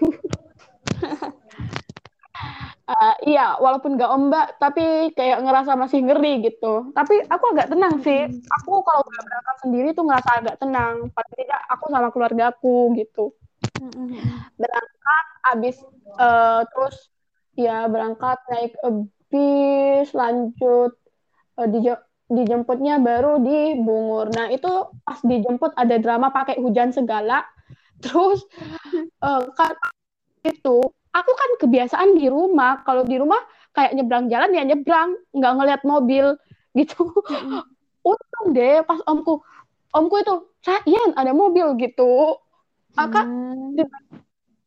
uh, 2.91 3.15
iya 3.23 3.55
walaupun 3.63 3.95
nggak 3.95 4.11
ombak 4.11 4.47
tapi 4.59 5.15
kayak 5.15 5.43
ngerasa 5.47 5.79
masih 5.79 6.03
ngeri 6.03 6.51
gitu. 6.51 6.91
Tapi 6.91 7.23
aku 7.31 7.45
agak 7.55 7.71
tenang 7.71 8.03
sih. 8.03 8.27
Aku 8.61 8.83
kalau 8.83 9.03
udah 9.07 9.23
berangkat 9.23 9.57
sendiri 9.63 9.89
tuh 9.95 10.05
ngerasa 10.07 10.31
agak 10.43 10.57
tenang. 10.59 10.95
Paling 11.15 11.35
tidak 11.39 11.61
aku 11.71 11.85
sama 11.89 12.09
keluargaku 12.11 12.77
gitu. 12.99 13.25
Berangkat 14.59 15.25
abis 15.57 15.77
uh, 16.19 16.67
terus 16.69 16.97
ya 17.55 17.87
berangkat 17.89 18.39
naik 18.51 18.73
bis 19.31 20.09
lanjut 20.13 20.93
uh, 21.57 21.69
di 21.69 21.79
dijemputnya 22.31 23.03
baru 23.03 23.43
di 23.43 23.75
Bungur. 23.79 24.31
Nah 24.31 24.55
itu 24.55 24.71
pas 25.03 25.19
dijemput 25.23 25.75
ada 25.75 25.99
drama 25.99 26.31
pakai 26.31 26.63
hujan 26.63 26.95
segala. 26.95 27.43
Terus 28.05 28.47
uh, 29.21 29.45
kan 29.53 29.77
itu 30.41 30.79
aku 31.11 31.33
kan 31.35 31.51
kebiasaan 31.67 32.17
di 32.17 32.27
rumah. 32.31 32.83
Kalau 32.87 33.03
di 33.07 33.17
rumah 33.19 33.39
kayak 33.75 33.95
nyebrang 33.95 34.27
jalan 34.31 34.51
ya 34.55 34.63
nyebrang. 34.67 35.19
Nggak 35.35 35.53
ngeliat 35.59 35.83
mobil 35.87 36.27
gitu. 36.79 37.03
Untung 38.01 38.47
deh 38.57 38.81
pas 38.87 39.01
omku 39.05 39.45
omku 39.91 40.15
itu 40.23 40.35
sayang 40.63 41.13
ada 41.19 41.35
mobil 41.35 41.77
gitu. 41.77 42.39
Maka 42.95 43.23
hmm. 43.23 43.79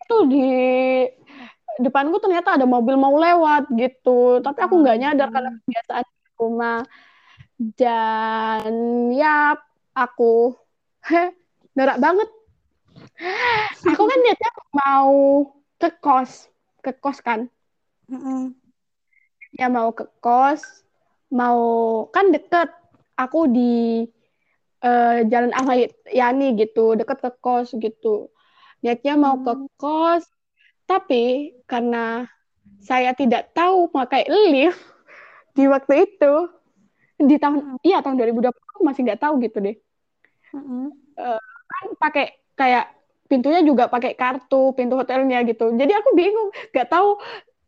itu 0.04 0.18
di 0.32 0.48
depanku 1.82 2.22
ternyata 2.22 2.56
ada 2.56 2.68
mobil 2.68 2.96
mau 3.00 3.16
lewat 3.16 3.72
gitu. 3.74 4.40
Tapi 4.44 4.60
aku 4.62 4.76
nggak 4.84 5.00
nyadar 5.00 5.30
karena 5.32 5.52
hmm. 5.52 5.60
kebiasaan 5.66 6.06
di 6.06 6.32
rumah. 6.38 6.80
Dan 7.54 8.74
ya 9.16 9.56
aku 9.96 10.58
heh 11.08 11.32
norak 11.78 11.98
banget. 11.98 12.30
Aku 13.90 14.04
kan 14.06 14.20
niatnya 14.22 14.52
mau 14.86 15.50
ke 15.84 15.92
kos 16.00 16.48
ke 16.80 16.96
kos 16.96 17.20
kan 17.20 17.52
mm-hmm. 18.08 18.56
ya 19.60 19.68
mau 19.68 19.92
ke 19.92 20.08
kos 20.24 20.64
mau 21.28 21.60
kan 22.08 22.32
deket 22.32 22.72
aku 23.20 23.52
di 23.52 24.08
uh, 24.80 25.28
jalan 25.28 25.52
Ahmad 25.52 25.92
Yani 26.08 26.56
gitu 26.56 26.96
deket 26.96 27.20
ke 27.20 27.32
kos 27.44 27.76
gitu 27.76 28.32
niatnya 28.80 29.20
mau 29.20 29.44
ke 29.44 29.52
mm. 29.52 29.68
kos 29.76 30.24
tapi 30.88 31.52
karena 31.68 32.32
saya 32.80 33.12
tidak 33.12 33.52
tahu 33.52 33.92
pakai 33.92 34.24
lift 34.32 34.80
di 35.52 35.68
waktu 35.68 36.08
itu 36.08 36.34
di 37.20 37.36
tahun 37.36 37.76
iya 37.84 38.00
tahun 38.00 38.24
2020 38.24 38.56
aku 38.56 38.82
masih 38.88 39.04
nggak 39.04 39.20
tahu 39.20 39.36
gitu 39.44 39.60
deh 39.60 39.76
mm-hmm. 40.56 40.86
uh, 41.20 41.44
kan 41.44 41.86
pakai 42.00 42.26
kayak 42.56 42.88
pintunya 43.34 43.66
juga 43.66 43.90
pakai 43.90 44.14
kartu 44.14 44.78
pintu 44.78 44.94
hotelnya 44.94 45.42
gitu. 45.50 45.74
Jadi 45.74 45.90
aku 45.90 46.14
bingung 46.14 46.54
nggak 46.70 46.88
tahu. 46.94 47.18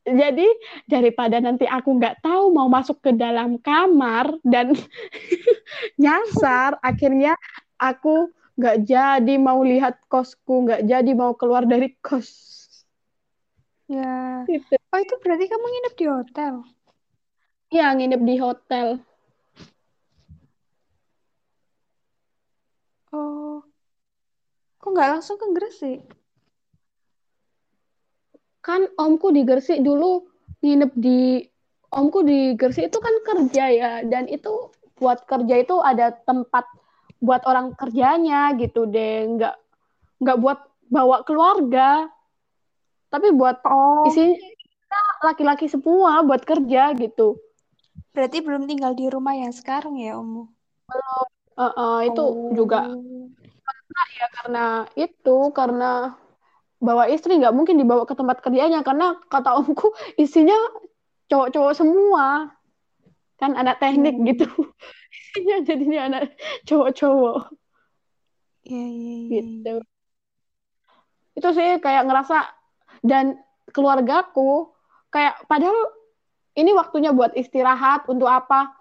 Jadi 0.06 0.46
daripada 0.86 1.42
nanti 1.42 1.66
aku 1.66 1.98
nggak 1.98 2.22
tahu 2.22 2.54
mau 2.54 2.70
masuk 2.70 3.02
ke 3.02 3.10
dalam 3.18 3.58
kamar 3.58 4.38
dan 4.46 4.78
nyasar 6.02 6.78
akhirnya 6.86 7.34
aku 7.82 8.30
nggak 8.54 8.86
jadi 8.86 9.36
mau 9.42 9.66
lihat 9.66 9.98
kosku 10.06 10.70
nggak 10.70 10.86
jadi 10.86 11.12
mau 11.18 11.34
keluar 11.34 11.66
dari 11.66 11.98
kos. 11.98 12.54
Ya. 13.90 14.46
Gitu. 14.46 14.78
oh 14.94 15.00
itu 15.02 15.14
berarti 15.26 15.46
kamu 15.50 15.66
nginep 15.66 15.94
di 15.98 16.06
hotel? 16.06 16.54
Iya 17.74 17.98
nginep 17.98 18.22
di 18.22 18.36
hotel 18.38 18.88
oh 23.16 23.64
Kok 24.86 24.94
nggak 24.94 25.12
langsung 25.18 25.42
ke 25.42 25.50
Gresik? 25.50 26.06
Kan 28.62 28.86
omku 29.02 29.34
di 29.34 29.42
Gresik 29.42 29.82
dulu 29.82 30.30
nginep 30.62 30.92
di 30.94 31.42
omku 31.90 32.22
di 32.22 32.54
Gresik 32.54 32.94
itu 32.94 33.02
kan 33.02 33.16
kerja 33.26 33.66
ya 33.74 33.92
dan 34.06 34.30
itu 34.30 34.70
buat 35.02 35.26
kerja 35.26 35.58
itu 35.58 35.82
ada 35.82 36.14
tempat 36.14 36.70
buat 37.18 37.42
orang 37.50 37.74
kerjanya 37.74 38.54
gitu 38.62 38.86
deh 38.86 39.26
nggak 39.26 39.56
nggak 40.22 40.38
buat 40.38 40.60
bawa 40.92 41.26
keluarga 41.26 42.06
tapi 43.10 43.34
buat 43.34 43.64
oh. 43.66 44.06
isinya 44.06 45.02
laki-laki 45.26 45.66
semua 45.66 46.22
buat 46.22 46.46
kerja 46.46 46.94
gitu 46.94 47.42
berarti 48.14 48.44
belum 48.44 48.70
tinggal 48.70 48.94
di 48.94 49.10
rumah 49.10 49.34
yang 49.34 49.52
sekarang 49.52 49.98
ya 49.98 50.20
Omu 50.20 50.48
belum 50.86 51.28
uh, 51.58 51.66
uh, 51.74 51.98
itu 52.06 52.24
oh. 52.24 52.54
juga 52.54 52.92
ya 54.16 54.28
karena 54.32 54.66
itu 54.96 55.38
karena 55.52 56.16
bawa 56.80 57.08
istri 57.08 57.40
nggak 57.40 57.56
mungkin 57.56 57.80
dibawa 57.80 58.04
ke 58.04 58.14
tempat 58.14 58.44
kerjanya 58.44 58.84
karena 58.84 59.16
kata 59.32 59.58
omku 59.64 59.92
isinya 60.20 60.56
cowok-cowok 61.32 61.74
semua 61.74 62.52
kan 63.40 63.56
anak 63.56 63.80
teknik 63.80 64.16
Hmm. 64.16 64.26
gitu 64.28 64.48
ya 65.50 65.60
jadinya 65.64 66.08
anak 66.12 66.24
cowok-cowok 66.68 67.52
Iya, 68.66 68.82
iya, 68.90 69.14
iya. 69.14 69.30
gitu 69.42 69.76
itu 71.36 71.50
sih 71.52 71.70
kayak 71.84 72.08
ngerasa 72.08 72.48
dan 73.04 73.38
keluargaku 73.76 74.72
kayak 75.12 75.44
padahal 75.46 75.76
ini 76.56 76.72
waktunya 76.72 77.12
buat 77.12 77.36
istirahat 77.36 78.08
untuk 78.08 78.32
apa 78.32 78.72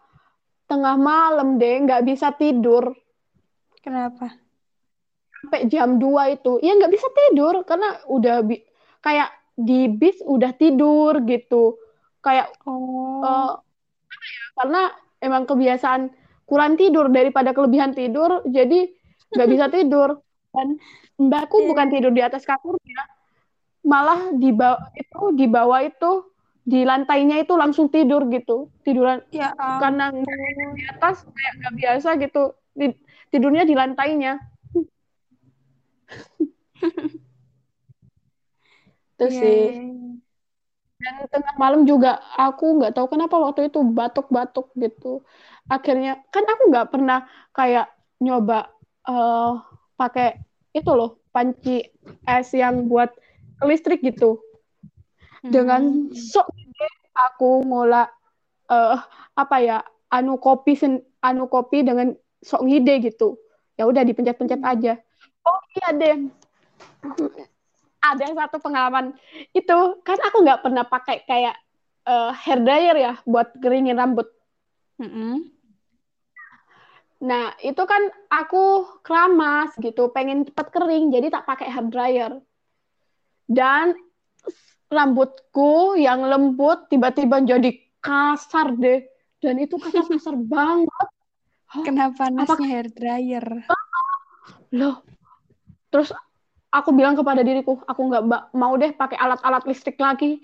tengah 0.70 0.94
malam 0.96 1.58
deh 1.58 1.82
nggak 1.84 2.06
bisa 2.06 2.30
tidur 2.34 2.94
Kenapa? 3.84 4.32
Sampai 5.44 5.68
jam 5.68 6.00
2 6.00 6.32
itu 6.32 6.56
ya 6.64 6.72
nggak 6.72 6.88
bisa 6.88 7.04
tidur 7.12 7.60
karena 7.68 8.00
udah 8.08 8.40
bi- 8.40 8.64
kayak 8.98 9.28
di 9.52 9.86
bis 9.86 10.24
udah 10.24 10.56
tidur 10.56 11.20
gitu. 11.22 11.76
Kayak 12.18 12.48
Oh, 12.64 13.20
eh, 13.20 13.52
karena 14.56 14.88
emang 15.20 15.44
kebiasaan 15.44 16.08
kurang 16.48 16.80
tidur 16.80 17.12
daripada 17.12 17.52
kelebihan 17.52 17.92
tidur 17.92 18.40
jadi 18.48 18.88
nggak 19.30 19.48
bisa 19.52 19.66
tidur. 19.76 20.24
Dan 20.48 20.80
mbakku 21.20 21.60
Iya. 21.60 21.68
bukan 21.68 21.88
tidur 21.92 22.10
di 22.10 22.22
atas 22.24 22.48
kasurnya 22.48 23.04
malah 23.84 24.32
di 24.32 24.48
bawah 24.48 24.88
itu 24.96 25.20
di 25.36 25.44
bawah 25.44 25.80
itu 25.84 26.12
di 26.64 26.80
lantainya 26.80 27.36
itu 27.44 27.52
langsung 27.52 27.92
tidur 27.92 28.24
gitu. 28.32 28.72
Tiduran 28.80 29.20
ya 29.28 29.52
karena 29.54 30.08
di 30.72 30.82
atas 30.88 31.28
kayak 31.28 31.52
nggak 31.60 31.74
biasa 31.76 32.08
gitu 32.16 32.42
Ti- 32.74 32.98
tidurnya 33.28 33.62
di 33.62 33.76
lantainya 33.76 34.40
itu 39.14 39.26
Iya, 39.30 39.40
sih 39.40 39.58
iya, 39.70 39.82
iya. 39.82 40.10
dan 41.04 41.14
tengah 41.28 41.54
malam 41.60 41.82
juga 41.84 42.22
aku 42.38 42.80
nggak 42.80 42.94
tahu 42.96 43.06
kenapa 43.12 43.36
waktu 43.36 43.68
itu 43.68 43.78
batuk-batuk 43.84 44.72
gitu 44.78 45.20
akhirnya 45.68 46.22
kan 46.32 46.44
aku 46.48 46.62
nggak 46.70 46.88
pernah 46.92 47.18
kayak 47.52 47.92
nyoba 48.22 48.72
eh 49.04 49.52
pakai 49.94 50.40
itu 50.72 50.90
loh 50.90 51.20
panci 51.30 51.84
es 52.26 52.48
yang 52.56 52.88
buat 52.88 53.10
listrik 53.62 54.00
gitu 54.02 54.40
dengan 55.44 56.08
Hmm. 56.08 56.14
sok 56.14 56.48
aku 57.14 57.62
ngolah 57.68 58.08
eh 58.70 58.98
apa 59.36 59.56
ya 59.60 59.78
anu 60.08 60.40
kopi 60.40 60.72
sen- 60.74 61.04
anu 61.20 61.46
kopi 61.46 61.84
dengan 61.84 62.16
sok 62.40 62.64
ngide 62.64 63.12
gitu 63.12 63.36
ya 63.76 63.84
udah 63.84 64.02
dipencet-pencet 64.02 64.62
Hmm. 64.62 64.70
aja 64.72 64.92
iya 65.74 65.88
deh 65.92 66.16
ada 68.04 68.24
satu 68.36 68.56
pengalaman 68.60 69.16
itu 69.50 69.78
kan 70.04 70.18
aku 70.20 70.44
nggak 70.44 70.60
pernah 70.60 70.84
pakai 70.84 71.24
kayak 71.24 71.56
eh, 72.04 72.30
hair 72.44 72.60
dryer 72.60 72.96
ya 72.96 73.12
buat 73.24 73.56
keringin 73.58 73.96
rambut. 73.96 74.28
Mm-mm. 75.00 75.50
nah 77.24 77.56
itu 77.58 77.80
kan 77.82 77.98
aku 78.28 78.84
keramas 79.00 79.72
gitu 79.80 80.12
pengen 80.12 80.44
cepat 80.44 80.68
kering 80.70 81.08
jadi 81.08 81.32
tak 81.32 81.48
pakai 81.48 81.72
hair 81.72 81.86
dryer. 81.88 82.32
Dan 83.44 83.96
rambutku 84.86 85.96
yang 85.96 86.22
lembut 86.22 86.86
tiba-tiba 86.88 87.40
jadi 87.40 87.72
kasar 87.98 88.76
deh. 88.76 89.08
Dan 89.40 89.56
itu 89.58 89.80
kasar-kasar 89.80 90.36
banget. 90.52 91.08
Kena 91.82 92.12
panasnya 92.12 92.44
Apakah- 92.44 92.68
hair 92.68 92.86
dryer. 92.92 93.46
loh 94.70 95.00
terus 95.94 96.10
aku 96.74 96.90
bilang 96.98 97.14
kepada 97.20 97.42
diriku 97.46 97.78
aku 97.86 98.02
nggak 98.10 98.24
mau 98.58 98.74
deh 98.82 98.90
pakai 98.98 99.18
alat-alat 99.24 99.62
listrik 99.70 99.98
lagi. 100.02 100.42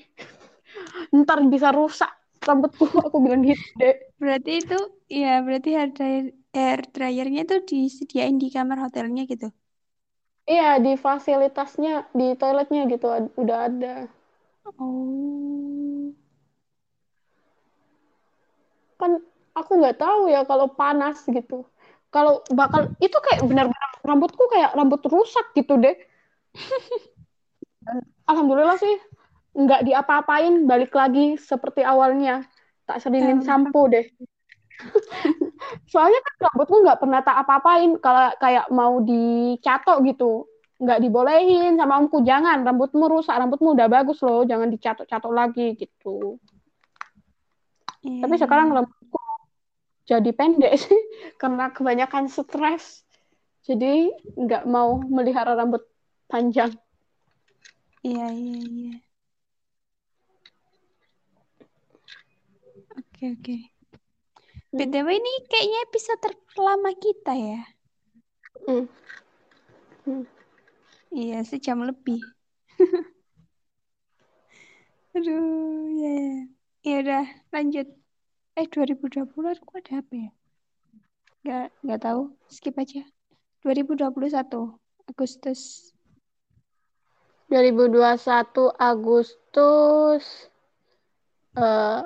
Ntar 1.21 1.39
bisa 1.53 1.69
rusak 1.75 2.11
rambutku. 2.47 2.85
Aku 3.07 3.19
bilang 3.25 3.43
gitu 3.45 3.65
deh 3.81 3.95
Berarti 4.21 4.51
itu, 4.61 4.75
ya 5.21 5.29
berarti 5.47 5.69
hair 5.79 5.91
dryer, 5.97 6.25
hair 6.57 6.81
dryernya 6.95 7.41
itu 7.47 7.55
disediain 7.71 8.37
di 8.43 8.47
kamar 8.55 8.79
hotelnya 8.85 9.23
gitu. 9.33 9.47
iya 10.55 10.71
di 10.85 10.93
fasilitasnya 11.05 11.95
di 12.19 12.27
toiletnya 12.41 12.83
gitu 12.93 13.07
udah 13.43 13.59
ada. 13.69 13.95
Oh, 14.65 16.15
kan 19.01 19.13
aku 19.59 19.71
nggak 19.81 19.99
tahu 20.03 20.21
ya 20.35 20.41
kalau 20.51 20.67
panas 20.79 21.17
gitu 21.37 21.55
kalau 22.11 22.43
bakal 22.51 22.91
itu 22.99 23.15
kayak 23.23 23.47
benar-benar 23.47 23.91
rambutku 24.03 24.45
kayak 24.51 24.75
rambut 24.75 25.01
rusak 25.07 25.55
gitu 25.55 25.79
deh. 25.79 25.95
Dan 27.87 28.03
alhamdulillah 28.31 28.77
sih 28.83 28.99
nggak 29.55 29.87
diapa-apain 29.87 30.67
balik 30.67 30.91
lagi 30.95 31.39
seperti 31.39 31.87
awalnya. 31.87 32.47
Tak 32.87 33.07
Alhamdulillah. 33.07 33.47
sampo 33.47 33.87
deh. 33.87 34.07
Soalnya 35.93 36.19
kan 36.19 36.35
rambutku 36.51 36.77
nggak 36.83 36.99
pernah 36.99 37.21
tak 37.23 37.37
apa-apain 37.47 37.95
kalau 38.03 38.35
kayak 38.43 38.67
mau 38.75 38.99
dicatok 38.99 40.03
gitu. 40.11 40.51
Nggak 40.83 40.99
dibolehin 40.99 41.79
sama 41.79 42.03
omku 42.03 42.27
jangan 42.27 42.67
rambutmu 42.67 43.07
rusak 43.07 43.37
rambutmu 43.37 43.79
udah 43.79 43.87
bagus 43.87 44.19
loh 44.27 44.43
jangan 44.43 44.67
dicatok-catok 44.67 45.31
lagi 45.31 45.79
gitu. 45.79 46.43
Iya, 48.01 48.25
tapi 48.25 48.35
sekarang 48.41 48.73
rambutku 48.75 49.00
jadi 50.11 50.31
pendek 50.35 50.75
sih 50.75 51.01
karena 51.41 51.71
kebanyakan 51.71 52.27
stres 52.27 53.07
jadi 53.63 54.11
nggak 54.35 54.67
mau 54.67 54.99
melihara 55.07 55.55
rambut 55.55 55.87
panjang 56.27 56.75
Iya, 58.01 58.33
iya, 58.33 58.57
iya. 58.65 58.93
Oke, 62.97 63.25
oke. 63.37 63.57
BTW 64.73 65.09
ini 65.21 65.33
kayaknya 65.53 65.79
episode 65.85 66.33
terlama 66.57 66.97
kita 66.97 67.33
ya. 67.37 67.61
Hmm. 68.65 68.89
Hmm. 70.09 70.25
Iya, 71.13 71.45
sejam 71.45 71.85
lebih. 71.85 72.25
Aduh, 75.17 76.01
ya. 76.01 76.09
ya. 76.09 76.49
Ya 76.81 76.95
udah, 77.05 77.25
lanjut. 77.53 78.00
Eh, 78.61 78.69
2020 78.69 79.25
aku 79.57 79.73
ada 79.81 80.05
apa 80.05 80.13
ya? 80.13 80.31
Nggak, 81.41 81.67
nggak 81.81 82.01
tahu. 82.05 82.37
Skip 82.53 82.77
aja. 82.77 83.01
2021 83.65 84.77
Agustus. 85.09 85.91
2021 87.49 88.71
Agustus 88.79 90.25
eh 91.59 92.01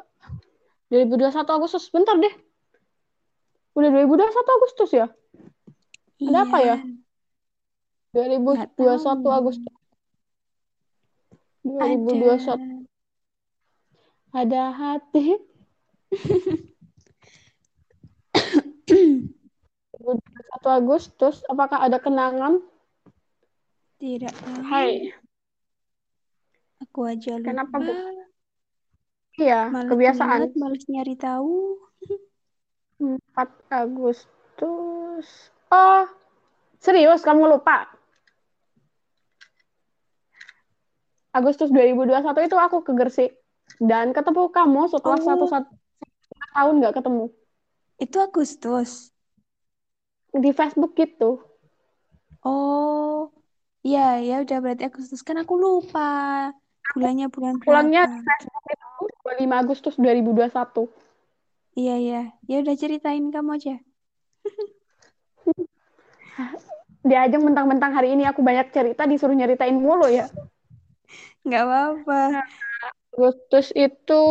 2021 0.88 1.44
Agustus 1.52 1.84
bentar 1.92 2.16
deh 2.16 2.32
udah 3.76 3.90
2021 3.92 4.56
Agustus 4.56 4.90
ya 4.96 5.06
Ada 6.24 6.38
apa 6.48 6.58
ya? 6.64 6.76
Nggak 8.16 8.72
2021 8.80 9.04
tahu. 9.20 9.28
Agustus 9.28 9.74
Ada. 11.68 11.92
2021 11.92 12.88
ada 14.34 14.62
hati 14.72 15.53
2021 20.04 20.78
Agustus 20.80 21.42
apakah 21.50 21.80
ada 21.82 21.98
kenangan 21.98 22.60
Tidak 23.98 24.30
tahu. 24.30 24.60
Hai 24.66 25.14
Aku 26.84 27.08
aja 27.08 27.40
lupa. 27.40 27.48
Kenapa, 27.48 27.76
Bu? 27.80 27.92
iya 29.40 29.66
Males 29.66 29.90
kebiasaan 29.90 30.54
males 30.54 30.84
nyari 30.86 31.18
tahu. 31.18 31.82
4 33.02 33.18
Agustus 33.74 35.26
oh 35.74 36.06
serius 36.78 37.26
kamu 37.26 37.50
lupa 37.50 37.90
Agustus 41.34 41.74
2021 41.74 42.46
itu 42.46 42.54
aku 42.54 42.86
ke 42.86 42.94
Gresik 42.94 43.34
dan 43.82 44.14
ketemu 44.14 44.54
kamu 44.54 44.86
setelah 44.86 45.18
Oh. 45.18 45.66
Tahun 46.54 46.74
nggak 46.80 46.94
ketemu 47.02 47.24
Itu 47.98 48.16
Agustus. 48.18 49.10
di 50.34 50.50
Facebook 50.50 50.98
gitu 50.98 51.38
Oh, 52.44 53.32
iya 53.80 54.20
ya 54.20 54.44
udah 54.44 54.58
berarti 54.60 54.84
Agustus 54.84 55.24
kan 55.24 55.40
aku 55.40 55.56
lupa 55.56 56.52
bulannya 56.92 57.32
bulan 57.32 57.56
pulangnya 57.64 58.04
di 58.04 58.12
berapa. 58.12 58.28
Facebook 58.28 58.64
itu 58.68 58.88
25 59.24 59.62
Agustus 59.62 59.94
2021 59.96 60.84
Iya 61.74 61.94
iya, 61.98 62.20
ya 62.46 62.56
udah 62.62 62.74
ceritain 62.78 63.24
kamu 63.34 63.50
aja. 63.58 63.74
dia 67.08 67.18
aja 67.24 67.36
mentang-mentang 67.36 67.92
hari 67.92 68.16
ini 68.16 68.24
aku 68.24 68.40
banyak 68.40 68.72
cerita 68.72 69.04
disuruh 69.04 69.36
nyeritain 69.36 69.76
mulu 69.76 70.08
ya 70.08 70.28
Nggak 71.44 71.60
apa-apa. 71.60 72.20
Agustus 73.14 73.70
itu 73.78 74.22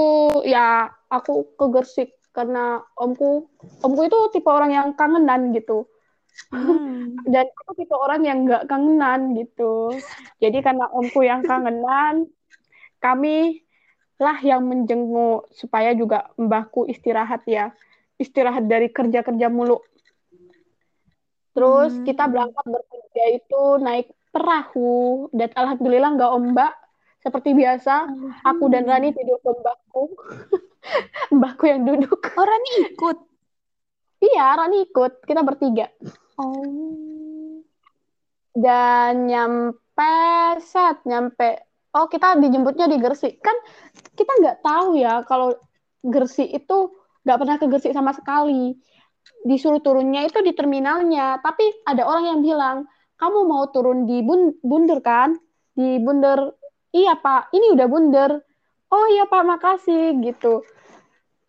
ya 0.44 0.92
aku 1.08 1.56
ke 1.56 1.66
Gresik 1.72 2.10
karena 2.36 2.84
omku 3.00 3.48
omku 3.80 4.02
itu 4.04 4.20
tipe 4.36 4.52
orang 4.52 4.76
yang 4.76 4.88
kangenan 5.00 5.56
gitu. 5.56 5.88
Hmm. 6.50 7.14
dan 7.30 7.46
aku 7.46 7.78
tipe 7.78 7.94
orang 7.94 8.28
yang 8.28 8.44
nggak 8.44 8.68
kangenan 8.68 9.40
gitu. 9.40 9.96
Jadi 10.44 10.60
karena 10.60 10.92
omku 10.92 11.24
yang 11.24 11.46
kangenan 11.48 12.28
kami 13.00 13.64
lah 14.20 14.36
yang 14.44 14.68
menjenguk 14.68 15.48
supaya 15.56 15.96
juga 15.96 16.28
mbahku 16.36 16.90
istirahat 16.92 17.48
ya. 17.48 17.72
Istirahat 18.20 18.68
dari 18.68 18.92
kerja-kerja 18.92 19.48
mulu. 19.48 19.80
Terus 21.54 21.96
Hmm. 22.02 22.06
kita 22.06 22.26
berangkat 22.28 22.66
bertiga 22.66 23.26
itu 23.30 23.62
naik 23.80 24.08
perahu. 24.34 25.30
Dan 25.32 25.54
alhamdulillah 25.54 26.18
nggak 26.18 26.34
ombak 26.34 26.74
seperti 27.24 27.56
biasa 27.56 28.12
aku 28.44 28.68
dan 28.68 28.84
Rani 28.84 29.16
tidur 29.16 29.40
ke 29.40 29.50
mbahku 29.56 30.04
mbahku 31.40 31.64
yang 31.72 31.88
duduk. 31.88 32.20
Oh, 32.36 32.44
Rani 32.44 32.72
ikut. 32.92 33.18
iya 34.20 34.60
Rani 34.60 34.84
ikut. 34.92 35.24
Kita 35.24 35.42
bertiga. 35.42 35.88
Oh. 36.36 37.64
dan 38.54 39.26
nyampe 39.26 40.14
set 40.62 41.02
nyampe. 41.10 41.58
Oh 41.94 42.06
kita 42.10 42.38
dijemputnya 42.38 42.86
di 42.86 43.02
Gresik. 43.02 43.42
Kan 43.42 43.56
kita 44.14 44.30
nggak 44.42 44.58
tahu 44.62 44.98
ya 44.98 45.26
kalau 45.26 45.58
Gresik 46.06 46.54
itu 46.54 46.94
nggak 47.26 47.38
pernah 47.40 47.56
ke 47.58 47.66
Gresik 47.72 47.94
sama 47.96 48.14
sekali. 48.14 48.78
Disuruh 49.48 49.82
turunnya 49.82 50.28
itu 50.28 50.44
di 50.46 50.54
terminalnya. 50.54 51.42
Tapi 51.42 51.86
ada 51.88 52.06
orang 52.06 52.26
yang 52.36 52.40
bilang 52.46 52.78
kamu 53.18 53.40
mau 53.48 53.64
turun 53.74 54.06
di 54.06 54.22
bun 54.22 54.54
bunder 54.62 55.00
kan? 55.02 55.34
Di 55.74 55.98
bunder 56.02 56.63
iya 56.94 57.18
pak. 57.18 57.50
Ini 57.52 57.74
udah 57.76 57.88
bunder 57.90 58.32
oh 58.94 59.06
iya 59.10 59.26
pak. 59.28 59.44
Makasih. 59.44 60.22
Gitu. 60.22 60.64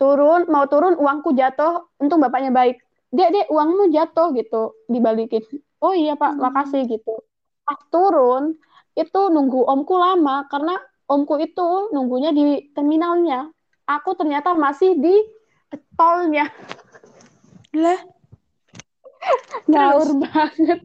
Turun 0.01 0.49
mau 0.51 0.67
turun 0.67 0.99
uangku 0.99 1.37
jatuh 1.37 1.87
untung 2.01 2.19
bapaknya 2.19 2.51
baik. 2.51 2.81
Dek 3.15 3.31
dek 3.31 3.47
uangmu 3.53 3.93
jatuh 3.95 4.35
gitu. 4.35 4.75
Dibalikin. 4.91 5.45
Oh 5.79 5.93
iya 5.95 6.17
pak. 6.17 6.35
Hmm. 6.35 6.43
makasih 6.49 6.89
gitu. 6.89 7.15
Pas 7.63 7.79
turun 7.93 8.57
itu 8.97 9.21
nunggu 9.31 9.63
omku 9.69 9.95
lama. 9.95 10.49
Karena 10.49 10.81
omku 11.07 11.39
itu 11.39 11.93
nunggunya 11.93 12.33
di 12.33 12.73
terminalnya. 12.73 13.53
Aku 13.85 14.17
ternyata 14.17 14.57
masih 14.57 14.97
di 14.97 15.13
tolnya. 15.93 16.49
Lah, 17.75 18.01
ngawur 19.67 20.11
banget. 20.23 20.81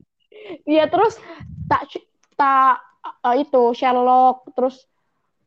Iya 0.66 0.90
terus 0.90 1.22
tak 1.70 1.86
tak 2.34 2.82
eh, 3.26 3.36
itu 3.44 3.64
Sherlock 3.76 4.52
terus 4.56 4.86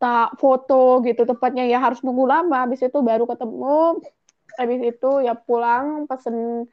tak 0.02 0.34
foto 0.42 0.98
gitu 1.06 1.22
tepatnya 1.22 1.64
ya 1.68 1.78
harus 1.78 2.02
nunggu 2.02 2.26
lama. 2.26 2.66
Habis 2.66 2.82
itu 2.82 2.98
baru 3.00 3.24
ketemu 3.24 4.02
habis 4.58 4.80
itu 4.84 5.10
ya 5.24 5.32
pulang 5.32 6.04
pesen 6.04 6.68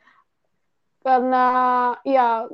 karena 1.00 1.46
ya 2.04 2.50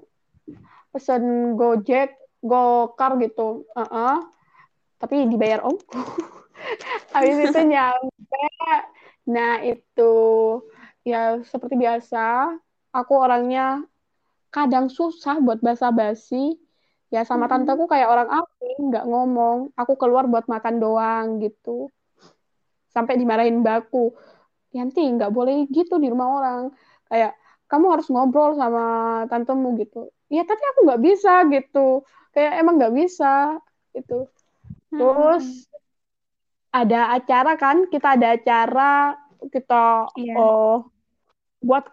pesen 0.94 1.56
Gojek 1.58 2.14
Gokar 2.46 3.18
gitu. 3.24 3.66
Heeh. 3.74 4.18
tapi 4.96 5.28
dibayar 5.28 5.60
omku 5.62 6.02
habis 7.14 7.36
itu 7.36 7.60
nyampe 7.68 8.46
nah 9.28 9.60
itu 9.62 10.14
ya 11.04 11.44
seperti 11.46 11.76
biasa 11.78 12.56
aku 12.96 13.14
orangnya 13.14 13.84
kadang 14.50 14.88
susah 14.88 15.38
buat 15.44 15.60
basa-basi 15.60 16.56
ya 17.14 17.22
sama 17.30 17.46
Mm-mm. 17.46 17.52
tanteku 17.52 17.84
kayak 17.92 18.08
orang 18.14 18.30
asing 18.40 18.78
nggak 18.90 19.06
ngomong. 19.10 19.58
Aku 19.80 19.94
keluar 20.02 20.26
buat 20.32 20.46
makan 20.54 20.76
doang 20.84 21.28
gitu. 21.44 21.90
Sampai 22.94 23.20
dimarahin 23.20 23.60
baku. 23.66 24.16
Yanti 24.76 25.02
nggak 25.16 25.32
boleh 25.38 25.68
gitu 25.72 26.00
di 26.04 26.08
rumah 26.14 26.30
orang. 26.40 26.64
Kayak 27.10 27.32
kamu 27.72 27.86
harus 27.94 28.08
ngobrol 28.14 28.52
sama 28.60 28.84
tantemu 29.32 29.68
gitu. 29.84 30.00
Ya 30.32 30.44
tapi 30.50 30.64
aku 30.76 30.80
nggak 30.88 31.02
bisa 31.08 31.32
gitu. 31.54 32.04
Kayak 32.34 32.54
emang 32.62 32.76
nggak 32.80 32.96
bisa 32.96 33.60
gitu. 33.96 34.28
Terus 34.96 35.46
ada 36.74 37.16
acara 37.16 37.52
kan? 37.56 37.78
Kita 37.88 38.08
ada 38.20 38.28
acara 38.36 39.16
kita 39.54 40.10
Iya. 40.16 40.34
oh 40.36 40.88
buat 41.64 41.86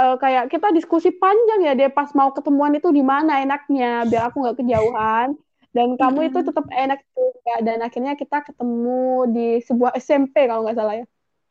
eh, 0.00 0.14
kayak 0.22 0.44
kita 0.52 0.68
diskusi 0.76 1.08
panjang 1.22 1.60
ya 1.66 1.72
deh 1.78 1.90
pas 1.92 2.10
mau 2.18 2.30
ketemuan 2.36 2.72
itu 2.78 2.88
di 2.92 3.02
mana 3.12 3.40
enaknya 3.44 4.04
biar 4.08 4.22
aku 4.30 4.36
nggak 4.44 4.56
kejauhan 4.60 5.28
dan 5.76 5.88
kamu 6.00 6.18
itu 6.32 6.38
tetap 6.40 6.66
enak 6.72 7.00
juga 7.12 7.54
dan 7.66 7.78
akhirnya 7.84 8.12
kita 8.16 8.36
ketemu 8.48 9.00
di 9.34 9.46
sebuah 9.60 9.92
SMP 10.00 10.48
kalau 10.48 10.64
nggak 10.64 10.78
salah 10.78 10.96
ya 11.00 11.06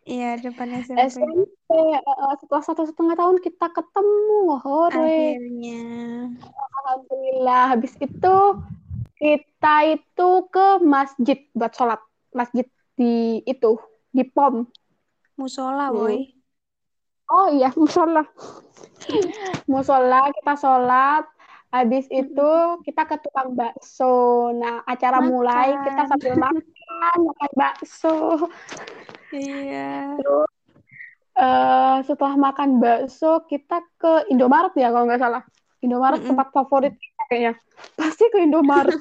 Iya, 0.05 0.37
depan 0.37 0.69
SMP. 0.85 1.01
SMP 1.09 1.69
eh, 1.73 2.33
setelah 2.37 2.61
satu 2.61 2.85
setengah 2.85 3.17
tahun 3.17 3.37
kita 3.41 3.65
ketemu 3.73 4.37
hore 4.61 4.93
Akhirnya. 4.93 5.81
alhamdulillah 6.53 7.63
habis 7.73 7.93
itu 7.97 8.37
kita 9.17 9.75
itu 9.97 10.29
ke 10.53 10.67
masjid 10.85 11.37
buat 11.57 11.73
sholat 11.73 12.01
masjid 12.35 12.67
di 12.93 13.41
itu 13.49 13.81
di 14.13 14.23
pom 14.23 14.69
Musola, 15.35 15.91
Hmm. 15.91 15.97
boy. 15.99 16.15
Oh 17.31 17.47
iya, 17.49 17.73
musola. 17.79 18.23
musola 19.65 20.29
kita 20.33 20.53
sholat, 20.57 21.25
habis 21.73 22.05
itu 22.13 22.49
kita 22.85 23.03
ke 23.09 23.17
tukang 23.21 23.53
bakso. 23.57 24.49
Nah, 24.53 24.85
acara 24.85 25.19
Makan. 25.21 25.29
mulai 25.29 25.67
kita 25.85 26.01
sambil 26.09 26.33
makan, 26.37 27.17
makan 27.25 27.51
bakso. 27.57 28.15
Iya. 29.33 30.15
Terus 30.21 30.51
eh, 31.35 31.97
setelah 32.07 32.35
makan 32.39 32.79
bakso 32.79 33.43
kita 33.49 33.83
ke 33.99 34.29
Indomaret 34.31 34.73
ya 34.77 34.93
kalau 34.93 35.05
nggak 35.09 35.21
salah. 35.21 35.43
Indomaret 35.83 36.17
Mm-mm. 36.23 36.29
tempat 36.33 36.47
favorit 36.49 36.93
kita 36.97 37.21
kayaknya. 37.29 37.53
Pasti 37.99 38.25
ke 38.31 38.37
Indomaret. 38.41 38.95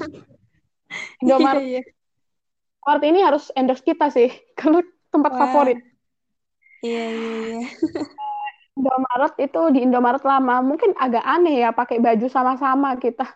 Indomaret. 1.24 1.62
Iya, 1.64 1.80
iya. 1.80 1.82
Indomaret 2.84 3.04
ini 3.08 3.20
harus 3.24 3.44
endorse 3.56 3.84
kita 3.84 4.12
sih. 4.12 4.28
Kalau 4.58 4.84
tempat 5.08 5.32
Wah. 5.32 5.40
favorit. 5.40 5.78
Iya, 6.84 7.04
iya, 7.16 7.32
iya. 7.48 7.60
Indomaret 8.74 9.34
itu 9.38 9.60
di 9.70 9.78
Indomaret 9.86 10.24
lama 10.26 10.58
mungkin 10.60 10.90
agak 10.98 11.22
aneh 11.22 11.62
ya 11.62 11.70
pakai 11.70 12.02
baju 12.02 12.26
sama-sama 12.26 12.98
kita 12.98 13.26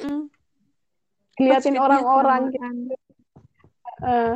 Mm. 0.00 0.32
liatin 1.36 1.76
orang-orang 1.76 2.56
gitu. 2.56 2.96
Eh, 4.00 4.32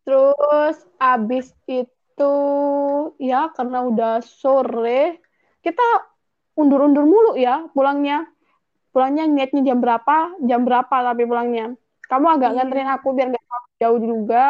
terus 0.00 0.76
abis 0.96 1.52
itu 1.68 2.34
ya 3.20 3.52
karena 3.52 3.84
udah 3.84 4.24
sore 4.24 5.20
kita 5.60 5.84
undur-undur 6.56 7.04
mulu 7.04 7.36
ya 7.36 7.68
pulangnya 7.76 8.24
pulangnya 8.88 9.28
niatnya 9.28 9.60
jam 9.68 9.78
berapa 9.84 10.40
jam 10.40 10.64
berapa 10.64 10.96
tapi 11.12 11.28
pulangnya 11.28 11.76
kamu 12.08 12.26
agak 12.40 12.48
Iya. 12.48 12.56
nganterin 12.56 12.88
aku 12.96 13.08
biar 13.12 13.28
nggak 13.28 13.44
terlalu 13.44 13.68
jauh 13.76 14.00
juga 14.00 14.44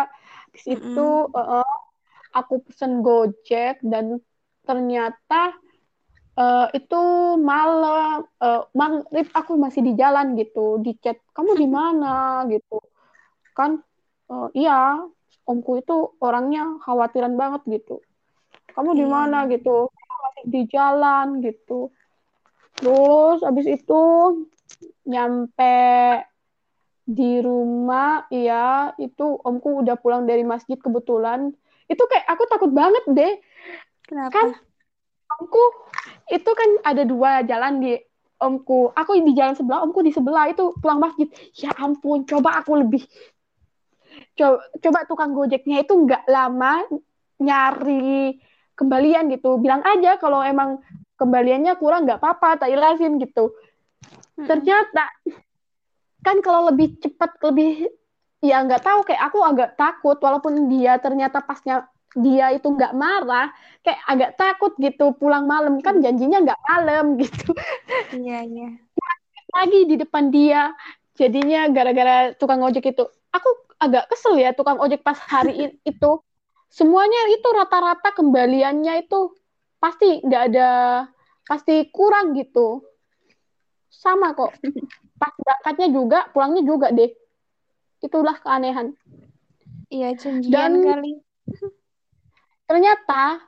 Mm-mm. 0.55 0.71
itu 0.79 1.07
eh, 1.35 1.49
eh, 1.59 1.75
aku 2.31 2.55
pesen 2.63 3.03
Gojek 3.03 3.83
dan 3.83 4.23
ternyata 4.69 5.57
eh, 6.37 6.67
itu 6.77 7.01
malam 7.41 8.29
eh, 8.39 8.63
maghrib 8.77 9.27
aku 9.33 9.57
masih 9.57 9.81
di 9.81 9.93
jalan 9.97 10.37
gitu 10.37 10.77
di 10.85 10.93
chat 11.01 11.17
kamu 11.33 11.57
di 11.57 11.67
mana? 11.67 12.45
gitu. 12.53 12.79
Kan 13.57 13.81
eh, 14.29 14.49
iya 14.55 15.01
omku 15.49 15.81
itu 15.81 16.13
orangnya 16.21 16.77
khawatiran 16.85 17.33
banget 17.41 17.65
gitu. 17.81 18.05
Kamu 18.77 18.93
di 18.93 19.05
Iya. 19.09 19.11
mana? 19.11 19.39
gitu. 19.49 19.89
Masih 19.89 20.45
di 20.53 20.61
jalan 20.69 21.27
gitu. 21.41 21.89
Terus 22.79 23.43
abis 23.43 23.67
itu 23.67 24.03
nyampe 25.09 25.81
di 27.09 27.41
rumah 27.41 28.29
iya 28.29 28.93
itu 29.01 29.41
omku 29.41 29.81
udah 29.81 29.97
pulang 29.97 30.29
dari 30.29 30.45
masjid 30.45 30.77
kebetulan. 30.77 31.57
Itu 31.89 32.05
kayak 32.05 32.29
aku 32.29 32.45
takut 32.53 32.71
banget 32.71 33.05
deh 33.09 33.33
Kenapa? 34.09 34.33
kan 34.33 34.49
omku 35.37 35.65
itu 36.33 36.51
kan 36.51 36.71
ada 36.81 37.05
dua 37.05 37.45
jalan 37.45 37.85
di 37.85 37.93
omku. 38.41 38.95
Aku 38.97 39.19
di 39.21 39.37
jalan 39.37 39.53
sebelah 39.53 39.85
omku 39.85 40.01
di 40.01 40.15
sebelah. 40.15 40.49
Itu 40.49 40.73
pulang 40.81 41.03
masjid. 41.03 41.29
Ya 41.59 41.77
ampun 41.77 42.25
coba 42.25 42.57
aku 42.65 42.81
lebih 42.81 43.05
coba, 44.39 44.59
coba 44.81 44.99
tukang 45.05 45.33
gojeknya 45.37 45.85
itu 45.85 45.93
nggak 45.93 46.25
lama 46.31 46.87
nyari 47.43 48.39
kembalian 48.79 49.29
gitu. 49.35 49.59
Bilang 49.61 49.85
aja 49.85 50.17
kalau 50.17 50.41
emang 50.41 50.81
kembaliannya 51.19 51.75
kurang 51.77 52.07
nggak 52.07 52.23
apa-apa 52.23 52.65
tak 52.65 52.71
ilasin 52.73 53.19
gitu. 53.21 53.53
Mm-mm. 54.39 54.47
ternyata 54.47 55.11
kan 56.23 56.39
kalau 56.39 56.71
lebih 56.71 56.95
cepat 57.03 57.35
lebih 57.43 57.91
ya 58.39 58.63
nggak 58.63 58.87
tahu 58.87 59.03
kayak 59.03 59.23
aku 59.29 59.39
agak 59.43 59.75
takut. 59.75 60.17
Walaupun 60.17 60.71
dia 60.71 60.97
ternyata 61.03 61.43
pasnya 61.43 61.91
dia 62.17 62.57
itu 62.57 62.69
nggak 62.73 62.97
marah 62.97 63.53
kayak 63.85 64.01
agak 64.09 64.31
takut 64.41 64.73
gitu 64.81 65.13
pulang 65.17 65.45
malam. 65.45 65.81
Kan 65.85 66.01
janjinya 66.01 66.45
nggak 66.45 66.61
malam 66.65 67.05
gitu. 67.23 67.53
Iya, 68.15 68.45
iya. 68.45 68.69
lagi 69.49 69.89
di 69.89 69.97
depan 69.97 70.29
dia 70.29 70.77
jadinya 71.17 71.67
gara-gara 71.73 72.33
tukang 72.37 72.63
ojek 72.63 72.95
itu. 72.95 73.05
Aku 73.33 73.49
agak 73.81 74.09
kesel 74.09 74.39
ya 74.39 74.55
tukang 74.55 74.79
ojek 74.81 75.03
pas 75.05 75.19
hari 75.19 75.75
itu. 75.91 76.11
Semuanya 76.69 77.33
itu 77.33 77.49
rata-rata 77.49 78.13
kembaliannya 78.13 79.09
itu 79.09 79.33
pasti 79.81 80.21
nggak 80.21 80.43
ada 80.53 80.71
pasti 81.49 81.89
kurang 81.89 82.37
gitu. 82.37 82.85
Sama 83.89 84.37
kok. 84.37 84.53
Pas 85.19 85.35
berangkatnya 85.35 85.89
juga 85.91 86.19
pulangnya 86.31 86.63
juga 86.63 86.95
deh. 86.95 87.11
Itulah 87.99 88.39
keanehan. 88.39 88.95
Iya, 89.91 90.15
janjian 90.15 90.53
Dan 90.53 90.73
kali. 90.85 91.13
Ternyata 92.69 93.41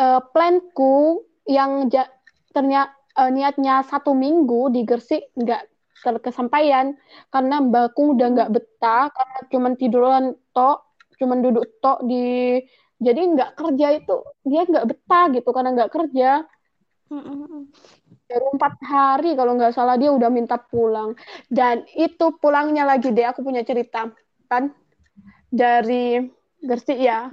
uh, 0.00 0.20
planku 0.32 1.22
yang 1.44 1.92
ja, 1.92 2.08
ternyata 2.56 2.96
uh, 3.20 3.28
niatnya 3.28 3.84
satu 3.84 4.16
minggu 4.16 4.72
di 4.72 4.88
Gersik 4.88 5.28
nggak 5.36 5.68
terkesampaian 6.02 6.98
karena 7.30 7.62
mbakku 7.62 8.18
udah 8.18 8.26
nggak 8.34 8.50
betah 8.50 9.06
karena 9.14 9.38
cuma 9.52 9.68
tiduran 9.78 10.34
tok, 10.50 10.82
cuma 11.20 11.38
duduk 11.38 11.62
tok 11.78 12.02
di 12.08 12.58
jadi 12.98 13.20
nggak 13.22 13.50
kerja 13.58 13.86
itu 13.98 14.16
dia 14.46 14.62
nggak 14.66 14.86
betah 14.90 15.24
gitu 15.30 15.48
karena 15.54 15.70
nggak 15.76 15.92
kerja. 15.92 16.30
Baru 18.32 18.46
empat 18.56 18.74
hari 18.80 19.36
kalau 19.36 19.52
nggak 19.60 19.76
salah 19.76 20.00
dia 20.00 20.08
udah 20.08 20.32
minta 20.32 20.56
pulang 20.56 21.12
dan 21.52 21.84
itu 21.92 22.32
pulangnya 22.40 22.88
lagi 22.88 23.12
deh 23.12 23.28
aku 23.28 23.44
punya 23.44 23.60
cerita 23.60 24.08
kan 24.48 24.72
dari 25.52 26.24
Gersik 26.64 26.96
ya. 26.96 27.28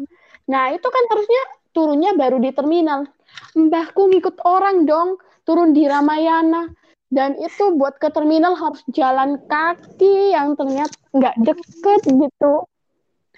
Nah 0.50 0.74
itu 0.74 0.88
kan 0.90 1.04
harusnya 1.14 1.42
turunnya 1.72 2.12
baru 2.18 2.42
di 2.42 2.50
terminal. 2.52 3.06
Mbahku 3.54 4.10
ngikut 4.10 4.42
orang 4.42 4.90
dong 4.90 5.22
turun 5.46 5.72
di 5.72 5.86
Ramayana 5.86 6.70
dan 7.10 7.38
itu 7.42 7.74
buat 7.74 7.98
ke 7.98 8.10
terminal 8.14 8.54
harus 8.54 8.82
jalan 8.94 9.42
kaki 9.50 10.34
yang 10.34 10.54
ternyata 10.58 10.94
nggak 11.14 11.36
deket 11.42 12.02
gitu. 12.06 12.54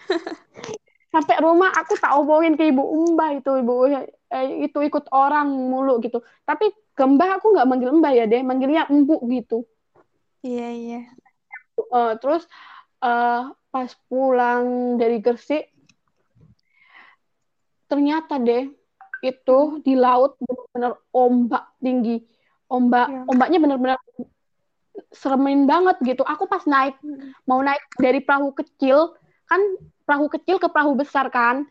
Sampai 1.11 1.43
rumah 1.43 1.75
aku 1.75 1.99
tak 1.99 2.15
omongin 2.15 2.55
ke 2.55 2.71
ibu 2.71 2.83
Mbah 3.15 3.43
itu 3.43 3.51
ibu 3.59 3.75
eh, 3.87 4.47
itu 4.63 4.79
ikut 4.79 5.11
orang 5.11 5.51
mulu 5.51 5.99
gitu. 5.99 6.23
Tapi 6.47 6.71
ke 6.95 7.03
Mbah 7.03 7.39
aku 7.39 7.51
nggak 7.51 7.67
manggil 7.67 7.91
Mbah 7.95 8.11
ya 8.15 8.25
deh, 8.27 8.43
manggilnya 8.43 8.87
Empu 8.87 9.19
gitu. 9.27 9.67
Iya 10.43 10.67
iya. 10.71 11.01
Uh, 11.91 12.15
terus 12.19 12.47
uh, 13.03 13.51
pas 13.71 13.91
pulang 14.11 14.95
dari 14.99 15.23
Gresik, 15.23 15.70
ternyata 17.91 18.39
deh 18.39 18.71
itu 19.19 19.57
hmm. 19.59 19.83
di 19.83 19.93
laut 19.99 20.39
benar-benar 20.39 20.93
ombak 21.11 21.63
tinggi, 21.83 22.23
ombak 22.71 23.07
ya. 23.11 23.21
ombaknya 23.27 23.59
benar-benar 23.59 23.99
seremin 25.11 25.67
banget 25.67 25.99
gitu. 26.07 26.23
Aku 26.23 26.47
pas 26.47 26.63
naik 26.63 26.95
hmm. 27.03 27.35
mau 27.43 27.59
naik 27.59 27.83
dari 27.99 28.23
perahu 28.23 28.55
kecil 28.55 29.11
kan 29.51 29.59
perahu 30.07 30.31
kecil 30.31 30.55
ke 30.55 30.71
perahu 30.71 30.95
besar 30.95 31.27
kan 31.27 31.67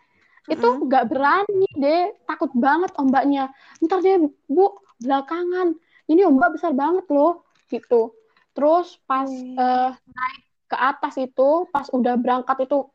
itu 0.49 0.67
nggak 0.89 1.07
berani 1.09 1.69
deh 1.79 2.11
takut 2.27 2.51
banget 2.57 2.91
ombaknya 2.99 3.53
ntar 3.85 4.03
deh 4.03 4.19
bu 4.51 4.81
belakangan 4.99 5.77
ini 6.11 6.27
ombak 6.27 6.59
besar 6.59 6.75
banget 6.75 7.07
loh 7.13 7.47
gitu 7.71 8.13
terus 8.53 8.99
pas 9.07 9.31
hmm. 9.31 9.57
uh, 9.57 9.95
naik 9.95 10.43
ke 10.71 10.77
atas 10.77 11.15
itu 11.23 11.69
pas 11.71 11.87
udah 11.95 12.19
berangkat 12.19 12.67
itu 12.67 12.89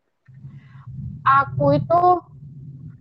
aku 1.23 1.65
itu 1.79 2.01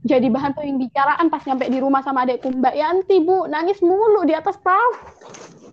jadi 0.05 0.28
bahan 0.28 0.52
pembicaraan 0.52 1.32
pas 1.32 1.40
nyampe 1.48 1.64
di 1.72 1.81
rumah 1.81 2.05
sama 2.05 2.28
adekku 2.28 2.52
Mbak 2.52 2.76
Yanti 2.76 3.24
bu 3.24 3.48
nangis 3.48 3.81
mulu 3.81 4.28
di 4.28 4.36
atas 4.36 4.60
perahu. 4.60 4.93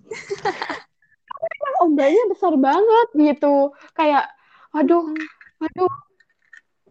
Emang 1.51 1.75
ombaknya 1.83 2.23
besar 2.31 2.55
banget 2.55 3.07
gitu. 3.11 3.75
Kayak 3.91 4.31
aduh 4.71 5.03
aduh 5.59 5.91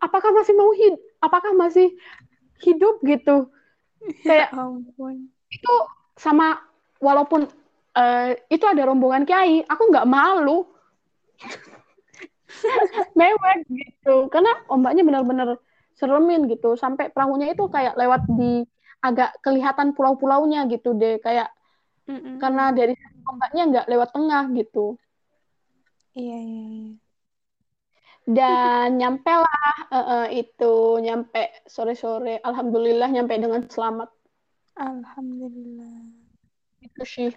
apakah 0.04 0.36
masih 0.36 0.52
mau 0.52 0.68
hidup 0.76 1.00
apakah 1.24 1.56
masih 1.56 1.96
hidup? 2.60 3.00
gitu. 3.08 3.48
Ya 4.28 4.44
kayak 4.44 4.48
ampun. 4.52 5.32
itu 5.48 5.74
sama 6.20 6.60
walaupun 7.00 7.48
uh, 7.96 8.36
itu 8.52 8.64
ada 8.68 8.84
rombongan 8.84 9.24
kiai 9.24 9.64
aku 9.64 9.88
nggak 9.88 10.04
malu. 10.04 10.68
Mewek 13.16 13.64
gitu. 13.72 14.28
Karena 14.28 14.52
ombaknya 14.68 15.08
benar-benar 15.08 15.56
seremin 16.00 16.48
gitu. 16.48 16.74
Sampai 16.80 17.12
perahunya 17.12 17.52
itu 17.52 17.68
kayak 17.68 17.94
lewat 18.00 18.24
di 18.32 18.64
agak 19.04 19.36
kelihatan 19.44 19.92
pulau-pulaunya 19.92 20.64
gitu 20.72 20.96
deh. 20.96 21.20
Kayak 21.20 21.52
mm 22.08 22.16
-mm. 22.16 22.34
karena 22.40 22.64
dari 22.72 22.96
ombaknya 23.28 23.62
nggak 23.68 23.86
lewat 23.92 24.08
tengah 24.16 24.44
gitu. 24.56 24.96
Iya 26.16 26.38
iya, 26.40 26.64
iya. 26.72 26.92
Dan 28.30 28.88
nyampe 28.96 29.32
lah 29.32 29.76
uh, 29.92 29.98
uh, 29.98 30.26
itu. 30.32 30.74
Nyampe 31.04 31.64
sore-sore. 31.68 32.40
Alhamdulillah 32.40 33.08
nyampe 33.12 33.36
dengan 33.36 33.62
selamat. 33.68 34.08
Alhamdulillah. 34.80 36.08
Itu 36.80 37.04
sih. 37.04 37.32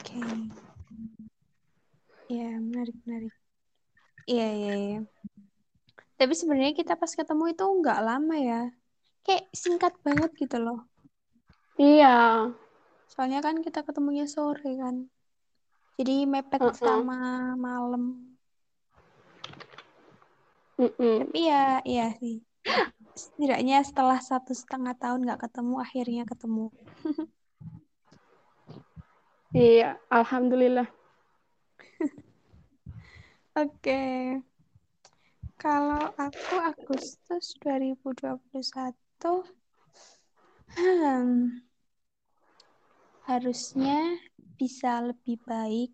Oke. 0.00 0.16
Okay. 0.16 0.38
ya 2.26 2.58
menarik 2.58 2.96
menarik. 3.06 3.34
Iya 4.26 4.48
iya 4.50 4.74
iya 4.74 5.00
tapi 6.16 6.32
sebenarnya 6.32 6.74
kita 6.76 6.96
pas 6.96 7.12
ketemu 7.12 7.52
itu 7.52 7.64
nggak 7.64 8.00
lama 8.04 8.36
ya 8.36 8.62
kayak 9.24 9.48
singkat 9.52 9.94
banget 10.04 10.32
gitu 10.36 10.56
loh 10.60 10.84
iya 11.76 12.50
soalnya 13.08 13.40
kan 13.40 13.62
kita 13.62 13.84
ketemunya 13.86 14.26
sore 14.26 14.76
kan 14.80 15.06
jadi 15.96 16.28
mepet 16.28 16.60
uh 16.60 16.72
-uh. 16.72 16.76
sama 16.76 17.18
malam 17.56 18.36
Mm-mm. 20.76 21.24
Tapi 21.24 21.40
ya, 21.48 21.80
iya 21.88 22.12
sih. 22.20 22.44
Setidaknya 23.16 23.80
setelah 23.80 24.20
satu 24.20 24.52
setengah 24.52 24.92
tahun 25.00 25.24
nggak 25.24 25.48
ketemu, 25.48 25.74
akhirnya 25.80 26.22
ketemu. 26.28 26.68
iya, 29.56 29.96
alhamdulillah. 30.12 30.84
Oke. 33.56 33.72
Okay. 33.80 34.55
Kalau 35.56 36.12
aku 36.20 36.54
Agustus 36.60 37.56
2021, 37.64 38.36
hmm, 40.76 41.64
harusnya 43.24 44.20
bisa 44.56 45.00
lebih 45.04 45.40
baik 45.44 45.92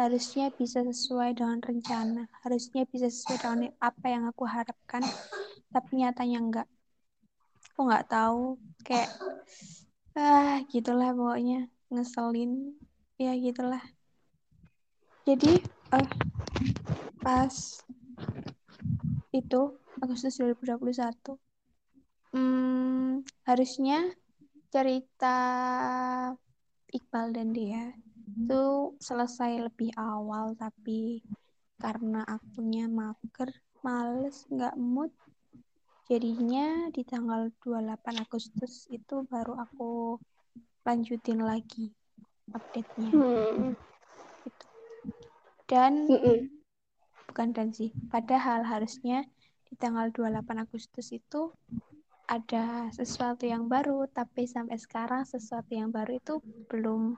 harusnya 0.00 0.48
bisa 0.56 0.80
sesuai 0.80 1.36
dengan 1.36 1.60
rencana, 1.60 2.24
harusnya 2.40 2.88
bisa 2.88 3.12
sesuai 3.12 3.36
dengan 3.36 3.60
apa 3.84 4.06
yang 4.08 4.24
aku 4.24 4.48
harapkan, 4.48 5.04
tapi 5.68 6.00
nyatanya 6.00 6.38
enggak. 6.40 6.68
Aku 7.76 7.84
nggak 7.84 8.08
tahu, 8.08 8.56
kayak 8.80 9.12
ah 10.16 10.64
gitulah 10.72 11.12
pokoknya 11.12 11.68
ngeselin, 11.92 12.80
ya 13.20 13.36
gitulah. 13.36 13.84
Jadi 15.28 15.60
uh, 15.92 16.08
pas 17.20 17.52
itu 19.30 19.60
Agustus 20.00 20.40
2021, 20.40 21.36
hmm, 22.34 23.22
harusnya 23.46 24.10
cerita 24.70 25.36
Iqbal 26.90 27.34
dan 27.34 27.50
dia 27.54 27.94
itu 28.30 28.94
selesai 29.02 29.70
lebih 29.70 29.90
awal 29.98 30.54
tapi 30.54 31.22
karena 31.82 32.22
akunya 32.26 32.86
mager 32.86 33.50
males 33.82 34.46
nggak 34.46 34.78
mood 34.78 35.10
jadinya 36.06 36.90
di 36.90 37.02
tanggal 37.06 37.50
28 37.62 38.22
Agustus 38.22 38.86
itu 38.90 39.26
baru 39.26 39.58
aku 39.58 40.18
lanjutin 40.82 41.42
lagi 41.42 41.94
update-nya 42.50 43.10
hmm. 43.14 43.74
gitu. 44.42 44.66
dan 45.70 46.10
hmm. 46.10 46.59
Bukan 47.30 47.54
dan 47.54 47.70
sih 47.70 47.94
padahal 48.10 48.66
harusnya 48.66 49.22
di 49.70 49.78
tanggal 49.78 50.10
28 50.10 50.66
Agustus 50.66 51.14
itu 51.14 51.54
ada 52.26 52.90
sesuatu 52.90 53.46
yang 53.46 53.70
baru 53.70 54.06
tapi 54.10 54.50
sampai 54.50 54.78
sekarang 54.78 55.22
sesuatu 55.22 55.70
yang 55.70 55.94
baru 55.94 56.18
itu 56.18 56.42
belum 56.70 57.14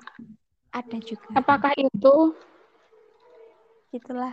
ada 0.73 0.97
juga. 1.05 1.37
Apakah 1.37 1.73
itu? 1.77 2.15
Itulah 3.93 4.33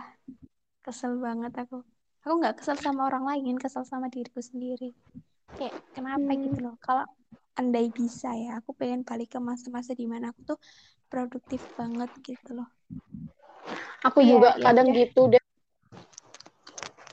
kesel 0.80 1.20
banget 1.20 1.52
aku. 1.52 1.84
Aku 2.24 2.34
nggak 2.40 2.64
kesel 2.64 2.80
sama 2.80 3.12
orang 3.12 3.28
lain, 3.28 3.60
kesel 3.60 3.84
sama 3.84 4.08
diriku 4.08 4.40
sendiri. 4.40 4.96
Kayak 5.56 5.76
kenapa 5.92 6.32
hmm. 6.32 6.40
gitu 6.48 6.58
loh? 6.64 6.76
Kalau 6.80 7.04
andai 7.60 7.92
bisa 7.92 8.32
ya, 8.32 8.56
aku 8.56 8.72
pengen 8.72 9.04
balik 9.04 9.36
ke 9.36 9.40
masa-masa 9.40 9.92
di 9.92 10.08
mana 10.08 10.32
aku 10.32 10.56
tuh 10.56 10.58
produktif 11.12 11.60
banget 11.76 12.08
gitu 12.24 12.56
loh. 12.56 12.68
Aku 14.08 14.24
Tapi 14.24 14.32
juga 14.32 14.56
ya, 14.56 14.64
kadang 14.64 14.88
ya. 14.96 15.04
gitu 15.04 15.28
deh. 15.28 15.39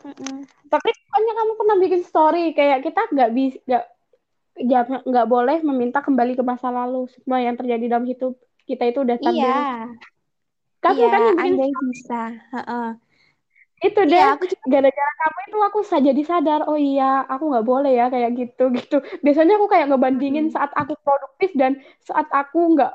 Mm-mm. 0.07 0.47
Tapi 0.71 0.89
pokoknya 0.89 1.33
kamu 1.35 1.51
pernah 1.59 1.77
bikin 1.83 2.01
story 2.07 2.43
kayak 2.55 2.79
kita 2.87 3.01
nggak 3.11 3.31
bisa 3.35 3.59
nggak 4.57 5.05
nggak 5.05 5.27
boleh 5.27 5.57
meminta 5.61 5.99
kembali 6.01 6.33
ke 6.33 6.43
masa 6.47 6.71
lalu 6.73 7.05
semua 7.13 7.43
yang 7.43 7.59
terjadi 7.59 7.85
dalam 7.91 8.07
hidup 8.07 8.39
kita 8.63 8.83
itu 8.87 8.99
udah 9.03 9.17
takdir. 9.19 9.43
Iya. 9.43 9.61
Kamu 10.81 10.97
iya, 11.03 11.09
kan 11.11 11.21
andai 11.41 11.71
bisa. 11.91 12.21
Uh-uh. 12.53 12.89
Itu 13.77 14.09
deh, 14.09 14.17
iya, 14.17 14.33
aku 14.33 14.49
gara-gara 14.65 15.11
kamu 15.21 15.39
itu 15.53 15.57
aku 15.61 15.79
saja 15.85 16.09
jadi 16.09 16.23
sadar, 16.25 16.65
oh 16.65 16.79
iya, 16.81 17.21
aku 17.29 17.53
nggak 17.53 17.67
boleh 17.67 17.93
ya 17.93 18.09
kayak 18.09 18.33
gitu 18.33 18.73
gitu. 18.73 18.97
Biasanya 19.21 19.61
aku 19.61 19.69
kayak 19.69 19.93
ngebandingin 19.93 20.49
hmm. 20.49 20.55
saat 20.57 20.73
aku 20.73 20.97
produktif 20.97 21.53
dan 21.53 21.77
saat 22.01 22.25
aku 22.33 22.73
nggak 22.73 22.93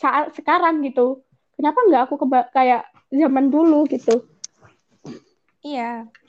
saat 0.00 0.32
sekarang 0.32 0.80
gitu. 0.80 1.20
Kenapa 1.60 1.76
nggak 1.84 2.02
aku 2.08 2.14
keba- 2.24 2.48
kayak 2.56 2.88
zaman 3.12 3.52
dulu 3.52 3.84
gitu? 3.92 4.24
Iya, 5.66 5.82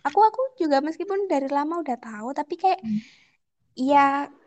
aku 0.08 0.20
aku 0.28 0.42
juga 0.62 0.78
meskipun 0.88 1.20
dari 1.32 1.48
lama 1.58 1.74
udah 1.84 1.98
tahu, 2.06 2.28
tapi 2.40 2.54
kayak 2.62 2.80
ya 3.90 3.98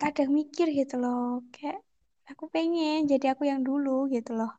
kadang 0.00 0.30
mikir 0.38 0.66
gitu 0.78 0.94
loh, 1.02 1.22
kayak 1.54 1.78
aku 2.30 2.44
pengen 2.54 2.98
jadi 3.10 3.26
aku 3.32 3.42
yang 3.50 3.60
dulu 3.68 3.90
gitu 4.14 4.30
loh. 4.38 4.50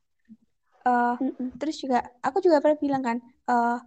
Mm-mm. 1.21 1.49
terus 1.59 1.75
juga 1.83 1.97
aku 2.27 2.37
juga 2.45 2.57
pernah 2.63 2.79
bilang 2.85 3.03
kan, 3.07 3.17
eh 3.51 3.77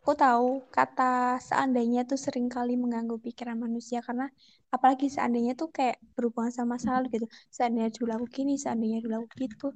aku 0.00 0.12
tahu 0.24 0.46
kata 0.76 1.02
seandainya 1.48 2.00
tuh 2.10 2.18
sering 2.24 2.48
kali 2.56 2.72
mengganggu 2.82 3.16
pikiran 3.26 3.58
manusia 3.64 3.98
karena 4.06 4.26
apalagi 4.74 5.06
seandainya 5.14 5.52
tuh 5.60 5.68
kayak 5.76 5.96
berhubungan 6.14 6.52
sama 6.56 6.68
masa 6.76 6.88
lalu 6.96 7.06
gitu. 7.16 7.26
Seandainya 7.56 7.90
dulu 7.96 8.10
aku 8.16 8.26
gini, 8.36 8.52
seandainya 8.64 8.98
dulu 9.04 9.14
aku 9.20 9.28
gitu. 9.42 9.66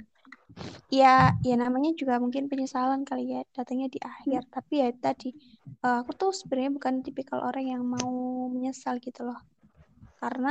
Ya, 0.99 1.07
ya 1.49 1.55
namanya 1.63 1.91
juga 2.01 2.15
mungkin 2.25 2.45
penyesalan 2.51 3.01
kali 3.09 3.23
ya 3.35 3.39
datangnya 3.57 3.87
di 3.95 3.99
akhir. 4.11 4.41
Tapi 4.55 4.73
ya 4.83 4.89
tadi 5.05 5.27
eh, 5.85 5.97
aku 6.01 6.13
tuh 6.21 6.31
sebenarnya 6.39 6.71
bukan 6.77 6.95
tipikal 7.07 7.39
orang 7.49 7.65
yang 7.73 7.83
mau 7.95 8.13
menyesal 8.55 8.95
gitu 9.07 9.21
loh. 9.29 9.39
Karena 10.21 10.51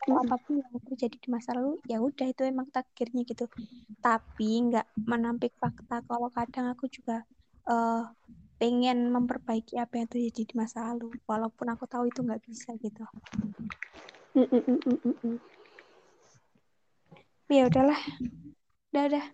kalau 0.00 0.16
apa 0.24 0.34
pun 0.44 0.54
yang 0.62 0.74
terjadi 0.88 1.16
di 1.24 1.28
masa 1.36 1.50
lalu 1.58 1.70
ya 1.92 1.96
udah 2.08 2.26
itu 2.32 2.42
emang 2.52 2.68
takdirnya 2.76 3.22
gitu. 3.30 3.44
Tapi 4.04 4.44
nggak 4.66 4.86
menampik 5.12 5.52
fakta 5.62 5.94
kalau 6.08 6.28
kadang 6.36 6.66
aku 6.74 6.86
juga 6.96 7.14
eh, 7.70 7.94
pengen 8.56 9.12
memperbaiki 9.12 9.76
apa 9.76 10.00
yang 10.00 10.08
terjadi 10.08 10.42
di 10.48 10.54
masa 10.56 10.92
lalu, 10.92 11.12
walaupun 11.28 11.68
aku 11.72 11.84
tahu 11.84 12.08
itu 12.08 12.24
nggak 12.24 12.40
bisa 12.44 12.72
gitu. 12.80 13.04
Mm-mm. 14.36 14.60
Mm-mm. 14.64 15.36
Ya 17.46 17.68
udahlah, 17.70 18.00
udah 18.92 19.04
udah 19.12 19.26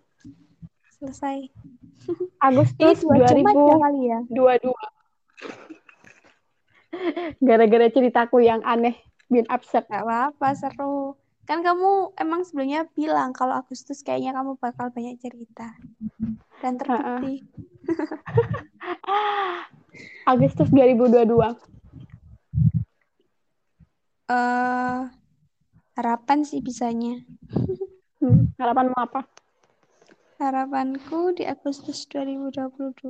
selesai. 0.98 1.48
Agustus 2.46 3.02
dua 3.06 3.34
kali 3.78 4.02
ya. 4.10 4.20
2022 4.30 4.70
gara-gara 7.48 7.88
ceritaku 7.88 8.44
yang 8.44 8.60
aneh 8.62 8.98
bin 9.32 9.48
absurd 9.48 9.88
Gak 9.88 10.04
apa-apa, 10.04 10.48
seru. 10.52 11.16
Kan 11.48 11.64
kamu 11.64 12.14
emang 12.20 12.44
sebelumnya 12.46 12.86
bilang 12.94 13.34
kalau 13.34 13.56
Agustus 13.58 14.04
kayaknya 14.04 14.36
kamu 14.36 14.60
bakal 14.60 14.92
banyak 14.92 15.18
cerita. 15.18 15.74
Dan 16.62 16.78
terbukti. 16.78 17.42
Agustus 20.32 20.70
2022 20.70 21.26
eh 24.32 25.00
harapan 25.92 26.38
sih 26.46 26.62
bisanya. 26.64 27.20
hmm, 28.22 28.54
harapanmu 28.56 28.96
apa 28.96 29.26
Harapanku 30.42 31.38
di 31.38 31.46
Agustus 31.46 32.02
2022 32.10 33.06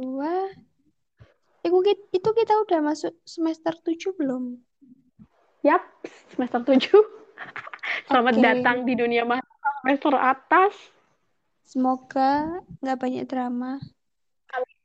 itu, 1.62 1.78
ki- 1.80 2.08
itu 2.12 2.28
kita 2.34 2.54
udah 2.68 2.80
masuk 2.84 3.14
semester 3.24 3.72
7 3.72 4.12
belum? 4.18 4.60
Yap, 5.64 5.80
semester 6.34 6.60
7 6.60 6.92
selamat 8.10 8.34
Oke. 8.36 8.44
datang 8.44 8.84
di 8.84 8.98
dunia 8.98 9.24
mahasiswa 9.24 9.70
semester 9.80 10.12
atas 10.18 10.74
Semoga 11.62 12.60
nggak 12.84 12.98
banyak 13.00 13.24
drama. 13.24 13.80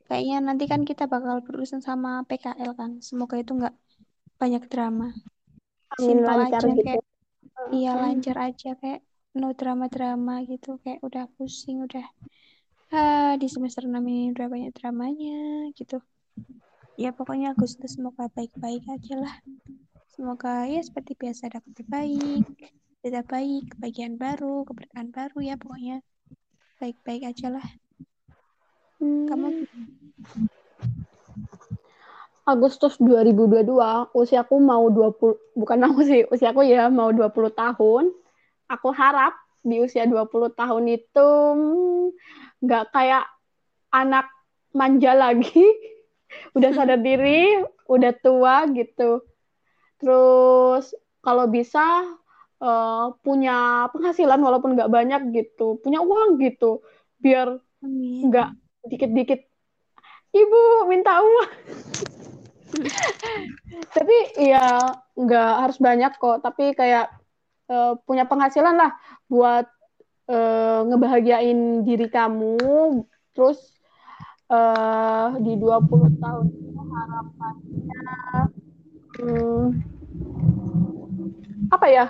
Kayaknya 0.08 0.38
nanti 0.48 0.64
kan 0.72 0.82
kita 0.90 1.04
bakal 1.14 1.44
berurusan 1.46 1.82
sama 1.84 2.24
PKL 2.28 2.72
kan. 2.80 2.92
Semoga 3.08 3.36
itu 3.44 3.52
nggak 3.60 3.76
banyak 4.42 4.64
drama. 4.72 5.08
Amin, 5.96 6.24
lancar 6.24 6.62
aja 6.64 6.70
gitu. 6.78 6.84
kayak 6.88 7.04
iya 7.76 7.92
lancar 8.04 8.38
aja 8.48 8.70
kayak 8.82 9.00
no 9.40 9.48
drama-drama 9.60 10.34
gitu 10.52 10.70
kayak 10.84 11.00
udah 11.08 11.24
pusing 11.36 11.78
udah 11.86 12.06
ah 12.96 13.36
di 13.42 13.48
semester 13.54 13.84
6 13.90 14.04
ini 14.08 14.32
udah 14.36 14.48
banyak 14.54 14.72
dramanya 14.78 15.36
gitu. 15.76 16.00
Ya 16.98 17.10
pokoknya 17.18 17.54
Agustus 17.54 17.94
semoga 17.96 18.26
baik-baik 18.36 18.84
aja 18.96 19.16
lah. 19.24 19.36
Semoga 20.14 20.66
ya 20.66 20.82
seperti 20.82 21.14
biasa 21.14 21.44
kabar 21.54 21.84
baik, 21.94 22.46
berita 23.04 23.22
baik, 23.34 23.64
kebahagiaan 23.76 24.16
baru, 24.18 24.66
keberkahan 24.68 25.10
baru 25.14 25.38
ya 25.46 25.56
pokoknya 25.62 25.96
baik-baik 26.80 27.24
aja 27.30 27.48
lah. 27.56 27.68
Kamu 28.98 29.48
Hmm? 29.48 30.50
Agustus 32.48 32.96
2022 32.98 34.16
usiaku 34.16 34.56
mau 34.64 34.88
20 34.88 35.36
bukan 35.54 35.80
aku 35.84 36.00
sih 36.08 36.24
usiaku 36.32 36.64
ya 36.64 36.88
mau 36.88 37.12
20 37.12 37.52
tahun. 37.52 38.10
Aku 38.72 38.90
harap 38.96 39.36
di 39.62 39.84
usia 39.84 40.08
20 40.08 40.56
tahun 40.56 40.84
itu 40.88 41.30
nggak 42.64 42.86
kayak 42.96 43.28
anak 43.92 44.32
manja 44.72 45.12
lagi. 45.12 45.60
Udah 46.58 46.72
sadar 46.72 47.04
diri 47.04 47.60
udah 47.88 48.12
tua 48.20 48.68
gitu. 48.72 49.28
Terus 50.00 50.96
kalau 51.20 51.52
bisa 51.52 51.84
eh, 52.64 53.06
punya 53.22 53.92
penghasilan 53.92 54.40
walaupun 54.40 54.74
nggak 54.80 54.92
banyak 54.92 55.22
gitu 55.36 55.84
punya 55.84 56.00
uang 56.00 56.40
gitu 56.40 56.80
biar 57.20 57.60
nggak 57.84 58.67
dikit-dikit. 58.88 59.42
Ibu 60.34 60.88
minta 60.92 61.24
uang. 61.24 61.52
Tapi 63.96 64.18
ya 64.44 64.92
nggak 65.16 65.52
harus 65.64 65.78
banyak 65.80 66.12
kok. 66.20 66.44
Tapi 66.44 66.76
kayak 66.76 67.12
eh, 67.72 67.94
punya 68.04 68.28
penghasilan 68.28 68.76
lah 68.76 68.92
buat 69.32 69.66
eh, 70.28 70.80
ngebahagiain 70.88 71.88
diri 71.88 72.08
kamu. 72.12 72.60
Terus 73.32 73.60
eh, 74.52 75.28
di 75.44 75.54
20 75.56 76.20
tahun 76.24 76.46
itu 76.52 76.82
harapannya 76.82 78.02
hmm, 79.18 79.66
apa 81.72 81.88
ya? 81.88 82.06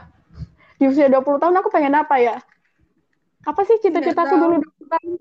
Di 0.78 0.86
usia 0.86 1.10
20 1.10 1.42
tahun 1.42 1.56
aku 1.58 1.70
pengen 1.74 1.98
apa 1.98 2.22
ya? 2.22 2.38
Apa 3.48 3.64
sih 3.64 3.80
cita-citaku 3.80 4.36
dulu 4.36 4.56
20 4.62 4.94
tahun 4.94 5.12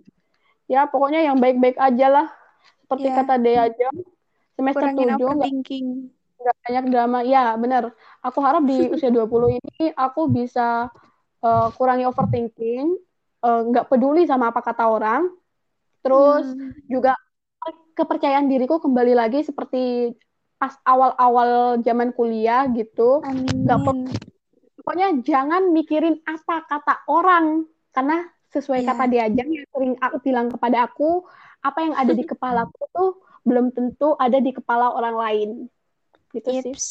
ya 0.67 0.87
pokoknya 0.91 1.23
yang 1.27 1.39
baik-baik 1.39 1.79
aja 1.79 2.07
lah 2.11 2.27
seperti 2.83 3.09
Ya. 3.11 3.17
kata 3.23 3.35
Dea 3.39 3.61
aja 3.71 3.89
semester 4.57 4.89
7 4.95 5.17
nggak 6.37 6.57
banyak 6.63 6.85
drama. 6.93 7.19
Ya, 7.27 7.57
benar. 7.57 7.91
Aku 8.23 8.39
harap 8.45 8.63
di 8.69 8.77
usia 8.95 9.11
20 9.11 9.57
ini 9.57 9.91
aku 9.97 10.29
bisa 10.31 10.93
eh, 11.43 11.69
kurangi 11.75 12.05
overthinking, 12.07 12.87
eh, 13.43 13.61
nggak 13.73 13.89
peduli 13.91 14.29
sama 14.29 14.53
apa 14.53 14.61
kata 14.63 14.85
orang. 14.87 15.33
Terus 16.05 16.47
Hmm. 16.55 16.71
juga 16.87 17.19
kepercayaan 17.99 18.47
diriku 18.47 18.79
kembali 18.79 19.17
lagi 19.17 19.43
seperti 19.43 20.15
pas 20.57 20.77
awal-awal 20.87 21.83
zaman 21.83 22.15
kuliah 22.15 22.69
gitu. 22.71 23.25
Nggak 23.27 23.79
pokoknya 24.79 25.19
jangan 25.27 25.75
mikirin 25.75 26.23
apa 26.23 26.63
kata 26.69 27.03
orang 27.11 27.67
karena 27.91 28.23
sesuai 28.55 28.83
Iya. 28.83 28.89
kata 28.93 29.05
diajang 29.11 29.49
yang 29.51 29.67
sering 29.73 29.95
aku 29.99 30.17
bilang 30.23 30.47
kepada 30.53 30.87
aku, 30.87 31.25
apa 31.63 31.79
yang 31.83 31.95
ada 31.99 32.13
di 32.15 32.25
kepalaku 32.31 32.83
tuh 32.95 33.11
belum 33.47 33.71
tentu 33.71 34.15
ada 34.19 34.39
di 34.43 34.51
kepala 34.51 34.91
orang 34.95 35.17
lain. 35.17 35.49
Gitu 36.35 36.49
sih. 36.51 36.75
Ips. 36.75 36.87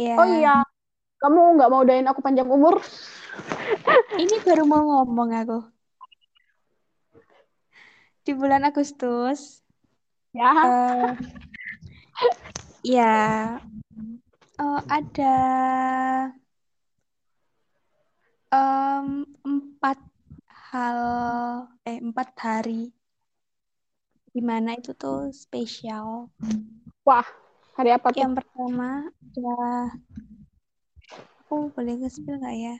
Ya. 0.00 0.16
Oh 0.18 0.26
iya, 0.26 0.54
kamu 1.22 1.58
nggak 1.58 1.70
mau 1.70 1.82
doain 1.86 2.06
aku 2.08 2.20
panjang 2.24 2.48
umur? 2.50 2.80
Ini 4.22 4.36
baru 4.46 4.64
mau 4.66 4.82
ngomong 4.82 5.30
aku. 5.42 5.58
Di 8.22 8.32
bulan 8.38 8.62
Agustus, 8.62 9.62
Ya, 10.32 10.48
eh 10.64 11.12
ya, 12.80 13.58
eh, 14.56 14.80
ada 14.88 15.34
em, 18.52 19.24
empat 19.42 19.98
hal, 20.46 21.00
eh 21.88 21.98
empat 21.98 22.28
hari 22.36 22.92
di 24.32 24.40
mana 24.40 24.76
itu 24.80 24.96
tuh 24.96 25.28
spesial. 25.32 26.32
wah, 27.04 27.26
hari 27.76 27.92
apa 27.92 28.08
tuh? 28.12 28.24
Yang 28.24 28.34
pertama 28.40 29.12
adalah 29.12 29.92
aku 31.44 31.68
boleh 31.76 31.94
nge-spill 32.00 32.40
nggak 32.40 32.56
ya? 32.56 32.76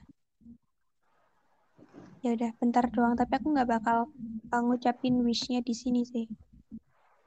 Ya 2.25 2.31
udah, 2.39 2.51
bentar 2.57 2.89
doang. 2.89 3.19
Tapi 3.19 3.33
aku 3.37 3.53
nggak 3.53 3.69
bakal 3.69 4.09
uh, 4.49 4.63
ngucapin 4.65 5.21
wish-nya 5.21 5.61
di 5.61 5.77
sini 5.77 6.09
sih. 6.09 6.25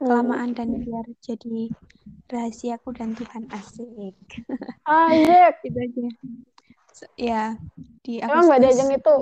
Hmm. 0.02 0.10
Kelamaan 0.10 0.58
dan 0.58 0.82
biar 0.82 1.06
jadi 1.22 1.70
rahasiaku 2.26 2.90
dan 2.98 3.14
Tuhan 3.14 3.46
asik. 3.54 4.16
Ayek, 4.90 5.54
Itu 5.66 5.78
aja. 5.78 6.08
Ya, 7.16 7.60
di 8.04 8.20
emang 8.24 8.44
nggak 8.48 8.60
Agustus, 8.60 8.62
diajeng 8.62 8.90
itu 8.96 9.14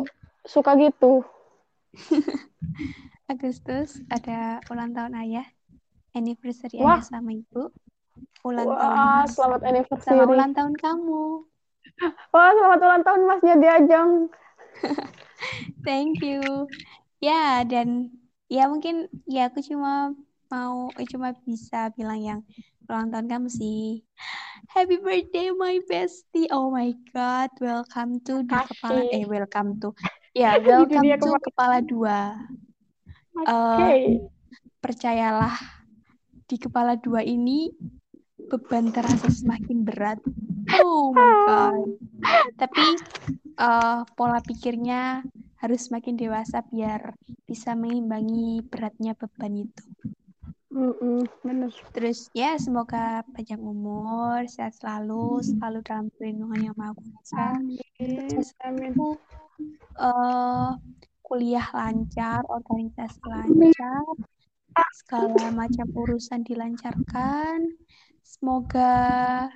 suka 0.47 0.71
gitu. 0.79 1.25
Agustus 3.33 4.01
ada 4.13 4.61
ulang 4.73 4.93
tahun 4.97 5.15
ayah, 5.23 5.47
anniversary 6.19 6.77
Wah. 6.79 6.99
ayah 6.99 7.05
sama 7.05 7.31
ibu, 7.33 7.73
ulang 8.45 8.71
tahun 8.81 9.03
Wah, 9.05 9.25
mas, 9.25 9.33
selamat 9.35 9.61
sama 10.05 10.25
anniversary. 10.25 10.33
ulang 10.33 10.53
tahun 10.57 10.75
kamu. 10.77 11.49
Wah, 12.35 12.51
selamat 12.55 12.81
ulang 12.83 13.03
tahun 13.07 13.21
masnya 13.29 13.55
diajeng. 13.63 14.11
Thank 15.87 16.21
you. 16.25 16.69
Ya, 17.21 17.65
dan 17.65 18.13
ya 18.53 18.69
mungkin 18.69 19.09
ya 19.25 19.49
aku 19.49 19.65
cuma 19.65 20.13
mau 20.53 20.93
eh, 21.01 21.09
cuma 21.09 21.33
bisa 21.49 21.89
bilang 21.97 22.21
yang 22.21 22.41
ulang 22.89 23.09
tahun 23.11 23.27
kamu 23.31 23.49
sih. 23.49 24.05
Happy 24.69 25.01
birthday 25.01 25.49
my 25.55 25.81
bestie. 25.89 26.51
Oh 26.53 26.69
my 26.69 26.93
god, 27.15 27.49
welcome 27.63 28.21
to 28.27 28.45
di 28.45 28.53
kepala 28.53 29.01
eh 29.09 29.25
welcome 29.25 29.79
to. 29.81 29.95
Ya, 30.37 30.59
welcome 30.67 31.05
dunia 31.05 31.17
to 31.17 31.33
kepala- 31.33 31.45
kepala 31.45 31.79
dua. 31.81 32.19
Oke. 33.35 33.85
Eh, 33.85 34.19
percayalah 34.85 35.55
di 36.45 36.57
kepala 36.61 37.01
dua 37.01 37.25
ini 37.25 37.73
beban 38.53 38.93
terasa 38.93 39.33
semakin 39.33 39.81
berat. 39.87 40.21
Oh 40.77 41.15
my 41.17 41.31
god. 41.49 41.89
Tapi 42.61 42.87
eh, 43.57 44.01
pola 44.13 44.39
pikirnya 44.45 45.25
harus 45.65 45.89
semakin 45.89 46.21
dewasa 46.21 46.61
biar 46.69 47.17
bisa 47.49 47.73
mengimbangi 47.73 48.61
beratnya 48.69 49.17
beban 49.17 49.65
itu. 49.69 49.85
Mm-mm, 50.75 51.23
bener. 51.47 51.71
Terus 51.95 52.27
ya 52.35 52.59
semoga 52.59 53.23
panjang 53.31 53.63
umur, 53.63 54.43
sehat 54.51 54.75
selalu, 54.75 55.39
selalu 55.47 55.79
dalam 55.87 56.11
perlindungan 56.19 56.61
yang 56.67 56.75
maha 56.75 56.99
kuasa. 56.99 57.55
Amin. 57.55 58.43
Amin. 58.67 58.93
eh, 59.95 60.71
kuliah 61.23 61.67
lancar, 61.71 62.43
organisasi 62.51 63.23
lancar, 63.23 64.03
segala 64.99 65.55
macam 65.55 65.87
urusan 65.95 66.43
dilancarkan. 66.43 67.71
Semoga 68.27 69.47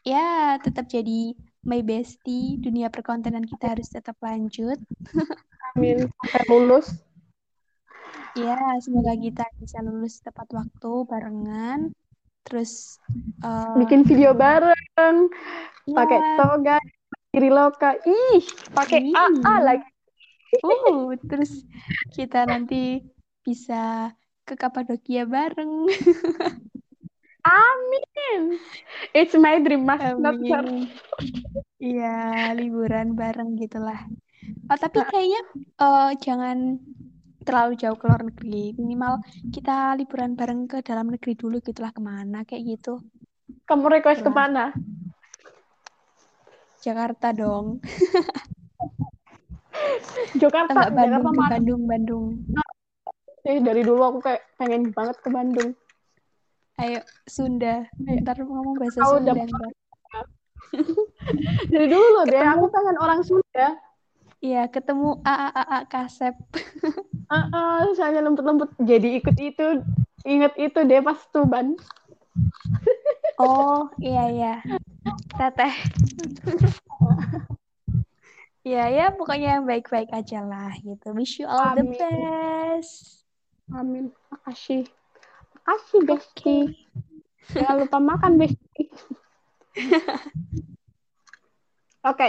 ya 0.00 0.56
tetap 0.64 0.88
jadi 0.88 1.36
my 1.68 1.84
bestie. 1.84 2.56
Dunia 2.56 2.88
perkontenan 2.88 3.44
kita 3.44 3.76
harus 3.76 3.92
tetap 3.92 4.16
lanjut. 4.24 4.80
Amin. 5.76 6.08
Sampai 6.08 6.42
lulus. 6.48 7.11
Ya, 8.32 8.56
semoga 8.80 9.12
kita 9.12 9.44
bisa 9.60 9.84
lulus 9.84 10.24
tepat 10.24 10.48
waktu 10.56 10.92
barengan. 11.04 11.92
Terus 12.48 12.96
eh, 13.44 13.76
Bikin 13.76 14.08
video 14.08 14.32
bareng. 14.32 15.28
Pakai 15.84 16.18
ya, 16.18 16.28
toga. 16.40 16.76
Kiri 17.32 17.50
loka. 17.52 17.96
Ih, 18.08 18.44
pakai. 18.72 19.12
AA 19.12 19.54
lagi. 19.60 19.88
uh, 20.64 21.16
terus 21.28 21.64
kita 22.12 22.44
nanti 22.44 23.00
bisa 23.40 24.12
ke 24.44 24.56
Kapadokia 24.56 25.24
bareng. 25.24 25.88
Amin. 27.42 28.60
It's 29.16 29.34
my 29.34 29.58
dream, 29.60 29.88
Mas. 29.88 30.00
Iya, 31.82 32.52
liburan 32.54 33.18
bareng 33.18 33.58
gitulah. 33.58 33.98
Oh, 34.70 34.78
tapi 34.78 35.02
kayaknya 35.10 35.42
eh, 35.58 36.10
jangan 36.22 36.78
terlalu 37.42 37.74
jauh 37.78 37.98
ke 37.98 38.06
luar 38.08 38.22
negeri. 38.26 38.72
Minimal 38.78 39.20
kita 39.50 39.98
liburan 39.98 40.38
bareng 40.38 40.70
ke 40.70 40.78
dalam 40.80 41.10
negeri 41.10 41.34
dulu 41.36 41.60
gitulah 41.60 41.90
ke 41.90 42.00
mana 42.00 42.46
kayak 42.46 42.78
gitu. 42.78 43.02
Kamu 43.66 43.86
request 43.90 44.22
Wah. 44.22 44.26
ke 44.26 44.30
mana? 44.32 44.64
Jakarta 46.82 47.30
dong. 47.30 47.78
Jakarta. 50.42 50.72
Enggak 50.72 50.90
Bandung, 50.94 51.12
Jakarta 51.12 51.30
ke? 51.30 51.52
Bandung, 51.52 51.82
Bandung. 51.86 52.26
Eh, 53.42 53.58
dari 53.58 53.82
dulu 53.82 54.02
aku 54.06 54.18
kayak 54.22 54.42
pengen 54.58 54.94
banget 54.94 55.16
ke 55.18 55.28
Bandung. 55.30 55.70
Ayo, 56.78 57.00
Sunda. 57.28 57.86
Ayo. 58.06 58.18
Ntar 58.22 58.36
ngomong 58.42 58.78
bahasa 58.78 59.02
Tahu 59.02 59.20
Sunda. 59.20 59.34
Dari 61.72 61.86
dulu 61.90 62.24
deh, 62.26 62.42
aku 62.42 62.64
pengen 62.72 62.96
orang 62.96 63.20
Sunda. 63.20 63.68
Iya, 64.42 64.66
ketemu 64.72 65.22
AAAA 65.22 65.78
Kasep. 65.86 66.34
Ah, 67.32 67.48
ah, 67.48 67.76
misalnya 67.88 68.20
lembut-lembut 68.20 68.76
jadi 68.76 69.16
ikut 69.16 69.36
itu, 69.40 69.80
inget 70.28 70.52
itu 70.60 70.78
deh 70.84 71.00
pas 71.00 71.16
Tuban. 71.32 71.72
Oh, 73.40 73.88
iya, 74.04 74.28
iya. 74.28 74.54
Teteh. 75.40 75.72
Iya, 78.62 78.84
ya, 78.94 79.04
pokoknya 79.16 79.58
yang 79.58 79.64
baik-baik 79.66 80.12
aja 80.12 80.44
lah 80.44 80.76
gitu. 80.84 81.16
Wish 81.16 81.40
you 81.40 81.48
all 81.48 81.72
the 81.72 81.82
Amin. 81.82 81.96
best. 81.96 83.26
Amin. 83.72 84.12
Makasih. 84.28 84.86
Makasih. 85.56 86.00
Besti. 86.04 86.58
Jangan 87.56 87.76
lupa 87.80 87.98
makan, 87.98 88.36
Besti. 88.38 88.92
Oke, 92.12 92.28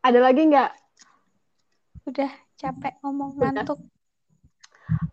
ada 0.00 0.18
lagi 0.18 0.40
nggak? 0.48 0.70
Udah 2.08 2.32
capek 2.56 2.96
ngomong 3.04 3.36
Udah. 3.36 3.52
ngantuk. 3.52 3.78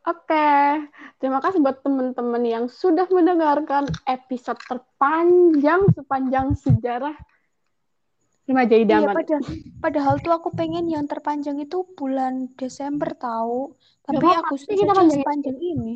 Oke, 0.05 0.49
terima 1.17 1.41
kasih 1.41 1.59
buat 1.65 1.81
teman-teman 1.81 2.43
yang 2.45 2.65
sudah 2.69 3.09
mendengarkan 3.09 3.89
episode 4.05 4.61
terpanjang 4.69 5.89
sepanjang 5.97 6.53
sejarah 6.53 7.17
remaja 8.45 8.77
Iya, 8.77 8.85
idaman. 8.85 9.15
padahal, 9.17 9.43
padahal 9.81 10.15
tuh 10.21 10.33
aku 10.37 10.49
pengen 10.53 10.85
yang 10.85 11.09
terpanjang 11.09 11.57
itu 11.57 11.89
bulan 11.97 12.53
Desember 12.53 13.17
tahu. 13.17 13.73
Tapi 14.05 14.21
Gak 14.21 14.21
apa-apa, 14.21 14.47
Agustus 14.53 14.77
kita 14.77 14.93
sepanjang 14.93 15.57
ini. 15.57 15.93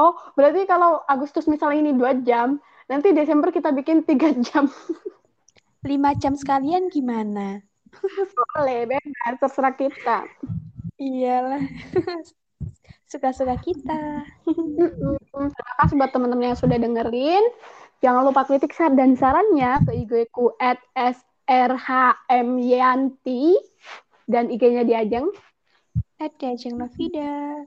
Oh, 0.00 0.16
berarti 0.32 0.64
kalau 0.64 1.04
Agustus 1.04 1.44
misalnya 1.44 1.84
ini 1.84 1.92
dua 1.92 2.16
jam, 2.24 2.56
nanti 2.88 3.12
Desember 3.12 3.52
kita 3.52 3.74
bikin 3.76 4.08
tiga 4.08 4.32
jam. 4.48 4.72
Lima 5.84 6.16
jam 6.16 6.32
sekalian 6.32 6.88
gimana? 6.88 7.60
Boleh, 8.56 8.88
bebas, 8.88 9.34
terserah 9.36 9.74
kita. 9.76 10.24
Iyalah. 10.96 11.60
Suka-suka 13.08 13.56
kita. 13.64 14.28
Terima 14.44 15.48
kasih 15.80 15.96
buat 15.96 16.12
teman-teman 16.12 16.52
yang 16.52 16.58
sudah 16.60 16.76
dengerin. 16.76 17.40
Jangan 18.04 18.22
lupa 18.28 18.44
kritik 18.44 18.76
dan 18.76 19.16
sarannya 19.16 19.80
ke 19.82 19.92
IG 20.06 20.28
ku 20.30 20.52
at 20.60 20.78
srhmyanti 20.94 22.36
dan 24.28 24.52
IG-nya 24.52 24.84
di 24.84 24.94
Ajeng. 24.94 25.32
Ada 26.20 26.54
Jeng 26.58 26.76
Novida. 26.76 27.64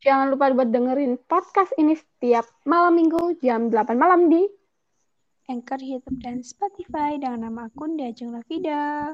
Jangan 0.00 0.32
lupa 0.32 0.48
buat 0.56 0.72
dengerin 0.72 1.20
podcast 1.28 1.76
ini 1.76 1.92
setiap 1.96 2.48
malam 2.64 2.96
minggu 2.96 3.36
jam 3.44 3.68
8 3.68 3.94
malam 4.00 4.32
di 4.32 4.48
Anchor, 5.44 5.76
YouTube, 5.76 6.24
dan 6.24 6.40
Spotify 6.40 7.20
dengan 7.20 7.52
nama 7.52 7.68
akun 7.68 8.00
Diajeng 8.00 8.32
Novida. 8.32 9.12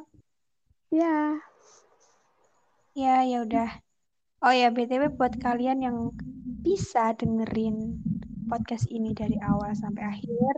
ya. 0.94 1.43
Ya, 2.94 3.27
ya 3.27 3.43
udah. 3.43 3.90
Oh 4.41 4.53
ya, 4.53 4.73
BTW 4.73 5.21
buat 5.21 5.37
kalian 5.37 5.85
yang 5.85 6.17
bisa 6.65 7.12
dengerin 7.12 8.01
podcast 8.49 8.89
ini 8.89 9.12
dari 9.12 9.37
awal 9.45 9.77
sampai 9.77 10.01
akhir, 10.17 10.55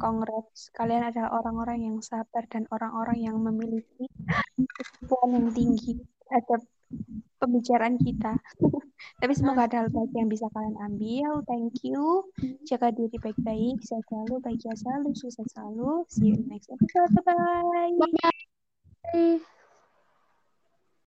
congrats. 0.00 0.72
Kalian 0.72 1.12
adalah 1.12 1.38
orang-orang 1.44 1.92
yang 1.92 1.96
sabar 2.00 2.48
dan 2.48 2.64
orang-orang 2.72 3.20
yang 3.20 3.36
memiliki 3.36 4.08
kemampuan 4.56 5.28
yang 5.36 5.48
tinggi 5.52 5.92
terhadap 6.24 6.60
pembicaraan 7.36 7.96
kita. 8.00 8.32
Tapi 9.20 9.32
semoga 9.34 9.66
ada 9.66 9.84
hal 9.84 9.88
baik 9.90 10.12
yang 10.14 10.30
bisa 10.30 10.46
kalian 10.56 10.78
ambil. 10.78 11.42
Thank 11.44 11.84
you. 11.84 12.26
Jaga 12.64 12.94
diri 12.94 13.18
baik-baik. 13.18 13.82
Sehat 13.84 14.08
selalu, 14.08 14.40
bahagia 14.40 14.74
selalu, 14.78 15.10
sukses 15.18 15.46
selalu. 15.52 16.06
See 16.08 16.32
you 16.32 16.38
in 16.38 16.48
next 16.48 16.70
episode. 16.70 17.10
Bye-bye. 17.12 17.98
Bye. 18.00 19.42